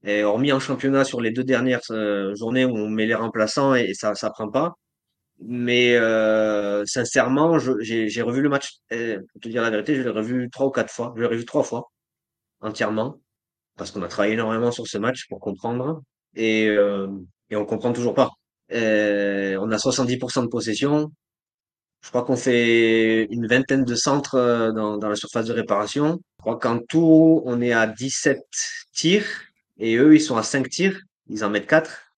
Et 0.04 0.24
hormis 0.24 0.52
en 0.52 0.60
championnat 0.60 1.04
sur 1.04 1.20
les 1.20 1.30
deux 1.32 1.44
dernières 1.44 1.80
euh, 1.90 2.34
journées 2.34 2.64
où 2.64 2.76
on 2.76 2.88
met 2.88 3.06
les 3.06 3.14
remplaçants 3.14 3.74
et, 3.74 3.82
et 3.90 3.94
ça, 3.94 4.14
ça 4.14 4.30
prend 4.30 4.50
pas. 4.50 4.74
Mais 5.40 5.96
euh, 5.96 6.84
sincèrement, 6.86 7.58
j'ai 7.58 8.22
revu 8.22 8.42
le 8.42 8.48
match. 8.48 8.70
pour 8.88 9.40
te 9.40 9.48
dire 9.48 9.62
la 9.62 9.70
vérité, 9.70 9.94
je 9.94 10.02
l'ai 10.02 10.10
revu 10.10 10.50
trois 10.50 10.66
ou 10.66 10.70
quatre 10.70 10.92
fois. 10.92 11.12
Je 11.16 11.22
l'ai 11.22 11.28
revu 11.28 11.44
trois 11.44 11.62
fois 11.64 11.90
entièrement 12.60 13.20
parce 13.76 13.90
qu'on 13.90 14.02
a 14.02 14.08
travaillé 14.08 14.34
énormément 14.34 14.70
sur 14.72 14.86
ce 14.86 14.98
match 14.98 15.26
pour 15.28 15.40
comprendre 15.40 16.02
et, 16.36 16.68
euh, 16.68 17.08
et 17.50 17.56
on 17.56 17.64
comprend 17.64 17.92
toujours 17.92 18.14
pas. 18.14 18.30
Euh, 18.72 19.56
on 19.60 19.70
a 19.70 19.78
70% 19.78 20.42
de 20.42 20.48
possession. 20.48 21.10
Je 22.02 22.08
crois 22.08 22.24
qu'on 22.24 22.36
fait 22.36 23.24
une 23.30 23.46
vingtaine 23.46 23.84
de 23.84 23.94
centres 23.94 24.36
euh, 24.36 24.72
dans, 24.72 24.96
dans 24.96 25.08
la 25.08 25.16
surface 25.16 25.46
de 25.46 25.52
réparation. 25.52 26.20
Je 26.38 26.42
crois 26.42 26.58
qu'en 26.58 26.78
tout, 26.78 27.42
on 27.44 27.60
est 27.60 27.72
à 27.72 27.86
17 27.86 28.40
tirs 28.92 29.26
et 29.78 29.96
eux, 29.96 30.14
ils 30.14 30.20
sont 30.20 30.36
à 30.36 30.42
5 30.42 30.68
tirs. 30.68 30.98
Ils 31.28 31.44
en 31.44 31.50
mettent 31.50 31.66
4 31.66 32.10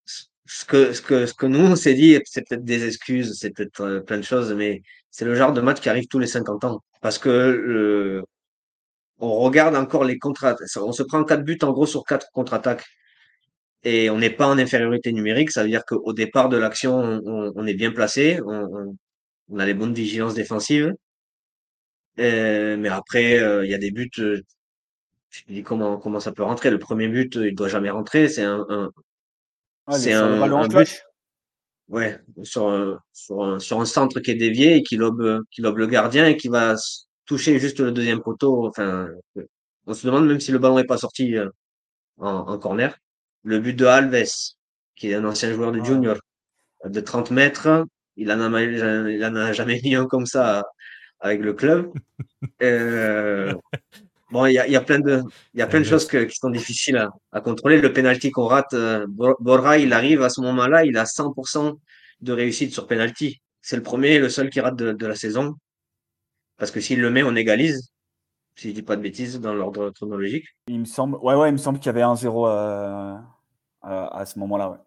ce 0.53 0.64
que, 0.64 0.93
ce 0.93 1.01
que, 1.01 1.26
ce 1.26 1.35
que 1.35 1.47
nous, 1.47 1.61
on 1.64 1.76
s'est 1.76 1.95
dit, 1.95 2.18
c'est 2.24 2.47
peut-être 2.47 2.64
des 2.64 2.87
excuses, 2.87 3.39
c'est 3.39 3.51
peut-être 3.51 3.80
euh, 3.80 4.01
plein 4.01 4.18
de 4.18 4.22
choses, 4.22 4.53
mais 4.53 4.83
c'est 5.11 5.24
le 5.24 5.35
genre 5.35 5.53
de 5.53 5.61
match 5.61 5.80
qui 5.80 5.89
arrive 5.89 6.07
tous 6.09 6.18
les 6.18 6.26
50 6.26 6.64
ans. 6.64 6.83
Parce 7.01 7.18
que 7.18 7.28
le, 7.28 8.22
on 9.18 9.39
regarde 9.41 9.76
encore 9.76 10.05
les 10.05 10.18
contre 10.18 10.55
On 10.78 10.93
se 10.93 11.03
prend 11.03 11.24
quatre 11.24 11.45
buts 11.45 11.59
en 11.62 11.72
gros 11.72 11.87
sur 11.87 12.05
quatre 12.05 12.28
contre-attaques. 12.33 12.85
Et 13.85 14.11
on 14.11 14.18
n'est 14.18 14.30
pas 14.30 14.47
en 14.47 14.59
infériorité 14.59 15.12
numérique. 15.12 15.51
Ça 15.51 15.62
veut 15.62 15.68
dire 15.68 15.85
qu'au 15.85 16.12
départ 16.12 16.49
de 16.49 16.57
l'action, 16.57 17.20
on, 17.24 17.66
est 17.66 17.74
bien 17.74 17.93
placé. 17.93 18.41
On, 19.53 19.59
a 19.59 19.66
les 19.66 19.74
bonnes 19.74 19.94
vigilances 19.94 20.34
défensives. 20.34 20.94
Euh, 22.18 22.76
mais 22.76 22.88
après, 22.88 23.38
euh, 23.38 23.64
il 23.64 23.70
y 23.70 23.74
a 23.74 23.78
des 23.78 23.90
buts. 23.90 24.11
je 24.14 24.42
me 25.48 25.55
dis 25.55 25.62
comment, 25.62 25.98
comment 25.98 26.20
ça 26.20 26.32
peut 26.32 26.42
rentrer. 26.42 26.70
Le 26.70 26.78
premier 26.78 27.09
but, 27.09 27.36
il 27.36 27.55
doit 27.55 27.68
jamais 27.68 27.90
rentrer. 27.90 28.28
C'est 28.28 28.44
un, 28.44 28.66
un, 28.68 28.90
c'est 29.90 30.12
un, 30.12 30.42
un 30.42 30.68
but. 30.68 31.05
Ouais, 31.88 32.18
sur 32.42 32.68
un, 32.68 32.98
sur, 33.12 33.42
un, 33.42 33.59
sur 33.59 33.80
un 33.80 33.84
centre 33.84 34.20
qui 34.20 34.30
est 34.30 34.36
dévié 34.36 34.76
et 34.76 34.82
qui 34.82 34.96
lobe, 34.96 35.42
qui 35.50 35.61
lobe 35.61 35.78
le 35.78 35.86
gardien 35.86 36.26
et 36.26 36.36
qui 36.36 36.48
va 36.48 36.74
toucher 37.26 37.59
juste 37.59 37.80
le 37.80 37.92
deuxième 37.92 38.22
poteau. 38.22 38.66
Enfin, 38.66 39.09
on 39.86 39.94
se 39.94 40.07
demande 40.07 40.26
même 40.26 40.40
si 40.40 40.53
le 40.53 40.59
ballon 40.59 40.76
n'est 40.76 40.84
pas 40.84 40.98
sorti 40.98 41.36
euh, 41.36 41.48
en, 42.18 42.48
en, 42.48 42.59
corner. 42.59 42.96
Le 43.42 43.59
but 43.59 43.74
de 43.74 43.86
Alves, 43.86 44.55
qui 44.96 45.11
est 45.11 45.14
un 45.14 45.24
ancien 45.24 45.53
joueur 45.53 45.72
de 45.72 45.82
junior, 45.82 46.16
de 46.84 47.00
30 47.00 47.30
mètres, 47.30 47.86
il 48.16 48.30
en 48.32 48.52
a, 48.52 48.62
il 48.62 49.24
en 49.24 49.36
a 49.36 49.52
jamais 49.52 49.80
mis 49.82 49.94
un 49.94 50.06
comme 50.06 50.26
ça 50.26 50.64
avec 51.20 51.40
le 51.40 51.54
club. 51.54 51.92
Euh, 52.60 53.54
Bon, 54.32 54.46
il 54.46 54.54
y 54.54 54.58
a, 54.58 54.66
y 54.66 54.76
a, 54.76 54.80
plein 54.80 54.98
de, 54.98 55.22
il 55.52 55.60
y 55.60 55.62
a 55.62 55.66
plein 55.66 55.80
de 55.80 55.84
choses 55.84 56.06
que, 56.06 56.24
qui 56.24 56.36
sont 56.36 56.48
difficiles 56.48 56.96
à, 56.96 57.10
à 57.32 57.42
contrôler. 57.42 57.82
Le 57.82 57.92
penalty 57.92 58.30
qu'on 58.30 58.46
rate, 58.46 58.72
euh, 58.72 59.06
Borra, 59.08 59.76
il 59.76 59.92
arrive 59.92 60.22
à 60.22 60.30
ce 60.30 60.40
moment-là, 60.40 60.86
il 60.86 60.96
a 60.96 61.04
100% 61.04 61.78
de 62.22 62.32
réussite 62.32 62.72
sur 62.72 62.87
penalty. 62.87 63.42
C'est 63.61 63.76
le 63.76 63.82
premier 63.82 64.12
et 64.12 64.18
le 64.18 64.30
seul 64.30 64.49
qui 64.49 64.61
rate 64.61 64.74
de, 64.74 64.92
de 64.92 65.07
la 65.07 65.16
saison. 65.16 65.54
Parce 66.57 66.70
que 66.70 66.80
s'il 66.80 67.03
le 67.03 67.11
met, 67.11 67.22
on 67.22 67.37
égalise. 67.37 67.92
Si 68.57 68.70
je 68.70 68.74
dis 68.74 68.82
pas 68.82 68.96
de 68.96 69.03
bêtises 69.03 69.38
dans 69.38 69.53
l'ordre 69.53 69.91
chronologique. 69.91 70.46
Il 70.66 70.80
me 70.80 70.84
semble, 70.87 71.18
ouais, 71.18 71.34
ouais, 71.34 71.50
il 71.50 71.53
me 71.53 71.58
semble 71.58 71.78
qu'il 71.78 71.87
y 71.87 71.91
avait 71.91 72.00
un 72.00 72.16
0 72.16 72.46
euh, 72.46 73.14
à, 73.82 74.18
à, 74.18 74.24
ce 74.24 74.38
moment-là. 74.38 74.70
Ouais. 74.70 74.78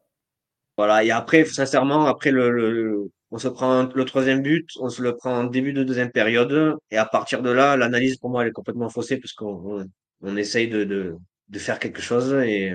Voilà. 0.78 1.04
Et 1.04 1.12
après, 1.12 1.46
sincèrement, 1.46 2.06
après 2.06 2.32
le, 2.32 2.52
le, 2.52 3.12
on 3.32 3.38
se 3.38 3.48
prend 3.48 3.90
le 3.94 4.06
troisième 4.06 4.42
but, 4.42 4.70
on 4.80 4.90
se 4.90 5.02
le 5.02 5.16
prend 5.16 5.40
en 5.40 5.44
début 5.46 5.74
de 5.74 5.84
deuxième 5.84 6.12
période. 6.12 6.78
Et 6.92 6.98
à 6.98 7.06
partir 7.06 7.42
de 7.42 7.50
là, 7.50 7.76
l'analyse, 7.78 8.18
pour 8.18 8.30
moi, 8.30 8.44
elle 8.44 8.50
est 8.50 8.54
complètement 8.54 8.90
faussée 8.90 9.18
parce 9.18 9.34
qu'on 9.34 9.86
on, 10.22 10.38
essaye 10.38 10.70
de, 10.70 10.84
de, 10.84 11.16
de, 11.50 11.60
faire 11.60 11.80
quelque 11.80 12.02
chose 12.02 12.34
et, 12.46 12.74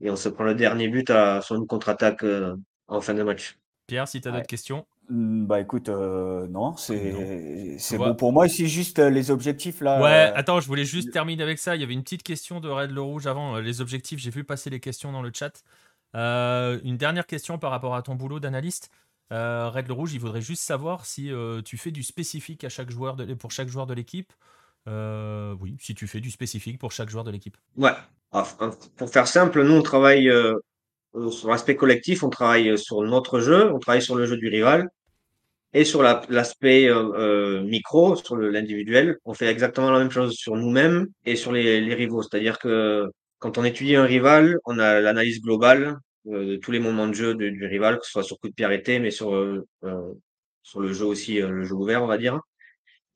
et, 0.00 0.10
on 0.10 0.16
se 0.16 0.28
prend 0.28 0.44
le 0.44 0.54
dernier 0.54 0.88
but 0.88 1.10
à, 1.10 1.40
sur 1.40 1.56
une 1.56 1.66
contre-attaque 1.66 2.22
euh, 2.24 2.54
en 2.88 3.00
fin 3.00 3.14
de 3.14 3.22
match. 3.22 3.58
Pierre, 3.86 4.08
si 4.08 4.20
tu 4.20 4.28
as 4.28 4.32
d'autres 4.32 4.46
questions? 4.46 4.86
Mmh, 5.08 5.46
bah 5.46 5.60
écoute, 5.60 5.88
euh, 5.88 6.48
non, 6.48 6.76
c'est 6.76 7.96
bon 7.96 8.14
pour 8.16 8.32
moi. 8.32 8.48
C'est 8.48 8.66
juste 8.66 8.98
euh, 8.98 9.08
les 9.08 9.30
objectifs 9.30 9.80
là. 9.80 10.02
Ouais, 10.02 10.32
attends, 10.34 10.60
je 10.60 10.66
voulais 10.66 10.84
juste 10.84 11.12
terminer 11.12 11.44
avec 11.44 11.58
ça. 11.58 11.76
Il 11.76 11.80
y 11.80 11.84
avait 11.84 11.94
une 11.94 12.02
petite 12.02 12.24
question 12.24 12.58
de 12.58 12.68
Red 12.68 12.90
Le 12.90 13.00
Rouge 13.00 13.28
avant. 13.28 13.58
Les 13.58 13.80
objectifs, 13.80 14.18
j'ai 14.18 14.30
vu 14.30 14.42
passer 14.42 14.68
les 14.68 14.80
questions 14.80 15.12
dans 15.12 15.22
le 15.22 15.30
chat. 15.32 15.62
Une 16.16 16.96
dernière 16.96 17.26
question 17.26 17.58
par 17.58 17.70
rapport 17.70 17.94
à 17.94 18.02
ton 18.02 18.14
boulot 18.14 18.40
d'analyste. 18.40 18.90
Euh, 19.32 19.70
Red 19.70 19.90
Rouge, 19.90 20.14
il 20.14 20.20
voudrait 20.20 20.40
juste 20.40 20.62
savoir 20.62 21.04
si 21.04 21.32
euh, 21.32 21.60
tu 21.62 21.76
fais 21.76 21.90
du 21.90 22.02
spécifique 22.02 22.64
à 22.64 22.68
chaque 22.68 22.90
joueur 22.90 23.16
de, 23.16 23.34
pour 23.34 23.50
chaque 23.50 23.68
joueur 23.68 23.86
de 23.86 23.94
l'équipe. 23.94 24.32
Euh, 24.88 25.54
oui, 25.60 25.76
si 25.80 25.94
tu 25.94 26.06
fais 26.06 26.20
du 26.20 26.30
spécifique 26.30 26.78
pour 26.78 26.92
chaque 26.92 27.08
joueur 27.08 27.24
de 27.24 27.30
l'équipe. 27.30 27.56
Ouais. 27.76 27.90
Ah, 28.32 28.46
pour 28.96 29.10
faire 29.10 29.26
simple, 29.26 29.62
nous, 29.64 29.74
on 29.74 29.82
travaille 29.82 30.30
sur 31.30 31.48
l'aspect 31.48 31.76
collectif, 31.76 32.22
on 32.22 32.28
travaille 32.28 32.76
sur 32.78 33.02
notre 33.02 33.40
jeu, 33.40 33.72
on 33.72 33.78
travaille 33.78 34.02
sur 34.02 34.14
le 34.14 34.26
jeu 34.26 34.36
du 34.36 34.48
rival. 34.48 34.88
Et 35.72 35.84
sur 35.84 36.02
l'aspect 36.02 36.88
micro, 37.64 38.14
sur 38.16 38.36
l'individuel, 38.36 39.18
on 39.24 39.34
fait 39.34 39.46
exactement 39.46 39.90
la 39.90 39.98
même 39.98 40.10
chose 40.10 40.34
sur 40.34 40.56
nous-mêmes 40.56 41.06
et 41.24 41.36
sur 41.36 41.52
les, 41.52 41.94
rivaux. 41.94 42.22
C'est-à-dire 42.22 42.58
que 42.58 43.10
quand 43.38 43.58
on 43.58 43.64
étudie 43.64 43.96
un 43.96 44.04
rival, 44.04 44.58
on 44.66 44.78
a 44.78 45.00
l'analyse 45.00 45.40
globale 45.40 45.84
euh, 45.84 45.94
de 46.26 46.56
tous 46.56 46.72
les 46.72 46.80
moments 46.80 47.06
de 47.06 47.14
jeu 47.14 47.34
du, 47.34 47.66
rival, 47.66 47.98
que 47.98 48.04
ce 48.04 48.12
soit 48.12 48.22
sur 48.22 48.38
coup 48.38 48.48
de 48.48 48.54
pied 48.54 48.64
arrêté, 48.64 48.98
mais 48.98 49.10
sur, 49.10 49.34
euh, 49.34 49.66
euh, 49.84 50.12
sur 50.62 50.80
le 50.80 50.92
jeu 50.92 51.06
aussi, 51.06 51.40
le 51.40 51.64
jeu 51.64 51.74
ouvert, 51.74 52.02
on 52.02 52.06
va 52.06 52.18
dire. 52.18 52.40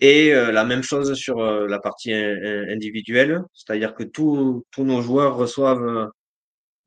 Et 0.03 0.31
la 0.33 0.65
même 0.65 0.83
chose 0.83 1.13
sur 1.13 1.43
la 1.43 1.79
partie 1.79 2.15
individuelle, 2.15 3.43
c'est-à-dire 3.53 3.93
que 3.95 4.03
tous 4.03 4.65
nos 4.79 5.03
joueurs 5.03 5.37
reçoivent 5.37 6.09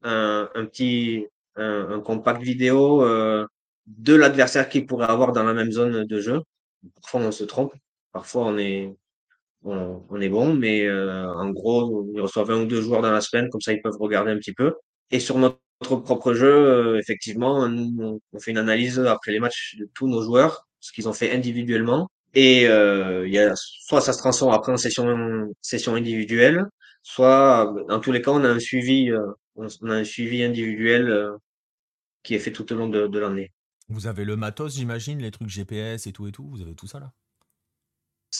un, 0.02 0.48
petit 0.66 1.28
un, 1.56 2.00
compact 2.00 2.42
vidéo 2.42 3.06
de 3.86 4.16
l'adversaire 4.16 4.68
qu'ils 4.68 4.88
pourraient 4.88 5.12
avoir 5.12 5.32
dans 5.32 5.44
la 5.44 5.54
même 5.54 5.72
zone 5.72 6.06
de 6.06 6.20
jeu. 6.20 6.42
Parfois, 7.04 7.22
on 7.22 7.32
se 7.32 7.44
trompe. 7.44 7.76
parfois 8.12 8.46
on 8.46 8.58
est, 8.58 8.92
on, 9.64 10.20
est 10.20 10.30
bon, 10.30 10.56
mais 10.56 10.92
en 10.92 11.52
gros, 11.52 12.10
ils 12.16 12.22
reçoivent 12.22 12.50
un 12.50 12.64
ou 12.64 12.66
deux 12.66 12.82
joueurs 12.82 13.04
dans 13.04 13.12
la 13.12 13.22
semaine, 13.22 13.48
comme 13.52 13.62
ça 13.62 13.74
ils 13.74 13.82
peuvent 13.84 13.98
regarder 14.00 14.32
un 14.32 14.38
petit 14.38 14.54
peu. 14.54 14.74
Et 15.12 15.20
sur 15.20 15.38
notre 15.38 15.60
propre 15.80 16.34
jeu, 16.34 16.98
effectivement, 17.00 17.68
on 17.68 18.40
fait 18.40 18.52
une 18.52 18.58
analyse 18.58 19.00
après 19.00 19.32
les 19.32 19.40
matchs 19.40 19.76
de 19.78 19.90
tous 19.94 20.08
nos 20.08 20.22
joueurs, 20.22 20.68
ce 20.80 20.92
qu'ils 20.92 21.10
ont 21.10 21.14
fait 21.14 21.32
individuellement. 21.32 22.10
Et 22.34 22.64
il 22.64 23.32
y 23.32 23.40
a, 23.40 23.54
soit 23.56 24.02
ça 24.02 24.14
se 24.14 24.20
transforme 24.20 24.54
après 24.54 24.72
en 24.72 24.78
session, 24.78 25.52
session 25.62 25.96
individuelle, 25.96 26.66
soit 27.04 27.74
dans 27.90 28.00
tous 28.00 28.12
les 28.12 28.22
cas, 28.22 28.32
on 28.32 28.44
a 28.44 28.50
un 28.50 28.60
suivi, 28.60 29.12
on 29.56 29.68
a 29.90 29.94
un 29.94 30.04
suivi 30.04 30.44
individuel 30.44 31.32
qui 32.24 32.36
est 32.36 32.40
fait 32.40 32.52
tout 32.52 32.72
au 32.72 32.76
long 32.76 32.88
de, 32.88 33.20
l'année. 33.20 33.52
Vous 33.90 34.08
avez 34.08 34.26
le 34.26 34.36
matos, 34.36 34.76
j'imagine, 34.76 35.20
les 35.20 35.32
trucs 35.32 35.50
GPS 35.50 36.08
et 36.08 36.14
tout 36.14 36.28
et 36.28 36.32
tout, 36.32 36.48
vous 36.48 36.62
avez 36.62 36.76
tout 36.76 36.88
ça 36.88 37.00
là? 37.00 37.12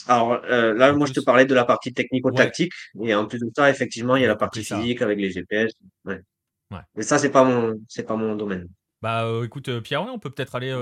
Alors 0.08 0.40
là, 0.44 0.92
moi, 0.92 1.06
je 1.06 1.12
te 1.12 1.20
parlais 1.20 1.44
de 1.44 1.54
la 1.54 1.64
partie 1.64 1.92
technico-tactique, 1.92 2.72
et 3.04 3.14
en 3.14 3.26
plus 3.26 3.38
de 3.38 3.48
ça, 3.54 3.70
effectivement, 3.70 4.16
il 4.16 4.22
y 4.22 4.24
a 4.24 4.28
la 4.28 4.36
partie 4.36 4.64
physique 4.64 5.02
avec 5.02 5.20
les 5.20 5.30
GPS. 5.30 5.72
Ouais. 6.04 6.20
Mais 6.94 7.02
ça, 7.02 7.18
c'est 7.18 7.30
pas 7.30 7.44
mon, 7.44 7.74
c'est 7.88 8.04
pas 8.04 8.16
mon 8.16 8.36
domaine. 8.36 8.68
Bah 9.02 9.28
écoute, 9.44 9.80
Pierre, 9.80 10.02
on 10.02 10.18
peut 10.18 10.30
peut-être 10.30 10.54
aller 10.54 10.72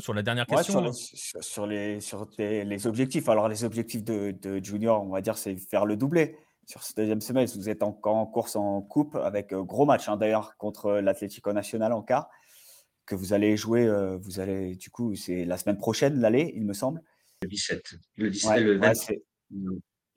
sur 0.00 0.12
la 0.12 0.22
dernière 0.22 0.46
question. 0.46 0.92
sur, 0.92 1.66
les, 1.66 2.00
sur, 2.00 2.26
les, 2.36 2.86
objectifs. 2.86 3.28
Alors, 3.28 3.48
les 3.48 3.62
objectifs 3.62 4.02
de, 4.02 4.32
de 4.32 4.64
Junior, 4.64 5.04
on 5.04 5.10
va 5.10 5.20
dire, 5.20 5.38
c'est 5.38 5.56
faire 5.56 5.86
le 5.86 5.96
doublé 5.96 6.36
sur 6.66 6.82
ce 6.82 6.94
deuxième 6.94 7.20
semestre. 7.20 7.56
Vous 7.56 7.68
êtes 7.68 7.84
encore 7.84 8.16
en 8.16 8.26
course 8.26 8.56
en 8.56 8.80
coupe 8.82 9.14
avec 9.14 9.54
gros 9.54 9.86
match 9.86 10.08
hein, 10.08 10.16
d'ailleurs 10.16 10.56
contre 10.56 10.94
l'Atlético 10.94 11.52
Nacional 11.52 11.92
en 11.92 12.02
quart 12.02 12.28
que 13.06 13.14
vous 13.14 13.32
allez 13.32 13.56
jouer. 13.56 13.88
vous 14.20 14.40
allez 14.40 14.76
du 14.76 14.90
coup, 14.90 15.14
c'est 15.14 15.44
la 15.44 15.56
semaine 15.56 15.78
prochaine 15.78 16.20
l'aller, 16.20 16.52
il 16.54 16.64
me 16.64 16.72
semble. 16.72 17.02
Le 17.42 17.48
17, 17.48 17.94
le 18.16 18.30
17 18.30 18.60
le 18.62 18.78
20. 18.78 18.92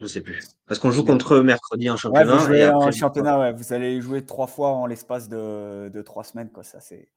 Je 0.03 0.07
sais 0.07 0.21
plus. 0.21 0.43
Parce 0.67 0.79
qu'on 0.79 0.91
joue 0.91 1.05
contre 1.05 1.35
eux 1.35 1.43
mercredi 1.43 1.89
en 1.89 1.95
championnat. 1.95 2.35
vous 2.35 2.85
en 2.85 2.91
championnat, 2.91 3.51
vous 3.53 3.73
allez 3.73 4.01
jouer 4.01 4.25
trois 4.25 4.47
fois 4.47 4.69
en 4.69 4.85
l'espace 4.85 5.29
de, 5.29 5.89
de, 5.89 6.01
trois 6.01 6.23
semaines. 6.23 6.49
Quoi. 6.51 6.63
Ça, 6.63 6.79
c'est 6.81 7.09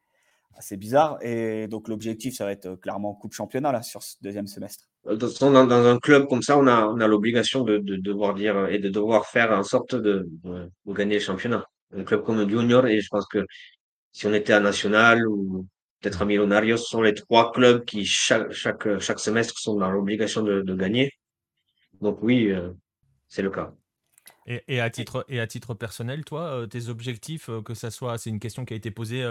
assez 0.57 0.77
bizarre. 0.77 1.19
Et 1.21 1.67
donc, 1.67 1.89
l'objectif, 1.89 2.35
ça 2.35 2.45
va 2.45 2.53
être 2.53 2.67
euh, 2.67 2.77
clairement 2.77 3.13
Coupe 3.15 3.33
Championnat 3.33 3.73
là, 3.73 3.83
sur 3.83 4.03
ce 4.03 4.15
deuxième 4.23 4.47
semestre. 4.47 4.85
Euh, 5.09 5.17
dans, 5.17 5.67
dans 5.67 5.87
un 5.87 5.99
club 5.99 6.29
comme 6.29 6.43
ça, 6.43 6.57
on 6.57 6.67
a, 6.69 6.87
on 6.87 7.01
a 7.01 7.09
l'obligation 7.09 7.65
de, 7.65 7.79
de, 7.79 7.97
devoir 7.97 8.35
dire 8.35 8.69
et 8.69 8.79
de 8.79 8.89
devoir 8.89 9.27
faire 9.27 9.51
en 9.51 9.65
sorte 9.65 9.97
de, 9.97 10.29
de, 10.45 10.71
gagner 10.93 11.15
le 11.15 11.21
championnat. 11.21 11.65
Un 11.95 12.05
club 12.05 12.23
comme 12.23 12.49
Junior, 12.49 12.87
et 12.87 13.01
je 13.01 13.09
pense 13.09 13.27
que 13.27 13.45
si 14.13 14.27
on 14.27 14.33
était 14.33 14.53
à 14.53 14.61
National 14.61 15.27
ou 15.29 15.67
peut-être 16.01 16.23
à 16.23 16.25
Millonarios, 16.25 16.77
ce 16.79 16.89
sont 16.89 17.03
les 17.03 17.15
trois 17.15 17.53
clubs 17.53 17.85
qui, 17.85 18.05
chaque, 18.05 18.53
chaque, 18.53 18.99
chaque 19.01 19.19
semestre, 19.19 19.59
sont 19.59 19.77
dans 19.77 19.91
l'obligation 19.91 20.43
de 20.43 20.75
gagner. 20.75 21.13
Donc, 22.01 22.19
oui, 22.23 22.51
euh, 22.51 22.71
c'est 23.29 23.43
le 23.43 23.51
cas. 23.51 23.73
Et, 24.49 24.81
à 24.81 24.91
titre, 24.91 25.25
et 25.29 25.41
à 25.41 25.47
titre 25.49 25.75
personnel, 25.75 26.25
toi, 26.25 26.43
euh, 26.43 26.67
tes 26.67 26.89
objectifs, 26.89 27.49
euh, 27.49 27.63
que 27.63 27.75
ça 27.75 27.91
soit, 27.91 28.17
c'est 28.17 28.31
une 28.31 28.39
question 28.39 28.65
qui 28.65 28.75
a 28.75 28.77
été 28.77 28.93
posée 28.93 29.25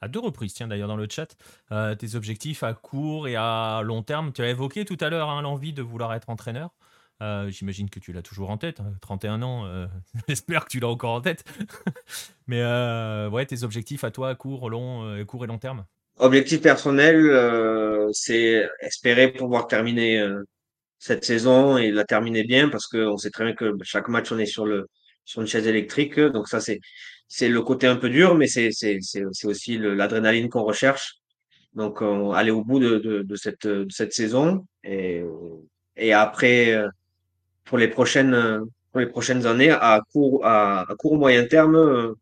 à 0.00 0.08
deux 0.08 0.20
reprises, 0.20 0.52
tiens 0.52 0.68
d'ailleurs 0.68 0.88
dans 0.88 0.96
le 0.96 1.06
chat, 1.08 1.34
tes 1.98 2.14
objectifs 2.14 2.62
à 2.62 2.74
court 2.74 3.26
et 3.26 3.36
à 3.36 3.80
long 3.82 4.02
terme, 4.02 4.32
tu 4.32 4.42
as 4.42 4.50
évoqué 4.50 4.84
tout 4.84 4.98
à 5.00 5.08
l'heure 5.08 5.30
hein, 5.30 5.40
l'envie 5.42 5.72
de 5.72 5.82
vouloir 5.82 6.12
être 6.12 6.28
entraîneur. 6.28 6.74
J'imagine 7.48 7.88
que 7.88 8.00
tu 8.00 8.12
l'as 8.12 8.22
toujours 8.22 8.50
en 8.50 8.58
tête, 8.58 8.80
31 9.00 9.34
hein, 9.34 9.42
ans, 9.42 9.88
j'espère 10.28 10.64
que 10.64 10.70
tu 10.70 10.80
l'as 10.80 10.88
encore 10.88 11.12
en 11.12 11.20
tête. 11.22 11.44
Mais 12.46 12.62
ouais, 13.28 13.46
tes 13.46 13.62
objectifs 13.62 14.04
à 14.04 14.10
toi 14.10 14.28
à 14.28 14.34
court, 14.34 14.68
long, 14.68 15.24
court 15.24 15.44
et 15.44 15.46
long 15.46 15.58
terme. 15.58 15.86
Objectif 16.18 16.60
personnel, 16.60 18.10
c'est 18.12 18.68
espérer 18.80 19.32
pouvoir 19.32 19.68
terminer 19.68 20.22
cette 21.00 21.24
saison 21.24 21.78
et 21.78 21.90
la 21.90 22.04
terminer 22.04 22.44
bien 22.44 22.68
parce 22.68 22.86
qu'on 22.86 23.16
sait 23.16 23.30
très 23.30 23.44
bien 23.44 23.54
que 23.54 23.72
chaque 23.82 24.08
match 24.08 24.30
on 24.32 24.38
est 24.38 24.46
sur 24.46 24.66
le 24.66 24.86
sur 25.24 25.40
une 25.40 25.48
chaise 25.48 25.66
électrique. 25.66 26.20
Donc 26.20 26.46
ça 26.48 26.60
c'est 26.60 26.80
c'est 27.28 27.48
le 27.48 27.62
côté 27.62 27.86
un 27.88 27.96
peu 27.96 28.10
dur 28.10 28.36
mais 28.36 28.46
c'est 28.46 28.70
c'est 28.72 28.98
c'est 29.00 29.46
aussi 29.46 29.78
l'adrénaline 29.78 30.48
qu'on 30.50 30.62
recherche. 30.62 31.14
Donc 31.74 32.02
on, 32.02 32.32
aller 32.32 32.50
au 32.50 32.64
bout 32.64 32.80
de, 32.80 32.98
de, 32.98 33.22
de 33.22 33.36
cette 33.36 33.66
de 33.66 33.90
cette 33.90 34.12
saison 34.12 34.66
et 34.84 35.22
et 35.96 36.12
après 36.12 36.72
euh, 36.74 36.88
pour 37.64 37.78
les 37.78 37.88
prochaines 37.88 38.60
pour 38.92 39.00
les 39.00 39.06
prochaines 39.06 39.46
années 39.46 39.70
à 39.70 40.00
court 40.12 40.44
à, 40.44 40.86
court 40.98 41.16
moyen 41.16 41.46
terme 41.46 41.76
euh, 41.76 42.14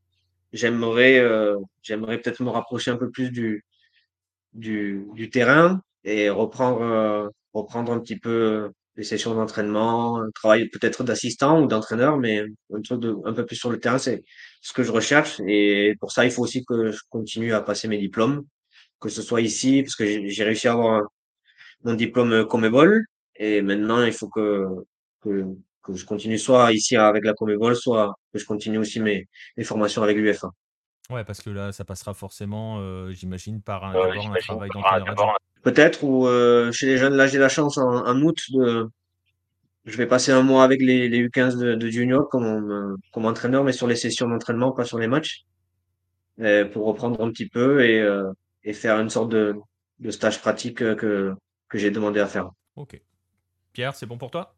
j'aimerais 0.53 1.19
euh, 1.19 1.59
j'aimerais 1.83 2.19
peut-être 2.19 2.43
me 2.43 2.51
rapprocher 2.51 2.91
un 2.93 2.97
peu 2.97 3.11
plus 3.11 3.31
du 3.31 3.65
du 4.53 5.07
du 5.15 5.31
terrain 5.31 5.81
et 6.05 6.31
reprendre 6.31 7.33
reprendre 7.55 7.93
un 7.93 8.01
petit 8.01 8.19
peu 8.19 8.70
les 8.97 9.05
sessions 9.05 9.35
d'entraînement, 9.35 10.20
un 10.20 10.31
travail 10.33 10.69
peut-être 10.69 11.05
d'assistant 11.05 11.62
ou 11.62 11.66
d'entraîneur, 11.69 12.19
mais 12.19 12.41
un 12.73 12.81
un 13.25 13.33
peu 13.33 13.47
plus 13.47 13.57
sur 13.57 13.70
le 13.70 13.79
terrain, 13.79 13.99
c'est 13.99 14.23
ce 14.61 14.73
que 14.73 14.83
je 14.83 14.91
recherche. 14.93 15.41
Et 15.47 15.95
pour 16.01 16.11
ça, 16.12 16.25
il 16.25 16.33
faut 16.33 16.43
aussi 16.43 16.65
que 16.65 16.91
je 16.91 17.01
continue 17.09 17.53
à 17.53 17.61
passer 17.62 17.87
mes 17.89 17.99
diplômes, 17.99 18.45
que 19.01 19.09
ce 19.09 19.23
soit 19.23 19.41
ici, 19.41 19.83
parce 19.83 19.95
que 19.97 20.05
j'ai 20.29 20.45
réussi 20.45 20.69
à 20.69 20.73
avoir 20.73 21.03
mon 21.85 21.95
diplôme 21.95 22.47
Comebol. 22.47 23.05
Et 23.37 23.62
maintenant, 23.62 24.05
il 24.05 24.12
faut 24.12 24.29
que, 24.29 24.66
je 25.25 26.05
continue 26.05 26.39
soit 26.39 26.73
ici 26.73 26.97
avec 26.97 27.25
la 27.25 27.35
Comebol, 27.35 27.77
soit 27.77 28.15
que 28.33 28.39
je 28.41 28.45
continue 28.47 28.79
aussi 28.79 29.01
mes, 29.01 29.29
mes 29.57 29.65
formations 29.65 30.03
avec 30.03 30.16
l'UFA. 30.16 30.51
Ouais, 31.10 31.24
parce 31.24 31.40
que 31.40 31.48
là, 31.48 31.72
ça 31.72 31.85
passera 31.86 32.12
forcément, 32.12 32.80
euh, 32.80 33.10
j'imagine, 33.12 33.62
par 33.62 33.85
un, 33.85 33.94
euh, 33.94 34.12
un 34.12 34.35
travail 34.40 34.68
d'entraîneur. 34.68 35.39
Peut-être, 35.62 36.05
ou 36.05 36.26
euh, 36.26 36.70
chez 36.70 36.86
les 36.86 36.98
jeunes, 36.98 37.14
là 37.14 37.26
j'ai 37.26 37.39
la 37.39 37.48
chance 37.48 37.78
en, 37.78 38.20
août 38.20 38.39
de. 38.52 38.89
Je 39.86 39.97
vais 39.97 40.06
passer 40.06 40.32
un 40.32 40.43
mois 40.43 40.64
avec 40.64 40.82
les, 40.82 41.09
les 41.09 41.26
U15 41.26 41.56
de, 41.56 41.89
Junior 41.89 42.28
comme, 42.28 42.98
comme 43.10 43.24
entraîneur, 43.24 43.64
mais 43.64 43.72
sur 43.72 43.86
les 43.86 43.97
sessions 43.97 44.28
d'entraînement, 44.28 44.72
pas 44.72 44.85
sur 44.85 44.98
les 44.98 45.06
matchs, 45.09 45.44
pour 46.72 46.86
reprendre 46.86 47.22
un 47.24 47.30
petit 47.30 47.48
peu 47.48 47.82
et, 47.82 48.06
et 48.64 48.72
faire 48.74 49.01
une 49.01 49.09
sorte 49.09 49.30
de, 49.30 49.56
de 50.01 50.10
stage 50.10 50.43
pratique 50.43 50.76
que, 50.76 51.35
que 51.68 51.78
j'ai 51.78 51.90
demandé 51.90 52.20
à 52.20 52.26
faire. 52.26 52.51
Ok. 52.76 53.01
Pierre, 53.72 53.94
c'est 53.94 54.06
bon 54.06 54.18
pour 54.18 54.30
toi? 54.30 54.55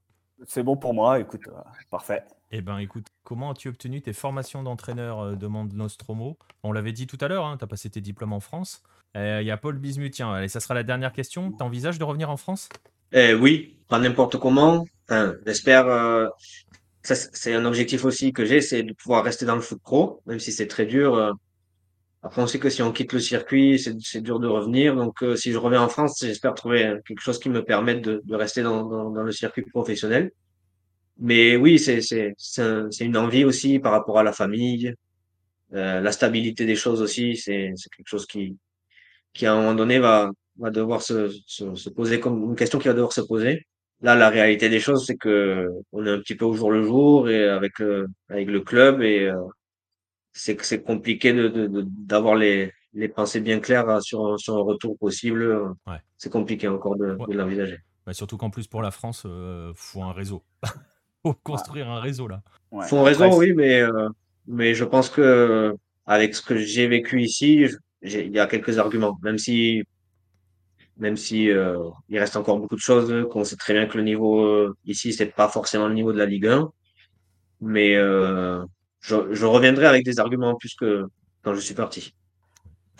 C'est 0.46 0.64
bon 0.64 0.76
pour 0.76 0.94
moi, 0.94 1.20
écoute, 1.20 1.42
parfait. 1.90 2.24
Eh 2.52 2.62
ben, 2.62 2.78
écoute, 2.78 3.06
comment 3.22 3.52
as-tu 3.52 3.68
obtenu 3.68 4.02
tes 4.02 4.12
formations 4.12 4.64
d'entraîneur 4.64 5.20
euh, 5.20 5.36
demande 5.36 5.72
Nostromo 5.72 6.36
On 6.64 6.72
l'avait 6.72 6.90
dit 6.90 7.06
tout 7.06 7.18
à 7.20 7.28
l'heure, 7.28 7.46
hein, 7.46 7.56
tu 7.56 7.64
as 7.64 7.68
passé 7.68 7.90
tes 7.90 8.00
diplômes 8.00 8.32
en 8.32 8.40
France. 8.40 8.82
Euh, 9.16 9.38
il 9.40 9.46
y 9.46 9.52
a 9.52 9.56
Paul 9.56 9.78
Bismuth, 9.78 10.20
allez, 10.20 10.48
ça 10.48 10.58
sera 10.58 10.74
la 10.74 10.82
dernière 10.82 11.12
question. 11.12 11.52
Tu 11.52 11.62
envisages 11.62 11.98
de 11.98 12.04
revenir 12.04 12.28
en 12.28 12.36
France? 12.36 12.68
Eh, 13.12 13.34
Oui, 13.34 13.76
pas 13.88 14.00
n'importe 14.00 14.38
comment. 14.38 14.84
J'espère. 15.46 15.86
Euh, 15.86 16.28
c'est 17.02 17.54
un 17.54 17.64
objectif 17.64 18.04
aussi 18.04 18.32
que 18.32 18.44
j'ai, 18.44 18.60
c'est 18.60 18.82
de 18.82 18.92
pouvoir 18.92 19.24
rester 19.24 19.46
dans 19.46 19.54
le 19.54 19.62
foot 19.62 19.80
pro, 19.80 20.20
même 20.26 20.38
si 20.38 20.52
c'est 20.52 20.66
très 20.66 20.86
dur. 20.86 21.34
Après, 22.22 22.42
on 22.42 22.46
sait 22.46 22.58
que 22.58 22.68
si 22.68 22.82
on 22.82 22.92
quitte 22.92 23.14
le 23.14 23.20
circuit, 23.20 23.78
c'est 23.78 24.20
dur 24.20 24.38
de 24.38 24.46
revenir. 24.46 24.94
Donc, 24.94 25.24
si 25.36 25.50
je 25.50 25.56
reviens 25.56 25.82
en 25.82 25.88
France, 25.88 26.18
j'espère 26.20 26.54
trouver 26.54 26.94
quelque 27.06 27.22
chose 27.22 27.40
qui 27.40 27.48
me 27.48 27.64
permette 27.64 28.02
de, 28.02 28.34
rester 28.34 28.62
dans 28.62 29.08
le 29.08 29.32
circuit 29.32 29.62
professionnel. 29.62 30.30
Mais 31.20 31.56
oui, 31.56 31.78
c'est 31.78 32.00
c'est 32.00 32.34
c'est 32.38 33.04
une 33.04 33.16
envie 33.16 33.44
aussi 33.44 33.78
par 33.78 33.92
rapport 33.92 34.18
à 34.18 34.22
la 34.22 34.32
famille, 34.32 34.94
euh, 35.74 36.00
la 36.00 36.12
stabilité 36.12 36.64
des 36.64 36.76
choses 36.76 37.02
aussi. 37.02 37.36
C'est 37.36 37.72
c'est 37.76 37.90
quelque 37.90 38.08
chose 38.08 38.26
qui 38.26 38.56
qui 39.34 39.46
à 39.46 39.52
un 39.52 39.56
moment 39.56 39.74
donné 39.74 39.98
va 39.98 40.30
va 40.58 40.70
devoir 40.70 41.02
se, 41.02 41.30
se, 41.46 41.74
se 41.74 41.90
poser 41.90 42.20
comme 42.20 42.42
une 42.50 42.56
question 42.56 42.78
qui 42.78 42.88
va 42.88 42.94
devoir 42.94 43.12
se 43.12 43.20
poser. 43.20 43.66
Là, 44.02 44.14
la 44.14 44.30
réalité 44.30 44.68
des 44.70 44.80
choses, 44.80 45.06
c'est 45.06 45.16
que 45.16 45.68
on 45.92 46.06
est 46.06 46.10
un 46.10 46.18
petit 46.20 46.34
peu 46.34 46.46
au 46.46 46.54
jour 46.54 46.70
le 46.70 46.82
jour 46.82 47.28
et 47.28 47.48
avec 47.48 47.78
le 47.78 48.08
avec 48.30 48.48
le 48.48 48.60
club 48.60 49.02
et 49.02 49.26
euh, 49.28 49.36
c'est 50.32 50.56
que 50.56 50.64
c'est 50.64 50.82
compliqué 50.82 51.32
de 51.34 51.68
d'avoir 51.84 52.34
les 52.34 52.72
les 52.94 53.08
pensées 53.08 53.40
bien 53.40 53.60
claires 53.60 54.02
sur 54.02 54.40
sur 54.40 54.56
un 54.56 54.62
retour 54.62 54.96
possible. 54.98 55.74
Ouais. 55.86 56.00
C'est 56.16 56.32
compliqué 56.32 56.66
encore 56.66 56.96
de, 56.96 57.18
de 57.28 57.34
l'envisager. 57.34 57.78
Bah 58.06 58.14
surtout 58.14 58.38
qu'en 58.38 58.48
plus 58.48 58.66
pour 58.66 58.80
la 58.80 58.90
France, 58.90 59.24
euh, 59.26 59.72
faut 59.76 60.02
un 60.02 60.12
réseau. 60.12 60.42
faut 61.22 61.34
construire 61.34 61.88
un 61.88 62.00
réseau 62.00 62.28
là. 62.28 62.42
Ouais. 62.70 62.86
Faut 62.86 62.98
un 62.98 63.04
réseau, 63.04 63.36
oui, 63.36 63.52
mais, 63.54 63.80
euh, 63.80 64.08
mais 64.46 64.74
je 64.74 64.84
pense 64.84 65.10
que 65.10 65.74
avec 66.06 66.34
ce 66.34 66.42
que 66.42 66.56
j'ai 66.56 66.86
vécu 66.86 67.22
ici, 67.22 67.66
il 68.02 68.30
y 68.30 68.38
a 68.38 68.46
quelques 68.46 68.78
arguments, 68.78 69.18
même 69.22 69.38
si 69.38 69.84
même 70.96 71.16
si 71.16 71.50
euh, 71.50 71.78
il 72.08 72.18
reste 72.18 72.36
encore 72.36 72.58
beaucoup 72.58 72.76
de 72.76 72.80
choses, 72.80 73.26
qu'on 73.30 73.42
sait 73.42 73.56
très 73.56 73.72
bien 73.72 73.86
que 73.86 73.96
le 73.96 74.04
niveau 74.04 74.44
euh, 74.44 74.76
ici, 74.84 75.12
c'est 75.12 75.26
pas 75.26 75.48
forcément 75.48 75.88
le 75.88 75.94
niveau 75.94 76.12
de 76.12 76.18
la 76.18 76.26
Ligue 76.26 76.46
1, 76.46 76.70
mais 77.62 77.96
euh, 77.96 78.62
je, 79.00 79.32
je, 79.32 79.46
reviendrai 79.46 79.86
avec 79.86 80.04
des 80.04 80.20
arguments 80.20 80.50
en 80.50 80.56
plus 80.56 80.74
que 80.74 81.06
quand 81.42 81.54
je 81.54 81.60
suis 81.60 81.74
parti. 81.74 82.14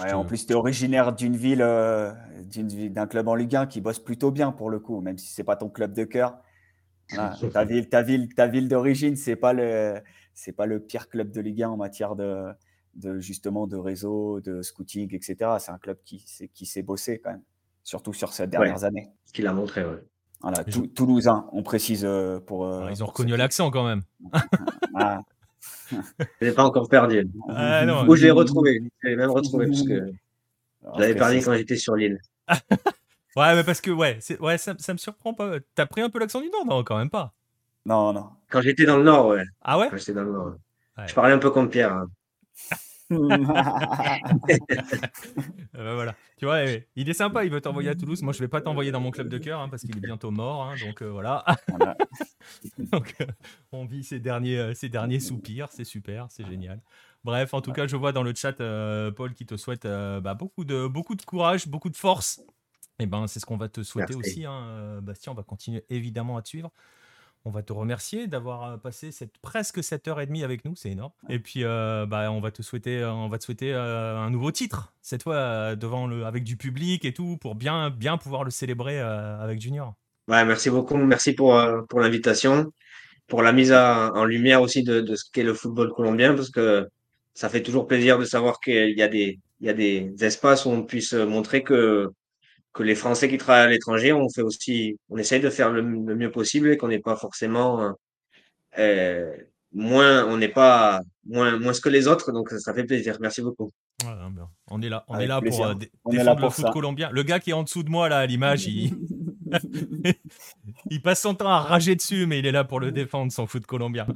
Ouais, 0.01 0.15
en 0.15 0.25
plus, 0.25 0.47
tu 0.47 0.53
es 0.53 0.57
originaire 0.57 1.13
d'une 1.13 1.37
ville, 1.37 1.61
euh, 1.61 2.11
d'un 2.91 3.07
club 3.07 3.29
en 3.29 3.35
Ligue 3.35 3.55
1 3.55 3.67
qui 3.67 3.83
bosse 3.83 3.99
plutôt 3.99 4.31
bien 4.31 4.51
pour 4.51 4.71
le 4.71 4.79
coup, 4.79 5.03
même 5.03 5.19
si 5.19 5.31
c'est 5.31 5.45
pas 5.45 5.57
ton 5.57 5.69
club 5.69 5.93
de 5.93 6.05
cœur 6.05 6.39
ta 7.53 7.65
ville, 7.65 7.89
ta 7.89 8.03
ville, 8.03 8.35
ta 8.35 8.47
ville 8.47 8.69
d'origine, 8.69 9.17
c'est 9.17 9.37
pas 9.37 9.53
le, 9.53 10.01
c'est 10.35 10.53
pas 10.53 10.67
le 10.67 10.81
pire 10.81 11.09
club 11.09 11.31
de 11.31 11.41
Ligue 11.41 11.63
1 11.63 11.71
en 11.71 11.77
matière 11.77 12.17
de, 12.17 12.47
de 12.95 13.19
justement 13.19 13.67
de 13.67 13.77
réseau, 13.77 14.41
de 14.41 14.63
scouting, 14.63 15.15
etc. 15.15 15.37
C'est 15.59 15.73
un 15.73 15.79
club 15.79 15.99
qui, 16.05 16.25
qui 16.53 16.67
s'est 16.67 16.83
bossé 16.83 17.21
quand 17.21 17.31
même, 17.31 17.43
surtout 17.83 18.13
sur 18.13 18.33
ces 18.33 18.47
dernières 18.47 18.85
années. 18.85 19.11
Ce 19.25 19.33
qu'il 19.33 19.47
a 19.47 19.53
montré, 19.53 19.85
ouais. 19.85 20.03
Voilà, 20.43 20.65
Toulousain, 20.65 21.47
on 21.53 21.63
précise 21.63 22.09
pour. 22.47 22.67
Ah, 22.67 22.89
ils 22.91 23.03
ont 23.03 23.07
reconnu 23.07 23.37
l'accent 23.37 23.71
quand 23.71 23.87
même. 23.87 24.03
ah. 24.95 25.21
Je 25.91 26.47
l'ai 26.47 26.53
pas 26.53 26.65
encore 26.65 26.89
perdu. 26.89 27.29
Ah, 27.49 27.85
Ou 28.09 28.17
je 28.17 28.25
l'ai 28.25 28.31
retrouvé. 28.31 28.81
Je 29.03 29.09
l'ai 29.09 29.17
même 29.17 29.31
retrouvé 29.31 29.67
parce 29.67 29.83
que 29.83 30.13
je 30.95 31.01
l'avais 31.01 31.15
perdu 31.15 31.41
quand 31.45 31.55
j'étais 31.55 31.77
sur 31.77 31.95
l'île. 31.95 32.19
ouais, 33.37 33.55
mais 33.55 33.65
parce 33.65 33.81
que 33.81 33.91
ouais, 33.91 34.19
ouais 34.41 34.59
ça, 34.59 34.75
ça 34.79 34.93
me 34.93 34.99
surprend 34.99 35.35
pas. 35.35 35.59
T'as 35.75 35.87
pris 35.87 36.01
un 36.01 36.11
peu 36.11 36.19
l'accent 36.19 36.41
du 36.41 36.51
Nord, 36.51 36.67
non 36.67 36.85
Quand 36.85 36.99
même 36.99 37.11
pas. 37.11 37.35
Non, 37.87 38.13
non. 38.13 38.31
Quand 38.51 38.61
j'étais 38.61 38.85
dans 38.85 38.99
le 38.99 39.05
Nord, 39.05 39.29
ouais. 39.29 39.45
Ah 39.63 39.79
ouais? 39.79 39.89
Quand 39.91 39.97
j'étais 39.97 40.13
dans 40.13 40.25
le 40.25 40.33
Nord. 40.33 40.55
Je 41.07 41.15
parlais 41.15 41.33
un 41.33 41.39
peu 41.39 41.51
comme 41.51 41.71
Pierre. 41.71 41.93
Hein. 41.93 42.09
Euh, 45.77 45.85
bah, 45.85 45.95
voilà. 45.95 46.15
Tu 46.37 46.45
vois, 46.45 46.63
il 46.95 47.09
est 47.09 47.15
sympa, 47.15 47.45
il 47.45 47.51
veut 47.51 47.61
t'envoyer 47.61 47.89
à 47.89 47.95
Toulouse. 47.95 48.23
Moi, 48.23 48.33
je 48.33 48.39
vais 48.39 48.49
pas 48.49 48.61
t'envoyer 48.61 48.93
dans 48.93 49.01
mon 49.01 49.11
club 49.11 49.29
de 49.29 49.39
cœur 49.39 49.61
hein, 49.61 49.69
parce 49.69 49.83
qu'il 49.83 49.97
est 49.97 50.01
bientôt 50.01 50.31
mort. 50.31 50.63
Hein, 50.63 50.75
donc 50.85 51.03
euh, 51.03 51.11
voilà. 51.11 51.45
donc, 52.79 53.15
euh, 53.21 53.27
on 53.73 53.85
vit 53.85 54.05
ces 54.05 54.21
derniers, 54.21 54.75
ces 54.75 54.89
derniers 54.89 55.21
soupirs. 55.21 55.69
C'est 55.71 55.85
super, 55.85 56.27
c'est 56.31 56.47
génial. 56.47 56.81
Bref, 57.25 57.55
en 57.55 57.61
tout 57.61 57.73
cas, 57.73 57.87
je 57.87 57.97
vois 57.97 58.13
dans 58.13 58.23
le 58.23 58.35
chat 58.35 58.57
Paul 59.13 59.35
qui 59.35 59.47
te 59.47 59.57
souhaite 59.57 59.87
bah, 59.87 60.35
beaucoup, 60.35 60.65
de, 60.65 60.87
beaucoup 60.87 61.15
de 61.15 61.23
courage, 61.23 61.67
beaucoup 61.67 61.91
de 61.91 61.97
force. 61.97 62.41
Eh 63.01 63.07
ben, 63.07 63.27
c'est 63.27 63.41
ce 63.41 63.47
qu'on 63.47 63.57
va 63.57 63.69
te 63.69 63.83
souhaiter 63.83 64.15
aussi, 64.15 64.45
hein, 64.45 65.01
Bastien. 65.03 65.33
On 65.33 65.35
va 65.35 65.43
continuer 65.43 65.85
évidemment 65.91 66.37
à 66.37 66.43
te 66.43 66.49
suivre. 66.49 66.71
On 67.47 67.51
va 67.51 67.63
te 67.63 67.73
remercier 67.73 68.27
d'avoir 68.27 68.79
passé 68.81 69.13
cette, 69.13 69.39
presque 69.39 69.83
7 69.83 70.09
heures 70.09 70.21
et 70.21 70.27
demie 70.27 70.45
avec 70.45 70.67
nous, 70.67 70.77
c'est 70.77 70.91
énorme. 70.91 71.13
Et 71.31 71.39
puis, 71.39 71.63
bah, 71.65 72.31
on 72.31 72.41
va 72.41 72.51
te 72.51 72.61
souhaiter, 72.61 73.03
on 73.03 73.31
va 73.31 73.39
te 73.39 73.45
souhaiter 73.45 73.73
un 73.73 74.29
nouveau 74.29 74.53
titre, 74.53 74.93
cette 75.01 75.23
fois 75.23 75.75
devant 75.75 76.07
le, 76.07 76.27
avec 76.27 76.45
du 76.45 76.59
public 76.59 77.07
et 77.07 77.15
tout, 77.15 77.39
pour 77.39 77.55
bien, 77.55 77.89
bien 77.89 78.19
pouvoir 78.19 78.45
le 78.45 78.51
célébrer 78.51 79.01
avec 79.01 79.59
Junior. 79.59 79.95
Ouais, 80.29 80.45
merci 80.45 80.69
beaucoup, 80.69 80.99
merci 80.99 81.33
pour, 81.33 81.59
pour 81.89 82.01
l'invitation, 82.01 82.71
pour 83.27 83.41
la 83.41 83.53
mise 83.53 83.73
en 83.73 84.25
lumière 84.27 84.61
aussi 84.61 84.83
de, 84.83 85.01
de 85.01 85.17
ce 85.17 85.25
qu'est 85.33 85.43
le 85.43 85.55
football 85.55 85.93
colombien, 85.95 86.35
parce 86.35 86.51
que 86.51 86.87
ça 87.33 87.49
fait 87.49 87.63
toujours 87.63 87.87
plaisir 87.87 88.19
de 88.19 88.27
savoir 88.27 88.61
qu'il 88.61 88.99
y 88.99 89.03
a 89.03 89.09
des, 89.09 89.39
il 89.61 89.67
y 89.67 89.71
a 89.71 89.75
des 89.75 90.13
espaces 90.21 90.67
où 90.67 90.71
on 90.71 90.83
puisse 90.83 91.15
montrer 91.15 91.63
que 91.63 92.11
que 92.73 92.83
les 92.83 92.95
Français 92.95 93.29
qui 93.29 93.39
travaillent 93.39 93.67
à 93.67 93.71
l'étranger, 93.71 94.13
on 94.13 94.29
fait 94.29 94.43
aussi, 94.43 94.97
on 95.09 95.17
essaye 95.17 95.41
de 95.41 95.51
faire 95.51 95.71
le, 95.71 95.83
mieux 95.83 96.31
possible 96.31 96.71
et 96.71 96.77
qu'on 96.77 96.89
n'est 96.89 97.01
pas 97.01 97.17
forcément 97.17 97.95
euh, 98.79 99.37
moins, 99.73 100.25
on 100.27 100.37
n'est 100.37 100.49
pas 100.49 101.01
moins, 101.27 101.59
moins 101.59 101.73
que 101.73 101.89
les 101.89 102.07
autres. 102.07 102.33
Donc 102.33 102.51
ça 102.51 102.75
fait 102.75 102.85
plaisir. 102.85 103.17
Merci 103.21 103.43
beaucoup. 103.43 103.71
on 104.69 104.83
est 104.83 104.89
là, 104.89 105.05
on 105.09 105.19
est 105.19 105.27
là 105.27 105.41
pour 105.41 105.67
euh, 105.67 105.75
défendre 106.07 106.43
le 106.43 106.51
foot 106.51 106.71
colombien. 106.73 107.11
Le 107.11 107.23
gars 107.23 107.41
qui 107.41 107.51
est 107.51 107.55
en 107.55 107.63
dessous 107.63 107.83
de 107.83 107.91
moi 107.91 108.09
là 108.09 108.19
à 108.19 108.27
l'image, 108.27 108.67
il... 108.67 108.93
il 110.91 111.03
passe 111.03 111.23
son 111.23 111.35
temps 111.35 111.49
à 111.49 111.61
rager 111.61 111.97
dessus, 111.97 112.27
mais 112.27 112.39
il 112.39 112.47
est 112.47 112.53
là 112.53 112.63
pour 112.63 112.79
le 112.79 112.93
défendre 112.93 113.33
son 113.33 113.47
foot 113.47 113.67
colombien. 113.67 114.07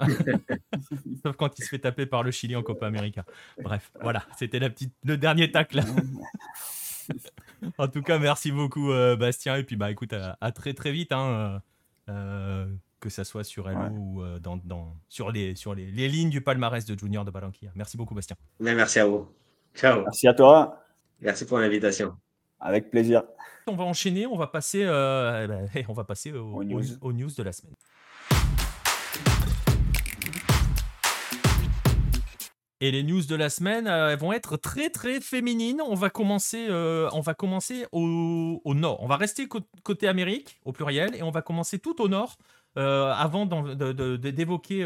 Sauf 1.25 1.37
quand 1.37 1.59
il 1.59 1.65
se 1.65 1.69
fait 1.69 1.79
taper 1.79 2.07
par 2.07 2.23
le 2.23 2.31
Chili 2.31 2.55
en 2.55 2.63
Copa 2.63 2.87
América. 2.87 3.25
Bref, 3.61 3.91
voilà, 4.01 4.25
c'était 4.39 4.61
la 4.61 4.71
petite, 4.71 4.93
le 5.05 5.17
dernier 5.17 5.51
tacle. 5.51 5.81
en 7.79 7.89
tout 7.89 8.03
cas, 8.03 8.19
merci 8.19 8.53
beaucoup, 8.53 8.93
euh, 8.93 9.17
Bastien. 9.17 9.57
Et 9.57 9.65
puis, 9.65 9.77
bah, 9.77 9.91
écoute, 9.91 10.13
à, 10.13 10.53
très 10.53 10.75
très 10.75 10.93
vite, 10.93 11.13
hein, 11.13 11.61
euh, 12.09 12.13
euh, 12.13 12.67
que 13.01 13.11
ça 13.11 13.25
soit 13.25 13.45
sur 13.45 13.69
Hello 13.69 13.91
ou 13.91 14.23
dans, 14.41 14.57
dans, 14.65 14.97
sur, 15.09 15.31
les, 15.31 15.55
sur 15.55 15.75
les, 15.75 15.91
les, 15.91 16.09
lignes 16.09 16.31
du 16.31 16.41
palmarès 16.41 16.85
de 16.85 16.99
Junior 16.99 17.25
de 17.25 17.31
Barranquilla. 17.31 17.71
Merci 17.75 17.97
beaucoup, 17.97 18.15
Bastien. 18.15 18.37
merci 18.61 18.99
à 18.99 19.07
vous. 19.07 19.29
Ciao. 19.75 20.03
Merci 20.03 20.29
à 20.29 20.35
toi. 20.35 20.81
Merci 21.21 21.47
pour 21.47 21.59
l'invitation. 21.59 22.17
Avec 22.61 22.91
plaisir. 22.91 23.25
On 23.67 23.77
va 23.77 23.85
enchaîner, 23.85 24.27
on 24.27 24.37
va 24.37 24.47
passer, 24.47 24.81
eh 24.81 25.47
ben, 25.47 25.69
on 25.89 25.93
va 25.93 26.05
passer 26.05 26.33
aux 26.33 27.13
news 27.13 27.31
de 27.31 27.43
la 27.43 27.53
semaine. 27.53 27.75
Et 32.85 32.91
les 32.91 33.03
news 33.03 33.23
de 33.23 33.35
la 33.35 33.49
semaine 33.49 33.87
euh, 33.87 34.15
vont 34.15 34.35
être 34.35 34.59
très 34.59 34.91
très 34.91 35.19
féminines. 35.19 35.81
On 35.81 35.95
va 35.95 36.11
commencer, 36.11 36.67
euh, 36.69 37.09
on 37.15 37.23
va 37.23 37.33
commencer 37.33 37.87
au, 37.93 38.61
nord. 38.75 39.03
On 39.03 39.07
va 39.07 39.17
rester 39.17 39.49
côté 39.83 40.07
Amérique 40.07 40.61
au 40.67 40.73
pluriel 40.73 41.15
et 41.15 41.23
on 41.23 41.31
va 41.31 41.41
commencer 41.41 41.79
tout 41.79 42.03
au 42.03 42.09
nord. 42.09 42.37
Euh, 42.77 43.11
avant 43.11 43.47
d'évoquer 43.47 44.85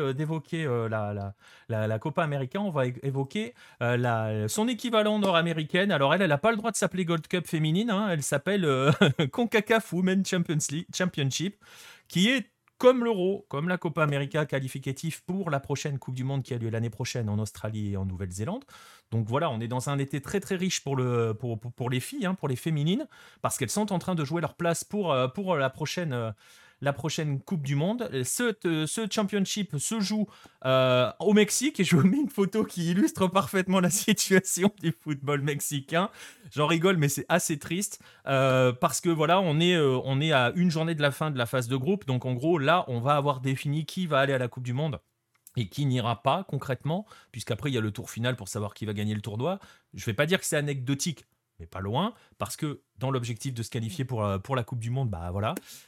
la, 0.89 1.99
Copa 1.99 2.23
América, 2.23 2.61
on 2.61 2.71
va 2.71 2.85
évoquer 2.87 3.55
son 3.81 4.69
équivalent 4.69 5.19
nord-américaine. 5.19 5.91
Alors 5.91 6.15
elle, 6.15 6.23
elle 6.23 6.29
n'a 6.29 6.39
pas 6.39 6.53
le 6.53 6.57
droit 6.57 6.71
de 6.71 6.77
s'appeler 6.77 7.05
Gold 7.05 7.27
Cup 7.27 7.49
féminine. 7.49 7.91
Hein. 7.91 8.11
Elle 8.13 8.23
s'appelle 8.23 8.65
CONCACAF 9.33 9.93
Women 9.93 10.23
Championship, 10.25 11.57
qui 12.07 12.29
est 12.29 12.47
comme 12.79 13.05
l'Euro, 13.05 13.45
comme 13.49 13.69
la 13.69 13.77
Copa 13.77 14.05
América 14.05 14.47
qualificatif 14.47 15.21
pour 15.27 15.51
la 15.51 15.59
prochaine 15.59 15.99
Coupe 15.99 16.15
du 16.15 16.25
Monde 16.25 16.45
qui 16.45 16.55
a 16.55 16.59
lieu 16.59 16.71
l'année 16.71 16.91
prochaine 16.91 17.29
en 17.29 17.39
Australie 17.39 17.93
et 17.93 17.97
en 17.97 18.07
Nouvelle-Zélande. 18.07 18.65
Donc 19.11 19.27
voilà, 19.27 19.51
on 19.51 19.61
est 19.61 19.69
dans 19.69 19.91
un 19.91 19.99
été 19.99 20.21
très 20.21 20.39
très 20.39 20.55
riche 20.55 20.83
pour, 20.83 20.95
le, 20.95 21.35
pour, 21.35 21.59
pour, 21.59 21.91
les 21.91 22.01
filles, 22.01 22.27
hein, 22.27 22.35
pour 22.35 22.47
les 22.49 22.57
féminines, 22.57 23.09
parce 23.43 23.59
qu'elles 23.59 23.71
sont 23.71 23.93
en 23.93 23.99
train 23.99 24.15
de 24.15 24.25
jouer 24.25 24.41
leur 24.41 24.55
place 24.55 24.85
pour, 24.85 25.13
euh, 25.13 25.29
la 25.59 25.71
prochaine 25.71 26.13
euh, 26.13 26.31
la 26.81 26.93
prochaine 26.93 27.41
Coupe 27.41 27.63
du 27.63 27.75
Monde. 27.75 28.09
Ce, 28.25 28.55
ce 28.87 29.07
championship 29.11 29.77
se 29.79 30.01
joue 30.01 30.27
euh, 30.65 31.11
au 31.19 31.33
Mexique 31.33 31.81
et 31.81 31.85
je 31.85 31.97
vous 31.97 32.07
mets 32.07 32.19
une 32.19 32.31
photo 32.31 32.65
qui 32.65 32.91
illustre 32.91 33.27
parfaitement 33.27 33.81
la 33.81 33.91
situation 33.91 34.73
du 34.81 34.93
football 34.93 35.43
mexicain. 35.43 36.11
J'en 36.53 36.67
rigole, 36.67 36.97
mais 36.97 37.09
c'est 37.09 37.27
assez 37.29 37.59
triste 37.59 38.01
euh, 38.27 38.73
parce 38.73 39.01
que 39.01 39.09
voilà, 39.09 39.41
on 39.41 39.61
est, 39.61 39.75
euh, 39.75 40.01
on 40.05 40.21
est 40.21 40.33
à 40.33 40.53
une 40.55 40.71
journée 40.71 40.95
de 40.95 41.03
la 41.03 41.11
fin 41.11 41.31
de 41.31 41.39
la 41.39 41.47
phase 41.47 41.69
de 41.69 41.77
groupe. 41.77 42.07
Donc 42.07 42.25
en 42.25 42.35
gros, 42.35 42.59
là, 42.59 42.85
on 42.89 43.01
va 43.01 43.17
avoir 43.17 43.41
défini 43.41 43.85
qui 43.85 44.07
va 44.07 44.21
aller 44.21 44.33
à 44.33 44.39
la 44.39 44.49
Coupe 44.49 44.65
du 44.65 44.73
Monde 44.73 45.01
et 45.57 45.69
qui 45.69 45.87
n'ira 45.87 46.23
pas 46.23 46.45
concrètement, 46.45 47.07
puisqu'après 47.33 47.71
il 47.71 47.75
y 47.75 47.79
a 47.79 47.81
le 47.81 47.91
tour 47.91 48.11
final 48.11 48.37
pour 48.37 48.49
savoir 48.49 48.75
qui 48.75 48.87
va 48.87 48.93
gagner 48.93 49.15
le 49.15 49.21
tournoi. 49.21 49.59
Je 49.95 50.03
ne 50.03 50.07
vais 50.07 50.15
pas 50.15 50.27
dire 50.27 50.39
que 50.39 50.47
c'est 50.47 50.57
anecdotique, 50.57 51.25
mais 51.59 51.67
pas 51.67 51.81
loin, 51.81 52.15
parce 52.39 52.57
que 52.57 52.83
dans 52.99 53.11
l'objectif 53.11 53.55
de 53.55 53.63
se 53.65 53.71
qualifier 53.71 54.05
pour, 54.05 54.25
pour 54.45 54.55
la 54.55 54.63
Coupe 54.63 54.79
du 54.79 54.91
Monde, 54.91 55.11
bah 55.11 55.31
voilà, 55.33 55.55
euh, 55.57 55.88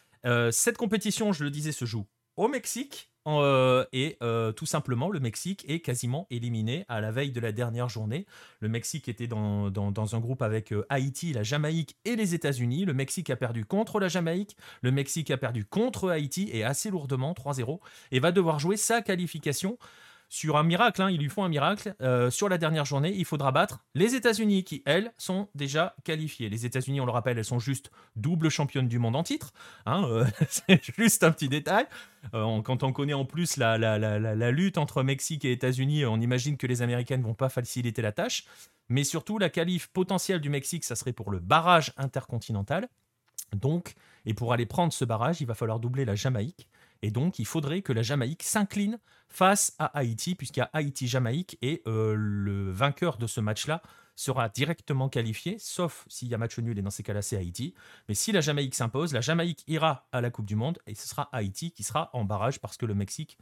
cette 0.50 0.76
compétition, 0.76 1.32
je 1.32 1.44
le 1.44 1.50
disais, 1.50 1.72
se 1.72 1.84
joue 1.84 2.06
au 2.36 2.48
Mexique. 2.48 3.10
Euh, 3.26 3.84
et 3.92 4.16
euh, 4.22 4.50
tout 4.50 4.64
simplement, 4.64 5.10
le 5.10 5.20
Mexique 5.20 5.64
est 5.68 5.80
quasiment 5.80 6.26
éliminé 6.30 6.86
à 6.88 7.02
la 7.02 7.10
veille 7.10 7.32
de 7.32 7.40
la 7.40 7.52
dernière 7.52 7.88
journée. 7.88 8.26
Le 8.60 8.68
Mexique 8.68 9.08
était 9.08 9.26
dans, 9.26 9.70
dans, 9.70 10.16
un 10.16 10.20
groupe 10.20 10.40
avec 10.40 10.72
Haïti, 10.88 11.32
la 11.34 11.42
Jamaïque 11.42 11.96
et 12.06 12.16
les 12.16 12.34
États-Unis. 12.34 12.86
Le 12.86 12.94
Mexique 12.94 13.28
a 13.28 13.36
perdu 13.36 13.66
contre 13.66 14.00
la 14.00 14.08
Jamaïque. 14.08 14.56
Le 14.80 14.90
Mexique 14.90 15.30
a 15.30 15.36
perdu 15.36 15.66
contre 15.66 16.08
Haïti 16.08 16.48
et 16.52 16.64
assez 16.64 16.90
lourdement, 16.90 17.32
3-0. 17.32 17.78
Et 18.10 18.20
va 18.20 18.32
devoir 18.32 18.58
jouer 18.58 18.78
sa 18.78 19.02
qualification 19.02 19.76
sur 20.32 20.56
un 20.56 20.62
miracle, 20.62 21.02
hein, 21.02 21.10
ils 21.10 21.18
lui 21.18 21.28
font 21.28 21.42
un 21.42 21.48
miracle. 21.48 21.92
Euh, 22.00 22.30
sur 22.30 22.48
la 22.48 22.56
dernière 22.56 22.84
journée, 22.84 23.12
il 23.12 23.24
faudra 23.24 23.50
battre 23.50 23.80
les 23.96 24.14
États-Unis 24.14 24.62
qui, 24.62 24.80
elles, 24.86 25.12
sont 25.18 25.48
déjà 25.56 25.96
qualifiées. 26.04 26.48
Les 26.48 26.64
États-Unis, 26.64 27.00
on 27.00 27.04
le 27.04 27.10
rappelle, 27.10 27.36
elles 27.36 27.44
sont 27.44 27.58
juste 27.58 27.90
double 28.14 28.48
championnes 28.48 28.86
du 28.86 29.00
monde 29.00 29.16
en 29.16 29.24
titre. 29.24 29.52
Hein, 29.86 30.04
euh, 30.04 30.24
c'est 30.48 30.80
juste 30.96 31.24
un 31.24 31.32
petit 31.32 31.48
détail. 31.48 31.84
Euh, 32.34 32.62
quand 32.62 32.84
on 32.84 32.92
connaît 32.92 33.12
en 33.12 33.24
plus 33.24 33.56
la, 33.56 33.76
la, 33.76 34.50
lutte 34.52 34.78
entre 34.78 35.02
Mexique 35.02 35.44
et 35.44 35.50
États-Unis, 35.50 36.06
on 36.06 36.20
imagine 36.20 36.56
que 36.56 36.68
les 36.68 36.80
Américaines 36.80 37.22
vont 37.22 37.34
pas 37.34 37.48
faciliter 37.48 38.00
la 38.00 38.12
tâche. 38.12 38.44
Mais 38.88 39.02
surtout, 39.02 39.36
la 39.36 39.50
qualif 39.50 39.88
potentielle 39.88 40.40
du 40.40 40.48
Mexique, 40.48 40.84
ça 40.84 40.94
serait 40.94 41.12
pour 41.12 41.32
le 41.32 41.40
barrage 41.40 41.92
intercontinental. 41.96 42.88
Donc, 43.52 43.94
et 44.26 44.34
pour 44.34 44.52
aller 44.52 44.66
prendre 44.66 44.92
ce 44.92 45.04
barrage, 45.04 45.40
il 45.40 45.46
va 45.46 45.54
falloir 45.54 45.80
doubler 45.80 46.04
la 46.04 46.14
Jamaïque. 46.14 46.68
Et 47.02 47.10
donc, 47.10 47.38
il 47.38 47.46
faudrait 47.46 47.82
que 47.82 47.92
la 47.92 48.02
Jamaïque 48.02 48.42
s'incline 48.42 48.98
face 49.28 49.74
à 49.78 49.86
Haïti, 49.86 50.34
puisqu'il 50.34 50.60
y 50.60 50.62
a 50.62 50.70
Haïti-Jamaïque, 50.72 51.58
et 51.62 51.82
euh, 51.86 52.14
le 52.16 52.70
vainqueur 52.70 53.16
de 53.16 53.26
ce 53.26 53.40
match-là 53.40 53.82
sera 54.16 54.50
directement 54.50 55.08
qualifié, 55.08 55.56
sauf 55.58 56.04
s'il 56.08 56.28
y 56.28 56.34
a 56.34 56.38
match 56.38 56.58
nul, 56.58 56.78
et 56.78 56.82
dans 56.82 56.90
ces 56.90 57.02
cas-là, 57.02 57.22
c'est 57.22 57.36
Haïti. 57.36 57.74
Mais 58.08 58.14
si 58.14 58.32
la 58.32 58.42
Jamaïque 58.42 58.74
s'impose, 58.74 59.14
la 59.14 59.22
Jamaïque 59.22 59.64
ira 59.66 60.06
à 60.12 60.20
la 60.20 60.30
Coupe 60.30 60.46
du 60.46 60.56
Monde, 60.56 60.78
et 60.86 60.94
ce 60.94 61.08
sera 61.08 61.30
Haïti 61.32 61.70
qui 61.70 61.82
sera 61.82 62.10
en 62.12 62.24
barrage, 62.24 62.60
parce 62.60 62.76
que 62.76 62.84
le 62.84 62.94
Mexique, 62.94 63.38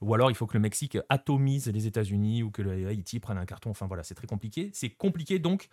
ou 0.00 0.14
alors 0.14 0.30
il 0.30 0.34
faut 0.34 0.46
que 0.46 0.54
le 0.54 0.60
Mexique 0.60 0.96
atomise 1.10 1.68
les 1.68 1.86
États-Unis, 1.86 2.42
ou 2.42 2.50
que 2.50 2.62
Haïti 2.86 3.20
prenne 3.20 3.36
un 3.36 3.44
carton, 3.44 3.70
enfin 3.70 3.86
voilà, 3.86 4.04
c'est 4.04 4.14
très 4.14 4.26
compliqué. 4.26 4.70
C'est 4.72 4.90
compliqué 4.90 5.38
donc 5.38 5.68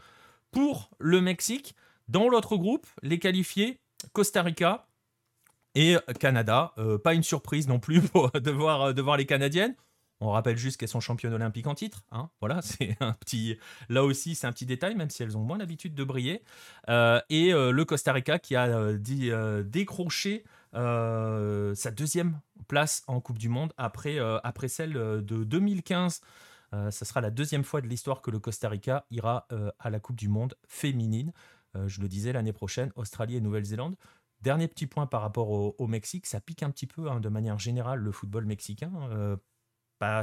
pour 0.52 0.90
le 1.00 1.22
Mexique. 1.22 1.76
Dans 2.10 2.28
l'autre 2.28 2.58
groupe, 2.58 2.88
les 3.02 3.20
qualifiés, 3.20 3.80
Costa 4.14 4.42
Rica, 4.42 4.89
et 5.76 5.98
Canada. 6.20 6.74
Euh, 6.78 6.98
pas 6.98 7.14
une 7.14 7.24
surprise 7.24 7.68
non 7.68 7.80
plus 7.80 8.02
pour, 8.02 8.32
de, 8.32 8.52
voir, 8.52 8.94
de 8.94 9.02
voir 9.02 9.18
les 9.18 9.26
Canadiennes. 9.26 9.76
On 10.22 10.32
rappelle 10.32 10.58
juste 10.58 10.78
qu'elles 10.78 10.90
sont 10.90 11.00
championnes 11.00 11.34
olympiques 11.34 11.68
en 11.68 11.76
titre. 11.76 12.04
Hein. 12.12 12.30
Voilà, 12.42 12.62
c'est 12.62 12.98
un 13.00 13.14
petit. 13.14 13.58
Là 13.88 14.04
aussi, 14.04 14.36
c'est 14.36 14.48
un 14.48 14.52
petit 14.52 14.66
détail, 14.66 14.96
même 14.96 15.10
si 15.10 15.24
elles 15.24 15.38
ont 15.38 15.42
moins 15.42 15.58
l'habitude 15.58 15.96
de 15.96 16.04
briller. 16.04 16.44
Euh, 16.90 17.22
et 17.30 17.54
euh, 17.54 17.72
le 17.72 17.86
Costa 17.86 18.12
Rica 18.12 18.40
qui 18.40 18.56
a 18.56 18.94
décroché 19.64 20.44
sa 20.74 21.92
deuxième 21.92 22.40
place 22.68 23.04
en 23.08 23.22
Coupe 23.22 23.40
du 23.40 23.50
Monde 23.50 23.74
après, 23.78 24.20
après 24.44 24.68
celle 24.68 24.94
de 24.94 25.44
2015. 25.44 26.22
ça 26.72 26.92
sera 26.92 27.22
la 27.22 27.32
deuxième 27.32 27.64
fois 27.64 27.82
de 27.82 27.88
l'histoire 27.88 28.22
que 28.22 28.30
le 28.30 28.40
Costa 28.40 28.70
Rica 28.70 29.06
ira 29.10 29.48
à 29.80 29.90
la 29.90 30.00
Coupe 30.00 30.18
du 30.18 30.28
Monde 30.28 30.54
féminine. 30.68 31.34
je 31.88 32.02
le 32.02 32.08
disais 32.08 32.34
l'année 32.34 32.54
prochaine, 32.54 32.92
Australie 32.96 33.38
et 33.38 33.42
Nouvelle-Zélande 33.42 33.96
Dernier 34.42 34.68
petit 34.68 34.88
point 34.88 35.06
par 35.06 35.22
rapport 35.22 35.50
au, 35.50 35.88
Mexique, 35.88 36.26
ça 36.26 36.40
pique 36.40 36.64
un 36.64 36.72
petit 36.72 36.88
peu 36.88 37.10
hein, 37.10 37.20
de 37.20 37.30
manière 37.30 37.60
générale 37.60 38.00
le 38.00 38.12
football 38.12 38.46
mexicain. 38.46 38.92
Euh, 39.12 39.36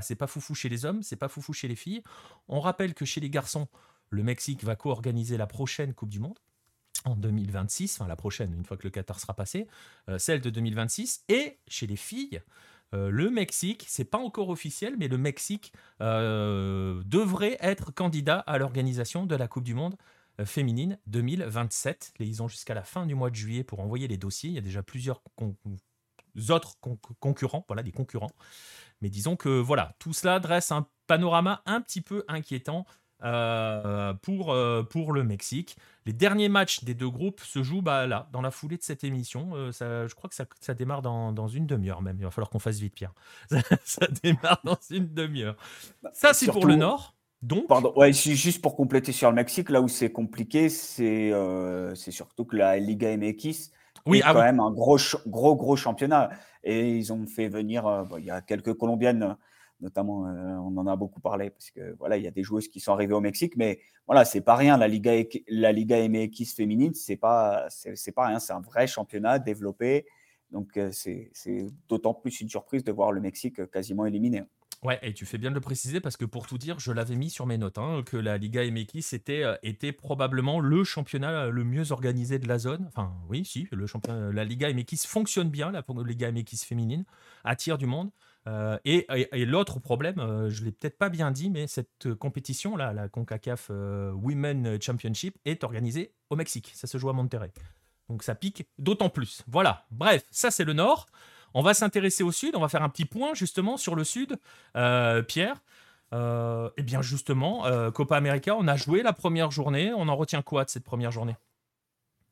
c'est 0.00 0.14
pas 0.14 0.26
foufou 0.26 0.54
chez 0.54 0.68
les 0.68 0.84
hommes, 0.84 1.02
c'est 1.02 1.16
pas 1.16 1.28
foufou 1.28 1.52
chez 1.52 1.68
les 1.68 1.76
filles. 1.76 2.02
On 2.48 2.60
rappelle 2.60 2.94
que 2.94 3.04
chez 3.04 3.20
les 3.20 3.28
garçons, 3.28 3.68
le 4.10 4.22
Mexique 4.22 4.64
va 4.64 4.76
co-organiser 4.76 5.36
la 5.36 5.46
prochaine 5.46 5.92
Coupe 5.92 6.08
du 6.08 6.20
Monde 6.20 6.38
en 7.04 7.14
2026, 7.14 8.00
enfin 8.00 8.08
la 8.08 8.16
prochaine, 8.16 8.52
une 8.52 8.64
fois 8.64 8.76
que 8.76 8.84
le 8.84 8.90
Qatar 8.90 9.20
sera 9.20 9.34
passé, 9.34 9.66
euh, 10.08 10.18
celle 10.18 10.40
de 10.40 10.50
2026. 10.50 11.24
Et 11.28 11.58
chez 11.68 11.86
les 11.86 11.96
filles, 11.96 12.40
euh, 12.94 13.10
le 13.10 13.30
Mexique, 13.30 13.84
c'est 13.88 14.04
pas 14.04 14.18
encore 14.18 14.48
officiel, 14.48 14.94
mais 14.98 15.08
le 15.08 15.18
Mexique 15.18 15.72
euh, 16.00 17.02
devrait 17.04 17.56
être 17.60 17.92
candidat 17.92 18.38
à 18.40 18.58
l'organisation 18.58 19.26
de 19.26 19.34
la 19.34 19.48
Coupe 19.48 19.64
du 19.64 19.74
Monde 19.74 19.96
féminine 20.44 20.98
2027. 21.06 22.14
ils 22.20 22.42
ont 22.42 22.48
jusqu'à 22.48 22.74
la 22.74 22.82
fin 22.82 23.06
du 23.06 23.14
mois 23.14 23.30
de 23.30 23.36
juillet 23.36 23.64
pour 23.64 23.80
envoyer 23.80 24.08
les 24.08 24.18
dossiers. 24.18 24.50
Il 24.50 24.54
y 24.54 24.58
a 24.58 24.62
déjà 24.62 24.82
plusieurs 24.82 25.22
autres 26.50 26.76
concurrents, 27.20 27.64
voilà, 27.68 27.82
des 27.82 27.92
concurrents. 27.92 28.32
Mais 29.00 29.10
disons 29.10 29.36
que 29.36 29.48
voilà, 29.48 29.94
tout 29.98 30.12
cela 30.12 30.40
dresse 30.40 30.72
un 30.72 30.86
panorama 31.06 31.62
un 31.66 31.80
petit 31.80 32.00
peu 32.00 32.24
inquiétant 32.28 32.86
euh, 33.24 34.12
pour, 34.14 34.52
euh, 34.52 34.82
pour 34.82 35.12
le 35.12 35.24
Mexique. 35.24 35.76
Les 36.04 36.12
derniers 36.12 36.50
matchs 36.50 36.84
des 36.84 36.92
deux 36.92 37.08
groupes 37.08 37.40
se 37.40 37.62
jouent 37.62 37.80
bah, 37.80 38.06
là, 38.06 38.28
dans 38.32 38.42
la 38.42 38.50
foulée 38.50 38.76
de 38.76 38.82
cette 38.82 39.04
émission. 39.04 39.52
Euh, 39.54 39.72
ça, 39.72 40.06
je 40.06 40.14
crois 40.14 40.28
que 40.28 40.36
ça, 40.36 40.44
ça 40.60 40.74
démarre 40.74 41.00
dans, 41.00 41.32
dans 41.32 41.48
une 41.48 41.66
demi-heure 41.66 42.02
même. 42.02 42.16
Il 42.18 42.24
va 42.24 42.30
falloir 42.30 42.50
qu'on 42.50 42.58
fasse 42.58 42.78
vite, 42.78 42.94
Pierre. 42.94 43.14
ça, 43.84 44.06
démarre 44.22 44.60
dans 44.64 44.78
une 44.90 45.12
demi-heure. 45.14 45.56
Bah, 46.02 46.10
ça, 46.12 46.34
c'est 46.34 46.46
pour 46.46 46.66
le 46.66 46.76
Nord. 46.76 47.15
Donc... 47.46 47.66
Pardon, 47.68 47.92
ouais, 47.96 48.12
juste 48.12 48.60
pour 48.60 48.76
compléter 48.76 49.12
sur 49.12 49.30
le 49.30 49.36
Mexique, 49.36 49.70
là 49.70 49.80
où 49.80 49.88
c'est 49.88 50.10
compliqué, 50.10 50.68
c'est 50.68 51.32
c'est 51.94 52.10
surtout 52.10 52.44
que 52.44 52.56
la 52.56 52.78
Liga 52.78 53.16
MX 53.16 53.70
oui, 54.06 54.18
est 54.18 54.22
ah 54.24 54.32
quand 54.32 54.42
même 54.42 54.60
un 54.60 54.70
gros, 54.70 54.98
gros, 55.26 55.56
gros 55.56 55.76
championnat. 55.76 56.30
Et 56.64 56.96
ils 56.96 57.12
ont 57.12 57.26
fait 57.26 57.48
venir, 57.48 58.06
il 58.18 58.24
y 58.24 58.30
a 58.30 58.40
quelques 58.40 58.74
Colombiennes 58.74 59.36
notamment, 59.80 60.26
euh, 60.26 60.56
on 60.56 60.76
en 60.76 60.86
a 60.86 60.96
beaucoup 60.96 61.20
parlé 61.20 61.50
parce 61.50 61.70
que 61.70 61.94
voilà, 61.98 62.16
il 62.16 62.24
y 62.24 62.26
a 62.26 62.30
des 62.30 62.42
joueuses 62.42 62.68
qui 62.68 62.80
sont 62.80 62.92
arrivées 62.92 63.14
au 63.14 63.20
Mexique, 63.20 63.56
mais 63.56 63.80
voilà, 64.06 64.24
c'est 64.24 64.40
pas 64.40 64.54
rien. 64.54 64.76
La 64.76 64.88
Liga, 64.88 65.12
la 65.48 65.72
Liga 65.72 65.96
MX 66.08 66.54
féminine, 66.54 66.94
c'est 66.94 67.16
pas, 67.16 67.66
c'est 67.68 68.12
pas 68.12 68.26
rien. 68.26 68.38
C'est 68.38 68.52
un 68.52 68.60
vrai 68.60 68.86
championnat 68.86 69.38
développé. 69.38 70.06
Donc, 70.50 70.76
euh, 70.76 70.90
c'est 70.92 71.66
d'autant 71.88 72.14
plus 72.14 72.40
une 72.40 72.48
surprise 72.48 72.84
de 72.84 72.92
voir 72.92 73.12
le 73.12 73.20
Mexique 73.20 73.68
quasiment 73.70 74.06
éliminé. 74.06 74.44
Ouais, 74.82 74.98
et 75.02 75.14
tu 75.14 75.24
fais 75.24 75.38
bien 75.38 75.50
de 75.50 75.54
le 75.54 75.60
préciser 75.60 76.00
parce 76.00 76.16
que 76.16 76.24
pour 76.24 76.46
tout 76.46 76.58
dire, 76.58 76.78
je 76.78 76.92
l'avais 76.92 77.16
mis 77.16 77.30
sur 77.30 77.46
mes 77.46 77.58
notes, 77.58 77.78
hein, 77.78 78.02
que 78.04 78.16
la 78.16 78.36
Liga 78.36 78.62
MX 78.70 79.14
était, 79.14 79.42
euh, 79.42 79.56
était 79.62 79.92
probablement 79.92 80.60
le 80.60 80.84
championnat 80.84 81.46
le 81.46 81.64
mieux 81.64 81.92
organisé 81.92 82.38
de 82.38 82.46
la 82.46 82.58
zone. 82.58 82.84
Enfin, 82.88 83.12
oui, 83.28 83.44
si, 83.44 83.68
le 83.72 83.86
championnat, 83.86 84.32
la 84.32 84.44
Liga 84.44 84.72
MX 84.72 85.06
fonctionne 85.06 85.50
bien, 85.50 85.72
la 85.72 85.82
Liga 86.04 86.30
MX 86.30 86.64
féminine, 86.64 87.04
attire 87.44 87.78
du 87.78 87.86
monde. 87.86 88.10
Euh, 88.48 88.78
et, 88.84 89.06
l'autre 89.44 89.80
problème, 89.80 90.18
euh, 90.20 90.48
je 90.50 90.60
ne 90.60 90.66
l'ai 90.66 90.72
peut-être 90.72 90.98
pas 90.98 91.08
bien 91.08 91.30
dit, 91.30 91.50
mais 91.50 91.66
cette 91.66 92.14
compétition, 92.14 92.76
là, 92.76 92.92
la 92.92 93.08
CONCACAF 93.08 93.68
euh, 93.70 94.12
Women 94.12 94.80
Championship, 94.80 95.36
est 95.44 95.64
organisée 95.64 96.14
au 96.30 96.36
Mexique. 96.36 96.70
Ça 96.74 96.86
se 96.86 96.98
joue 96.98 97.08
à 97.08 97.12
Monterrey. 97.12 97.52
Donc 98.08 98.22
ça 98.22 98.36
pique 98.36 98.68
d'autant 98.78 99.10
plus. 99.10 99.42
Voilà. 99.48 99.84
Bref, 99.90 100.24
ça 100.30 100.52
c'est 100.52 100.64
le 100.64 100.74
nord. 100.74 101.06
On 101.56 101.62
va 101.62 101.72
s'intéresser 101.72 102.22
au 102.22 102.32
sud. 102.32 102.54
On 102.54 102.60
va 102.60 102.68
faire 102.68 102.82
un 102.82 102.88
petit 102.90 103.06
point 103.06 103.32
justement 103.32 103.76
sur 103.76 103.94
le 103.94 104.04
sud. 104.04 104.36
Pierre, 104.74 105.62
eh 106.12 106.82
bien 106.82 107.00
justement, 107.00 107.64
Copa 107.92 108.16
América, 108.16 108.54
on 108.58 108.68
a 108.68 108.76
joué 108.76 109.02
la 109.02 109.14
première 109.14 109.50
journée. 109.50 109.92
On 109.96 110.06
en 110.08 110.16
retient 110.16 110.42
quoi 110.42 110.64
de 110.64 110.70
cette 110.70 110.84
première 110.84 111.10
journée? 111.10 111.34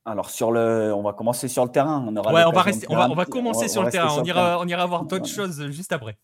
Alors 0.05 0.29
sur 0.29 0.53
le, 0.53 0.93
on 0.95 1.03
va 1.03 1.15
commencer 1.15 1.49
sur 1.49 1.65
le 1.65 1.71
terrain. 1.71 2.05
On 2.07 2.15
ouais, 2.15 2.45
on 2.45 2.53
va 2.53 2.63
rester, 2.63 2.87
on 2.91 2.97
va, 2.97 3.09
on 3.09 3.15
va 3.15 3.25
commencer 3.25 3.69
sur 3.69 3.83
le 3.83 3.91
terrain. 3.91 4.15
On 4.19 4.25
ira, 4.25 4.61
on 4.61 4.67
ira 4.67 4.85
voir 4.85 5.05
d'autres 5.05 5.27
choses 5.27 5.71
juste 5.71 5.93
après. 5.93 6.19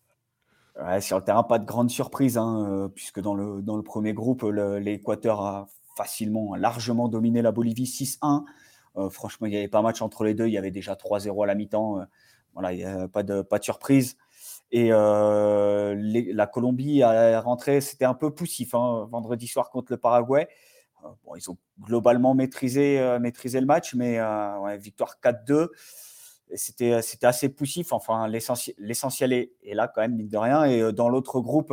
Ouais, 0.78 1.00
sur 1.00 1.18
le 1.18 1.24
terrain, 1.24 1.42
pas 1.42 1.58
de 1.58 1.64
grande 1.64 1.90
surprise, 1.90 2.36
hein, 2.36 2.66
euh, 2.68 2.88
puisque 2.88 3.20
dans 3.20 3.34
le, 3.34 3.62
dans 3.62 3.76
le 3.76 3.82
premier 3.82 4.12
groupe, 4.12 4.42
l'Équateur 4.42 5.40
a 5.40 5.68
facilement, 5.96 6.54
largement 6.54 7.08
dominé 7.08 7.42
la 7.42 7.52
Bolivie 7.52 7.84
6-1. 7.84 8.44
Euh, 8.96 9.10
franchement, 9.10 9.46
il 9.46 9.50
n'y 9.50 9.56
avait 9.56 9.68
pas 9.68 9.82
match 9.82 10.02
entre 10.02 10.24
les 10.24 10.34
deux. 10.34 10.46
Il 10.46 10.52
y 10.52 10.58
avait 10.58 10.70
déjà 10.70 10.94
3-0 10.94 11.42
à 11.42 11.46
la 11.46 11.54
mi-temps. 11.54 12.00
Euh, 12.50 12.54
voilà, 12.54 12.72
il 12.72 12.78
n'y 12.78 12.84
a 12.84 13.08
pas 13.08 13.22
de, 13.22 13.42
pas 13.42 13.58
de 13.58 13.64
surprise. 13.64 14.16
Et 14.72 14.90
la 14.90 16.46
Colombie 16.46 17.02
a 17.02 17.40
rentré, 17.40 17.80
c'était 17.80 18.04
un 18.04 18.14
peu 18.14 18.32
poussif 18.32 18.74
hein, 18.74 19.08
vendredi 19.10 19.48
soir 19.48 19.70
contre 19.70 19.92
le 19.92 19.98
Paraguay. 19.98 20.48
Euh, 21.04 21.08
bon, 21.24 21.34
ils 21.36 21.50
ont 21.50 21.58
globalement 21.80 22.34
maîtrisé, 22.34 22.98
euh, 23.00 23.18
maîtrisé 23.18 23.60
le 23.60 23.66
match, 23.66 23.94
mais 23.94 24.18
euh, 24.18 24.76
victoire 24.78 25.16
4-2. 25.22 25.68
C'était, 26.54 27.00
assez 27.22 27.48
poussif. 27.48 27.92
Enfin, 27.92 28.26
l'essentiel 28.28 29.32
est, 29.32 29.52
là 29.72 29.86
quand 29.86 30.00
même, 30.00 30.16
mine 30.16 30.28
de 30.28 30.36
rien. 30.36 30.64
Et 30.64 30.92
dans 30.92 31.08
l'autre 31.08 31.40
groupe, 31.40 31.72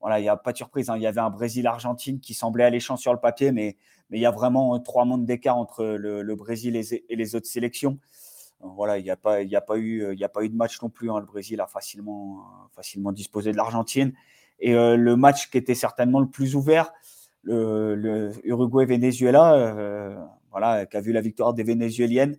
voilà, 0.00 0.18
il 0.20 0.22
n'y 0.22 0.28
a 0.28 0.36
pas 0.36 0.52
de 0.52 0.58
surprise. 0.58 0.90
Hein. 0.90 0.96
Il 0.96 1.02
y 1.02 1.06
avait 1.06 1.22
un 1.22 1.30
Brésil-Argentine 1.30 2.20
qui 2.20 2.34
semblait 2.34 2.64
alléchant 2.64 2.98
sur 2.98 3.14
le 3.14 3.18
papier, 3.18 3.50
mais, 3.50 3.78
mais 4.10 4.18
il 4.18 4.20
y 4.20 4.26
a 4.26 4.30
vraiment 4.30 4.78
trois 4.78 5.06
mondes 5.06 5.24
d'écart 5.24 5.56
entre 5.56 5.86
le, 5.86 6.34
Brésil 6.34 6.76
et, 6.76 7.16
les 7.16 7.34
autres 7.34 7.46
sélections. 7.46 7.98
Voilà, 8.60 8.98
il 8.98 9.04
n'y 9.04 9.10
a, 9.10 9.16
pas, 9.16 9.36
a, 9.38 9.60
pas 9.60 9.76
eu, 9.76 10.14
il 10.14 10.24
a 10.24 10.28
pas 10.28 10.42
eu 10.42 10.48
de 10.48 10.56
match 10.56 10.80
non 10.80 10.88
plus. 10.88 11.10
Hein. 11.10 11.20
Le 11.20 11.26
Brésil 11.26 11.60
a 11.60 11.66
facilement, 11.66 12.44
facilement 12.74 13.12
disposé 13.12 13.52
de 13.52 13.56
l'Argentine. 13.56 14.12
Et 14.58 14.72
le 14.72 15.16
match 15.16 15.50
qui 15.50 15.58
était 15.58 15.74
certainement 15.74 16.20
le 16.20 16.28
plus 16.28 16.56
ouvert, 16.56 16.92
le, 17.44 18.32
Uruguay-Venezuela, 18.44 19.54
euh, 19.54 20.16
voilà, 20.50 20.86
qui 20.86 20.96
a 20.96 21.00
vu 21.00 21.12
la 21.12 21.20
victoire 21.20 21.54
des 21.54 21.62
Vénézuéliennes. 21.62 22.36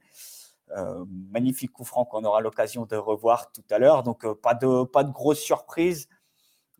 Euh, 0.75 1.05
magnifique 1.31 1.71
coup 1.71 1.83
franc 1.83 2.05
qu'on 2.05 2.23
aura 2.23 2.41
l'occasion 2.41 2.85
de 2.85 2.95
revoir 2.95 3.51
tout 3.51 3.63
à 3.69 3.77
l'heure. 3.77 4.03
Donc, 4.03 4.25
euh, 4.25 4.33
pas, 4.33 4.55
de, 4.55 4.83
pas 4.83 5.03
de 5.03 5.11
grosse 5.11 5.39
surprise. 5.39 6.09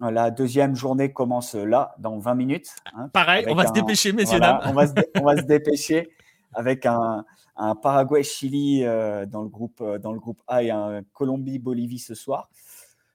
La 0.02 0.30
deuxième 0.30 0.76
journée 0.76 1.14
commence 1.14 1.56
là, 1.56 1.95
dans 1.99 2.18
20 2.18 2.36
minutes. 2.36 2.76
Hein, 2.94 3.07
Pareil, 3.14 3.45
on 3.48 3.56
va 3.56 3.68
se 3.68 3.72
dépêcher, 3.72 4.12
messieurs, 4.12 4.41
dames. 4.41 4.60
On 4.66 4.74
va, 4.74 4.88
se, 4.88 4.94
on 5.16 5.24
va 5.24 5.38
se 5.38 5.44
dépêcher 5.44 6.10
avec 6.53 6.86
un, 6.86 7.24
un 7.56 7.76
Paraguay-Chili 7.76 8.82
dans, 8.82 9.44
le 9.44 9.49
groupe, 9.49 9.84
dans 10.02 10.11
le 10.11 10.19
groupe 10.19 10.41
A 10.48 10.64
et 10.64 10.72
un 10.72 11.03
Colombie-Bolivie 11.14 11.99
ce 11.99 12.15
soir. 12.15 12.49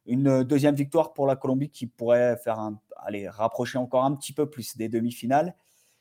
Une 0.07 0.43
deuxième 0.45 0.75
victoire 0.75 1.13
pour 1.13 1.27
la 1.27 1.37
Colombie 1.37 1.71
qui 1.71 1.87
pourrait 1.87 2.37
faire 2.39 2.71
aller 2.97 3.29
rapprocher 3.29 3.79
encore 3.79 4.05
un 4.05 4.15
petit 4.15 4.33
peu 4.33 4.49
plus 4.49 4.77
des 4.77 4.89
demi-finales. 4.89 5.55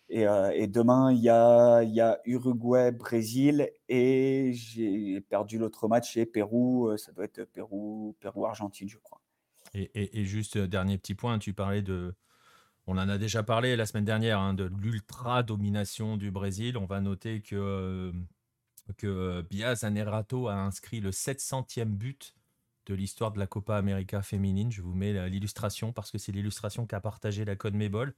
Et, 0.09 0.27
euh, 0.27 0.67
demain, 0.67 1.11
il 1.11 1.19
y 1.19 1.29
a, 1.29 1.83
y 1.83 2.01
a 2.01 2.19
Uruguay-Brésil 2.25 3.69
et 3.87 4.51
j'ai 4.53 5.21
perdu 5.21 5.59
l'autre 5.59 5.87
match 5.87 6.13
chez 6.13 6.25
Pérou. 6.25 6.87
Euh, 6.89 6.97
ça 6.97 7.11
doit 7.11 7.25
être 7.25 7.43
Pérou, 7.45 8.15
Pérou-Argentine, 8.19 8.89
je 8.89 8.97
crois. 8.97 9.21
Et, 9.75 10.25
juste 10.25 10.55
euh, 10.55 10.67
dernier 10.67 10.97
petit 10.97 11.13
point, 11.13 11.37
tu 11.37 11.53
parlais 11.53 11.83
de. 11.83 12.15
On 12.91 12.97
en 12.97 13.07
a 13.07 13.19
déjà 13.19 13.43
parlé 13.43 13.75
la 13.75 13.85
semaine 13.85 14.03
dernière 14.03 14.39
hein, 14.39 14.55
de 14.55 14.63
l'ultra 14.81 15.43
domination 15.43 16.17
du 16.17 16.31
Brésil. 16.31 16.75
On 16.75 16.87
va 16.87 17.01
noter 17.01 17.39
que, 17.39 18.11
que 18.97 19.45
Bias 19.47 19.83
Anerato 19.83 20.47
a 20.47 20.55
inscrit 20.55 20.99
le 20.99 21.11
700e 21.11 21.85
but 21.85 22.33
de 22.87 22.95
l'histoire 22.95 23.31
de 23.31 23.37
la 23.37 23.45
Copa 23.45 23.77
América 23.77 24.23
féminine. 24.23 24.71
Je 24.71 24.81
vous 24.81 24.95
mets 24.95 25.29
l'illustration 25.29 25.93
parce 25.93 26.09
que 26.09 26.17
c'est 26.17 26.31
l'illustration 26.31 26.87
qu'a 26.87 26.99
partagé 26.99 27.45
la 27.45 27.55
Code 27.55 27.75
Mebol. 27.75 28.15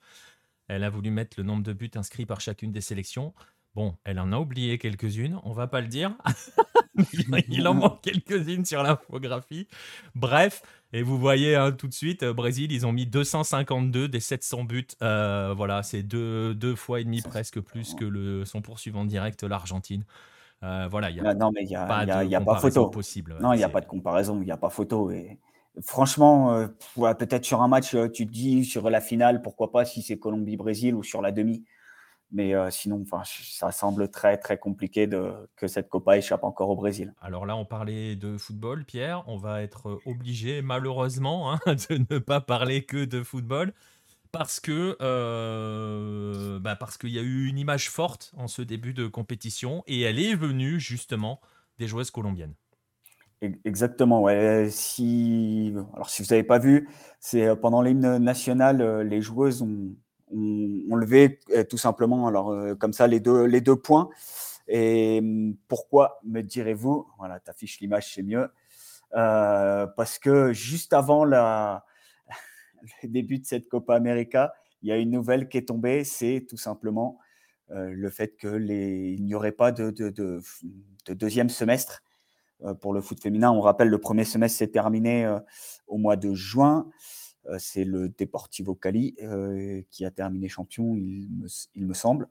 Elle 0.70 0.86
a 0.86 0.90
voulu 0.90 1.12
mettre 1.12 1.38
le 1.38 1.44
nombre 1.44 1.64
de 1.64 1.74
buts 1.74 1.92
inscrits 1.96 2.26
par 2.26 2.40
chacune 2.40 2.72
des 2.72 2.80
sélections. 2.80 3.34
Bon, 3.76 3.98
elle 4.06 4.22
en 4.22 4.32
a 4.32 4.38
oublié 4.38 4.78
quelques-unes, 4.78 5.38
on 5.44 5.52
va 5.52 5.68
pas 5.68 5.82
le 5.82 5.88
dire. 5.88 6.16
Il 7.50 7.68
en 7.68 7.74
manque 7.74 8.02
quelques-unes 8.02 8.66
sur 8.66 8.84
l'infographie. 8.84 9.68
Bref, 10.16 10.62
et 10.94 11.04
vous 11.04 11.18
voyez 11.18 11.56
hein, 11.56 11.72
tout 11.72 11.88
de 11.88 11.94
suite, 11.94 12.24
euh, 12.24 12.34
Brésil, 12.34 12.72
ils 12.72 12.86
ont 12.86 12.92
mis 12.92 13.06
252 13.06 14.10
des 14.10 14.20
700 14.20 14.66
buts. 14.66 14.88
Euh, 15.02 15.54
voilà, 15.56 15.84
c'est 15.84 16.04
deux, 16.04 16.54
deux 16.54 16.76
fois 16.76 17.00
et 17.00 17.06
demi 17.06 17.22
presque 17.22 17.62
plus 17.62 17.94
que 17.94 18.04
le, 18.04 18.44
son 18.46 18.62
poursuivant 18.62 19.06
direct, 19.06 19.44
l'Argentine. 19.44 20.04
Euh, 20.64 20.88
voilà, 20.92 21.10
il 21.10 21.16
y 21.16 21.20
a 21.22 21.34
non, 21.34 21.52
mais 21.54 21.64
il 21.64 21.70
n'y 21.70 21.76
a, 21.76 21.86
pas, 21.86 22.04
y 22.06 22.36
a, 22.36 22.42
pas 22.42 22.56
photo. 22.56 22.88
Possible, 22.90 23.38
non, 23.42 23.54
il 23.54 23.58
n'y 23.58 23.64
a 23.64 23.70
pas 23.70 23.82
de 23.82 23.88
comparaison, 23.88 24.38
il 24.42 24.46
n'y 24.46 24.52
a 24.52 24.58
pas 24.58 24.70
photo. 24.70 25.10
Et 25.12 25.40
franchement, 25.82 26.68
peut-être 26.96 27.46
sur 27.46 27.62
un 27.62 27.68
match, 27.68 27.96
tu 28.14 28.28
te 28.28 28.32
dis 28.32 28.66
sur 28.66 28.90
la 28.90 29.02
finale, 29.02 29.42
pourquoi 29.42 29.72
pas 29.72 29.86
si 29.86 30.04
c'est 30.04 30.18
Colombie-Brésil 30.18 30.94
ou 30.94 31.04
sur 31.04 31.22
la 31.22 31.32
demi. 31.32 31.64
Mais 32.32 32.54
sinon, 32.72 33.04
ça 33.24 33.72
semble 33.72 34.10
très 34.10 34.38
très 34.38 34.58
compliqué 34.58 35.06
de, 35.06 35.34
que 35.58 35.68
cette 35.68 35.90
Copa 35.90 36.18
échappe 36.18 36.44
encore 36.44 36.70
au 36.70 36.76
Brésil. 36.76 37.14
Alors 37.22 37.46
là, 37.46 37.58
on 37.58 37.66
parlait 37.66 38.16
de 38.16 38.38
football, 38.38 38.86
Pierre. 38.86 39.24
On 39.28 39.38
va 39.38 39.62
être 39.62 40.00
obligé, 40.06 40.62
malheureusement, 40.62 41.54
hein, 41.54 41.60
de 41.90 42.06
ne 42.10 42.20
pas 42.20 42.40
parler 42.40 42.86
que 42.86 43.04
de 43.04 43.22
football 43.22 43.74
parce 44.32 44.60
que 44.60 44.98
euh, 45.02 46.60
bah 46.60 46.76
parce 46.76 46.98
qu'il 46.98 47.10
y 47.10 47.20
a 47.20 47.22
eu 47.22 47.48
une 47.48 47.58
image 47.58 47.90
forte 47.90 48.32
en 48.38 48.48
ce 48.48 48.62
début 48.62 48.94
de 48.94 49.08
compétition 49.08 49.84
et 49.88 50.02
elle 50.02 50.20
est 50.20 50.36
venue 50.36 50.80
justement 50.80 51.42
des 51.80 51.88
joueuses 51.88 52.12
colombiennes. 52.12 52.54
Exactement, 53.66 54.22
ouais. 54.22 54.70
Si, 54.70 55.74
alors 55.96 56.10
si 56.12 56.22
vous 56.22 56.28
n'avez 56.30 56.44
pas 56.44 56.60
vu, 56.60 56.88
c'est 57.20 57.48
euh, 57.48 57.56
pendant 57.56 57.82
l'hymne 57.82 58.18
national, 58.20 58.82
euh, 58.82 59.04
les 59.04 59.20
joueuses 59.20 59.64
ont, 59.64 59.96
ont, 60.34 60.96
levé 60.96 61.40
tout 61.70 61.78
simplement, 61.78 62.28
alors 62.28 62.56
comme 62.78 62.94
ça, 62.94 63.08
les 63.08 63.20
deux, 63.20 63.46
les 63.46 63.62
deux 63.62 63.76
points. 63.76 64.10
Et 64.68 65.20
hum, 65.20 65.56
pourquoi, 65.68 66.20
me 66.24 66.42
direz-vous? 66.42 67.08
Voilà, 67.18 67.40
tu 67.40 67.50
affiches 67.50 67.80
l'image, 67.80 68.14
c'est 68.14 68.24
mieux. 68.24 68.50
Euh, 69.14 69.86
parce 69.98 70.18
que 70.18 70.54
juste 70.54 70.94
avant 70.94 71.26
la, 71.26 71.86
le 73.04 73.10
début 73.10 73.40
de 73.40 73.46
cette 73.46 73.68
Copa 73.68 73.96
América, 73.96 74.54
il 74.82 74.90
y 74.90 74.92
a 74.92 74.98
une 74.98 75.12
nouvelle 75.12 75.50
qui 75.50 75.58
est 75.58 75.68
tombée, 75.68 76.04
c'est 76.06 76.46
tout 76.50 76.58
simplement 76.58 77.20
euh, 77.72 77.92
le 77.94 78.10
fait 78.10 78.38
qu'il 78.38 79.24
n'y 79.24 79.36
aurait 79.36 79.52
pas 79.52 79.72
de, 79.72 79.92
deuxième 81.10 81.50
semestre 81.50 82.02
euh, 82.64 82.74
pour 82.74 82.94
le 82.94 83.02
foot 83.02 83.22
féminin. 83.22 83.52
On 83.52 83.60
rappelle, 83.60 83.90
le 83.90 84.00
premier 84.00 84.24
semestre 84.24 84.58
s'est 84.58 84.72
terminé 84.72 85.38
au 85.88 85.98
mois 85.98 86.16
de 86.16 86.34
juin. 86.34 86.90
C'est 87.58 87.84
le 87.84 88.10
Deportivo 88.10 88.76
Cali 88.76 89.16
qui 89.90 90.06
a 90.06 90.12
terminé 90.12 90.48
champion, 90.48 90.96
il 90.96 91.28
me, 91.76 91.94
semble. 91.94 92.28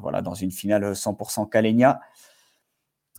voilà, 0.00 0.22
dans 0.22 0.34
une 0.34 0.50
finale 0.50 0.92
100% 0.92 1.48
Calenia. 1.48 2.00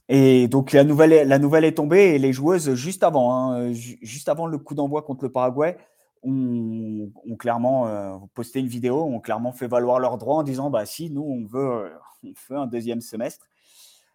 Et 0.09 0.47
donc 0.47 0.73
la 0.73 0.83
nouvelle, 0.83 1.27
la 1.27 1.39
nouvelle 1.39 1.63
est 1.63 1.77
tombée 1.77 2.15
et 2.15 2.19
les 2.19 2.33
joueuses, 2.33 2.73
juste 2.73 3.03
avant, 3.03 3.53
hein, 3.53 3.71
juste 3.71 4.27
avant 4.27 4.45
le 4.45 4.57
coup 4.57 4.75
d'envoi 4.75 5.03
contre 5.03 5.23
le 5.23 5.31
Paraguay, 5.31 5.77
ont, 6.23 7.11
clairement 7.37 7.87
euh, 7.87 8.17
posté 8.33 8.59
une 8.59 8.67
vidéo, 8.67 9.03
ont 9.03 9.19
clairement 9.19 9.51
fait 9.51 9.67
valoir 9.67 9.99
leurs 9.99 10.17
droits 10.17 10.35
en 10.35 10.43
disant 10.43 10.69
bah 10.69 10.85
si 10.85 11.09
nous 11.09 11.23
on 11.23 11.45
veut, 11.45 11.91
on 12.23 12.33
veut 12.49 12.57
un 12.57 12.67
deuxième 12.67 13.01
semestre. 13.01 13.47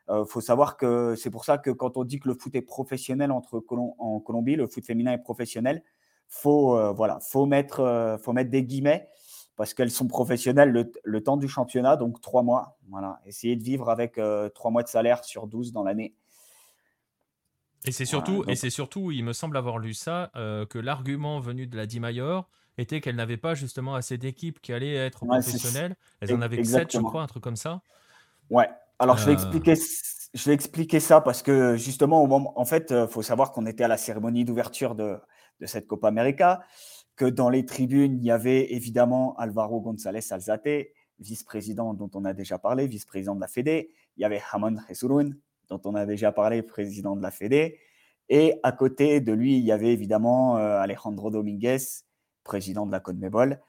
Il 0.08 0.12
euh, 0.12 0.24
faut 0.24 0.40
savoir 0.40 0.76
que 0.76 1.14
c'est 1.16 1.30
pour 1.30 1.44
ça 1.44 1.58
que 1.58 1.70
quand 1.70 1.96
on 1.96 2.04
dit 2.04 2.20
que 2.20 2.28
le 2.28 2.34
foot 2.34 2.54
est 2.54 2.62
professionnel 2.62 3.32
entre 3.32 3.64
en 3.98 4.20
Colombie, 4.20 4.54
le 4.54 4.68
foot 4.68 4.84
féminin 4.84 5.12
est 5.12 5.18
professionnel, 5.18 5.82
faut 6.28 6.76
euh, 6.76 6.92
voilà, 6.92 7.18
faut 7.20 7.46
mettre, 7.46 8.18
faut 8.22 8.32
mettre 8.32 8.50
des 8.50 8.64
guillemets 8.64 9.08
parce 9.56 9.72
qu'elles 9.72 9.90
sont 9.90 10.06
professionnelles 10.06 10.86
le, 11.02 11.22
temps 11.22 11.38
du 11.38 11.48
championnat, 11.48 11.96
donc 11.96 12.20
trois 12.20 12.42
mois. 12.42 12.78
Voilà, 12.88 13.20
essayer 13.24 13.56
de 13.56 13.62
vivre 13.62 13.88
avec 13.88 14.18
euh, 14.18 14.48
trois 14.50 14.70
mois 14.70 14.82
de 14.82 14.88
salaire 14.88 15.24
sur 15.24 15.46
12 15.46 15.72
dans 15.72 15.82
l'année. 15.82 16.14
Et 17.86 17.92
c'est 17.92 18.04
surtout, 18.04 18.44
et 18.48 18.56
c'est 18.56 18.70
surtout, 18.70 19.12
il 19.12 19.24
me 19.24 19.32
semble 19.32 19.56
avoir 19.56 19.78
lu 19.78 19.94
ça, 19.94 20.30
euh, 20.36 20.66
que 20.66 20.78
l'argument 20.78 21.40
venu 21.40 21.66
de 21.66 21.76
la 21.76 21.86
Dimayor 21.86 22.48
était 22.78 23.00
qu'elle 23.00 23.16
n'avait 23.16 23.36
pas 23.36 23.54
justement 23.54 23.94
assez 23.94 24.18
d'équipes 24.18 24.60
qui 24.60 24.72
allaient 24.72 24.94
être 24.94 25.24
professionnelles. 25.24 25.96
Elles 26.20 26.34
en 26.34 26.42
avaient 26.42 26.62
7, 26.62 26.92
je 26.92 26.98
crois, 26.98 27.22
un 27.22 27.26
truc 27.26 27.42
comme 27.42 27.56
ça. 27.56 27.80
Ouais. 28.50 28.68
Alors, 28.98 29.16
je, 29.16 29.24
vais 29.24 29.32
euh. 29.32 29.34
expliquer, 29.34 29.74
je 30.34 30.44
vais 30.44 30.52
expliquer 30.52 31.00
ça 31.00 31.20
parce 31.20 31.42
que 31.42 31.76
justement, 31.76 32.22
au 32.22 32.26
moment, 32.26 32.52
en 32.60 32.64
fait, 32.64 32.90
il 32.90 33.08
faut 33.08 33.22
savoir 33.22 33.52
qu'on 33.52 33.66
était 33.66 33.84
à 33.84 33.88
la 33.88 33.96
cérémonie 33.96 34.44
d'ouverture 34.44 34.94
de, 34.94 35.16
de 35.60 35.66
cette 35.66 35.86
Copa 35.86 36.08
América 36.08 36.60
que 37.16 37.24
dans 37.24 37.48
les 37.48 37.64
tribunes, 37.64 38.18
il 38.18 38.24
y 38.24 38.30
avait 38.30 38.72
évidemment 38.72 39.34
Alvaro 39.36 39.80
González 39.80 40.20
Alzate, 40.30 40.92
vice-président 41.18 41.94
dont 41.94 42.10
on 42.14 42.24
a 42.24 42.34
déjà 42.34 42.58
parlé, 42.58 42.86
vice-président 42.86 43.34
de 43.34 43.40
la 43.40 43.48
Fédé. 43.48 43.90
Il 44.16 44.22
y 44.22 44.24
avait 44.24 44.42
Hamon 44.52 44.76
Jesurun, 44.88 45.30
dont 45.68 45.80
on 45.84 45.94
a 45.94 46.04
déjà 46.04 46.30
parlé, 46.30 46.62
président 46.62 47.16
de 47.16 47.22
la 47.22 47.30
Fédé. 47.30 47.78
Et 48.28 48.54
à 48.62 48.72
côté 48.72 49.20
de 49.20 49.32
lui, 49.32 49.56
il 49.56 49.64
y 49.64 49.72
avait 49.72 49.92
évidemment 49.92 50.58
euh, 50.58 50.78
Alejandro 50.78 51.30
Dominguez, 51.30 51.78
président 52.44 52.86
de 52.86 52.92
la 52.92 53.00
CONMEBOL. 53.00 53.60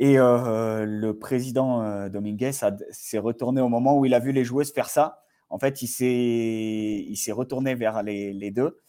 Et 0.00 0.18
euh, 0.18 0.84
le 0.84 1.18
président 1.18 1.82
euh, 1.82 2.08
Dominguez 2.08 2.52
s'est 2.52 3.18
retourné 3.18 3.60
au 3.60 3.68
moment 3.68 3.98
où 3.98 4.04
il 4.04 4.14
a 4.14 4.18
vu 4.18 4.32
les 4.32 4.44
joueuses 4.44 4.72
faire 4.72 4.88
ça. 4.88 5.22
En 5.50 5.58
fait, 5.58 5.82
il 5.82 7.16
s'est 7.16 7.32
retourné 7.32 7.74
vers 7.74 8.02
les, 8.02 8.50
deux 8.50 8.80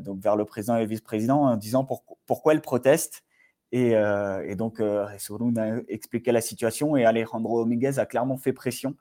donc 0.00 0.20
vers 0.20 0.36
le 0.36 0.44
président 0.44 0.76
et 0.76 0.80
le 0.80 0.86
vice-président 0.86 1.42
en 1.42 1.56
disant 1.56 1.86
pourquoi 2.26 2.52
elle 2.52 2.60
proteste. 2.60 3.24
Et, 3.72 3.94
euh, 3.94 4.44
et 4.46 4.56
donc, 4.56 4.80
euh, 4.80 5.06
a 5.06 5.80
expliqué 5.88 6.32
la 6.32 6.40
situation 6.40 6.96
et 6.96 7.04
Alejandro 7.04 7.62
Dominguez 7.62 7.98
a 7.98 8.06
clairement 8.06 8.38
fait 8.38 8.52
pression 8.52 8.94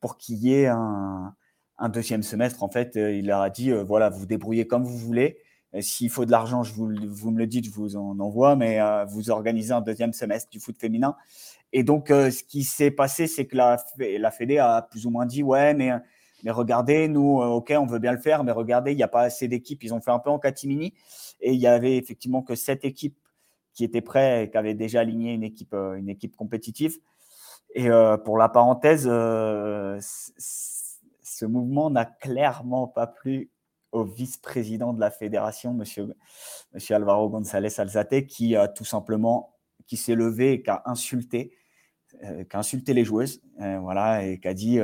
pour 0.00 0.16
qu'il 0.16 0.36
y 0.36 0.54
ait 0.54 0.66
un, 0.66 1.34
un, 1.78 1.88
deuxième 1.88 2.22
semestre. 2.22 2.62
En 2.62 2.68
fait, 2.68 2.92
il 2.94 3.26
leur 3.26 3.40
a 3.40 3.50
dit 3.50 3.72
voilà, 3.72 4.10
vous 4.10 4.26
débrouillez 4.26 4.66
comme 4.66 4.84
vous 4.84 4.98
voulez. 4.98 5.38
S'il 5.80 6.10
faut 6.10 6.24
de 6.24 6.30
l'argent, 6.30 6.62
vous, 6.62 6.92
vous, 7.08 7.30
me 7.32 7.38
le 7.38 7.48
dites, 7.48 7.64
je 7.64 7.70
vous 7.70 7.96
en 7.96 8.20
envoie, 8.20 8.54
mais 8.54 8.78
vous 9.06 9.30
organisez 9.30 9.72
un 9.72 9.80
deuxième 9.80 10.12
semestre 10.12 10.48
du 10.50 10.60
foot 10.60 10.76
féminin. 10.78 11.16
Et 11.72 11.82
donc, 11.82 12.08
ce 12.10 12.44
qui 12.44 12.62
s'est 12.62 12.92
passé, 12.92 13.26
c'est 13.26 13.46
que 13.46 13.56
la, 13.56 13.82
la 13.98 14.30
Fédé 14.30 14.58
a 14.58 14.82
plus 14.82 15.06
ou 15.06 15.10
moins 15.10 15.26
dit 15.26 15.42
ouais, 15.42 15.74
mais 15.74 15.90
mais 16.44 16.50
regardez, 16.50 17.08
nous, 17.08 17.40
euh, 17.40 17.46
OK, 17.46 17.72
on 17.76 17.86
veut 17.86 17.98
bien 17.98 18.12
le 18.12 18.18
faire, 18.18 18.44
mais 18.44 18.52
regardez, 18.52 18.92
il 18.92 18.96
n'y 18.96 19.02
a 19.02 19.08
pas 19.08 19.22
assez 19.22 19.48
d'équipes. 19.48 19.82
Ils 19.82 19.94
ont 19.94 20.00
fait 20.02 20.10
un 20.10 20.18
peu 20.18 20.28
en 20.28 20.38
catimini. 20.38 20.92
Et 21.40 21.52
il 21.54 21.60
y 21.60 21.66
avait 21.66 21.96
effectivement 21.96 22.42
que 22.42 22.54
sept 22.54 22.84
équipes 22.84 23.18
qui 23.72 23.82
étaient 23.82 24.02
prêtes 24.02 24.46
et 24.46 24.50
qui 24.50 24.56
avaient 24.58 24.74
déjà 24.74 25.00
aligné 25.00 25.32
une 25.32 25.42
équipe, 25.42 25.72
euh, 25.72 25.94
une 25.94 26.10
équipe 26.10 26.36
compétitive. 26.36 26.98
Et 27.74 27.88
euh, 27.90 28.18
pour 28.18 28.36
la 28.36 28.50
parenthèse, 28.50 29.04
ce 29.04 29.96
mouvement 31.46 31.90
n'a 31.90 32.04
clairement 32.04 32.86
pas 32.86 33.06
plu 33.06 33.50
au 33.90 34.04
vice-président 34.04 34.92
de 34.92 35.00
la 35.00 35.10
fédération, 35.10 35.72
monsieur, 35.72 36.14
Alvaro 36.90 37.30
González 37.30 37.80
Alzate, 37.80 38.26
qui 38.26 38.54
a 38.54 38.68
tout 38.68 38.84
simplement 38.84 39.54
qui 39.86 39.96
s'est 39.96 40.14
levé 40.14 40.52
et 40.52 40.62
qui 40.62 40.70
a 40.70 40.82
insulté, 40.84 41.56
qui 42.20 42.56
a 42.56 42.58
insulté 42.58 42.92
les 42.92 43.04
joueuses, 43.04 43.40
voilà, 43.56 44.24
et 44.26 44.40
qui 44.40 44.48
a 44.48 44.54
dit 44.54 44.80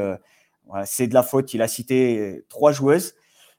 c'est 0.85 1.07
de 1.07 1.15
la 1.15 1.23
faute. 1.23 1.55
Il 1.55 1.63
a 1.63 1.69
cité 1.69 2.19
euh, 2.19 2.45
trois 2.49 2.73
joueuses. 2.73 3.15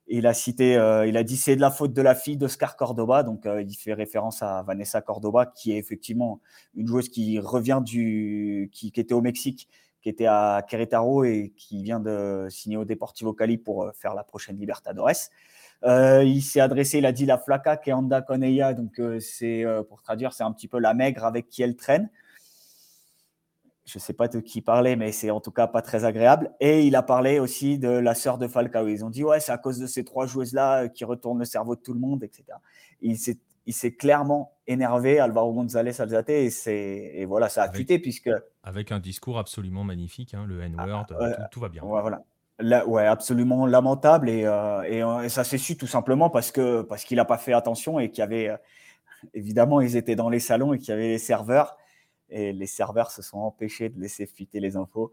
Il 0.07 0.27
a 0.27 0.33
cité, 0.33 0.75
euh, 0.77 1.05
il 1.07 1.15
a 1.15 1.23
dit 1.23 1.37
c'est 1.37 1.55
de 1.55 1.61
la 1.61 1.71
faute 1.71 1.93
de 1.93 2.01
la 2.01 2.15
fille 2.15 2.37
d'Oscar 2.37 2.75
Cordoba. 2.75 3.23
Donc, 3.23 3.45
euh, 3.45 3.61
il 3.61 3.73
fait 3.75 3.93
référence 3.93 4.43
à 4.43 4.61
Vanessa 4.63 5.01
Cordoba, 5.01 5.45
qui 5.45 5.71
est 5.71 5.77
effectivement 5.77 6.41
une 6.75 6.87
joueuse 6.87 7.09
qui 7.09 7.39
revient 7.39 7.79
du, 7.83 8.69
qui, 8.73 8.91
était 8.95 9.13
au 9.13 9.21
Mexique, 9.21 9.69
qui 10.01 10.09
était 10.09 10.25
à 10.25 10.65
Querétaro 10.67 11.23
et 11.23 11.53
qui 11.55 11.83
vient 11.83 11.99
de 11.99 12.47
signer 12.49 12.77
au 12.77 12.85
Deportivo 12.85 13.33
Cali 13.33 13.57
pour 13.57 13.89
faire 13.93 14.13
la 14.13 14.23
prochaine 14.23 14.57
Libertadores. 14.57 15.29
il 15.85 16.41
s'est 16.41 16.59
adressé, 16.59 16.97
il 16.97 17.05
a 17.05 17.13
dit 17.13 17.25
la 17.25 17.37
flaca 17.37 17.77
que 17.77 17.91
anda 17.91 18.21
con. 18.21 18.39
Donc, 18.39 18.99
c'est 19.21 19.63
pour 19.87 20.01
traduire, 20.01 20.33
c'est 20.33 20.43
un 20.43 20.51
petit 20.51 20.67
peu 20.67 20.79
la 20.79 20.93
maigre 20.93 21.23
avec 21.23 21.47
qui 21.47 21.61
elle 21.63 21.75
traîne 21.75 22.09
je 23.91 23.97
ne 23.97 24.01
sais 24.01 24.13
pas 24.13 24.29
de 24.29 24.39
qui 24.39 24.61
parlait, 24.61 24.95
mais 24.95 25.11
c'est 25.11 25.31
en 25.31 25.41
tout 25.41 25.51
cas 25.51 25.67
pas 25.67 25.81
très 25.81 26.05
agréable. 26.05 26.51
Et 26.61 26.85
il 26.85 26.95
a 26.95 27.03
parlé 27.03 27.39
aussi 27.39 27.77
de 27.77 27.89
la 27.89 28.15
sœur 28.15 28.37
de 28.37 28.47
Falcao. 28.47 28.87
Ils 28.87 29.03
ont 29.03 29.09
dit, 29.09 29.23
ouais, 29.23 29.41
c'est 29.41 29.51
à 29.51 29.57
cause 29.57 29.79
de 29.79 29.87
ces 29.87 30.05
trois 30.05 30.25
joueuses-là 30.25 30.83
euh, 30.83 30.87
qui 30.87 31.03
retournent 31.03 31.39
le 31.39 31.45
cerveau 31.45 31.75
de 31.75 31.81
tout 31.81 31.93
le 31.93 31.99
monde, 31.99 32.23
etc. 32.23 32.45
il 33.01 33.17
s'est 33.17 33.91
clairement 33.95 34.53
énervé, 34.65 35.19
Alvaro 35.19 35.53
González 35.53 35.99
Alzate, 35.99 36.29
et, 36.29 37.21
et 37.21 37.25
voilà, 37.25 37.49
ça 37.49 37.63
a 37.63 37.69
tué 37.69 37.99
puisque. 37.99 38.29
Avec 38.63 38.93
un 38.93 38.99
discours 38.99 39.37
absolument 39.37 39.83
magnifique, 39.83 40.33
hein, 40.33 40.45
le 40.47 40.61
N-word, 40.61 41.07
ah, 41.19 41.47
tout, 41.51 41.59
va 41.59 41.67
bien. 41.67 41.83
Voilà. 41.83 42.23
ouais, 42.87 43.05
absolument 43.05 43.65
lamentable, 43.65 44.29
et, 44.29 44.45
euh, 44.45 45.21
et, 45.21 45.29
ça 45.29 45.43
s'est 45.43 45.57
su 45.57 45.75
tout 45.75 45.87
simplement 45.87 46.29
parce 46.29 46.51
qu'il 46.51 46.85
parce 46.87 47.03
qu'il 47.03 47.17
n'a 47.17 47.25
pas 47.25 47.37
fait 47.37 47.53
attention 47.53 47.99
et 47.99 48.09
qu'il 48.09 48.19
y 48.19 48.23
avait. 48.23 48.49
Euh, 48.49 48.57
évidemment, 49.33 49.81
ils 49.81 49.97
étaient 49.97 50.15
dans 50.15 50.29
les 50.29 50.39
salons 50.39 50.73
et 50.73 50.79
qu'il 50.79 50.89
y 50.89 50.93
avait 50.93 51.09
les 51.09 51.19
serveurs 51.19 51.75
et 52.31 52.53
les 52.53 52.65
serveurs 52.65 53.11
se 53.11 53.21
sont 53.21 53.37
empêchés 53.37 53.89
de 53.89 53.99
laisser 53.99 54.25
fuiter 54.25 54.59
les 54.59 54.75
infos. 54.77 55.11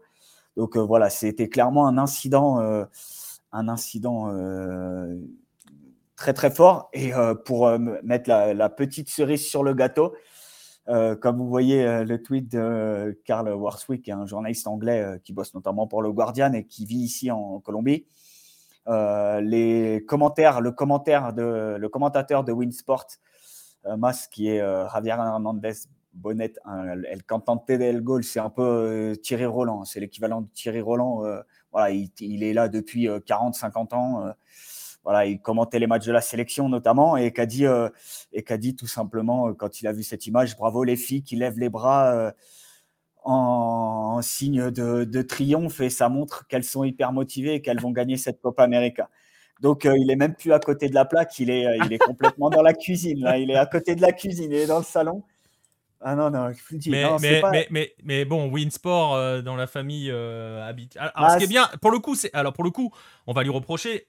Donc 0.57 0.75
euh, 0.75 0.81
voilà, 0.81 1.09
c'était 1.09 1.49
clairement 1.49 1.87
un 1.87 1.97
incident, 1.97 2.59
euh, 2.59 2.85
un 3.51 3.69
incident 3.69 4.29
euh, 4.29 5.15
très 6.15 6.33
très 6.33 6.51
fort. 6.51 6.89
Et 6.93 7.11
pour 7.45 7.69
mettre 8.03 8.29
la, 8.29 8.69
petite 8.69 9.09
cerise 9.09 9.45
sur 9.47 9.63
le 9.63 9.73
gâteau, 9.73 10.13
comme 10.85 11.37
vous 11.37 11.47
voyez 11.47 12.03
le 12.03 12.21
tweet 12.21 12.51
de 12.51 13.17
Karl 13.23 13.47
Warswick, 13.53 14.09
un 14.09 14.25
journaliste 14.25 14.67
anglais 14.67 15.19
qui 15.23 15.33
bosse 15.33 15.53
notamment 15.53 15.87
pour 15.87 16.01
le 16.01 16.11
Guardian 16.11 16.51
et 16.53 16.65
qui 16.65 16.85
vit 16.85 16.97
ici 16.97 17.31
en 17.31 17.59
Colombie. 17.59 18.05
les 18.87 20.03
commentaires, 20.07 20.59
le 20.59 20.71
commentaire 20.71 21.31
de 21.31 21.77
le 21.79 21.89
commentateur 21.89 22.43
de 22.43 22.51
Winsport, 22.51 23.05
Mas, 23.97 24.27
qui 24.27 24.49
est 24.49 24.59
Javier 24.91 25.11
Hernandez 25.11 25.87
Bonnet, 26.13 26.53
El 27.07 27.23
Cantante 27.23 27.67
del 27.67 28.01
Gol, 28.01 28.23
c'est 28.23 28.39
un 28.39 28.49
peu 28.49 28.63
euh, 28.63 29.15
Thierry 29.15 29.45
Roland, 29.45 29.85
c'est 29.85 29.99
l'équivalent 29.99 30.41
de 30.41 30.47
Thierry 30.53 30.81
Roland. 30.81 31.25
Euh, 31.25 31.41
voilà, 31.71 31.91
il, 31.91 32.43
est 32.43 32.53
là 32.53 32.67
depuis 32.67 33.07
40-50 33.07 33.93
euh, 33.93 33.95
ans. 33.95 34.33
voilà, 35.03 35.25
il 35.27 35.39
commentait 35.39 35.79
les 35.79 35.87
matchs 35.87 36.07
de 36.07 36.11
la 36.11 36.21
sélection 36.21 36.67
notamment 36.67 37.15
et 37.15 37.31
qu'a 37.31 37.45
dit, 37.45 37.65
dit 38.57 38.75
tout 38.75 38.87
simplement 38.87 39.53
quand 39.53 39.81
il 39.81 39.87
a 39.87 39.93
vu 39.93 40.01
cette 40.03 40.25
image, 40.25 40.57
bravo 40.57 40.83
les 40.83 40.95
filles 40.95 41.21
qui 41.21 41.35
lèvent 41.35 41.59
les 41.59 41.69
bras 41.69 42.33
en, 43.23 44.19
signe 44.23 44.71
de, 44.71 45.21
triomphe 45.21 45.79
et 45.81 45.91
ça 45.91 46.09
montre 46.09 46.47
qu'elles 46.47 46.63
sont 46.63 46.83
hyper 46.83 47.13
motivées 47.13 47.55
et 47.55 47.61
qu'elles 47.61 47.79
vont 47.79 47.91
gagner 47.91 48.17
cette 48.17 48.41
Copa 48.41 48.63
América. 48.63 49.09
Donc, 49.61 49.83
il 49.83 50.09
est 50.09 50.15
même 50.15 50.33
plus 50.33 50.53
à 50.53 50.59
côté 50.59 50.89
de 50.89 50.95
la 50.95 51.05
plaque, 51.05 51.37
il 51.37 51.51
est, 51.51 51.67
il 51.85 51.93
est 51.93 51.97
complètement 51.99 52.49
dans 52.49 52.63
la 52.63 52.73
cuisine. 52.73 53.19
Là. 53.19 53.37
Il 53.37 53.51
est 53.51 53.57
à 53.57 53.65
côté 53.67 53.93
de 53.93 54.01
la 54.01 54.11
cuisine, 54.13 54.51
il 54.51 54.57
est 54.57 54.67
dans 54.67 54.79
le 54.79 54.85
salon. 54.85 55.23
Ah 56.01 56.15
non, 56.15 56.29
non, 56.29 56.51
mais, 56.87 57.05
mais, 57.19 57.41
mais, 57.51 57.67
mais, 57.69 57.95
mais, 58.03 58.25
bon, 58.25 58.49
Winsport 58.49 59.15
euh, 59.15 59.41
dans 59.41 59.57
la 59.57 59.67
famille 59.67 60.09
euh, 60.09 60.65
habite. 60.65 60.95
Alors, 60.95 61.11
ah, 61.15 61.33
ce 61.33 61.37
qui 61.39 61.43
est 61.43 61.47
bien, 61.47 61.69
pour 61.81 61.91
le 61.91 61.99
coup, 61.99 62.15
c'est 62.15 62.33
alors 62.33 62.53
pour 62.53 62.63
le 62.63 62.71
coup, 62.71 62.93
on 63.27 63.33
va 63.33 63.43
lui 63.43 63.49
reprocher 63.49 64.07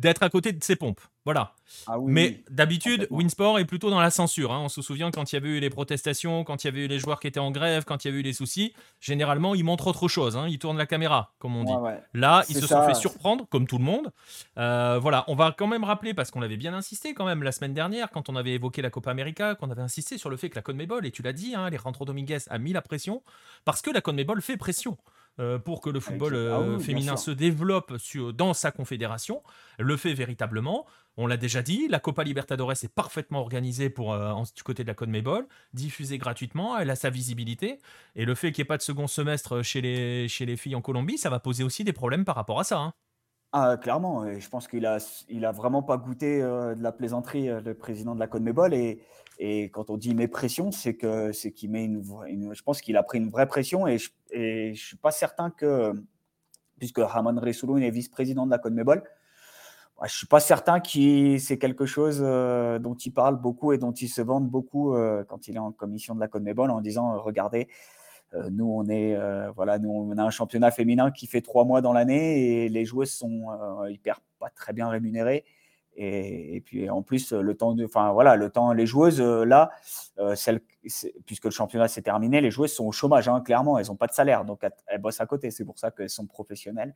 d'être 0.00 0.22
à 0.22 0.30
côté 0.30 0.52
de 0.52 0.64
ses 0.64 0.76
pompes. 0.76 1.00
Voilà. 1.26 1.54
Ah 1.86 1.96
mais 2.02 2.42
d'habitude, 2.50 3.06
Winsport 3.10 3.58
est 3.58 3.66
plutôt 3.66 3.90
dans 3.90 4.00
la 4.00 4.10
censure. 4.10 4.52
Hein. 4.52 4.60
On 4.64 4.68
se 4.70 4.80
souvient 4.80 5.10
quand 5.10 5.30
il 5.30 5.36
y 5.36 5.38
avait 5.38 5.50
eu 5.50 5.60
les 5.60 5.68
protestations, 5.68 6.42
quand 6.42 6.64
il 6.64 6.68
y 6.68 6.70
avait 6.70 6.86
eu 6.86 6.88
les 6.88 6.98
joueurs 6.98 7.20
qui 7.20 7.26
étaient 7.26 7.38
en 7.38 7.50
grève, 7.50 7.84
quand 7.84 8.02
il 8.04 8.08
y 8.08 8.10
avait 8.10 8.20
eu 8.20 8.22
les 8.22 8.32
soucis. 8.32 8.72
Généralement, 9.00 9.54
ils 9.54 9.62
montrent 9.62 9.86
autre 9.86 10.08
chose. 10.08 10.36
Hein. 10.38 10.48
Ils 10.48 10.58
tournent 10.58 10.78
la 10.78 10.86
caméra, 10.86 11.34
comme 11.38 11.54
on 11.54 11.64
dit. 11.64 11.72
Là, 12.14 12.44
ils 12.48 12.56
se 12.56 12.66
sont 12.66 12.82
fait 12.86 12.94
surprendre, 12.94 13.46
comme 13.48 13.66
tout 13.66 13.78
le 13.78 13.84
monde. 13.84 14.10
Euh, 14.56 14.98
voilà, 15.00 15.24
on 15.28 15.34
va 15.34 15.54
quand 15.56 15.66
même 15.66 15.84
rappeler, 15.84 16.14
parce 16.14 16.30
qu'on 16.30 16.42
avait 16.42 16.56
bien 16.56 16.72
insisté 16.72 17.12
quand 17.12 17.26
même 17.26 17.42
la 17.42 17.52
semaine 17.52 17.74
dernière, 17.74 18.10
quand 18.10 18.30
on 18.30 18.36
avait 18.36 18.52
évoqué 18.52 18.80
la 18.80 18.90
Copa 18.90 19.10
América, 19.10 19.54
qu'on 19.54 19.70
avait 19.70 19.82
insisté 19.82 20.16
sur 20.16 20.30
le 20.30 20.38
fait 20.38 20.48
que 20.48 20.56
la 20.56 20.62
CONMEBOL, 20.62 21.04
et 21.04 21.10
tu 21.10 21.22
l'as 21.22 21.34
dit, 21.34 21.54
hein, 21.54 21.64
Alejandro 21.64 22.06
Dominguez 22.06 22.38
a 22.48 22.58
mis 22.58 22.72
la 22.72 22.80
pression, 22.80 23.22
parce 23.66 23.82
que 23.82 23.90
la 23.90 24.00
CONMEBOL 24.00 24.40
fait 24.40 24.56
pression. 24.56 24.96
Euh, 25.38 25.58
pour 25.58 25.80
que 25.80 25.88
le 25.88 26.00
football 26.00 26.34
ah 26.34 26.60
euh, 26.60 26.78
féminin 26.78 27.16
se 27.16 27.30
développe 27.30 27.94
dans 28.34 28.52
sa 28.52 28.72
confédération, 28.72 29.42
le 29.78 29.96
fait 29.96 30.12
véritablement. 30.12 30.86
On 31.16 31.26
l'a 31.26 31.36
déjà 31.36 31.62
dit, 31.62 31.88
la 31.88 31.98
Copa 31.98 32.24
Libertadores 32.24 32.72
est 32.72 32.92
parfaitement 32.92 33.40
organisée 33.40 33.90
pour, 33.90 34.12
euh, 34.12 34.34
du 34.54 34.62
côté 34.62 34.82
de 34.82 34.88
la 34.88 34.94
CONMEBOL, 34.94 35.46
diffusée 35.72 36.18
gratuitement, 36.18 36.76
elle 36.78 36.90
a 36.90 36.96
sa 36.96 37.10
visibilité. 37.10 37.78
Et 38.16 38.24
le 38.24 38.34
fait 38.34 38.52
qu'il 38.52 38.62
n'y 38.62 38.66
ait 38.66 38.68
pas 38.68 38.76
de 38.76 38.82
second 38.82 39.06
semestre 39.06 39.62
chez 39.62 39.80
les, 39.80 40.28
chez 40.28 40.44
les 40.44 40.56
filles 40.56 40.74
en 40.74 40.82
Colombie, 40.82 41.16
ça 41.16 41.30
va 41.30 41.40
poser 41.40 41.64
aussi 41.64 41.84
des 41.84 41.92
problèmes 41.92 42.24
par 42.24 42.34
rapport 42.34 42.60
à 42.60 42.64
ça. 42.64 42.78
Hein. 42.78 42.92
Ah, 43.52 43.76
clairement, 43.80 44.38
je 44.38 44.48
pense 44.48 44.68
qu'il 44.68 44.86
a, 44.86 44.98
il 45.28 45.44
a 45.44 45.52
vraiment 45.52 45.82
pas 45.82 45.96
goûté 45.96 46.40
de 46.40 46.82
la 46.82 46.92
plaisanterie, 46.92 47.48
le 47.48 47.74
président 47.74 48.14
de 48.14 48.20
la 48.20 48.28
CONMEBOL. 48.28 48.74
Et, 48.74 49.00
et 49.42 49.70
quand 49.70 49.88
on 49.88 49.96
dit 49.96 50.14
met 50.14 50.28
pression, 50.28 50.70
c'est 50.70 50.94
que 50.94 51.32
c'est 51.32 51.50
qu'il 51.50 51.70
met 51.70 51.86
une, 51.86 52.02
je 52.52 52.62
pense 52.62 52.82
qu'il 52.82 52.98
a 52.98 53.02
pris 53.02 53.16
une 53.16 53.30
vraie 53.30 53.48
pression 53.48 53.86
et 53.86 53.96
je, 53.96 54.10
je 54.34 54.74
suis 54.74 54.98
pas 54.98 55.10
certain 55.10 55.48
que 55.50 55.94
puisque 56.78 56.98
Ramon 56.98 57.40
Resouloun 57.40 57.82
est 57.82 57.90
vice-président 57.90 58.44
de 58.44 58.50
la 58.50 58.58
CONMEBOL, 58.58 59.02
je 60.04 60.14
suis 60.14 60.26
pas 60.26 60.40
certain 60.40 60.80
que 60.80 61.38
c'est 61.38 61.58
quelque 61.58 61.86
chose 61.86 62.20
euh, 62.22 62.78
dont 62.78 62.94
il 62.94 63.12
parle 63.12 63.36
beaucoup 63.36 63.72
et 63.72 63.78
dont 63.78 63.92
il 63.92 64.08
se 64.08 64.20
vante 64.20 64.46
beaucoup 64.46 64.94
euh, 64.94 65.24
quand 65.24 65.48
il 65.48 65.56
est 65.56 65.60
en 65.60 65.72
commission 65.72 66.14
de 66.14 66.20
la 66.20 66.28
CONMEBOL 66.28 66.70
en 66.70 66.82
disant 66.82 67.18
regardez 67.18 67.68
euh, 68.34 68.50
nous 68.50 68.66
on 68.66 68.88
est 68.90 69.16
voilà 69.56 69.78
nous 69.78 69.90
on 69.90 70.18
a 70.18 70.22
un 70.22 70.30
championnat 70.30 70.70
féminin 70.70 71.10
qui 71.10 71.26
fait 71.26 71.40
trois 71.40 71.64
mois 71.64 71.80
dans 71.80 71.94
l'année 71.94 72.64
et 72.64 72.68
les 72.68 72.84
joueuses 72.84 73.12
sont 73.12 73.46
hyper 73.88 74.20
pas 74.38 74.50
très 74.50 74.74
bien 74.74 74.88
rémunérées 74.88 75.44
et, 75.96 76.62
puis 76.64 76.88
en 76.88 77.02
plus, 77.02 77.32
le 77.32 77.56
temps 77.56 77.74
de, 77.74 77.84
enfin 77.84 78.12
voilà, 78.12 78.36
le 78.36 78.48
temps, 78.50 78.72
les 78.72 78.86
joueuses 78.86 79.20
euh, 79.20 79.44
là, 79.44 79.70
euh, 80.18 80.34
puisque 81.26 81.44
le 81.44 81.50
championnat 81.50 81.88
s'est 81.88 82.02
terminé, 82.02 82.40
les 82.40 82.50
joueuses 82.50 82.72
sont 82.72 82.86
au 82.86 82.92
chômage, 82.92 83.28
hein, 83.28 83.40
clairement, 83.40 83.78
elles 83.78 83.88
n'ont 83.88 83.96
pas 83.96 84.06
de 84.06 84.12
salaire, 84.12 84.44
donc 84.44 84.64
elles, 84.86 85.00
bossent 85.00 85.20
à 85.20 85.26
côté. 85.26 85.50
C'est 85.50 85.64
pour 85.64 85.78
ça 85.78 85.90
qu'elles 85.90 86.10
sont 86.10 86.26
professionnelles 86.26 86.94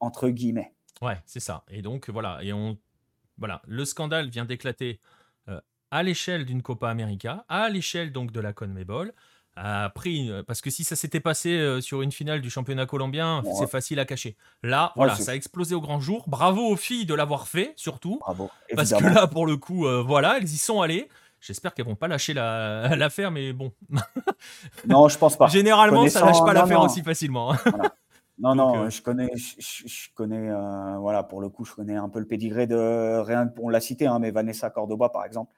entre 0.00 0.28
guillemets. 0.28 0.74
Ouais, 1.00 1.18
c'est 1.24 1.40
ça. 1.40 1.64
Et 1.68 1.82
donc 1.82 2.10
voilà, 2.10 2.40
et 2.42 2.52
on, 2.52 2.76
voilà, 3.38 3.62
le 3.66 3.84
scandale 3.84 4.28
vient 4.28 4.44
d'éclater 4.44 5.00
euh, 5.48 5.60
à 5.90 6.02
l'échelle 6.02 6.44
d'une 6.44 6.62
Copa 6.62 6.90
América, 6.90 7.44
à 7.48 7.68
l'échelle 7.68 8.12
donc 8.12 8.32
de 8.32 8.40
la 8.40 8.52
CONMEBOL 8.52 9.14
a 9.56 9.90
pris 9.90 10.30
euh, 10.30 10.42
parce 10.42 10.60
que 10.60 10.70
si 10.70 10.84
ça 10.84 10.96
s'était 10.96 11.20
passé 11.20 11.50
euh, 11.50 11.80
sur 11.80 12.02
une 12.02 12.12
finale 12.12 12.40
du 12.40 12.50
championnat 12.50 12.86
colombien, 12.86 13.42
c'est 13.58 13.68
facile 13.68 14.00
à 14.00 14.04
cacher. 14.04 14.36
Là, 14.62 14.92
voilà, 14.96 15.14
ça 15.14 15.32
a 15.32 15.34
explosé 15.34 15.74
au 15.74 15.80
grand 15.80 16.00
jour. 16.00 16.24
Bravo 16.26 16.62
aux 16.62 16.76
filles 16.76 17.06
de 17.06 17.14
l'avoir 17.14 17.48
fait, 17.48 17.72
surtout. 17.76 18.18
Bravo. 18.20 18.50
Parce 18.74 18.92
que 18.92 19.04
là, 19.04 19.26
pour 19.26 19.46
le 19.46 19.56
coup, 19.56 19.86
euh, 19.86 20.02
voilà, 20.02 20.38
elles 20.38 20.44
y 20.44 20.58
sont 20.58 20.80
allées. 20.80 21.08
J'espère 21.40 21.74
qu'elles 21.74 21.86
vont 21.86 21.96
pas 21.96 22.08
lâcher 22.08 22.34
l'affaire, 22.34 23.30
mais 23.30 23.52
bon. 23.52 23.72
non, 24.86 25.08
je 25.08 25.18
pense 25.18 25.36
pas. 25.36 25.48
Généralement, 25.48 26.08
ça 26.08 26.24
lâche 26.24 26.40
pas 26.44 26.52
l'affaire 26.52 26.80
aussi 26.80 27.02
facilement. 27.02 27.52
Hein. 27.52 27.58
Non, 28.38 28.54
non, 28.54 28.88
je 28.88 29.02
connais, 29.02 29.30
je, 29.36 30.08
connais, 30.14 30.50
voilà, 30.98 31.24
pour 31.24 31.40
le 31.40 31.48
coup, 31.48 31.64
je 31.64 31.74
connais 31.74 31.96
un 31.96 32.08
peu 32.08 32.20
le 32.20 32.26
pédigré 32.26 32.66
de 32.66 33.18
rien. 33.18 33.52
On 33.60 33.68
l'a 33.68 33.80
cité, 33.80 34.06
hein, 34.06 34.18
mais 34.18 34.30
Vanessa 34.30 34.70
Cordoba, 34.70 35.08
par 35.08 35.24
exemple. 35.24 35.52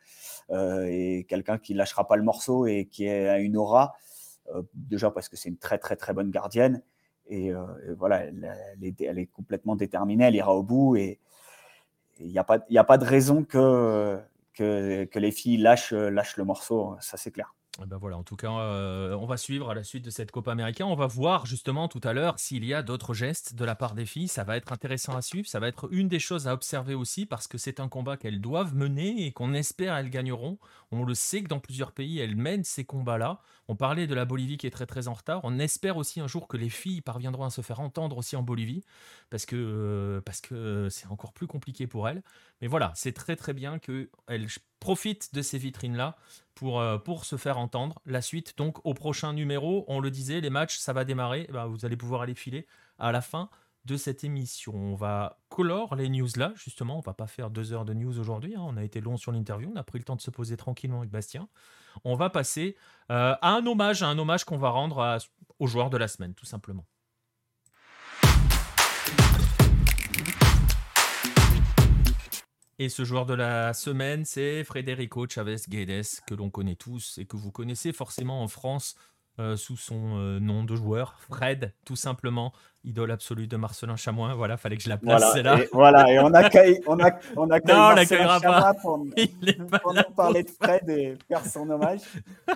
Euh, 0.50 0.86
et 0.88 1.24
quelqu'un 1.28 1.58
qui 1.58 1.74
lâchera 1.74 2.06
pas 2.06 2.16
le 2.16 2.22
morceau 2.22 2.66
et 2.66 2.86
qui 2.86 3.08
a 3.08 3.38
une 3.38 3.56
aura, 3.56 3.94
euh, 4.54 4.62
déjà 4.74 5.10
parce 5.10 5.28
que 5.28 5.36
c'est 5.36 5.48
une 5.48 5.56
très 5.56 5.78
très 5.78 5.96
très 5.96 6.12
bonne 6.12 6.30
gardienne. 6.30 6.82
Et, 7.28 7.52
euh, 7.52 7.64
voilà, 7.96 8.24
elle, 8.24 9.18
est, 9.18 9.26
complètement 9.32 9.76
déterminée, 9.76 10.24
elle 10.24 10.34
ira 10.34 10.54
au 10.54 10.62
bout 10.62 10.96
et 10.96 11.20
il 12.20 12.28
n'y 12.28 12.38
a, 12.38 12.44
pas, 12.44 12.58
a 12.74 12.84
pas 12.84 12.98
de 12.98 13.04
raison 13.04 13.44
que, 13.44 14.18
que, 14.52 15.04
que 15.04 15.18
les 15.18 15.30
filles 15.30 15.56
lâchent, 15.56 15.94
lâchent 15.94 16.36
le 16.36 16.44
morceau, 16.44 16.96
ça 17.00 17.16
c'est 17.16 17.30
clair. 17.30 17.54
Eh 17.82 17.86
ben 17.86 17.96
voilà, 17.96 18.16
en 18.16 18.22
tout 18.22 18.36
cas, 18.36 18.52
euh, 18.52 19.16
on 19.16 19.26
va 19.26 19.36
suivre 19.36 19.68
à 19.68 19.74
la 19.74 19.82
suite 19.82 20.04
de 20.04 20.10
cette 20.10 20.30
Copa 20.30 20.52
Américaine. 20.52 20.86
On 20.86 20.94
va 20.94 21.08
voir 21.08 21.44
justement 21.44 21.88
tout 21.88 22.00
à 22.04 22.12
l'heure 22.12 22.38
s'il 22.38 22.64
y 22.64 22.72
a 22.72 22.84
d'autres 22.84 23.14
gestes 23.14 23.56
de 23.56 23.64
la 23.64 23.74
part 23.74 23.94
des 23.94 24.06
filles. 24.06 24.28
Ça 24.28 24.44
va 24.44 24.56
être 24.56 24.72
intéressant 24.72 25.16
à 25.16 25.22
suivre. 25.22 25.48
Ça 25.48 25.58
va 25.58 25.66
être 25.66 25.88
une 25.92 26.06
des 26.06 26.20
choses 26.20 26.46
à 26.46 26.52
observer 26.52 26.94
aussi 26.94 27.26
parce 27.26 27.48
que 27.48 27.58
c'est 27.58 27.80
un 27.80 27.88
combat 27.88 28.16
qu'elles 28.16 28.40
doivent 28.40 28.76
mener 28.76 29.26
et 29.26 29.32
qu'on 29.32 29.54
espère 29.54 29.96
elles 29.96 30.10
gagneront. 30.10 30.58
On 30.92 31.02
le 31.02 31.14
sait 31.14 31.42
que 31.42 31.48
dans 31.48 31.58
plusieurs 31.58 31.90
pays, 31.90 32.20
elles 32.20 32.36
mènent 32.36 32.62
ces 32.62 32.84
combats-là. 32.84 33.40
On 33.66 33.74
parlait 33.74 34.06
de 34.06 34.14
la 34.14 34.24
Bolivie 34.24 34.56
qui 34.56 34.68
est 34.68 34.70
très 34.70 34.86
très 34.86 35.08
en 35.08 35.14
retard. 35.14 35.40
On 35.42 35.58
espère 35.58 35.96
aussi 35.96 36.20
un 36.20 36.28
jour 36.28 36.46
que 36.46 36.56
les 36.56 36.70
filles 36.70 37.00
parviendront 37.00 37.44
à 37.44 37.50
se 37.50 37.60
faire 37.60 37.80
entendre 37.80 38.18
aussi 38.18 38.36
en 38.36 38.42
Bolivie 38.42 38.84
parce 39.30 39.46
que 39.46 39.56
euh, 39.56 40.20
parce 40.20 40.40
que 40.40 40.88
c'est 40.90 41.08
encore 41.08 41.32
plus 41.32 41.48
compliqué 41.48 41.88
pour 41.88 42.08
elles. 42.08 42.22
Mais 42.60 42.68
voilà, 42.68 42.92
c'est 42.94 43.12
très 43.12 43.34
très 43.34 43.52
bien 43.52 43.80
qu'elles 43.80 44.46
profitent 44.84 45.34
de 45.34 45.40
ces 45.40 45.56
vitrines-là 45.56 46.14
pour, 46.54 46.78
euh, 46.78 46.98
pour 46.98 47.24
se 47.24 47.36
faire 47.36 47.56
entendre. 47.56 48.02
La 48.04 48.20
suite, 48.20 48.58
donc 48.58 48.84
au 48.84 48.92
prochain 48.92 49.32
numéro, 49.32 49.86
on 49.88 49.98
le 49.98 50.10
disait, 50.10 50.42
les 50.42 50.50
matchs, 50.50 50.76
ça 50.76 50.92
va 50.92 51.06
démarrer. 51.06 51.48
Bah, 51.50 51.64
vous 51.64 51.86
allez 51.86 51.96
pouvoir 51.96 52.20
aller 52.20 52.34
filer 52.34 52.66
à 52.98 53.10
la 53.10 53.22
fin 53.22 53.48
de 53.86 53.96
cette 53.96 54.24
émission. 54.24 54.74
On 54.74 54.94
va 54.94 55.38
colore 55.48 55.94
les 55.94 56.10
news 56.10 56.28
là, 56.36 56.52
justement. 56.54 56.98
On 56.98 57.00
va 57.00 57.14
pas 57.14 57.26
faire 57.26 57.48
deux 57.48 57.72
heures 57.72 57.86
de 57.86 57.94
news 57.94 58.18
aujourd'hui. 58.18 58.56
Hein. 58.56 58.62
On 58.62 58.76
a 58.76 58.84
été 58.84 59.00
long 59.00 59.16
sur 59.16 59.32
l'interview. 59.32 59.72
On 59.74 59.78
a 59.78 59.84
pris 59.84 59.98
le 59.98 60.04
temps 60.04 60.16
de 60.16 60.20
se 60.20 60.30
poser 60.30 60.58
tranquillement 60.58 60.98
avec 60.98 61.10
Bastien. 61.10 61.48
On 62.04 62.14
va 62.14 62.28
passer 62.28 62.76
euh, 63.10 63.34
à 63.40 63.52
un 63.54 63.66
hommage, 63.66 64.02
à 64.02 64.08
un 64.08 64.18
hommage 64.18 64.44
qu'on 64.44 64.58
va 64.58 64.68
rendre 64.68 65.18
aux 65.58 65.66
joueurs 65.66 65.88
de 65.88 65.96
la 65.96 66.08
semaine, 66.08 66.34
tout 66.34 66.44
simplement. 66.44 66.84
Et 72.78 72.88
ce 72.88 73.04
joueur 73.04 73.26
de 73.26 73.34
la 73.34 73.72
semaine, 73.72 74.24
c'est 74.24 74.64
Federico 74.64 75.26
Chavez 75.28 75.56
Guedes, 75.68 76.04
que 76.26 76.34
l'on 76.34 76.50
connaît 76.50 76.74
tous 76.74 77.18
et 77.18 77.24
que 77.24 77.36
vous 77.36 77.52
connaissez 77.52 77.92
forcément 77.92 78.42
en 78.42 78.48
France 78.48 78.96
euh, 79.40 79.56
sous 79.56 79.76
son 79.76 80.16
euh, 80.16 80.38
nom 80.38 80.62
de 80.62 80.76
joueur, 80.76 81.16
Fred, 81.18 81.72
tout 81.84 81.96
simplement, 81.96 82.52
idole 82.84 83.10
absolue 83.10 83.48
de 83.48 83.56
Marcelin 83.56 83.96
Chamois. 83.96 84.32
Voilà, 84.34 84.56
fallait 84.56 84.76
que 84.76 84.84
je 84.84 84.88
la 84.88 84.96
place, 84.96 85.24
voilà, 85.32 85.56
là. 85.56 85.60
Et, 85.60 85.68
voilà, 85.72 86.12
et 86.12 86.20
on 86.20 86.32
accueille, 86.32 86.80
on 86.86 87.00
a, 87.04 87.10
on 87.36 87.50
accueille 87.50 87.74
non, 87.74 87.94
Marcelin 87.96 88.38
Chamois 88.40 88.74
pour, 88.74 89.04
pour 89.82 89.94
nous 89.94 90.14
parler 90.14 90.44
de 90.44 90.50
Fred 90.50 90.88
et 90.88 91.18
faire 91.26 91.44
son 91.44 91.68
hommage. 91.68 92.00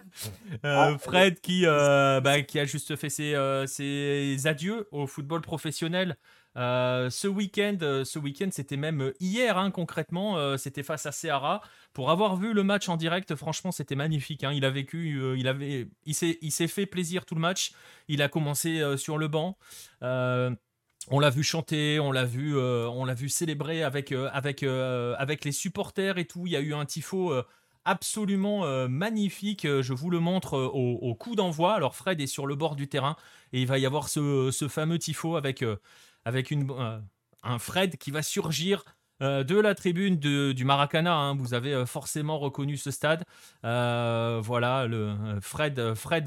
Euh, 0.64 0.94
ah, 0.94 0.98
Fred 0.98 1.40
qui, 1.40 1.64
bah, 1.64 2.42
qui 2.42 2.58
a 2.58 2.64
juste 2.64 2.96
fait 2.96 3.10
ses, 3.10 3.36
ses 3.66 4.46
adieux 4.46 4.88
au 4.90 5.06
football 5.06 5.40
professionnel. 5.40 6.16
Euh, 6.56 7.08
ce 7.10 7.28
week-end, 7.28 7.76
euh, 7.82 8.04
ce 8.04 8.18
week-end, 8.18 8.48
c'était 8.50 8.76
même 8.76 9.02
euh, 9.02 9.14
hier 9.20 9.58
hein, 9.58 9.70
concrètement, 9.70 10.56
c'était 10.56 10.82
face 10.82 11.06
à 11.06 11.12
Seara. 11.12 11.60
Pour 11.92 12.10
avoir 12.10 12.36
vu 12.36 12.52
le 12.52 12.62
match 12.62 12.88
en 12.88 12.96
direct, 12.96 13.34
franchement, 13.34 13.72
c'était 13.72 13.96
magnifique. 13.96 14.44
Hein. 14.44 14.52
Il 14.52 14.64
a 14.64 14.70
vécu, 14.70 15.36
il 15.36 15.48
avait, 15.48 15.88
il 16.04 16.14
s'est, 16.14 16.68
fait 16.68 16.86
plaisir 16.86 17.24
tout 17.24 17.34
le 17.34 17.40
match. 17.40 17.72
Il 18.08 18.22
a 18.22 18.28
commencé 18.28 18.82
sur 18.96 19.18
le 19.18 19.28
banc. 19.28 19.56
on 20.02 21.20
l'a 21.20 21.30
vu 21.30 21.42
chanter, 21.42 21.98
on 21.98 22.12
l'a 22.12 22.24
vu, 22.24 22.56
on 22.58 23.04
l'a 23.04 23.14
vu 23.14 23.28
célébrer 23.28 23.82
avec, 23.82 24.12
avec, 24.12 24.62
avec 24.62 25.44
les 25.44 25.52
supporters 25.52 26.18
et 26.18 26.24
tout. 26.24 26.46
Il 26.46 26.52
y 26.52 26.56
a 26.56 26.60
eu 26.60 26.74
un 26.74 26.84
tifo 26.84 27.32
absolument 27.84 28.88
magnifique. 28.88 29.66
Je 29.66 29.92
vous 29.92 30.10
le 30.10 30.20
montre 30.20 30.56
au, 30.56 31.14
coup 31.14 31.34
d'envoi. 31.34 31.74
Alors 31.74 31.96
Fred 31.96 32.20
est 32.20 32.26
sur 32.28 32.46
le 32.46 32.54
bord 32.54 32.76
du 32.76 32.88
terrain 32.88 33.16
et 33.52 33.60
il 33.60 33.66
va 33.66 33.78
y 33.78 33.86
avoir 33.86 34.08
ce 34.08 34.68
fameux 34.68 34.98
tifo 34.98 35.36
avec 35.36 35.64
avec 36.28 36.52
euh, 36.52 37.00
un 37.42 37.58
Fred 37.58 37.96
qui 37.96 38.10
va 38.10 38.22
surgir 38.22 38.84
euh, 39.20 39.42
de 39.44 39.58
la 39.58 39.74
tribune 39.74 40.16
du 40.16 40.64
Maracana. 40.64 41.16
Hein. 41.16 41.34
vous 41.34 41.54
avez 41.54 41.72
euh, 41.72 41.86
forcément 41.86 42.38
reconnu 42.38 42.76
ce 42.76 42.90
stade. 42.90 43.24
voilà, 43.62 44.86
le, 44.86 45.16
Fred, 45.40 45.78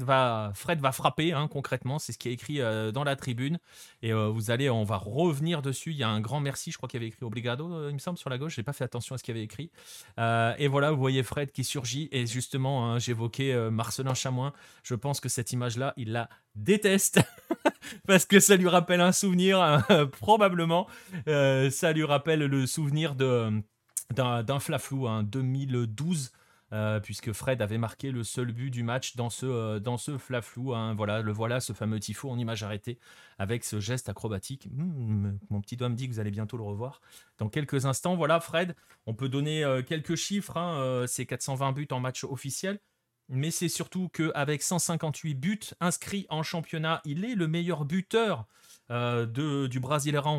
va, 0.02 0.52
frapper 0.92 1.32
hein, 1.32 1.46
concrètement. 1.46 2.00
C'est 2.00 2.12
ce 2.12 2.18
qui 2.18 2.28
est 2.28 2.32
écrit 2.32 2.58
dans 2.92 3.04
la 3.04 3.14
tribune. 3.14 3.60
Et 4.02 4.12
vous 4.12 4.50
allez, 4.50 4.68
on 4.68 4.82
va 4.82 4.96
revenir 4.96 5.62
dessus. 5.62 5.92
Il 5.92 5.96
y 5.96 6.02
a 6.02 6.08
un 6.08 6.20
grand 6.20 6.40
merci. 6.40 6.72
Je 6.72 6.78
crois 6.78 6.88
qu'il 6.88 7.00
y 7.00 7.02
avait 7.02 7.08
écrit 7.08 7.24
Obrigado, 7.24 7.88
il 7.88 7.94
me 7.94 7.98
semble, 7.98 8.18
sur 8.18 8.28
la 8.28 8.38
gauche. 8.38 8.56
J'ai 8.56 8.64
pas 8.64 8.72
fait 8.72 8.84
attention 8.84 9.14
à 9.14 9.18
ce 9.18 9.22
qu'il 9.22 9.36
y 9.36 9.38
avait 9.38 9.44
écrit. 9.44 9.70
et 10.18 10.66
voilà, 10.66 10.90
vous 10.90 10.98
voyez 10.98 11.22
Fred 11.22 11.52
qui 11.52 11.62
surgit. 11.62 12.08
Et 12.10 12.26
justement, 12.26 12.90
hein, 12.90 12.98
j'évoquais 12.98 13.70
Marcelin 13.70 14.14
Chamoin. 14.14 14.52
Je 14.82 14.96
pense 14.96 15.20
que 15.20 15.28
cette 15.28 15.52
image-là, 15.52 15.94
il 15.96 16.10
l'a 16.10 16.28
déteste 16.56 17.20
parce 18.06 18.24
que 18.24 18.40
ça 18.40 18.56
lui 18.56 18.68
rappelle 18.68 19.00
un 19.00 19.12
souvenir, 19.12 19.60
euh, 19.90 20.06
probablement. 20.20 20.86
Euh, 21.28 21.70
ça 21.70 21.92
lui 21.92 22.04
rappelle 22.04 22.40
le 22.40 22.66
souvenir 22.66 23.14
d'un 23.14 24.60
flaflou, 24.60 25.08
un 25.08 25.22
2012. 25.22 26.32
euh, 26.72 27.00
puisque 27.00 27.32
Fred 27.32 27.60
avait 27.60 27.76
marqué 27.76 28.10
le 28.10 28.24
seul 28.24 28.50
but 28.50 28.70
du 28.70 28.82
match 28.82 29.14
dans 29.14 29.28
ce, 29.28 29.44
euh, 29.44 29.78
dans 29.78 29.98
flaflou. 29.98 30.74
Hein. 30.74 30.94
voilà, 30.94 31.20
le 31.20 31.30
voilà, 31.30 31.60
ce 31.60 31.74
fameux 31.74 32.00
tifo 32.00 32.30
en 32.30 32.38
image 32.38 32.62
arrêtée 32.62 32.98
avec 33.38 33.62
ce 33.64 33.78
geste 33.78 34.08
acrobatique. 34.08 34.68
Mmh, 34.72 35.32
mon 35.50 35.60
petit 35.60 35.76
doigt 35.76 35.90
me 35.90 35.94
dit 35.96 36.08
que 36.08 36.14
vous 36.14 36.20
allez 36.20 36.30
bientôt 36.30 36.56
le 36.56 36.62
revoir 36.64 37.02
dans 37.38 37.48
quelques 37.50 37.84
instants. 37.84 38.16
Voilà, 38.16 38.40
Fred, 38.40 38.74
on 39.06 39.14
peut 39.14 39.28
donner 39.28 39.82
quelques 39.86 40.14
chiffres. 40.14 40.56
Hein, 40.56 41.04
c'est 41.06 41.26
420 41.26 41.72
buts 41.72 41.88
en 41.90 42.00
match 42.00 42.24
officiel. 42.24 42.80
Mais 43.28 43.50
c'est 43.50 43.68
surtout 43.68 44.08
qu'avec 44.08 44.62
158 44.62 45.34
buts 45.34 45.60
inscrits 45.80 46.26
en 46.28 46.42
championnat, 46.42 47.00
il 47.04 47.24
est 47.24 47.34
le 47.34 47.48
meilleur 47.48 47.84
buteur 47.84 48.46
euh, 48.90 49.24
de, 49.24 49.68
du 49.68 49.80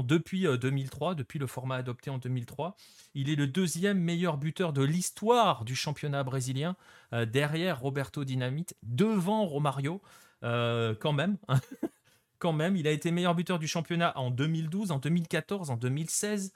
depuis 0.05 0.45
2003, 0.45 1.11
euh, 1.11 1.15
depuis 1.15 1.39
le 1.39 1.47
format 1.47 1.77
adopté 1.77 2.11
en 2.11 2.19
2003. 2.19 2.75
Il 3.15 3.29
est 3.29 3.35
le 3.35 3.47
deuxième 3.47 3.97
meilleur 3.99 4.37
buteur 4.37 4.73
de 4.73 4.83
l'histoire 4.83 5.65
du 5.65 5.75
championnat 5.75 6.23
brésilien, 6.23 6.75
euh, 7.13 7.25
derrière 7.25 7.79
Roberto 7.79 8.23
Dinamite, 8.23 8.75
devant 8.83 9.45
Romario, 9.45 10.01
quand 10.41 11.13
même. 11.13 11.37
quand 12.37 12.53
même, 12.53 12.75
il 12.75 12.85
a 12.85 12.91
été 12.91 13.11
meilleur 13.11 13.33
buteur 13.33 13.57
du 13.57 13.67
championnat 13.67 14.11
en 14.17 14.29
2012, 14.29 14.91
en 14.91 14.99
2014, 14.99 15.71
en 15.71 15.77
2016. 15.77 16.51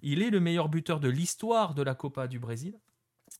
Il 0.00 0.22
est 0.22 0.30
le 0.30 0.40
meilleur 0.40 0.68
buteur 0.68 1.00
de 1.00 1.08
l'histoire 1.08 1.74
de 1.74 1.82
la 1.82 1.94
Copa 1.94 2.28
du 2.28 2.38
Brésil, 2.38 2.78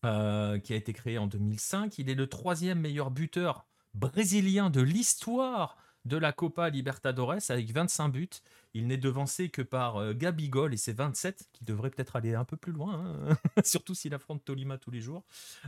qui 0.02 0.72
a 0.72 0.76
été 0.76 0.92
créé 0.92 1.18
en 1.18 1.26
2005. 1.26 1.98
Il 1.98 2.10
est 2.10 2.14
le 2.14 2.26
troisième 2.26 2.80
meilleur 2.80 3.10
buteur 3.10 3.66
brésilien 3.94 4.70
de 4.70 4.80
l'histoire 4.80 5.76
de 6.04 6.16
la 6.16 6.32
Copa 6.32 6.68
Libertadores 6.68 7.38
avec 7.48 7.72
25 7.72 8.08
buts. 8.08 8.28
Il 8.74 8.86
n'est 8.86 8.96
devancé 8.96 9.50
que 9.50 9.62
par 9.62 9.98
euh, 9.98 10.14
Gabigol 10.14 10.74
et 10.74 10.76
ses 10.76 10.92
27, 10.92 11.48
qui 11.52 11.64
devrait 11.64 11.90
peut-être 11.90 12.16
aller 12.16 12.34
un 12.34 12.44
peu 12.44 12.56
plus 12.56 12.72
loin, 12.72 13.04
hein. 13.28 13.36
surtout 13.64 13.94
s'il 13.94 14.14
affronte 14.14 14.44
Tolima 14.44 14.78
tous 14.78 14.90
les 14.90 15.00
jours. 15.00 15.22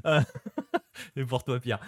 Euh, 0.06 0.20
et 1.16 1.24
pour 1.24 1.44
toi, 1.44 1.60
Pierre. 1.60 1.80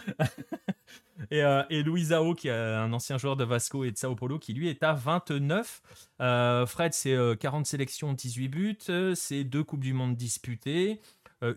et, 1.31 1.43
euh, 1.43 1.65
Luisao, 1.71 2.35
qui 2.35 2.49
est 2.49 2.53
un 2.53 2.93
ancien 2.93 3.19
joueur 3.19 3.37
de 3.37 3.45
Vasco 3.45 3.85
et 3.85 3.91
de 3.91 3.97
Sao 3.97 4.15
Paulo, 4.15 4.39
qui 4.39 4.53
lui 4.53 4.69
est 4.69 4.83
à 4.83 4.93
29. 4.93 5.83
Fred, 6.67 6.93
c'est 6.93 7.17
40 7.41 7.67
sélections, 7.67 8.13
18 8.13 8.49
buts. 8.49 8.79
C'est 9.15 9.43
deux 9.43 9.65
Coupes 9.65 9.81
du 9.81 9.93
Monde 9.93 10.17
disputées. 10.17 11.01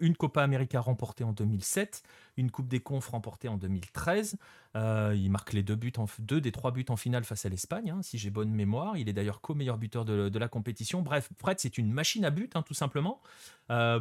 Une 0.02 0.16
Copa 0.16 0.44
América 0.44 0.82
remportée 0.82 1.24
en 1.24 1.32
2007 1.32 2.04
une 2.40 2.52
Coupe 2.52 2.68
des 2.68 2.80
Confs 2.80 3.08
remportée 3.10 3.48
en 3.48 3.58
2013. 3.58 4.38
Euh, 4.76 5.14
il 5.16 5.30
marque 5.30 5.54
les 5.54 5.62
deux, 5.62 5.76
buts 5.76 5.94
en, 5.98 6.06
deux 6.20 6.42
des 6.42 6.52
trois 6.52 6.72
buts 6.72 6.86
en 6.90 6.96
finale 6.96 7.24
face 7.24 7.46
à 7.46 7.50
l'Espagne, 7.50 7.92
hein, 7.92 8.02
si 8.02 8.18
j'ai 8.18 8.30
bonne 8.30 8.52
mémoire. 8.52 8.98
Il 8.98 9.10
est 9.10 9.14
d'ailleurs 9.14 9.42
co-meilleur 9.42 9.78
buteur 9.78 10.06
de, 10.06 10.40
la 10.40 10.48
compétition. 10.48 11.02
Bref, 11.02 11.30
Fred, 11.38 11.60
c'est 11.60 11.78
une 11.78 11.92
machine 11.92 12.26
à 12.26 12.32
but, 12.32 12.56
hein, 12.56 12.64
tout 12.64 12.74
simplement. 12.74 13.22
Euh, 13.70 14.00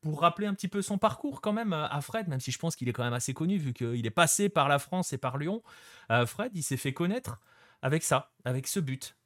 pour 0.00 0.20
rappeler 0.20 0.46
un 0.46 0.54
petit 0.54 0.68
peu 0.68 0.82
son 0.82 0.98
parcours 0.98 1.40
quand 1.40 1.52
même 1.52 1.72
à 1.72 2.00
Fred, 2.00 2.26
même 2.26 2.40
si 2.40 2.50
je 2.50 2.58
pense 2.58 2.74
qu'il 2.74 2.88
est 2.88 2.92
quand 2.92 3.04
même 3.04 3.12
assez 3.12 3.34
connu 3.34 3.56
vu 3.56 3.72
qu'il 3.72 4.04
est 4.04 4.10
passé 4.10 4.48
par 4.48 4.68
la 4.68 4.80
France 4.80 5.12
et 5.12 5.18
par 5.18 5.38
Lyon, 5.38 5.62
euh, 6.10 6.26
Fred, 6.26 6.50
il 6.56 6.64
s'est 6.64 6.76
fait 6.76 6.92
connaître 6.92 7.40
avec 7.82 8.02
ça, 8.02 8.32
avec 8.44 8.66
ce 8.66 8.80
but. 8.80 9.16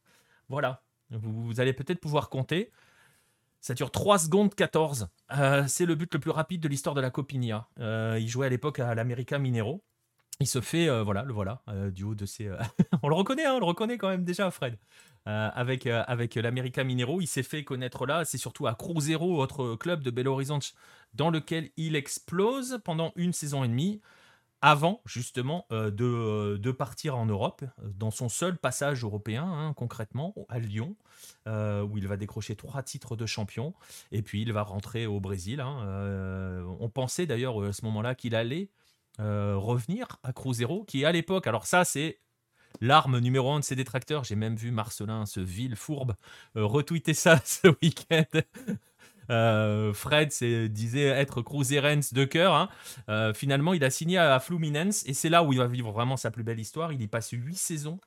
Voilà, 0.50 0.82
vous 1.10 1.60
allez 1.60 1.72
peut-être 1.72 1.98
pouvoir 1.98 2.28
compter. 2.28 2.72
Ça 3.60 3.74
dure 3.74 3.90
3 3.90 4.18
secondes 4.18 4.54
14. 4.54 5.08
Euh, 5.32 5.64
c'est 5.66 5.86
le 5.86 5.94
but 5.94 6.12
le 6.14 6.20
plus 6.20 6.30
rapide 6.30 6.60
de 6.60 6.68
l'histoire 6.68 6.94
de 6.94 7.00
la 7.00 7.10
Copinia. 7.10 7.68
Euh, 7.78 8.18
il 8.20 8.28
jouait 8.28 8.46
à 8.46 8.48
l'époque 8.48 8.78
à 8.78 8.94
l'América 8.94 9.38
Minero. 9.38 9.84
Il 10.38 10.46
se 10.46 10.60
fait, 10.60 10.88
euh, 10.88 11.02
voilà, 11.02 11.22
le 11.22 11.32
voilà, 11.32 11.62
du 11.90 12.04
haut 12.04 12.14
de 12.14 12.26
ses. 12.26 12.50
on 13.02 13.08
le 13.08 13.14
reconnaît, 13.14 13.46
hein, 13.46 13.54
on 13.54 13.58
le 13.58 13.64
reconnaît 13.64 13.96
quand 13.96 14.08
même 14.08 14.24
déjà, 14.24 14.50
Fred. 14.50 14.78
avec 15.24 15.86
avec 15.86 16.34
l'América 16.34 16.84
Minero, 16.84 17.20
il 17.20 17.26
s'est 17.26 17.42
fait 17.42 17.64
connaître 17.64 18.06
là. 18.06 18.24
C'est 18.24 18.38
surtout 18.38 18.66
à 18.66 18.74
Cruzeiro, 18.74 19.40
autre 19.40 19.76
club 19.76 20.02
de 20.02 20.10
Belo 20.10 20.32
Horizonte, 20.32 20.74
dans 21.14 21.30
lequel 21.30 21.70
il 21.78 21.96
explose 21.96 22.80
pendant 22.84 23.12
une 23.16 23.32
saison 23.32 23.64
et 23.64 23.68
demie 23.68 24.02
avant 24.62 25.02
justement 25.04 25.66
euh, 25.70 25.90
euh, 26.00 26.58
de, 26.58 26.70
partir 26.72 27.16
en 27.16 27.26
Europe, 27.26 27.64
dans 27.82 28.10
son 28.10 28.28
seul 28.28 28.56
passage 28.56 29.04
européen, 29.04 29.44
hein, 29.44 29.74
concrètement, 29.74 30.34
à 30.48 30.58
Lyon, 30.58 30.96
euh, 31.46 31.82
où 31.82 31.98
il 31.98 32.08
va 32.08 32.16
décrocher 32.16 32.56
trois 32.56 32.82
titres 32.82 33.16
de 33.16 33.26
champion, 33.26 33.74
et 34.12 34.22
puis 34.22 34.42
il 34.42 34.52
va 34.52 34.62
rentrer 34.62 35.06
au 35.06 35.20
Brésil. 35.20 35.60
Hein, 35.60 36.64
on 36.80 36.88
pensait 36.88 37.26
d'ailleurs 37.26 37.62
à 37.62 37.72
ce 37.72 37.84
moment-là 37.84 38.14
qu'il 38.14 38.34
allait 38.34 38.70
revenir 39.18 40.18
à 40.22 40.32
Cruzeiro, 40.32 40.84
qui 40.84 41.04
à 41.04 41.12
l'époque, 41.12 41.46
alors 41.46 41.66
ça 41.66 41.84
c'est 41.84 42.20
l'arme 42.80 43.18
numéro 43.18 43.52
un 43.52 43.60
de 43.60 43.64
ses 43.64 43.76
détracteurs, 43.76 44.24
j'ai 44.24 44.36
même 44.36 44.56
vu 44.56 44.70
Marcelin, 44.70 45.24
ce 45.24 45.40
vil 45.40 45.76
fourbe, 45.76 46.14
retweeter 46.54 47.14
ça 47.14 47.40
ce 47.44 47.68
week-end 47.82 48.40
euh, 49.30 49.92
Fred 49.92 50.28
disait 50.70 51.06
être 51.06 51.42
Cruiserens 51.42 52.12
de 52.12 52.24
cœur. 52.24 52.54
Hein. 52.54 52.68
Euh, 53.08 53.34
finalement, 53.34 53.74
il 53.74 53.84
a 53.84 53.90
signé 53.90 54.18
à 54.18 54.38
Fluminense 54.40 55.04
et 55.06 55.14
c'est 55.14 55.28
là 55.28 55.42
où 55.42 55.52
il 55.52 55.58
va 55.58 55.66
vivre 55.66 55.92
vraiment 55.92 56.16
sa 56.16 56.30
plus 56.30 56.44
belle 56.44 56.60
histoire. 56.60 56.92
Il 56.92 57.00
y 57.00 57.08
passe 57.08 57.30
huit 57.30 57.56
saisons. 57.56 57.98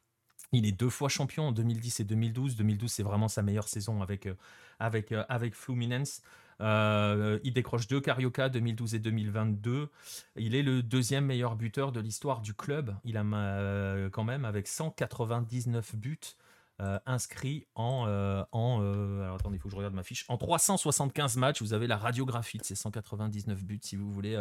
Il 0.51 0.65
est 0.65 0.71
deux 0.71 0.89
fois 0.89 1.09
champion 1.09 1.49
en 1.49 1.51
2010 1.51 1.99
et 1.99 2.03
2012. 2.03 2.55
2012, 2.55 2.91
c'est 2.91 3.03
vraiment 3.03 3.27
sa 3.27 3.43
meilleure 3.43 3.67
saison 3.67 4.01
avec, 4.01 4.25
euh, 4.25 5.23
avec 5.29 5.53
Fluminense. 5.53 6.21
il 6.59 7.51
décroche 7.53 7.87
deux 7.87 8.01
Carioca 8.01 8.49
2012 8.49 8.95
et 8.95 8.99
2022. 8.99 9.89
Il 10.37 10.55
est 10.55 10.63
le 10.63 10.81
deuxième 10.81 11.25
meilleur 11.25 11.55
buteur 11.55 11.91
de 11.91 11.99
l'histoire 11.99 12.41
du 12.41 12.53
club. 12.53 12.95
Il 13.03 13.17
a 13.17 14.09
quand 14.11 14.23
même 14.23 14.45
avec 14.45 14.67
199 14.67 15.95
buts 15.95 16.35
euh, 16.81 16.97
inscrit 17.05 17.65
en, 17.75 18.05
euh, 18.07 18.43
en 18.51 18.79
euh, 18.81 19.23
alors 19.23 19.37
il 19.51 19.59
faut 19.59 19.67
que 19.67 19.71
je 19.71 19.75
regarde 19.75 19.93
ma 19.93 20.03
fiche, 20.03 20.25
en 20.29 20.37
375 20.37 21.35
matchs. 21.37 21.61
Vous 21.61 21.73
avez 21.73 21.87
la 21.87 21.97
radiographie 21.97 22.57
de 22.57 22.63
ces 22.63 22.75
199 22.75 23.63
buts 23.63 23.79
si 23.81 23.95
vous 23.95 24.11
voulez 24.11 24.37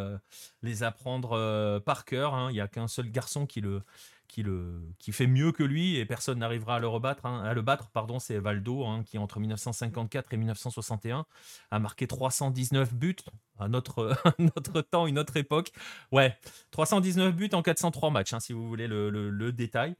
les 0.62 0.82
apprendre 0.82 1.81
par 1.81 2.05
cœur. 2.05 2.35
Hein. 2.35 2.51
Il 2.51 2.55
n'y 2.55 2.60
a 2.60 2.69
qu'un 2.69 2.89
seul 2.89 3.10
garçon 3.10 3.47
qui 3.47 3.60
le, 3.60 3.82
qui, 4.28 4.43
le, 4.43 4.81
qui 4.98 5.10
fait 5.10 5.27
mieux 5.27 5.52
que 5.52 5.62
lui 5.62 5.97
et 5.97 6.06
personne 6.06 6.39
n'arrivera 6.39 6.77
à 6.77 6.78
le 6.78 6.86
rebattre, 6.86 7.27
hein. 7.27 7.43
à 7.43 7.55
le 7.55 7.62
battre, 7.62 7.90
pardon, 7.90 8.19
c'est 8.19 8.39
Valdo 8.39 8.85
hein, 8.85 9.02
qui 9.05 9.19
entre 9.19 9.40
1954 9.40 10.32
et 10.32 10.36
1961 10.36 11.27
a 11.70 11.78
marqué 11.78 12.06
319 12.06 12.94
buts 12.94 13.16
à 13.59 13.69
notre, 13.69 14.15
notre 14.39 14.82
temps, 14.82 15.06
une 15.06 15.19
autre 15.19 15.36
époque. 15.36 15.73
Ouais, 16.12 16.36
319 16.70 17.35
buts 17.35 17.51
en 17.52 17.62
403 17.62 18.10
matchs, 18.10 18.35
si 18.39 18.52
vous 18.52 18.69
voulez 18.69 18.86
le, 18.86 19.10
le 19.10 19.52
détail. 19.52 19.97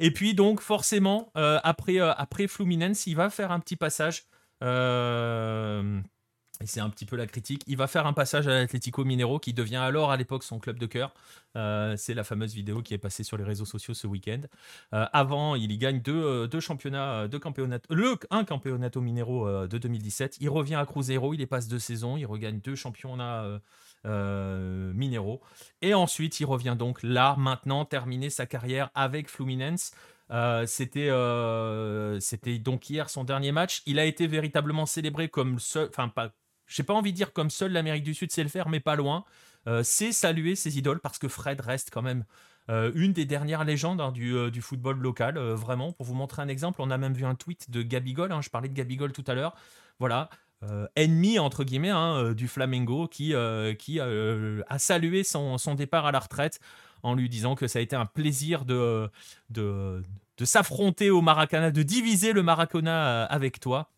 Et 0.00 0.10
puis 0.10 0.34
donc 0.34 0.60
forcément, 0.60 1.30
euh, 1.36 1.58
après, 1.62 2.00
euh, 2.00 2.12
après 2.14 2.46
Fluminense, 2.46 3.06
il 3.06 3.16
va 3.16 3.30
faire 3.30 3.52
un 3.52 3.60
petit 3.60 3.76
passage. 3.76 4.24
Euh, 4.62 6.00
et 6.60 6.66
c'est 6.66 6.80
un 6.80 6.88
petit 6.88 7.04
peu 7.04 7.16
la 7.16 7.26
critique. 7.26 7.62
Il 7.66 7.76
va 7.76 7.86
faire 7.86 8.06
un 8.06 8.12
passage 8.12 8.46
à 8.46 8.52
l'Atlético 8.52 9.04
Minero, 9.04 9.38
qui 9.40 9.52
devient 9.52 9.76
alors 9.76 10.12
à 10.12 10.16
l'époque 10.16 10.44
son 10.44 10.60
club 10.60 10.78
de 10.78 10.86
cœur. 10.86 11.12
c'est 11.96 12.14
la 12.14 12.22
fameuse 12.22 12.54
vidéo 12.54 12.80
qui 12.80 12.94
est 12.94 12.98
passée 12.98 13.24
sur 13.24 13.36
les 13.36 13.44
réseaux 13.44 13.64
sociaux 13.64 13.92
ce 13.92 14.06
week-end. 14.06 14.40
avant, 14.92 15.56
il 15.56 15.72
y 15.72 15.78
gagne 15.78 16.00
deux, 16.00 16.60
championnats, 16.60 17.26
deux 17.26 17.40
campeonato, 17.40 17.92
le, 17.92 18.16
un 18.30 18.44
campeonato 18.44 19.00
Minero 19.00 19.66
de 19.66 19.78
2017. 19.78 20.36
Il 20.40 20.48
revient 20.48 20.76
à 20.76 20.86
Cruzeiro, 20.86 21.34
il 21.34 21.40
y 21.40 21.46
passe 21.46 21.66
deux 21.66 21.80
saisons, 21.80 22.16
il 22.16 22.24
regagne 22.24 22.60
deux 22.60 22.76
championnats 22.76 23.60
euh, 24.06 24.92
minéraux. 24.92 25.40
Et 25.80 25.94
ensuite, 25.94 26.38
il 26.40 26.44
revient 26.44 26.76
donc 26.78 27.02
là, 27.02 27.36
maintenant, 27.38 27.84
terminer 27.84 28.28
sa 28.28 28.44
carrière 28.44 28.90
avec 28.94 29.30
Fluminense. 29.30 29.92
Euh, 30.30 30.66
c'était, 30.66 31.08
euh, 31.10 32.20
c'était 32.20 32.58
donc 32.58 32.90
hier 32.90 33.08
son 33.08 33.24
dernier 33.24 33.50
match. 33.50 33.82
Il 33.86 33.98
a 33.98 34.04
été 34.04 34.26
véritablement 34.26 34.84
célébré 34.84 35.28
comme 35.28 35.58
seul, 35.58 35.88
enfin 35.88 36.08
pas, 36.08 36.32
j'ai 36.66 36.82
pas 36.82 36.94
envie 36.94 37.12
de 37.12 37.16
dire 37.16 37.32
comme 37.32 37.50
seul 37.50 37.72
l'Amérique 37.72 38.04
du 38.04 38.14
Sud 38.14 38.30
sait 38.30 38.42
le 38.42 38.48
faire, 38.48 38.68
mais 38.68 38.80
pas 38.80 38.96
loin. 38.96 39.24
c'est 39.82 40.12
saluer 40.12 40.54
ses 40.56 40.76
idoles 40.78 41.00
parce 41.00 41.18
que 41.18 41.28
Fred 41.28 41.60
reste 41.60 41.90
quand 41.90 42.02
même 42.02 42.24
une 42.68 43.12
des 43.12 43.24
dernières 43.24 43.64
légendes 43.64 44.00
hein, 44.00 44.12
du, 44.12 44.50
du, 44.50 44.60
football 44.60 44.98
local, 44.98 45.38
vraiment. 45.38 45.92
Pour 45.92 46.06
vous 46.06 46.14
montrer 46.14 46.42
un 46.42 46.48
exemple, 46.48 46.82
on 46.82 46.90
a 46.90 46.98
même 46.98 47.14
vu 47.14 47.24
un 47.24 47.34
tweet 47.34 47.70
de 47.70 47.82
Gabigol, 47.82 48.32
hein, 48.32 48.42
je 48.42 48.50
parlais 48.50 48.68
de 48.68 48.74
Gabigol 48.74 49.12
tout 49.12 49.24
à 49.26 49.34
l'heure. 49.34 49.54
Voilà, 49.98 50.28
euh, 50.70 50.86
ennemi 50.96 51.38
entre 51.38 51.64
guillemets 51.64 51.90
hein, 51.90 52.16
euh, 52.16 52.34
du 52.34 52.48
Flamengo 52.48 53.08
qui, 53.08 53.32
euh, 53.34 54.62
a 54.68 54.78
salué 54.78 55.24
son, 55.24 55.56
départ 55.76 56.06
à 56.06 56.12
la 56.12 56.20
retraite 56.20 56.60
en 57.02 57.14
lui 57.14 57.28
disant 57.28 57.54
que 57.54 57.66
ça 57.66 57.78
a 57.78 57.82
été 57.82 57.96
un 57.96 58.06
plaisir 58.06 58.64
de, 58.64 59.10
de, 59.50 60.02
de 60.38 60.44
s'affronter 60.44 61.10
au 61.10 61.20
Maracana, 61.20 61.70
de 61.70 61.82
diviser 61.82 62.32
le 62.32 62.42
Maracana 62.42 63.24
avec 63.24 63.60
toi. 63.60 63.90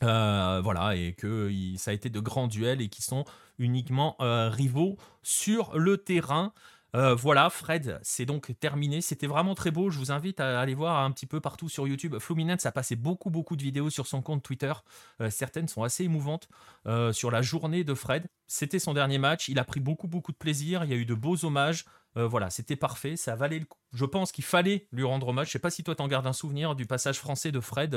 voilà, 0.00 0.96
et 0.96 1.12
que 1.12 1.50
ça 1.76 1.90
a 1.90 1.94
été 1.94 2.08
de 2.08 2.20
grands 2.20 2.48
duels 2.48 2.80
et 2.80 2.88
qui 2.88 3.02
sont 3.02 3.24
uniquement 3.58 4.16
rivaux 4.18 4.96
sur 5.22 5.78
le 5.78 5.98
terrain. 5.98 6.52
Euh, 6.96 7.14
voilà, 7.14 7.50
Fred, 7.50 7.98
c'est 8.02 8.24
donc 8.24 8.54
terminé. 8.58 9.02
C'était 9.02 9.26
vraiment 9.26 9.54
très 9.54 9.70
beau. 9.70 9.90
Je 9.90 9.98
vous 9.98 10.12
invite 10.12 10.40
à 10.40 10.58
aller 10.58 10.74
voir 10.74 11.04
un 11.04 11.10
petit 11.10 11.26
peu 11.26 11.40
partout 11.40 11.68
sur 11.68 11.86
YouTube. 11.86 12.18
Fluminense 12.18 12.64
a 12.64 12.72
passé 12.72 12.96
beaucoup, 12.96 13.28
beaucoup 13.28 13.54
de 13.54 13.62
vidéos 13.62 13.90
sur 13.90 14.06
son 14.06 14.22
compte 14.22 14.42
Twitter. 14.42 14.72
Euh, 15.20 15.28
certaines 15.28 15.68
sont 15.68 15.82
assez 15.82 16.04
émouvantes 16.04 16.48
euh, 16.86 17.12
sur 17.12 17.30
la 17.30 17.42
journée 17.42 17.84
de 17.84 17.92
Fred. 17.92 18.26
C'était 18.46 18.78
son 18.78 18.94
dernier 18.94 19.18
match. 19.18 19.48
Il 19.48 19.58
a 19.58 19.64
pris 19.64 19.80
beaucoup, 19.80 20.08
beaucoup 20.08 20.32
de 20.32 20.38
plaisir. 20.38 20.84
Il 20.84 20.90
y 20.90 20.94
a 20.94 20.96
eu 20.96 21.04
de 21.04 21.14
beaux 21.14 21.44
hommages. 21.44 21.84
voilà, 22.14 22.48
c'était 22.48 22.76
parfait. 22.76 23.14
Ça 23.16 23.36
valait. 23.36 23.62
Je 23.92 24.06
pense 24.06 24.32
qu'il 24.32 24.44
fallait 24.44 24.88
lui 24.90 25.04
rendre 25.04 25.28
hommage. 25.28 25.48
Je 25.48 25.52
sais 25.52 25.58
pas 25.58 25.70
si 25.70 25.84
toi 25.84 25.94
t'en 25.94 26.08
gardes 26.08 26.26
un 26.26 26.32
souvenir 26.32 26.74
du 26.74 26.86
passage 26.86 27.18
français 27.18 27.52
de 27.52 27.60
Fred, 27.60 27.94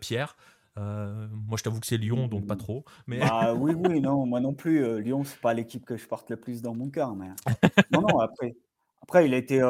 Pierre. 0.00 0.36
Moi, 0.76 1.56
je 1.56 1.62
t'avoue 1.62 1.80
que 1.80 1.86
c'est 1.86 1.96
Lyon, 1.96 2.28
donc 2.28 2.46
pas 2.46 2.56
trop. 2.56 2.84
Mais... 3.06 3.20
Bah, 3.20 3.54
oui, 3.58 3.74
oui, 3.74 4.00
non, 4.00 4.26
moi 4.26 4.40
non 4.40 4.54
plus. 4.54 5.00
Lyon, 5.00 5.24
c'est 5.24 5.40
pas 5.40 5.54
l'équipe 5.54 5.84
que 5.84 5.96
je 5.96 6.06
porte 6.06 6.30
le 6.30 6.36
plus 6.36 6.62
dans 6.62 6.74
mon 6.74 6.90
cœur. 6.90 7.14
Mais... 7.14 7.28
non, 7.92 8.02
non, 8.02 8.20
après, 8.20 8.56
après, 9.02 9.26
il 9.26 9.34
a 9.34 9.36
été, 9.36 9.60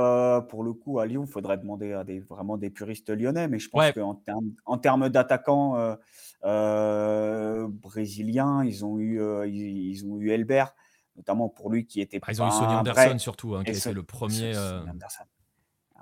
pour 0.48 0.62
le 0.62 0.72
coup, 0.72 0.98
à 0.98 1.06
Lyon, 1.06 1.24
il 1.26 1.30
faudrait 1.30 1.58
demander 1.58 1.92
à 1.92 2.04
des, 2.04 2.20
vraiment 2.20 2.56
des 2.56 2.70
puristes 2.70 3.10
lyonnais, 3.10 3.48
mais 3.48 3.58
je 3.58 3.68
pense 3.68 3.92
qu'en 3.92 4.14
termes 4.14 4.52
en 4.64 4.78
termes 4.78 5.08
d'attaquants 5.08 5.96
brésiliens, 6.42 8.64
ils 8.64 8.84
ont 8.84 8.98
eu, 8.98 9.20
ils, 9.48 10.06
ont 10.06 10.18
eu 10.18 10.30
Elbert, 10.30 10.74
notamment 11.16 11.48
pour 11.48 11.70
lui 11.70 11.86
qui 11.86 12.00
était. 12.00 12.20
Ah, 12.22 12.32
ils 12.32 12.42
ont 12.42 12.48
eu 12.48 12.52
Sonny 12.52 12.74
Anderson 12.74 13.18
surtout, 13.18 13.54
hein, 13.54 13.64
qui 13.64 13.72
était 13.72 13.92
le 13.92 14.02
premier. 14.02 14.52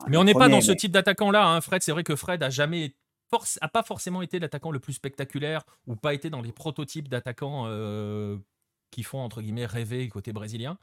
Mais 0.09 0.17
on 0.17 0.25
n'est 0.25 0.35
pas 0.35 0.49
dans 0.49 0.61
ce 0.61 0.73
type 0.73 0.93
d'attaquant-là, 0.93 1.47
hein, 1.47 1.61
Fred. 1.61 1.83
C'est 1.83 1.93
vrai 1.93 2.05
que 2.05 2.17
Fred 2.17 2.43
a 2.43 2.51
jamais 2.51 2.95
a 3.61 3.69
pas 3.69 3.83
forcément 3.83 4.23
été 4.23 4.39
l'attaquant 4.39 4.71
le 4.71 4.81
plus 4.81 4.95
spectaculaire 4.95 5.65
ou 5.87 5.97
pas 5.97 6.15
été 6.15 6.31
dans 6.31 6.43
les 6.43 6.53
prototypes 6.53 7.09
d'attaquants 7.09 7.67
qui 8.91 9.03
font 9.03 9.19
entre 9.19 9.43
guillemets 9.43 9.67
rêver 9.67 10.09
côté 10.09 10.33
brésilien. 10.33 10.79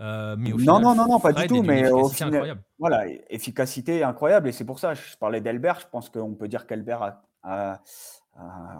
Euh, 0.00 0.34
mais 0.38 0.50
non, 0.50 0.80
non, 0.80 0.94
non, 0.94 1.06
non, 1.06 1.20
pas 1.20 1.32
du 1.32 1.46
tout. 1.46 1.62
Mais 1.62 1.88
au 1.90 2.08
final, 2.08 2.34
incroyable. 2.34 2.62
voilà, 2.78 3.06
efficacité 3.28 4.02
incroyable. 4.02 4.48
Et 4.48 4.52
c'est 4.52 4.64
pour 4.64 4.78
ça, 4.78 4.94
je 4.94 5.16
parlais 5.18 5.40
d'Elbert. 5.40 5.80
Je 5.80 5.86
pense 5.86 6.08
qu'on 6.08 6.34
peut 6.34 6.48
dire 6.48 6.66
qu'Elbert 6.66 7.18
a, 7.42 7.82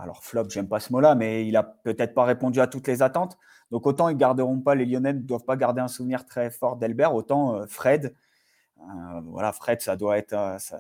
alors 0.03 0.23
flop, 0.23 0.49
j'aime 0.49 0.69
pas 0.69 0.81
ce 0.81 0.93
mot-là, 0.93 1.15
mais 1.15 1.47
il 1.47 1.57
a 1.57 1.63
peut-être 1.63 2.15
pas 2.15 2.25
répondu 2.25 2.61
à 2.61 2.67
toutes 2.67 2.89
les 2.89 3.03
attentes. 3.03 3.37
Donc 3.71 3.87
autant 3.87 4.09
ils 4.09 4.17
garderont 4.17 4.61
pas 4.61 4.75
les 4.75 4.87
Lyonnais 4.87 5.13
ne 5.13 5.21
doivent 5.21 5.45
pas 5.45 5.57
garder 5.57 5.81
un 5.81 5.89
souvenir 5.89 6.25
très 6.25 6.51
fort 6.51 6.77
d'Elbert, 6.77 7.15
autant 7.15 7.55
euh, 7.55 7.67
Fred, 7.69 8.15
euh, 8.79 9.21
voilà, 9.27 9.53
Fred, 9.53 9.81
ça 9.81 9.97
doit 9.97 10.17
être, 10.17 10.31
ça, 10.31 10.59
ça, 10.59 10.79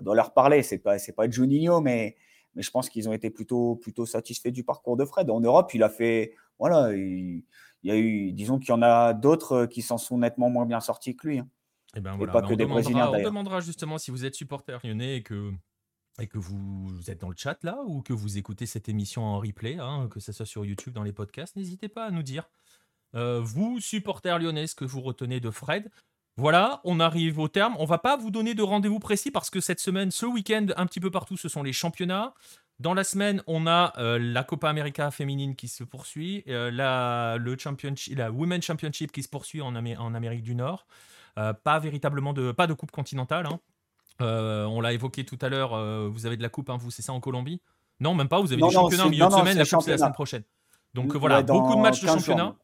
doit 0.00 0.14
leur 0.14 0.32
parler. 0.32 0.62
C'est 0.62 0.78
pas, 0.78 0.98
c'est 0.98 1.12
pas 1.12 1.28
Juninho, 1.28 1.80
mais 1.80 2.16
mais 2.56 2.62
je 2.62 2.70
pense 2.70 2.88
qu'ils 2.88 3.08
ont 3.08 3.12
été 3.12 3.30
plutôt 3.30 3.76
plutôt 3.76 4.06
satisfaits 4.06 4.50
du 4.50 4.64
parcours 4.64 4.96
de 4.96 5.04
Fred. 5.04 5.30
En 5.30 5.40
Europe, 5.40 5.72
il 5.74 5.82
a 5.82 5.88
fait, 5.88 6.34
voilà. 6.58 6.92
Il, 6.92 7.44
il 7.82 7.88
y 7.88 7.92
a 7.92 7.96
eu, 7.96 8.32
disons 8.32 8.58
qu'il 8.58 8.70
y 8.70 8.72
en 8.72 8.82
a 8.82 9.14
d'autres 9.14 9.66
qui 9.66 9.82
s'en 9.82 9.98
sont 9.98 10.18
nettement 10.18 10.50
moins 10.50 10.66
bien 10.66 10.80
sortis 10.80 11.16
que 11.16 11.28
lui. 11.28 11.38
Hein. 11.38 11.48
Et, 11.96 12.00
ben 12.00 12.16
voilà, 12.16 12.32
pas 12.32 12.42
que 12.42 12.46
on, 12.52 12.56
des 12.56 12.64
demandera, 12.64 13.10
on 13.10 13.22
demandera 13.22 13.60
justement 13.60 13.98
si 13.98 14.10
vous 14.10 14.24
êtes 14.24 14.34
supporter 14.34 14.78
lyonnais 14.84 15.16
et 15.16 15.22
que, 15.22 15.52
et 16.20 16.28
que 16.28 16.38
vous, 16.38 16.92
êtes 17.08 17.20
dans 17.20 17.30
le 17.30 17.36
chat 17.36 17.62
là 17.64 17.80
ou 17.86 18.02
que 18.02 18.12
vous 18.12 18.38
écoutez 18.38 18.66
cette 18.66 18.88
émission 18.88 19.22
en 19.24 19.40
replay, 19.40 19.78
hein, 19.80 20.08
que 20.08 20.20
ce 20.20 20.30
soit 20.30 20.46
sur 20.46 20.64
YouTube, 20.64 20.92
dans 20.92 21.02
les 21.02 21.12
podcasts, 21.12 21.56
n'hésitez 21.56 21.88
pas 21.88 22.06
à 22.06 22.10
nous 22.10 22.22
dire. 22.22 22.48
Euh, 23.16 23.40
vous, 23.42 23.80
supporter 23.80 24.38
lyonnais, 24.38 24.68
ce 24.68 24.76
que 24.76 24.84
vous 24.84 25.00
retenez 25.00 25.40
de 25.40 25.50
Fred. 25.50 25.90
Voilà, 26.40 26.80
on 26.84 27.00
arrive 27.00 27.38
au 27.38 27.48
terme. 27.48 27.76
On 27.78 27.84
va 27.84 27.98
pas 27.98 28.16
vous 28.16 28.30
donner 28.30 28.54
de 28.54 28.62
rendez-vous 28.62 28.98
précis 28.98 29.30
parce 29.30 29.50
que 29.50 29.60
cette 29.60 29.78
semaine, 29.78 30.10
ce 30.10 30.24
week-end, 30.24 30.68
un 30.78 30.86
petit 30.86 30.98
peu 30.98 31.10
partout, 31.10 31.36
ce 31.36 31.50
sont 31.50 31.62
les 31.62 31.74
championnats. 31.74 32.32
Dans 32.78 32.94
la 32.94 33.04
semaine, 33.04 33.42
on 33.46 33.66
a 33.66 33.92
euh, 33.98 34.18
la 34.18 34.42
Copa 34.42 34.70
América 34.70 35.10
féminine 35.10 35.54
qui 35.54 35.68
se 35.68 35.84
poursuit, 35.84 36.42
euh, 36.48 36.70
la, 36.70 37.36
le 37.38 37.58
championship, 37.58 38.16
la 38.16 38.30
Women's 38.30 38.64
Championship 38.64 39.12
qui 39.12 39.22
se 39.22 39.28
poursuit 39.28 39.60
en, 39.60 39.76
en 39.76 40.14
Amérique 40.14 40.42
du 40.42 40.54
Nord. 40.54 40.86
Euh, 41.36 41.52
pas 41.52 41.78
véritablement 41.78 42.32
de, 42.32 42.52
pas 42.52 42.66
de 42.66 42.72
coupe 42.72 42.90
continentale. 42.90 43.44
Hein. 43.44 43.60
on 44.18 44.80
l'a 44.80 44.94
évoqué 44.94 45.26
tout 45.26 45.38
à 45.42 45.50
l'heure, 45.50 45.72
vous 46.10 46.24
avez 46.24 46.38
de 46.38 46.42
la 46.42 46.48
coupe, 46.48 46.70
hein, 46.70 46.78
vous, 46.80 46.90
c'est 46.90 47.02
ça 47.02 47.12
en 47.12 47.20
Colombie? 47.20 47.60
Non, 48.00 48.14
même 48.14 48.28
pas, 48.28 48.40
vous 48.40 48.50
avez 48.50 48.62
des 48.62 48.70
championnats 48.70 49.04
au 49.04 49.10
milieu 49.10 49.26
de 49.26 49.30
semaine, 49.30 49.58
la 49.58 49.66
coupe 49.66 49.82
c'est 49.82 49.90
la 49.90 49.98
semaine 49.98 50.12
prochaine. 50.12 50.44
Donc 50.94 51.14
voilà, 51.16 51.42
beaucoup 51.42 51.76
de 51.76 51.82
matchs 51.82 52.00
de 52.00 52.06
championnat. 52.06 52.56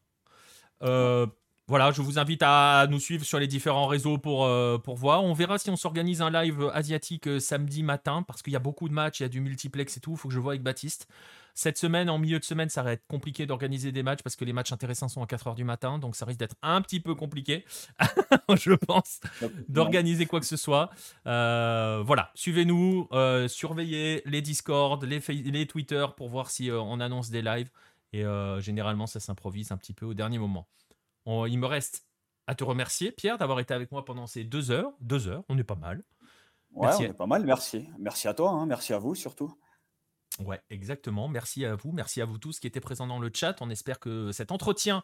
Voilà, 1.69 1.91
je 1.91 2.01
vous 2.01 2.17
invite 2.17 2.43
à 2.45 2.87
nous 2.89 2.99
suivre 2.99 3.25
sur 3.25 3.39
les 3.39 3.47
différents 3.47 3.87
réseaux 3.87 4.17
pour, 4.17 4.45
euh, 4.45 4.77
pour 4.77 4.95
voir. 4.95 5.25
On 5.25 5.33
verra 5.33 5.57
si 5.57 5.69
on 5.69 5.75
s'organise 5.75 6.21
un 6.21 6.31
live 6.31 6.71
asiatique 6.73 7.27
euh, 7.27 7.39
samedi 7.41 7.83
matin, 7.83 8.23
parce 8.25 8.41
qu'il 8.41 8.53
y 8.53 8.55
a 8.55 8.59
beaucoup 8.59 8.87
de 8.87 8.93
matchs, 8.93 9.19
il 9.19 9.23
y 9.23 9.25
a 9.25 9.29
du 9.29 9.41
multiplex 9.41 9.97
et 9.97 9.99
tout. 9.99 10.11
Il 10.11 10.17
faut 10.17 10.29
que 10.29 10.33
je 10.33 10.39
vois 10.39 10.53
avec 10.53 10.63
Baptiste. 10.63 11.09
Cette 11.55 11.77
semaine, 11.77 12.09
en 12.09 12.19
milieu 12.19 12.39
de 12.39 12.45
semaine, 12.45 12.69
ça 12.69 12.83
va 12.83 12.93
être 12.93 13.05
compliqué 13.07 13.45
d'organiser 13.45 13.91
des 13.91 14.01
matchs 14.01 14.21
parce 14.23 14.37
que 14.37 14.45
les 14.45 14.53
matchs 14.53 14.71
intéressants 14.71 15.09
sont 15.09 15.21
à 15.21 15.25
4h 15.25 15.55
du 15.55 15.65
matin, 15.65 15.99
donc 15.99 16.15
ça 16.15 16.25
risque 16.25 16.39
d'être 16.39 16.55
un 16.61 16.81
petit 16.81 17.01
peu 17.01 17.15
compliqué, 17.15 17.65
je 18.55 18.71
pense, 18.71 19.19
d'organiser 19.67 20.25
quoi 20.25 20.39
que 20.39 20.45
ce 20.45 20.55
soit. 20.55 20.89
Euh, 21.25 22.01
voilà, 22.05 22.31
suivez-nous, 22.33 23.09
surveillez 23.49 24.21
les 24.23 24.41
Discord, 24.41 25.03
les, 25.03 25.19
les 25.27 25.65
Twitter 25.65 26.05
pour 26.15 26.29
voir 26.29 26.49
si 26.49 26.71
on 26.71 27.01
annonce 27.01 27.29
des 27.29 27.41
lives. 27.41 27.71
Et 28.13 28.23
généralement, 28.59 29.05
ça 29.07 29.19
s'improvise 29.19 29.73
un 29.73 29.77
petit 29.77 29.93
peu 29.93 30.05
au 30.05 30.13
dernier 30.13 30.37
moment 30.37 30.65
il 31.27 31.59
me 31.59 31.65
reste 31.65 32.05
à 32.47 32.55
te 32.55 32.63
remercier, 32.63 33.11
Pierre, 33.11 33.37
d'avoir 33.37 33.59
été 33.59 33.73
avec 33.73 33.91
moi 33.91 34.05
pendant 34.05 34.27
ces 34.27 34.43
deux 34.43 34.71
heures. 34.71 34.93
Deux 35.01 35.27
heures, 35.27 35.43
on 35.49 35.57
est 35.57 35.63
pas 35.63 35.75
mal. 35.75 36.03
Ouais, 36.71 36.89
on 36.97 37.01
est 37.01 37.13
pas 37.13 37.27
mal, 37.27 37.45
merci. 37.45 37.89
Merci 37.99 38.27
à 38.27 38.33
toi, 38.33 38.51
hein. 38.51 38.65
merci 38.65 38.93
à 38.93 38.99
vous 38.99 39.15
surtout. 39.15 39.53
Ouais, 40.39 40.61
exactement. 40.69 41.27
Merci 41.27 41.65
à 41.65 41.75
vous, 41.75 41.91
merci 41.91 42.21
à 42.21 42.25
vous 42.25 42.37
tous 42.37 42.59
qui 42.59 42.67
étaient 42.67 42.79
présents 42.79 43.07
dans 43.07 43.19
le 43.19 43.31
chat. 43.33 43.55
On 43.61 43.69
espère 43.69 43.99
que 43.99 44.31
cet 44.31 44.51
entretien 44.51 45.03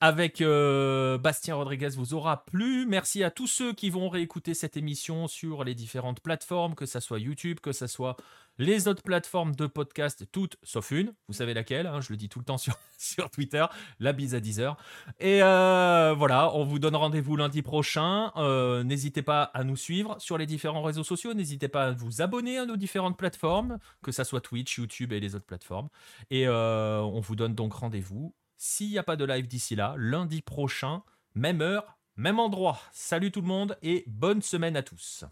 avec 0.00 0.40
euh, 0.40 1.18
Bastien 1.18 1.54
Rodriguez 1.54 1.90
vous 1.96 2.14
aura 2.14 2.44
plu. 2.44 2.86
Merci 2.86 3.22
à 3.22 3.30
tous 3.30 3.46
ceux 3.46 3.72
qui 3.72 3.90
vont 3.90 4.08
réécouter 4.08 4.54
cette 4.54 4.76
émission 4.76 5.28
sur 5.28 5.64
les 5.64 5.74
différentes 5.74 6.20
plateformes, 6.20 6.74
que 6.74 6.86
ce 6.86 7.00
soit 7.00 7.18
YouTube, 7.18 7.60
que 7.60 7.72
ce 7.72 7.86
soit 7.86 8.16
les 8.58 8.86
autres 8.86 9.02
plateformes 9.02 9.54
de 9.56 9.66
podcast, 9.66 10.26
toutes 10.30 10.56
sauf 10.62 10.92
une, 10.92 11.12
vous 11.28 11.34
savez 11.34 11.54
laquelle, 11.54 11.88
hein, 11.88 12.00
je 12.00 12.12
le 12.12 12.16
dis 12.16 12.28
tout 12.28 12.38
le 12.38 12.44
temps 12.44 12.58
sur, 12.98 13.30
Twitter, 13.30 13.64
la 13.98 14.12
bise 14.12 14.34
à 14.34 14.40
10h. 14.40 14.76
Et 15.18 15.42
euh, 15.42 16.14
voilà, 16.16 16.54
on 16.54 16.64
vous 16.64 16.78
donne 16.78 16.94
rendez-vous 16.94 17.36
lundi 17.36 17.62
prochain. 17.62 18.30
Euh, 18.36 18.84
n'hésitez 18.84 19.22
pas 19.22 19.42
à 19.42 19.64
nous 19.64 19.76
suivre 19.76 20.16
sur 20.20 20.38
les 20.38 20.46
différents 20.46 20.82
réseaux 20.82 21.02
sociaux, 21.02 21.34
n'hésitez 21.34 21.68
pas 21.68 21.86
à 21.86 21.90
vous 21.92 22.22
abonner 22.22 22.58
à 22.58 22.66
nos 22.66 22.76
différentes 22.76 23.16
plateformes, 23.16 23.78
que 24.02 24.12
ce 24.12 24.22
soit 24.22 24.40
Twitch, 24.40 24.78
YouTube 24.78 25.12
et 25.12 25.20
les 25.20 25.34
autres 25.34 25.46
plateformes. 25.46 25.88
Et 26.30 26.48
on 26.48 27.20
vous 27.20 27.36
donne 27.36 27.54
donc 27.54 27.74
rendez-vous, 27.74 28.34
s'il 28.56 28.90
n'y 28.90 28.98
a 28.98 29.02
pas 29.02 29.16
de 29.16 29.24
live 29.24 29.46
d'ici 29.46 29.76
là, 29.76 29.94
lundi 29.98 30.42
prochain, 30.42 31.02
même 31.34 31.60
heure, 31.60 31.98
même 32.16 32.38
endroit. 32.38 32.80
Salut 32.92 33.30
tout 33.30 33.40
le 33.40 33.46
monde 33.46 33.76
et 33.82 34.04
bonne 34.06 34.42
semaine 34.42 34.76
à 34.76 34.82
tous. 34.82 35.24